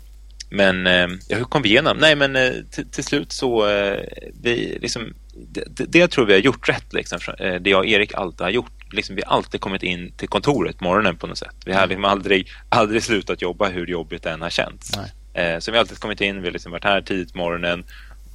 men 0.51 0.87
eh, 0.87 1.09
ja, 1.29 1.37
hur 1.37 1.45
kom 1.45 1.63
vi 1.63 1.69
igenom? 1.69 1.97
Nej, 1.97 2.17
men 2.17 2.37
eh, 2.37 2.53
till, 2.71 2.91
till 2.91 3.05
slut 3.05 3.33
så 3.33 3.69
eh, 3.69 4.05
vi 4.43 4.79
liksom, 4.81 5.15
det, 5.37 5.85
det 5.89 6.09
tror 6.09 6.27
vi 6.27 6.33
har 6.33 6.41
gjort 6.41 6.69
rätt, 6.69 6.93
liksom, 6.93 7.19
det 7.39 7.71
jag 7.71 7.79
och 7.79 7.87
Erik 7.87 8.15
alltid 8.15 8.41
har 8.41 8.51
gjort. 8.51 8.93
Liksom, 8.93 9.17
vi 9.17 9.23
har 9.27 9.37
alltid 9.37 9.61
kommit 9.61 9.83
in 9.83 10.13
till 10.17 10.29
kontoret 10.29 10.81
morgonen 10.81 11.17
på 11.17 11.27
något 11.27 11.39
sätt. 11.39 11.57
Vi 11.65 11.73
har 11.73 11.79
mm. 11.79 11.89
liksom 11.89 12.05
aldrig, 12.05 12.49
aldrig 12.69 13.03
slutat 13.03 13.43
jobba 13.43 13.69
hur 13.69 13.87
jobbigt 13.87 14.23
det 14.23 14.31
än 14.31 14.43
har 14.43 14.51
känts. 14.51 14.91
Nej. 14.97 15.61
Så 15.61 15.71
vi 15.71 15.77
har 15.77 15.83
alltid 15.83 15.99
kommit 15.99 16.21
in, 16.21 16.41
vi 16.41 16.47
har 16.47 16.53
liksom 16.53 16.73
varit 16.73 16.85
här 16.85 17.01
tidigt 17.01 17.33
på 17.33 17.39
morgonen 17.39 17.85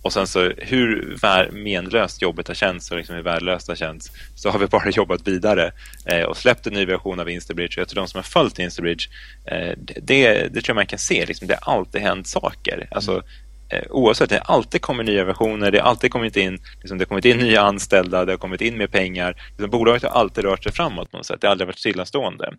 och 0.01 0.13
sen 0.13 0.27
så 0.27 0.51
hur 0.57 1.17
menlöst 1.51 2.21
jobbet 2.21 2.47
har 2.47 2.55
känts 2.55 2.91
och 2.91 2.97
liksom 2.97 3.15
hur 3.15 3.23
värdelöst 3.23 3.67
det 3.67 3.71
har 3.71 3.75
känts 3.75 4.11
så 4.35 4.49
har 4.49 4.59
vi 4.59 4.67
bara 4.67 4.89
jobbat 4.93 5.27
vidare 5.27 5.71
eh, 6.05 6.23
och 6.23 6.37
släppt 6.37 6.67
en 6.67 6.73
ny 6.73 6.85
version 6.85 7.19
av 7.19 7.29
Instabridge. 7.29 7.77
Och 7.77 7.81
jag 7.81 7.87
tror 7.87 8.01
de 8.01 8.07
som 8.07 8.17
har 8.17 8.23
följt 8.23 8.59
Instabridge, 8.59 9.09
eh, 9.45 9.73
det, 9.77 10.33
det 10.33 10.49
tror 10.49 10.63
jag 10.67 10.75
man 10.75 10.85
kan 10.85 10.99
se. 10.99 11.25
Liksom, 11.25 11.47
det 11.47 11.59
har 11.61 11.73
alltid 11.73 12.01
hänt 12.01 12.27
saker. 12.27 12.87
Alltså, 12.91 13.11
mm 13.11 13.23
eh, 13.23 13.48
Eh, 13.71 13.83
oavsett, 13.89 14.29
det 14.29 14.41
har 14.45 14.55
alltid 14.55 14.81
kommit 14.81 15.05
nya 15.05 15.23
versioner, 15.23 15.71
det 15.71 15.79
har 15.79 15.89
alltid 15.89 16.11
kommit 16.11 16.37
in, 16.37 16.59
liksom, 16.79 16.97
det 16.97 17.01
har 17.01 17.07
kommit 17.07 17.25
in 17.25 17.37
nya 17.37 17.61
anställda, 17.61 18.25
det 18.25 18.31
har 18.31 18.37
kommit 18.37 18.61
in 18.61 18.77
mer 18.77 18.87
pengar. 18.87 19.35
Liksom, 19.49 19.69
bolaget 19.69 20.03
har 20.03 20.09
alltid 20.09 20.43
rört 20.43 20.63
sig 20.63 20.71
framåt 20.71 21.11
på 21.11 21.17
något 21.17 21.25
sätt, 21.25 21.41
det 21.41 21.47
har 21.47 21.51
aldrig 21.51 21.67
varit 21.67 21.79
stillastående. 21.79 22.53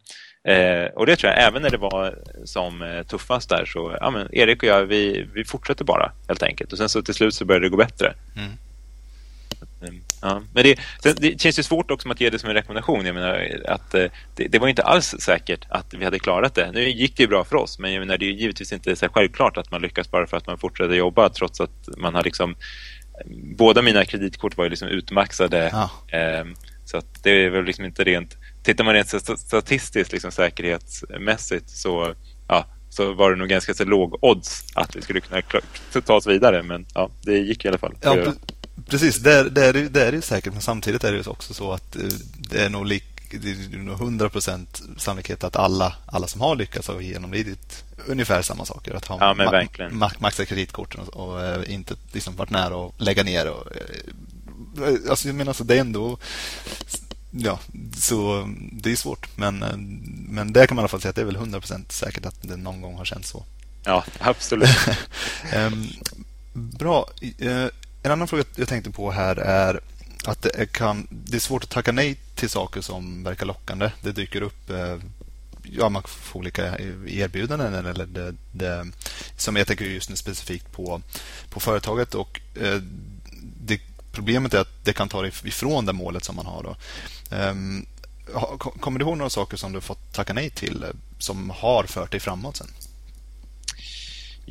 Eh, 0.48 0.84
och 0.94 1.06
det 1.06 1.16
tror 1.16 1.32
jag, 1.32 1.42
även 1.42 1.62
när 1.62 1.70
det 1.70 1.76
var 1.76 2.18
som 2.44 2.82
eh, 2.82 3.02
tuffast 3.02 3.48
där 3.48 3.64
så, 3.64 3.96
ja 4.00 4.10
men 4.10 4.28
Erik 4.32 4.62
och 4.62 4.68
jag, 4.68 4.84
vi, 4.84 5.28
vi 5.34 5.44
fortsätter 5.44 5.84
bara 5.84 6.12
helt 6.28 6.42
enkelt. 6.42 6.72
Och 6.72 6.78
sen 6.78 6.88
så 6.88 7.02
till 7.02 7.14
slut 7.14 7.34
så 7.34 7.44
började 7.44 7.66
det 7.66 7.70
gå 7.70 7.76
bättre. 7.76 8.14
Mm. 8.36 8.50
Ja, 10.22 10.42
men 10.54 10.64
det, 10.64 10.78
det, 11.20 11.40
känns 11.40 11.58
ju 11.58 11.62
svårt 11.62 11.90
också 11.90 12.08
att 12.08 12.20
ge 12.20 12.30
det 12.30 12.38
som 12.38 12.48
en 12.48 12.54
rekommendation. 12.54 13.06
Jag 13.06 13.14
menar, 13.14 13.62
att, 13.68 13.94
eh, 13.94 14.04
det, 14.36 14.48
det, 14.48 14.58
var 14.58 14.68
inte 14.68 14.82
alls 14.82 15.14
säkert 15.20 15.66
att 15.68 15.94
vi 15.94 16.04
hade 16.04 16.18
klarat 16.18 16.54
det. 16.54 16.72
Nu 16.72 16.90
gick 16.90 17.16
det 17.16 17.22
ju 17.22 17.28
bra 17.28 17.44
för 17.44 17.56
oss, 17.56 17.78
men 17.78 17.92
jag 17.92 18.00
menar, 18.00 18.18
det 18.18 18.26
är 18.26 18.32
givetvis 18.32 18.72
inte 18.72 18.96
så 18.96 19.08
självklart 19.08 19.56
att 19.56 19.70
man 19.70 19.82
lyckas 19.82 20.10
bara 20.10 20.26
för 20.26 20.36
att 20.36 20.46
man 20.46 20.58
fortsätter 20.58 20.94
jobba 20.94 21.28
trots 21.28 21.60
att 21.60 21.88
man 21.96 22.14
har 22.14 22.24
liksom... 22.24 22.56
Båda 23.56 23.82
mina 23.82 24.04
kreditkort 24.04 24.56
var 24.56 24.64
ju 24.64 24.70
liksom 24.70 24.88
utmaxade. 24.88 25.70
Ja. 25.72 26.18
Eh, 26.18 26.44
så 26.84 26.96
att 26.96 27.22
det 27.22 27.30
är 27.30 27.50
väl 27.50 27.64
liksom 27.64 27.84
inte 27.84 28.04
rent... 28.04 28.36
Tittar 28.62 28.84
man 28.84 28.94
rent 28.94 29.08
statistiskt 29.38 30.12
liksom 30.12 30.30
säkerhetsmässigt 30.30 31.70
så, 31.70 32.14
ja, 32.48 32.66
så 32.90 33.12
var 33.12 33.30
det 33.30 33.36
nog 33.36 33.48
ganska 33.48 33.74
så 33.74 33.84
låg 33.84 34.24
odds 34.24 34.64
att 34.74 34.96
vi 34.96 35.02
skulle 35.02 35.20
kunna 35.20 35.42
ta 36.06 36.14
oss 36.14 36.26
vidare. 36.26 36.62
Men 36.62 36.86
ja, 36.94 37.10
det 37.22 37.38
gick 37.38 37.64
i 37.64 37.68
alla 37.68 37.78
fall. 37.78 37.94
Ja, 38.00 38.32
Precis, 38.86 39.16
det 39.16 39.32
är, 39.32 39.44
det, 39.90 40.02
är, 40.02 40.20
säkert. 40.20 40.52
Men 40.52 40.62
samtidigt 40.62 41.04
är 41.04 41.12
det 41.12 41.26
också 41.26 41.54
så 41.54 41.72
att 41.72 41.96
eh, 41.96 42.02
det 42.36 42.64
är 42.64 42.70
nog 42.70 42.86
lik, 42.86 43.04
det 43.30 43.50
är 43.50 43.78
nog 43.78 43.98
100% 43.98 44.66
sannolikhet 44.96 45.44
att 45.44 45.56
alla, 45.56 45.96
alla 46.06 46.26
som 46.26 46.40
har 46.40 46.56
lyckats 46.56 46.88
har 46.88 47.00
genomlidit 47.00 47.84
ungefär 48.06 48.42
samma 48.42 48.64
saker. 48.64 48.94
Att 48.94 49.04
ha 49.04 49.18
ja, 49.20 49.34
men 49.34 49.50
verkligen. 49.50 49.98
ma 49.98 50.10
maxat 50.18 50.48
kreditkorten 50.48 51.00
och, 51.00 51.16
och, 51.16 51.56
och, 51.56 51.64
inte 51.64 51.94
liksom 52.12 52.36
varit 52.36 52.50
nära 52.50 52.86
att 52.86 53.00
lägga 53.00 53.22
ner. 53.22 53.50
Och, 53.50 53.66
eh, 53.76 55.10
alltså, 55.10 55.28
jag 55.28 55.34
menar, 55.34 55.50
alltså, 55.50 55.64
det 55.64 55.76
är 55.76 55.80
ändå... 55.80 56.18
Ja, 57.30 57.58
så 57.96 58.48
det 58.72 58.92
är 58.92 58.96
svårt. 58.96 59.36
Men, 59.36 59.62
eh, 59.62 59.76
men 60.28 60.52
det 60.52 60.66
kan 60.66 60.76
man 60.76 60.82
i 60.82 60.84
alla 60.84 60.88
fall 60.88 61.00
säga 61.00 61.10
att 61.10 61.16
det 61.16 61.22
är 61.22 61.26
väl 61.26 61.36
100% 61.36 61.92
säkert 61.92 62.26
att 62.26 62.42
det 62.42 62.56
någon 62.56 62.80
gång 62.80 62.94
har 62.94 63.04
känts 63.04 63.28
så. 63.28 63.44
Ja, 63.84 64.04
absolut. 64.18 64.68
um, 65.56 65.86
bra. 66.52 67.08
En 68.02 68.12
annan 68.12 68.28
fråga 68.28 68.44
jag 68.56 68.68
tänkte 68.68 68.90
på 68.90 69.10
här 69.10 69.36
är 69.36 69.80
att 70.24 70.42
det, 70.42 70.72
kan, 70.72 71.06
det 71.10 71.36
är 71.36 71.40
svårt 71.40 71.64
att 71.64 71.70
tacka 71.70 71.92
nej 71.92 72.16
till 72.34 72.50
saker 72.50 72.80
som 72.80 73.24
verkar 73.24 73.46
lockande. 73.46 73.90
Det 74.02 74.12
dyker 74.12 74.42
upp 74.42 74.70
eh, 74.70 74.96
ja, 75.62 75.88
man 75.88 76.02
får 76.02 76.40
olika 76.40 76.78
erbjudanden 77.06 77.86
eller 77.86 78.06
det, 78.06 78.34
det, 78.52 78.86
som 79.36 79.56
jag 79.56 79.66
tänker 79.66 79.84
just 79.84 80.10
nu 80.10 80.16
specifikt 80.16 80.72
på, 80.72 81.02
på 81.50 81.60
företaget 81.60 82.14
och 82.14 82.40
eh, 82.54 82.80
det, 83.66 83.80
problemet 84.12 84.54
är 84.54 84.60
att 84.60 84.84
det 84.84 84.92
kan 84.92 85.08
ta 85.08 85.22
dig 85.22 85.32
ifrån 85.44 85.86
det 85.86 85.92
målet 85.92 86.24
som 86.24 86.36
man 86.36 86.46
har. 86.46 86.62
Då. 86.62 86.76
Ehm, 87.36 87.86
kommer 88.80 88.98
du 88.98 89.04
ihåg 89.04 89.18
några 89.18 89.30
saker 89.30 89.56
som 89.56 89.72
du 89.72 89.80
fått 89.80 90.12
tacka 90.12 90.32
nej 90.32 90.50
till 90.50 90.82
eh, 90.82 90.90
som 91.18 91.50
har 91.50 91.84
fört 91.84 92.10
dig 92.10 92.20
framåt 92.20 92.56
sen? 92.56 92.68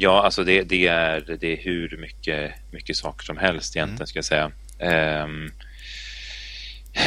Ja, 0.01 0.23
alltså 0.23 0.43
det, 0.43 0.63
det, 0.63 0.87
är, 0.87 1.37
det 1.39 1.53
är 1.53 1.57
hur 1.57 1.97
mycket, 1.97 2.51
mycket 2.71 2.95
saker 2.95 3.25
som 3.25 3.37
helst 3.37 3.75
egentligen, 3.75 3.97
mm. 3.97 4.07
ska 4.07 4.17
jag 4.17 4.25
säga. 4.25 4.51
Um, 5.23 5.51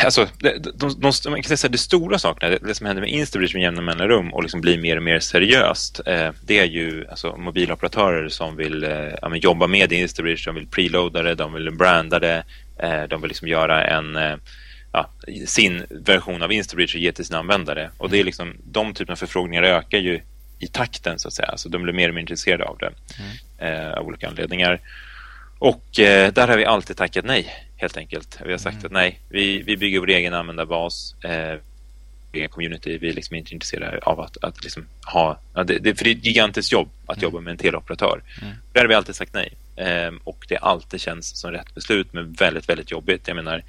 Alltså, 0.05 0.29
de, 0.39 0.59
de, 0.59 0.95
de, 0.99 1.31
man 1.31 1.43
kan 1.43 1.57
säga 1.57 1.71
det 1.71 1.79
stora 1.79 2.19
sakerna, 2.19 2.51
det, 2.51 2.59
det 2.67 2.75
som 2.75 2.87
händer 2.87 3.01
med 3.01 3.11
Instabridge 3.11 3.55
med 3.55 3.63
jämna 3.63 3.83
mellanrum 3.83 4.35
och 4.35 4.43
liksom 4.43 4.61
blir 4.61 4.79
mer 4.79 4.97
och 4.97 5.03
mer 5.03 5.19
seriöst, 5.21 6.01
eh, 6.07 6.31
det 6.47 6.59
är 6.59 6.65
ju 6.65 7.07
alltså, 7.11 7.37
mobiloperatörer 7.37 8.29
som 8.29 8.57
vill 8.57 8.85
eh, 8.85 9.15
ja, 9.23 9.37
jobba 9.37 9.67
med 9.67 9.93
Instabridge, 9.93 10.43
de 10.47 10.55
vill 10.55 10.67
preloada 10.67 11.23
det, 11.23 11.35
de 11.35 11.53
vill 11.53 11.71
branda 11.71 12.19
det, 12.19 12.45
eh, 12.79 13.03
de 13.03 13.21
vill 13.21 13.29
liksom 13.29 13.49
göra 13.49 13.85
en 13.85 14.17
eh, 14.17 14.37
ja, 14.93 15.11
sin 15.47 15.83
version 15.91 16.43
av 16.43 16.53
Instabridge 16.53 16.99
och 16.99 17.03
ge 17.03 17.13
till 17.13 17.25
sina 17.25 17.39
användare. 17.39 17.91
Och 17.99 18.11
det 18.11 18.21
är 18.21 18.25
liksom, 18.25 18.57
de 18.65 18.95
typerna 18.95 19.13
av 19.13 19.17
förfrågningar 19.17 19.63
ökar 19.63 19.99
ju 19.99 20.21
i 20.63 20.67
takten 20.67 21.19
så 21.19 21.29
att 21.29 21.35
säga. 21.35 21.49
Alltså 21.49 21.69
de 21.69 21.83
blir 21.83 21.93
mer 21.93 22.09
och 22.09 22.15
mer 22.15 22.21
intresserade 22.21 22.65
av 22.65 22.79
det 22.79 22.93
mm. 23.19 23.83
eh, 23.89 23.93
av 23.93 24.07
olika 24.07 24.29
anledningar. 24.29 24.81
Och 25.59 25.99
eh, 25.99 26.33
där 26.33 26.49
har 26.49 26.57
vi 26.57 26.65
alltid 26.65 26.97
tackat 26.97 27.25
nej 27.25 27.67
helt 27.77 27.97
enkelt. 27.97 28.41
Vi 28.45 28.51
har 28.51 28.59
sagt 28.59 28.75
mm. 28.75 28.87
att 28.87 28.93
nej, 28.93 29.21
vi, 29.29 29.63
vi 29.63 29.77
bygger 29.77 30.01
vår 30.01 30.11
egen 30.11 30.35
användarbas, 30.35 31.15
eh, 31.25 31.59
egen 32.33 32.49
community. 32.49 32.99
Vi 32.99 33.09
är 33.09 33.13
liksom 33.13 33.37
inte 33.37 33.55
intresserade 33.55 33.99
av 33.99 34.21
att, 34.21 34.45
att 34.45 34.63
liksom 34.65 34.87
ha... 35.13 35.41
Ja, 35.55 35.65
det, 35.65 35.79
det, 35.79 35.95
för 35.95 36.05
det 36.05 36.11
är 36.11 36.17
ett 36.17 36.25
gigantiskt 36.25 36.73
jobb 36.73 36.89
att 37.07 37.17
mm. 37.17 37.23
jobba 37.23 37.41
med 37.41 37.51
en 37.51 37.57
teleoperatör. 37.57 38.23
Mm. 38.43 38.55
Där 38.73 38.81
har 38.81 38.89
vi 38.89 38.95
alltid 38.95 39.17
sagt 39.17 39.35
nej. 39.35 39.53
Eh, 39.77 40.13
och 40.25 40.47
det 40.49 40.57
alltid 40.57 41.01
känns 41.01 41.41
som 41.41 41.51
rätt 41.51 41.75
beslut 41.75 42.13
men 42.13 42.33
väldigt, 42.33 42.69
väldigt 42.69 42.91
jobbigt. 42.91 43.29
Jag 43.29 43.35
menar, 43.35 43.63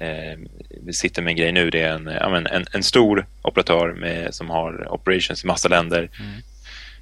eh, 0.00 0.38
vi 0.82 0.92
sitter 0.92 1.22
med 1.22 1.30
en 1.30 1.36
grej 1.36 1.52
nu. 1.52 1.70
Det 1.70 1.82
är 1.82 1.92
en, 1.92 2.46
en, 2.46 2.66
en 2.72 2.82
stor 2.82 3.26
operatör 3.42 3.92
med, 3.92 4.34
som 4.34 4.50
har 4.50 4.92
operations 4.92 5.44
i 5.44 5.46
massa 5.46 5.68
länder. 5.68 6.10
Mm. 6.20 6.42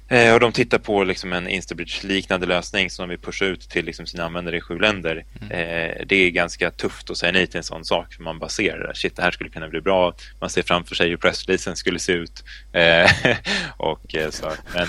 Eh, 0.09 0.33
och 0.33 0.39
de 0.39 0.51
tittar 0.51 0.77
på 0.77 1.03
liksom 1.03 1.33
en 1.33 1.47
Instabridge-liknande 1.47 2.45
lösning 2.45 2.89
som 2.89 3.03
de 3.03 3.09
vill 3.09 3.19
pusha 3.19 3.45
ut 3.45 3.69
till 3.69 3.85
liksom 3.85 4.05
sina 4.05 4.25
användare 4.25 4.57
i 4.57 4.61
sju 4.61 4.79
länder. 4.79 5.25
Mm. 5.41 5.51
Eh, 5.51 6.05
det 6.05 6.15
är 6.15 6.29
ganska 6.29 6.71
tufft 6.71 7.09
att 7.09 7.17
säga 7.17 7.31
nej 7.31 7.47
till 7.47 7.57
en 7.57 7.63
sån 7.63 7.85
sak 7.85 8.13
för 8.13 8.23
man 8.23 8.39
bara 8.39 8.49
ser 8.49 8.91
shit, 8.95 9.15
det 9.15 9.21
här 9.21 9.31
skulle 9.31 9.49
kunna 9.49 9.67
bli 9.67 9.81
bra. 9.81 10.13
Man 10.41 10.49
ser 10.49 10.63
framför 10.63 10.95
sig 10.95 11.09
hur 11.09 11.17
pressreleasen 11.17 11.75
skulle 11.75 11.99
se 11.99 12.11
ut. 12.11 12.43
Eh, 12.73 13.11
och, 13.77 14.15
eh, 14.15 14.29
så, 14.29 14.51
men, 14.73 14.87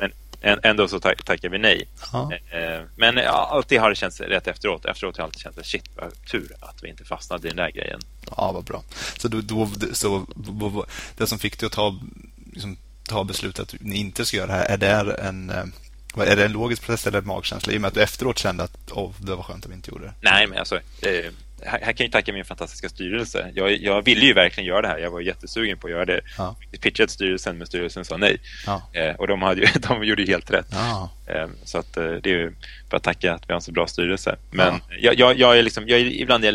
men 0.00 0.10
ändå 0.40 0.88
så 0.88 1.00
tackar 1.00 1.48
vi 1.48 1.58
nej. 1.58 1.88
Ja. 2.12 2.32
Eh, 2.50 2.82
men 2.96 3.18
alltid 3.28 3.80
har 3.80 3.90
det 3.90 3.96
känts 3.96 4.20
rätt 4.20 4.46
efteråt. 4.46 4.84
Efteråt 4.84 5.16
har 5.16 5.22
jag 5.22 5.26
alltid 5.26 5.40
känt 5.40 5.58
att 5.58 5.66
shit, 5.66 5.84
vad 5.96 6.26
tur 6.26 6.52
att 6.60 6.82
vi 6.82 6.88
inte 6.88 7.04
fastnade 7.04 7.48
i 7.48 7.50
den 7.50 7.56
där 7.56 7.70
grejen. 7.70 8.00
Ja, 8.36 8.52
vad 8.52 8.64
bra. 8.64 8.82
Så, 9.18 9.28
då, 9.28 9.40
då, 9.40 9.68
så 9.92 10.26
det 11.16 11.26
som 11.26 11.38
fick 11.38 11.58
dig 11.58 11.66
att 11.66 11.72
ta, 11.72 11.98
liksom, 12.52 12.76
ta 13.08 13.24
beslutet 13.24 13.60
att 13.60 13.80
ni 13.80 13.96
inte 13.96 14.24
ska 14.24 14.36
göra 14.36 14.46
det 14.46 14.52
här, 14.52 14.64
är 14.64 14.76
det 14.76 15.12
en 15.12 15.50
eh, 15.50 15.64
är 16.16 16.36
det 16.36 16.44
en 16.44 16.52
logisk 16.52 16.82
process 16.82 17.06
eller 17.06 17.18
en 17.18 17.26
magkänsla? 17.26 17.72
I 17.72 17.76
och 17.76 17.80
med 17.80 17.88
att 17.88 17.94
du 17.94 18.02
efteråt 18.02 18.38
kände 18.38 18.62
att 18.62 18.90
oh, 18.90 19.12
det 19.18 19.34
var 19.34 19.42
skönt 19.42 19.64
att 19.64 19.70
vi 19.70 19.74
inte 19.74 19.90
gjorde 19.90 20.04
det. 20.04 20.14
Nej, 20.20 20.46
men 20.46 20.58
alltså, 20.58 20.76
eh, 20.76 21.32
här, 21.62 21.80
här 21.82 21.92
kan 21.92 22.04
jag 22.04 22.12
tacka 22.12 22.32
min 22.32 22.44
fantastiska 22.44 22.88
styrelse. 22.88 23.52
Jag, 23.54 23.76
jag 23.76 24.02
ville 24.02 24.26
ju 24.26 24.32
verkligen 24.32 24.66
göra 24.68 24.82
det 24.82 24.88
här. 24.88 24.98
Jag 24.98 25.10
var 25.10 25.20
jättesugen 25.20 25.78
på 25.78 25.86
att 25.86 25.90
göra 25.90 26.04
det. 26.04 26.20
Ja. 26.38 26.56
Pitchade 26.80 27.08
styrelsen, 27.08 27.58
men 27.58 27.66
styrelsen 27.66 28.04
sa 28.04 28.16
nej. 28.16 28.38
Ja. 28.66 28.82
Eh, 28.92 29.14
och 29.14 29.26
de, 29.26 29.42
hade 29.42 29.60
ju, 29.60 29.66
de 29.88 30.04
gjorde 30.04 30.22
ju 30.22 30.28
helt 30.28 30.50
rätt. 30.50 30.66
Ja. 30.70 31.10
Eh, 31.26 31.48
så 31.64 31.78
att, 31.78 31.96
eh, 31.96 32.04
det 32.04 32.30
är 32.30 32.38
ju 32.38 32.52
bara 32.90 32.96
att 32.96 33.02
tacka 33.02 33.34
att 33.34 33.42
vi 33.48 33.52
har 33.52 33.56
en 33.56 33.62
så 33.62 33.72
bra 33.72 33.86
styrelse. 33.86 34.36
Men 34.50 34.80
jag, 35.00 35.18
jag, 35.18 35.38
jag 35.38 35.58
är 35.58 35.62
liksom, 35.62 35.88
jag 35.88 36.00
är, 36.00 36.04
ibland 36.04 36.44
är 36.44 36.52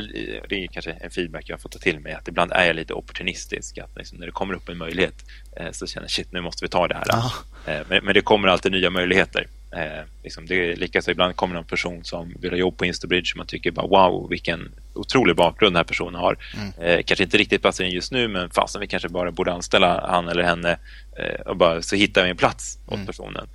det 0.49 0.63
är 0.63 0.67
kanske 0.67 0.91
en 0.91 1.11
feedback 1.11 1.49
jag 1.49 1.61
får 1.61 1.69
ta 1.69 1.79
till 1.79 1.99
mig, 1.99 2.13
att 2.13 2.27
ibland 2.27 2.51
är 2.51 2.65
jag 2.65 2.75
lite 2.75 2.93
opportunistisk. 2.93 3.77
Att 3.77 3.97
liksom, 3.97 4.17
när 4.17 4.25
det 4.25 4.31
kommer 4.31 4.53
upp 4.53 4.69
en 4.69 4.77
möjlighet 4.77 5.15
eh, 5.57 5.71
så 5.71 5.87
känner 5.87 6.03
jag 6.03 6.11
shit, 6.11 6.31
nu 6.31 6.41
måste 6.41 6.65
vi 6.65 6.69
ta 6.69 6.87
det 6.87 6.95
här. 6.95 7.05
Ja. 7.07 7.31
Eh, 7.65 7.81
men, 7.89 8.05
men 8.05 8.13
det 8.13 8.21
kommer 8.21 8.47
alltid 8.47 8.71
nya 8.71 8.89
möjligheter. 8.89 9.47
Eh, 9.73 10.05
liksom 10.23 10.45
det 10.45 10.75
likaså 10.75 11.11
ibland 11.11 11.35
kommer 11.35 11.55
någon 11.55 11.65
person 11.65 12.03
som 12.03 12.33
vill 12.39 12.51
ha 12.51 12.57
jobb 12.57 12.77
på 12.77 12.85
Instabridge 12.85 13.33
och 13.33 13.37
man 13.37 13.47
tycker 13.47 13.71
bara 13.71 13.87
wow, 13.87 14.29
vilken 14.29 14.71
otrolig 14.93 15.35
bakgrund 15.35 15.73
den 15.73 15.77
här 15.79 15.83
personen 15.83 16.15
har. 16.15 16.37
Eh, 16.81 17.03
kanske 17.05 17.23
inte 17.23 17.37
riktigt 17.37 17.61
passar 17.61 17.83
in 17.83 17.91
just 17.91 18.11
nu, 18.11 18.27
men 18.27 18.49
fasen 18.49 18.81
vi 18.81 18.87
kanske 18.87 19.09
bara 19.09 19.31
borde 19.31 19.53
anställa 19.53 20.07
han 20.07 20.27
eller 20.27 20.43
henne 20.43 20.77
eh, 21.17 21.41
och 21.41 21.57
bara 21.57 21.81
så 21.81 21.95
hittar 21.95 22.23
vi 22.23 22.29
en 22.29 22.37
plats 22.37 22.77
åt 22.87 22.99
personen. 23.05 23.47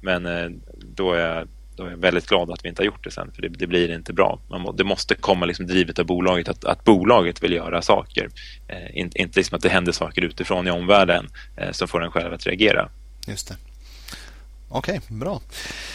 Men 0.00 0.26
eh, 0.26 0.50
då 0.96 1.12
är 1.12 1.20
jag 1.20 1.48
då 1.76 1.84
är 1.84 1.90
jag 1.90 1.96
väldigt 1.96 2.26
glad 2.26 2.50
att 2.50 2.64
vi 2.64 2.68
inte 2.68 2.82
har 2.82 2.86
gjort 2.86 3.04
det 3.04 3.10
sen, 3.10 3.32
för 3.34 3.42
det, 3.42 3.48
det 3.48 3.66
blir 3.66 3.94
inte 3.94 4.12
bra. 4.12 4.40
Man 4.50 4.60
må, 4.60 4.72
det 4.72 4.84
måste 4.84 5.14
komma 5.14 5.46
liksom 5.46 5.66
drivet 5.66 5.98
av 5.98 6.06
bolaget, 6.06 6.48
att, 6.48 6.64
att 6.64 6.84
bolaget 6.84 7.42
vill 7.42 7.52
göra 7.52 7.82
saker. 7.82 8.28
Eh, 8.68 8.98
inte, 8.98 9.18
inte 9.18 9.38
liksom 9.38 9.56
att 9.56 9.62
det 9.62 9.68
händer 9.68 9.92
saker 9.92 10.22
utifrån 10.22 10.66
i 10.66 10.70
omvärlden 10.70 11.28
eh, 11.56 11.70
som 11.70 11.88
får 11.88 12.04
en 12.04 12.10
själv 12.10 12.32
att 12.32 12.46
reagera. 12.46 12.88
Just 13.26 13.48
det. 13.48 13.56
Okej, 14.76 15.00
bra. 15.08 15.40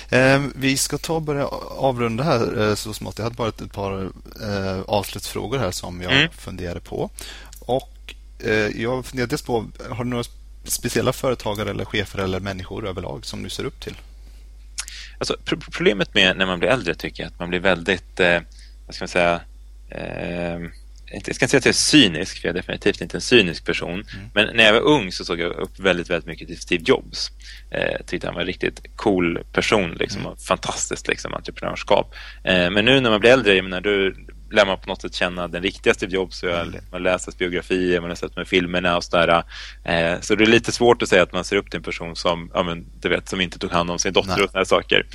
Eh, 0.10 0.44
vi 0.56 0.78
ska 0.78 0.98
ta 0.98 1.14
och 1.14 1.22
börja 1.22 1.48
avrunda 1.78 2.24
här 2.24 2.62
eh, 2.70 2.76
så 2.76 2.94
smått. 2.94 3.18
Jag 3.18 3.24
hade 3.24 3.36
bara 3.36 3.50
ett, 3.50 3.62
ett 3.62 3.74
par 3.74 4.04
eh, 4.44 4.82
avslutsfrågor 4.88 5.58
här 5.60 5.72
som 5.72 6.02
jag 6.02 6.12
Mm. 6.12 6.30
funderade 6.32 6.80
på. 6.80 7.10
Och 7.60 8.16
eh, 8.40 8.52
jag 8.82 9.06
funderade 9.06 9.30
dels 9.32 9.42
på, 9.42 9.66
har 9.90 10.04
du 10.04 10.10
några 10.10 10.24
speciella 10.64 11.14
företagare 11.14 11.70
eller 11.70 11.86
chefer 11.86 12.20
eller 12.20 12.40
människor 12.40 12.88
överlag 12.88 13.26
som 13.26 13.44
du 13.44 13.50
ser 13.50 13.64
upp 13.66 13.80
till? 13.82 13.98
Alltså, 15.18 15.38
pro- 15.46 15.60
problemet 15.72 16.14
med 16.14 16.38
när 16.38 16.46
man 16.46 16.60
blir 16.60 16.70
äldre 16.70 16.96
tycker 16.96 17.24
jag 17.24 17.32
att 17.32 17.40
man 17.40 17.50
blir 17.50 17.60
väldigt, 17.60 18.20
eh, 18.20 18.40
vad 18.86 18.96
ska 18.96 19.04
man 19.04 19.10
säga, 19.10 19.42
eh, 19.90 20.56
inte- 20.56 20.72
jag 21.12 21.36
ska 21.36 21.46
inte 21.46 21.48
säga 21.48 21.58
att 21.58 21.66
jag 21.66 21.72
är 21.72 21.74
cynisk, 21.74 22.42
för 22.42 22.48
jag 22.48 22.58
är 22.58 22.62
definitivt 22.62 23.02
inte 23.02 23.18
en 23.18 23.22
cynisk 23.22 23.66
person. 23.66 24.04
Men 24.34 24.56
när 24.56 24.64
jag 24.64 24.74
var 24.74 24.82
ung 24.82 25.12
så 25.12 25.26
såg 25.26 25.40
jag 25.40 25.52
upp 25.52 25.80
väldigt, 25.80 26.10
väldigt 26.10 26.28
mycket 26.28 26.48
till 26.48 26.60
Steve 26.60 26.84
Jobs. 26.88 27.32
Eh, 27.72 28.06
tyckte 28.06 28.28
han 28.28 28.34
var 28.34 28.42
en 28.42 28.48
riktigt 28.48 28.82
cool 28.96 29.40
person, 29.54 29.92
liksom, 30.00 30.26
och 30.26 30.40
fantastiskt 30.40 31.08
liksom, 31.08 31.34
entreprenörskap. 31.34 32.16
Eh, 32.44 32.70
men 32.70 32.86
nu 32.86 33.00
när 33.00 33.10
man 33.10 33.20
blir 33.20 33.32
äldre, 33.32 33.56
jag 33.56 33.64
menar, 33.64 33.82
då 33.82 34.12
lär 34.52 34.66
man 34.66 34.80
på 34.80 34.90
något 34.90 35.02
sätt 35.02 35.16
känna 35.16 35.48
den 35.48 35.64
riktiga 35.64 35.94
Steve 35.94 36.14
Jobs. 36.14 36.44
Jag, 36.44 36.76
man 36.92 37.04
läser 37.04 37.26
hans 37.26 37.38
biografier, 37.38 38.02
man 38.02 38.10
har 38.10 38.16
sett 38.16 38.36
med 38.36 38.48
filmerna 38.48 38.98
och 38.98 39.04
sådär. 39.04 39.44
Eh, 39.84 40.20
så 40.22 40.36
det 40.36 40.44
är 40.44 40.48
lite 40.48 40.72
svårt 40.72 41.02
att 41.02 41.10
säga 41.10 41.24
att 41.24 41.34
man 41.34 41.44
ser 41.44 41.56
upp 41.56 41.70
till 41.70 41.78
en 41.78 41.84
person 41.84 42.16
som, 42.16 42.52
ja, 42.54 42.64
men, 42.64 42.86
du 43.02 43.10
vet, 43.10 43.30
som 43.30 43.42
inte 43.42 43.60
tog 43.60 43.72
hand 43.72 43.92
om 43.92 44.00
sin 44.00 44.14
dotter 44.14 44.36
Nej. 44.36 44.44
och 44.44 44.50
sådana 44.50 44.66
saker. 44.66 45.06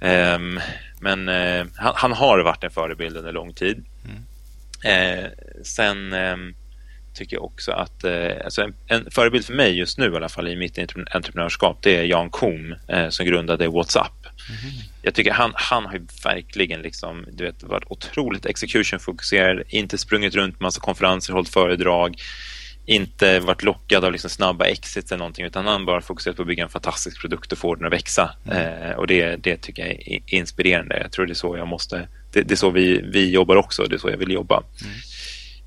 Ehm, 0.00 0.60
men 1.00 1.28
eh, 1.28 1.66
han, 1.76 1.92
han 1.96 2.12
har 2.12 2.38
varit 2.38 2.64
en 2.64 2.70
förebild 2.70 3.16
under 3.16 3.32
lång 3.32 3.54
tid. 3.54 3.84
Eh, 4.84 5.24
sen 5.62 6.12
ehm, 6.12 6.54
tycker 7.14 7.36
jag 7.36 7.44
också 7.44 7.72
att 7.72 8.04
eh, 8.04 8.30
alltså 8.44 8.62
en, 8.62 8.74
en 8.86 9.10
förebild 9.10 9.44
för 9.44 9.54
mig 9.54 9.78
just 9.78 9.98
nu 9.98 10.12
i 10.12 10.16
alla 10.16 10.28
fall 10.28 10.48
i 10.48 10.56
mitt 10.56 10.78
entre- 10.78 11.04
entreprenörskap 11.10 11.78
det 11.82 11.96
är 11.96 12.04
Jan 12.04 12.30
Kohm 12.30 12.74
eh, 12.88 13.08
som 13.08 13.26
grundade 13.26 13.68
WhatsApp. 13.68 14.26
Jag 15.02 15.14
tycker 15.14 15.32
han, 15.32 15.52
han 15.54 15.86
har 15.86 15.92
ju 15.92 16.06
verkligen 16.24 16.82
liksom, 16.82 17.26
du 17.32 17.44
vet, 17.44 17.62
varit 17.62 17.84
otroligt 17.88 18.46
execution-fokuserad, 18.46 19.62
inte 19.68 19.98
sprungit 19.98 20.34
runt 20.34 20.60
massa 20.60 20.80
konferenser, 20.80 21.32
hållit 21.32 21.48
föredrag, 21.48 22.16
inte 22.86 23.40
varit 23.40 23.62
lockad 23.62 24.04
av 24.04 24.12
liksom 24.12 24.30
snabba 24.30 24.64
exits 24.64 25.12
eller 25.12 25.18
någonting 25.18 25.44
utan 25.44 25.66
han 25.66 25.84
bara 25.84 26.00
fokuserat 26.00 26.36
på 26.36 26.42
att 26.42 26.48
bygga 26.48 26.64
en 26.64 26.70
fantastisk 26.70 27.20
produkt 27.20 27.52
och 27.52 27.58
få 27.58 27.74
den 27.74 27.86
att 27.86 27.92
växa. 27.92 28.30
Eh, 28.50 28.96
och 28.96 29.06
det, 29.06 29.36
det 29.36 29.56
tycker 29.56 29.86
jag 29.86 30.08
är 30.08 30.20
inspirerande. 30.26 31.00
Jag 31.02 31.12
tror 31.12 31.26
det 31.26 31.32
är 31.32 31.34
så 31.34 31.56
jag 31.56 31.68
måste, 31.68 32.08
det, 32.32 32.42
det 32.42 32.54
är 32.54 32.56
så 32.56 32.70
vi, 32.70 33.00
vi 33.04 33.30
jobbar 33.30 33.56
också, 33.56 33.84
det 33.84 33.96
är 33.96 33.98
så 33.98 34.10
jag 34.10 34.16
vill 34.16 34.30
jobba. 34.30 34.62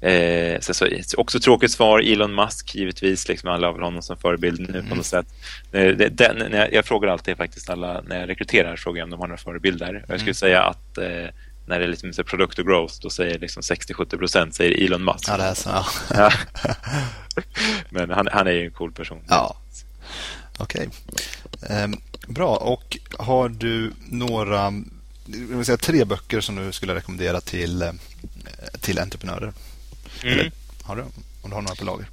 Eh, 0.01 0.59
så, 0.59 0.73
så, 0.73 0.87
också 1.17 1.39
tråkigt 1.39 1.71
svar, 1.71 1.99
Elon 1.99 2.35
Musk 2.35 2.75
givetvis, 2.75 3.27
liksom 3.27 3.49
alla 3.49 3.67
har 3.67 3.73
väl 3.73 3.83
honom 3.83 4.01
som 4.01 4.17
förebild 4.17 4.69
nu 4.69 4.83
på 4.89 4.95
något 4.95 5.05
sätt. 5.05 5.25
Eh, 5.71 5.87
det, 5.87 6.09
den, 6.09 6.37
när 6.37 6.57
jag, 6.57 6.73
jag 6.73 6.85
frågar 6.85 7.09
alltid 7.09 7.37
faktiskt 7.37 7.69
alla, 7.69 8.01
när 8.01 8.19
jag 8.19 8.29
rekryterar, 8.29 8.75
frågar 8.75 8.99
jag 8.99 9.05
om 9.05 9.09
de 9.09 9.19
har 9.19 9.27
några 9.27 9.37
förebilder. 9.37 10.03
Och 10.07 10.13
jag 10.13 10.19
skulle 10.19 10.33
säga 10.33 10.63
att 10.63 10.97
eh, 10.97 11.29
när 11.67 11.79
det 11.79 11.85
är 11.85 11.87
liksom 11.87 12.13
så 12.13 12.23
product 12.23 12.59
och 12.59 12.65
growth, 12.65 12.93
då 13.01 13.09
säger 13.09 13.39
liksom 13.39 13.61
60-70 13.61 14.17
procent 14.17 14.55
säger 14.55 14.85
Elon 14.85 15.03
Musk. 15.03 15.25
Ja, 15.27 15.37
det 15.37 15.43
är 15.43 15.53
så. 15.53 15.85
Ja. 16.13 16.31
Men 17.89 18.09
han, 18.09 18.27
han 18.31 18.47
är 18.47 18.51
ju 18.51 18.65
en 18.65 18.71
cool 18.71 18.91
person. 18.91 19.21
Ja. 19.27 19.57
Okej. 20.57 20.89
Ehm, 21.69 21.93
bra. 22.27 22.55
Och 22.55 22.97
har 23.19 23.49
du 23.49 23.91
några 24.09 24.73
vill 25.25 25.65
säga, 25.65 25.77
tre 25.77 26.05
böcker 26.05 26.41
som 26.41 26.55
du 26.55 26.71
skulle 26.71 26.95
rekommendera 26.95 27.41
till, 27.41 27.81
eh, 27.81 27.91
till 28.81 28.99
entreprenörer? 28.99 29.53
Mm. 30.23 30.39
Eller, 30.39 30.51
har 30.83 30.95
du, 30.95 31.01
om 31.41 31.49
du 31.49 31.55
har 31.55 31.61
några 31.61 31.75
på 31.75 31.85
lager? 31.85 32.07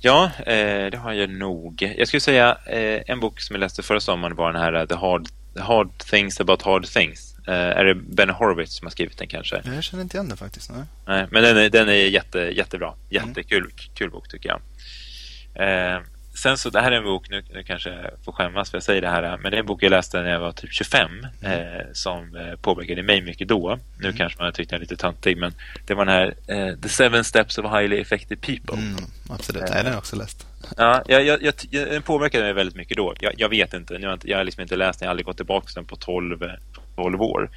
Ja, 0.00 0.30
eh, 0.46 0.90
det 0.90 0.96
har 0.96 1.12
jag 1.12 1.30
nog. 1.30 1.94
Jag 1.96 2.08
skulle 2.08 2.20
säga 2.20 2.58
eh, 2.66 3.02
en 3.06 3.20
bok 3.20 3.40
som 3.40 3.54
jag 3.54 3.60
läste 3.60 3.82
förra 3.82 4.00
sommaren 4.00 4.36
var 4.36 4.52
den 4.52 4.62
här 4.62 4.72
eh, 4.72 4.86
The 4.86 4.94
Hard, 4.94 5.28
The 5.54 5.62
Hard 5.62 5.98
Things 5.98 6.40
About 6.40 6.62
Hard 6.62 6.86
Things. 6.86 7.34
Eh, 7.48 7.54
är 7.54 7.84
det 7.84 7.94
Ben 7.94 8.30
Horowitz 8.30 8.76
som 8.76 8.86
har 8.86 8.90
skrivit 8.90 9.18
den 9.18 9.28
kanske? 9.28 9.62
Jag 9.64 9.84
känner 9.84 10.02
inte 10.02 10.16
igen 10.16 10.28
den 10.28 10.36
faktiskt. 10.36 10.70
Nej. 10.70 10.84
Nej, 11.06 11.26
men 11.30 11.42
den 11.42 11.56
är, 11.56 11.70
den 11.70 11.88
är 11.88 11.92
jätte, 11.92 12.38
jättebra. 12.38 12.94
Jättekul 13.10 13.70
kul 13.94 14.10
bok 14.10 14.28
tycker 14.28 14.48
jag. 14.48 14.60
Eh, 16.32 16.36
sen 16.38 16.58
så, 16.58 16.70
det 16.70 16.80
här 16.80 16.92
är 16.92 16.96
en 16.96 17.04
bok, 17.04 17.30
nu, 17.30 17.44
nu 17.54 17.62
kanske 17.62 17.90
jag 17.90 18.10
får 18.24 18.32
skämmas 18.32 18.70
för 18.70 18.76
jag 18.76 18.82
säger 18.82 19.00
det 19.00 19.08
här, 19.08 19.36
men 19.42 19.50
det 19.50 19.56
är 19.56 19.60
en 19.60 19.66
bok 19.66 19.82
jag 19.82 19.90
läste 19.90 20.22
när 20.22 20.30
jag 20.30 20.40
var 20.40 20.52
typ 20.52 20.72
25 20.72 21.10
eh, 21.42 21.52
som 21.92 22.36
eh, 22.36 22.56
påverkade 22.60 23.02
mig 23.02 23.22
mycket 23.22 23.48
då. 23.48 23.78
Nu 23.98 24.12
kanske 24.12 24.42
man 24.42 24.52
tyckte 24.52 24.74
jag 24.74 24.78
är 24.78 24.80
lite 24.80 24.96
töntig, 24.96 25.36
men 25.36 25.54
det 25.86 25.94
var 25.94 26.04
den 26.04 26.14
här 26.14 26.34
eh, 26.46 26.76
The 26.76 26.88
Seven 26.88 27.24
Steps 27.24 27.58
of 27.58 27.64
Highly 27.64 28.00
Effective 28.00 28.40
People. 28.40 28.76
Mm, 28.82 28.96
absolut. 29.30 29.62
Nej, 29.62 29.72
den 29.72 29.84
har 29.86 29.92
jag 29.92 29.98
också 29.98 30.16
läst. 30.16 30.46
Ja, 30.76 31.02
jag, 31.08 31.24
jag, 31.26 31.38
jag, 31.42 31.54
den 31.70 32.02
påverkade 32.02 32.44
mig 32.44 32.52
väldigt 32.52 32.76
mycket 32.76 32.96
då. 32.96 33.14
Jag, 33.20 33.32
jag 33.36 33.48
vet 33.48 33.74
inte, 33.74 33.98
nu 33.98 34.06
har 34.06 34.18
jag, 34.24 34.36
har 34.36 34.44
liksom 34.44 34.62
inte 34.62 34.76
läst 34.76 34.98
den, 34.98 35.06
jag 35.06 35.08
har 35.08 35.10
aldrig 35.10 35.26
gått 35.26 35.36
tillbaka 35.36 35.66
till 35.66 35.74
den 35.74 35.84
på 35.84 35.96
12, 35.96 36.42
eh, 36.42 36.50
12 36.96 37.22
år. 37.22 37.50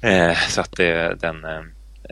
Eh, 0.00 0.36
så 0.48 0.60
att 0.60 0.76
det, 0.76 1.14
den... 1.20 1.44
Eh, 1.44 1.60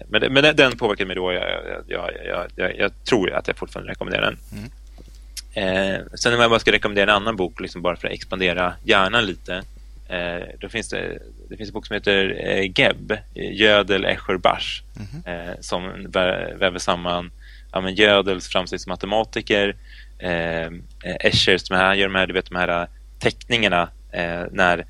men, 0.08 0.32
men 0.32 0.56
den- 0.56 0.76
påverkade 0.78 1.06
mig 1.06 1.16
då. 1.16 1.32
Jag, 1.32 2.10
jag, 2.56 2.76
jag 2.78 3.04
tror 3.04 3.32
att 3.32 3.48
jag 3.48 3.56
fortfarande 3.56 3.90
rekommenderar 3.92 4.22
den. 4.22 4.38
Mm. 4.58 4.70
Eh, 5.54 6.00
sen 6.14 6.34
om 6.34 6.40
jag 6.40 6.50
bara 6.50 6.60
ska 6.60 6.72
rekommendera 6.72 7.10
en 7.10 7.16
annan 7.16 7.36
bok 7.36 7.60
liksom 7.60 7.82
bara 7.82 7.96
för 7.96 8.08
att 8.08 8.14
expandera 8.14 8.74
hjärnan 8.84 9.26
lite. 9.26 9.62
Eh, 10.08 10.42
då 10.60 10.68
finns 10.68 10.88
det, 10.88 11.18
det 11.48 11.56
finns 11.56 11.68
en 11.68 11.74
bok 11.74 11.86
som 11.86 11.94
heter 11.94 12.36
eh, 12.46 12.62
Geb, 12.80 13.12
eh, 13.12 13.52
Gödel, 13.52 14.04
Escher, 14.04 14.36
Bach 14.36 14.82
eh, 15.26 15.60
som 15.60 15.82
vä- 16.06 16.58
väver 16.58 16.78
samman 16.78 17.30
ja, 17.72 17.80
men 17.80 17.94
Gödels 17.94 18.48
framsteg 18.48 18.80
som 18.80 18.90
matematiker 18.90 19.76
eh, 20.18 20.70
Escher 21.20 21.58
som 21.58 21.76
här, 21.76 21.94
gör 21.94 22.08
de 22.08 22.14
här, 22.14 22.26
du 22.26 22.32
vet, 22.34 22.46
de 22.50 22.56
här 22.56 22.88
teckningarna 23.18 23.88
eh, 24.12 24.42
när 24.50 24.86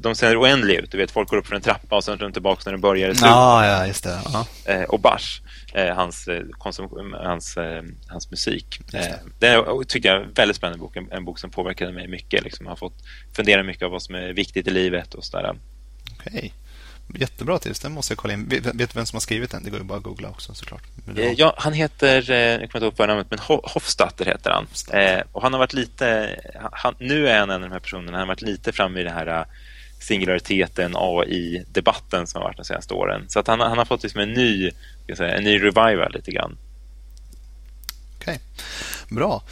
de 0.00 0.14
ser 0.14 0.40
oändliga 0.42 0.80
ut. 0.80 0.90
Du 0.90 0.98
vet, 0.98 1.10
folk 1.10 1.28
går 1.28 1.36
upp 1.36 1.46
för 1.46 1.56
en 1.56 1.62
trappa 1.62 1.96
och 1.96 2.04
sen 2.04 2.18
runt 2.18 2.34
tillbaka 2.34 2.62
när 2.64 2.72
de 2.72 2.80
börjar 2.80 3.08
i 3.08 3.14
slutet. 3.14 3.30
Ja, 3.30 3.66
ja, 3.66 3.86
just 3.86 4.04
det. 4.04 4.20
Ja. 4.32 4.46
Eh, 4.64 4.82
och 4.82 5.00
Bach, 5.00 5.40
eh, 5.74 5.94
hans, 5.94 6.28
eh, 6.28 6.42
konsum- 6.42 7.24
hans, 7.24 7.58
hans 8.08 8.30
musik. 8.30 8.80
Det. 9.38 9.84
tycker 9.88 10.08
jag 10.08 10.20
är 10.20 10.24
en 10.24 10.32
väldigt 10.32 10.56
spännande 10.56 10.78
bok. 10.78 10.96
En, 10.96 11.24
bok 11.24 11.38
som 11.38 11.50
påverkade 11.50 11.92
mig 11.92 12.08
mycket. 12.08 12.44
Liksom. 12.44 12.66
Jag 12.66 12.70
har 12.70 12.76
fått 12.76 13.02
fundera 13.32 13.62
mycket 13.62 13.82
av 13.82 13.90
vad 13.90 14.02
som 14.02 14.14
är 14.14 14.32
viktigt 14.32 14.66
i 14.66 14.70
livet 14.70 15.14
och 15.14 15.24
sådär. 15.24 15.58
Okej. 16.18 16.52
Jättebra 17.14 17.58
tips. 17.58 17.80
Den 17.80 17.92
måste 17.92 18.12
jag 18.12 18.18
kolla 18.18 18.34
in. 18.34 18.48
Vet, 18.48 18.78
du 18.78 18.86
vem 18.94 19.06
som 19.06 19.16
har 19.16 19.20
skrivit 19.20 19.50
den? 19.50 19.64
Det 19.64 19.70
går 19.70 19.78
ju 19.80 19.84
bara 19.84 19.98
att 19.98 20.04
googla 20.04 20.28
också 20.28 20.54
såklart. 20.54 20.82
Eh, 21.16 21.32
Ja, 21.32 21.54
han 21.58 21.72
heter, 21.72 22.30
eh, 22.30 22.36
jag 22.38 22.56
kommer 22.58 22.64
inte 22.64 22.78
ihåg 22.84 22.96
förnamnet, 22.96 23.26
men 23.30 23.38
Ho- 23.38 23.68
Hofstadter 23.74 24.24
heter 24.24 24.50
han. 24.50 24.66
Hofstadter. 24.66 25.16
Eh, 25.18 25.22
och 25.32 25.42
han 25.42 25.52
har 25.52 25.58
varit 25.58 25.72
lite, 25.72 26.36
han, 26.72 26.94
nu 26.98 27.28
är 27.28 27.38
han 27.40 27.50
en 27.50 27.54
av 27.54 27.60
de 27.68 27.72
här 27.72 27.80
personerna, 27.80 28.12
han 28.12 28.20
har 28.20 28.26
varit 28.26 28.42
lite 28.42 28.72
framme 28.72 29.00
i 29.00 29.04
det 29.04 29.10
här 29.10 29.46
singulariteten, 30.00 30.92
AI-debatten 30.96 32.26
som 32.26 32.40
har 32.40 32.48
varit 32.48 32.56
de 32.56 32.64
senaste 32.64 32.94
åren. 32.94 33.24
Så 33.28 33.38
att 33.38 33.46
han, 33.46 33.60
han 33.60 33.78
har 33.78 33.84
fått 33.84 34.02
liksom 34.02 34.20
en 34.20 34.32
ny, 34.32 34.70
säga, 35.16 35.36
en 35.36 35.44
ny 35.44 35.58
revival 35.58 36.12
lite 36.12 36.30
grann. 36.30 36.58
Okej, 38.20 38.40
bra. 39.10 39.42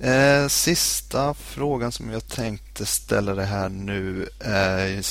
Eh, 0.00 0.48
sista 0.48 1.34
frågan 1.34 1.92
som 1.92 2.10
jag 2.12 2.28
tänkte 2.28 2.86
ställa 2.86 3.34
det 3.34 3.44
här 3.44 3.68
nu. 3.68 4.28
Eh, 4.44 5.02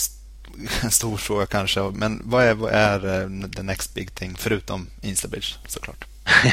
en 0.83 0.91
stor 0.91 1.17
fråga 1.17 1.45
kanske, 1.45 1.79
men 1.79 2.21
vad 2.23 2.43
är, 2.43 2.53
vad 2.53 2.73
är 2.73 3.21
eh, 3.21 3.49
the 3.49 3.63
next 3.63 3.93
big 3.93 4.15
thing 4.15 4.35
förutom 4.37 4.87
Instabridge 5.01 5.55
såklart? 5.67 6.05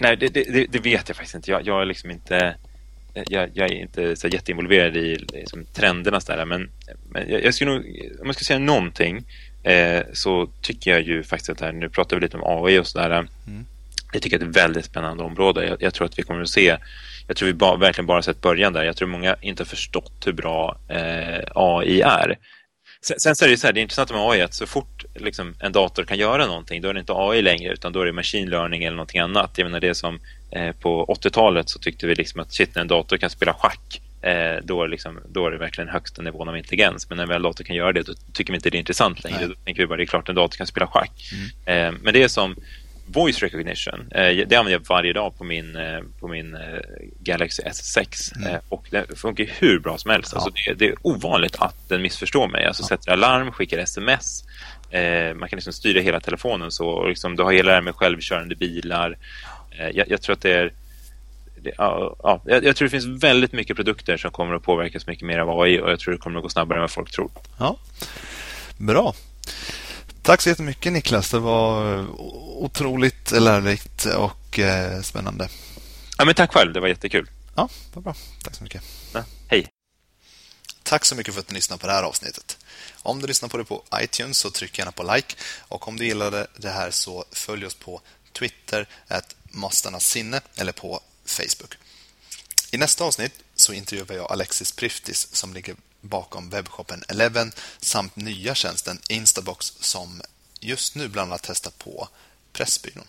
Nej, 0.00 0.16
det, 0.16 0.28
det, 0.28 0.66
det 0.66 0.78
vet 0.78 1.08
jag 1.08 1.16
faktiskt 1.16 1.34
inte. 1.34 1.50
Jag, 1.50 1.66
jag 1.66 1.82
är 1.82 1.84
liksom 1.84 2.10
inte 2.10 2.56
jag, 3.26 3.50
jag 3.54 3.70
är 3.70 3.74
inte 3.74 4.16
så 4.16 4.28
jätteinvolverad 4.28 4.96
i 4.96 5.16
liksom, 5.16 5.64
trenderna 5.64 6.20
så 6.20 6.32
där, 6.32 6.44
men, 6.44 6.70
men 7.10 7.30
jag, 7.30 7.44
jag 7.44 7.54
skulle 7.54 7.70
nog, 7.70 7.80
om 8.20 8.26
jag 8.26 8.34
ska 8.34 8.44
säga 8.44 8.58
någonting 8.58 9.24
eh, 9.62 10.00
så 10.12 10.50
tycker 10.60 10.90
jag 10.90 11.02
ju 11.02 11.22
faktiskt 11.22 11.50
att 11.50 11.60
här, 11.60 11.72
nu 11.72 11.88
pratar 11.88 12.16
vi 12.16 12.22
lite 12.22 12.36
om 12.36 12.64
AI 12.64 12.78
och 12.78 12.86
sådär. 12.86 13.10
Mm. 13.10 13.66
Jag 14.12 14.22
tycker 14.22 14.36
att 14.36 14.40
det 14.40 14.46
är 14.46 14.50
ett 14.50 14.56
väldigt 14.56 14.84
spännande 14.84 15.22
område. 15.22 15.66
Jag, 15.66 15.82
jag 15.82 15.94
tror 15.94 16.06
att 16.06 16.18
vi 16.18 16.22
kommer 16.22 16.42
att 16.42 16.48
se 16.48 16.76
jag 17.26 17.36
tror 17.36 17.46
vi 17.46 17.54
ba, 17.54 17.76
verkligen 17.76 18.06
bara 18.06 18.22
sett 18.22 18.40
början 18.40 18.72
där. 18.72 18.84
Jag 18.84 18.96
tror 18.96 19.08
många 19.08 19.36
inte 19.40 19.62
har 19.62 19.66
förstått 19.66 20.22
hur 20.26 20.32
bra 20.32 20.78
eh, 20.88 21.40
AI 21.54 22.00
är. 22.00 22.38
Sen, 23.02 23.20
sen 23.20 23.36
så 23.36 23.44
är 23.44 23.48
det 23.48 23.56
så 23.56 23.66
här, 23.66 23.74
det 23.74 23.80
är 23.80 23.82
intressant 23.82 24.10
med 24.10 24.20
AI 24.20 24.42
att 24.42 24.54
så 24.54 24.66
fort 24.66 25.04
liksom, 25.14 25.54
en 25.60 25.72
dator 25.72 26.04
kan 26.04 26.18
göra 26.18 26.46
någonting, 26.46 26.82
då 26.82 26.88
är 26.88 26.94
det 26.94 27.00
inte 27.00 27.12
AI 27.16 27.42
längre 27.42 27.72
utan 27.72 27.92
då 27.92 28.00
är 28.00 28.06
det 28.06 28.12
machine 28.12 28.50
learning 28.50 28.84
eller 28.84 28.96
någonting 28.96 29.20
annat. 29.20 29.58
Jag 29.58 29.64
menar 29.64 29.80
det 29.80 29.94
som 29.94 30.20
eh, 30.50 30.72
på 30.72 31.06
80-talet 31.06 31.68
så 31.68 31.78
tyckte 31.78 32.06
vi 32.06 32.14
liksom 32.14 32.40
att 32.40 32.52
shit, 32.52 32.74
när 32.74 32.82
en 32.82 32.88
dator 32.88 33.16
kan 33.16 33.30
spela 33.30 33.54
schack 33.54 34.00
eh, 34.22 34.64
då, 34.64 34.82
är 34.82 34.88
liksom, 34.88 35.20
då 35.28 35.46
är 35.46 35.50
det 35.50 35.58
verkligen 35.58 35.88
högsta 35.88 36.22
nivån 36.22 36.48
av 36.48 36.56
intelligens. 36.56 37.08
Men 37.08 37.18
när 37.18 37.26
väl 37.26 37.42
dator 37.42 37.64
kan 37.64 37.76
göra 37.76 37.92
det, 37.92 38.02
då 38.02 38.12
tycker 38.32 38.52
vi 38.52 38.56
inte 38.56 38.70
det 38.70 38.76
är 38.76 38.78
intressant 38.78 39.24
längre. 39.24 39.38
Nej. 39.38 39.48
Då 39.48 39.54
tänker 39.64 39.82
vi 39.82 39.86
bara 39.86 39.96
det 39.96 40.02
är 40.02 40.06
klart 40.06 40.28
en 40.28 40.34
dator 40.34 40.56
kan 40.56 40.66
spela 40.66 40.86
schack. 40.86 41.32
Mm. 41.66 41.94
Eh, 41.94 42.00
men 42.02 42.14
det 42.14 42.22
är 42.22 42.28
som 42.28 42.56
voice 43.06 43.42
recognition. 43.42 44.08
Eh, 44.10 44.46
det 44.46 44.56
använder 44.56 44.72
jag 44.72 44.86
varje 44.88 45.12
dag 45.12 45.38
på 45.38 45.44
min, 45.44 45.76
eh, 45.76 46.00
på 46.20 46.28
min 46.28 46.54
eh, 46.54 46.60
Galaxy 47.20 47.62
S6 47.62 48.36
mm. 48.36 48.60
och 48.68 48.86
det 48.90 49.18
funkar 49.18 49.46
hur 49.58 49.78
bra 49.78 49.98
som 49.98 50.10
helst. 50.10 50.32
Ja. 50.32 50.38
Alltså 50.40 50.52
det, 50.66 50.74
det, 50.74 50.88
är 50.88 50.94
ovanligt 51.02 51.56
att 51.58 51.88
den 51.88 52.02
missförstår 52.02 52.48
mig. 52.48 52.64
Alltså 52.64 52.82
ja. 52.82 52.86
sätter 52.86 53.12
alarm, 53.12 53.52
skickar 53.52 53.78
sms. 53.78 54.44
man 55.34 55.48
kan 55.48 55.56
liksom 55.56 55.72
styra 55.72 56.00
hela 56.00 56.20
telefonen 56.20 56.70
så. 56.70 56.88
Och 56.88 57.08
liksom, 57.08 57.36
du 57.36 57.42
har 57.42 57.52
hela 57.52 57.68
det 57.68 57.74
här 57.74 57.82
med 57.82 57.94
självkörande 57.94 58.54
bilar. 58.54 59.16
jag, 59.92 60.10
jag 60.10 60.22
tror 60.22 60.32
att 60.32 60.42
det 60.42 60.52
är 60.52 60.72
det, 61.60 61.72
ja, 61.78 62.16
ja, 62.22 62.40
jag, 62.44 62.76
tror 62.76 62.86
det 62.86 62.90
finns 62.90 63.22
väldigt 63.22 63.52
mycket 63.52 63.76
produkter 63.76 64.16
som 64.16 64.30
kommer 64.30 64.54
att 64.54 64.62
påverkas 64.62 65.06
mycket 65.06 65.26
mer 65.26 65.38
av 65.38 65.60
AI 65.60 65.80
och 65.80 65.90
jag 65.90 66.00
tror 66.00 66.12
det 66.12 66.18
kommer 66.18 66.36
att 66.38 66.42
gå 66.42 66.48
snabbare 66.48 66.78
än 66.78 66.80
vad 66.80 66.90
folk 66.90 67.10
tror. 67.10 67.30
Ja, 67.58 67.76
Bra. 68.76 69.14
Tack 70.26 70.42
så 70.42 70.48
jättemycket 70.48 70.92
Niklas. 70.92 71.30
Det 71.30 71.38
var 71.38 72.06
otroligt 72.64 73.30
lärorikt 73.30 74.06
och 74.06 74.58
eh, 74.58 75.02
spännande. 75.02 75.48
Ja, 76.18 76.24
men 76.24 76.34
tack 76.34 76.52
själv. 76.52 76.72
Det 76.72 76.80
var 76.80 76.88
jättekul. 76.88 77.30
Ja, 77.56 77.68
vad 77.94 78.04
bra. 78.04 78.14
Tack 78.42 78.54
så 78.54 78.62
mycket. 78.62 78.82
Ja, 79.12 79.24
hej. 79.48 79.68
Tack 80.82 81.04
så 81.04 81.14
mycket 81.14 81.34
för 81.34 81.40
att 81.40 81.48
du 81.48 81.54
lyssnade 81.54 81.80
på 81.80 81.86
det 81.86 81.92
här 81.92 82.02
avsnittet. 82.02 82.58
Om 83.02 83.20
du 83.20 83.26
lyssnar 83.26 83.48
på 83.48 83.56
det 83.56 83.64
på 83.64 83.84
iTunes 83.94 84.38
så 84.38 84.50
tryck 84.50 84.78
gärna 84.78 84.92
på 84.92 85.02
like 85.14 85.34
och 85.60 85.88
om 85.88 85.96
du 85.96 86.06
gillade 86.06 86.46
det 86.56 86.70
här 86.70 86.90
så 86.90 87.24
följ 87.32 87.66
oss 87.66 87.74
på 87.74 88.00
Twitter, 88.32 88.88
att 89.08 89.36
sinne 89.98 90.40
eller 90.56 90.72
på 90.72 91.00
Facebook. 91.24 91.74
I 92.70 92.78
nästa 92.78 93.04
avsnitt 93.04 93.32
så 93.54 93.72
intervjuar 93.72 94.16
jag 94.16 94.32
Alexis 94.32 94.72
Priftis 94.72 95.28
som 95.32 95.54
ligger 95.54 95.76
bakom 96.08 96.50
webbshoppen 96.50 97.04
Eleven 97.08 97.52
samt 97.80 98.16
nya 98.16 98.54
tjänsten 98.54 99.00
Instabox 99.08 99.72
som 99.80 100.22
just 100.60 100.94
nu 100.94 101.08
bland 101.08 101.30
annat 101.32 101.42
testar 101.42 101.72
på 101.78 102.08
Pressbyrån. 102.52 103.04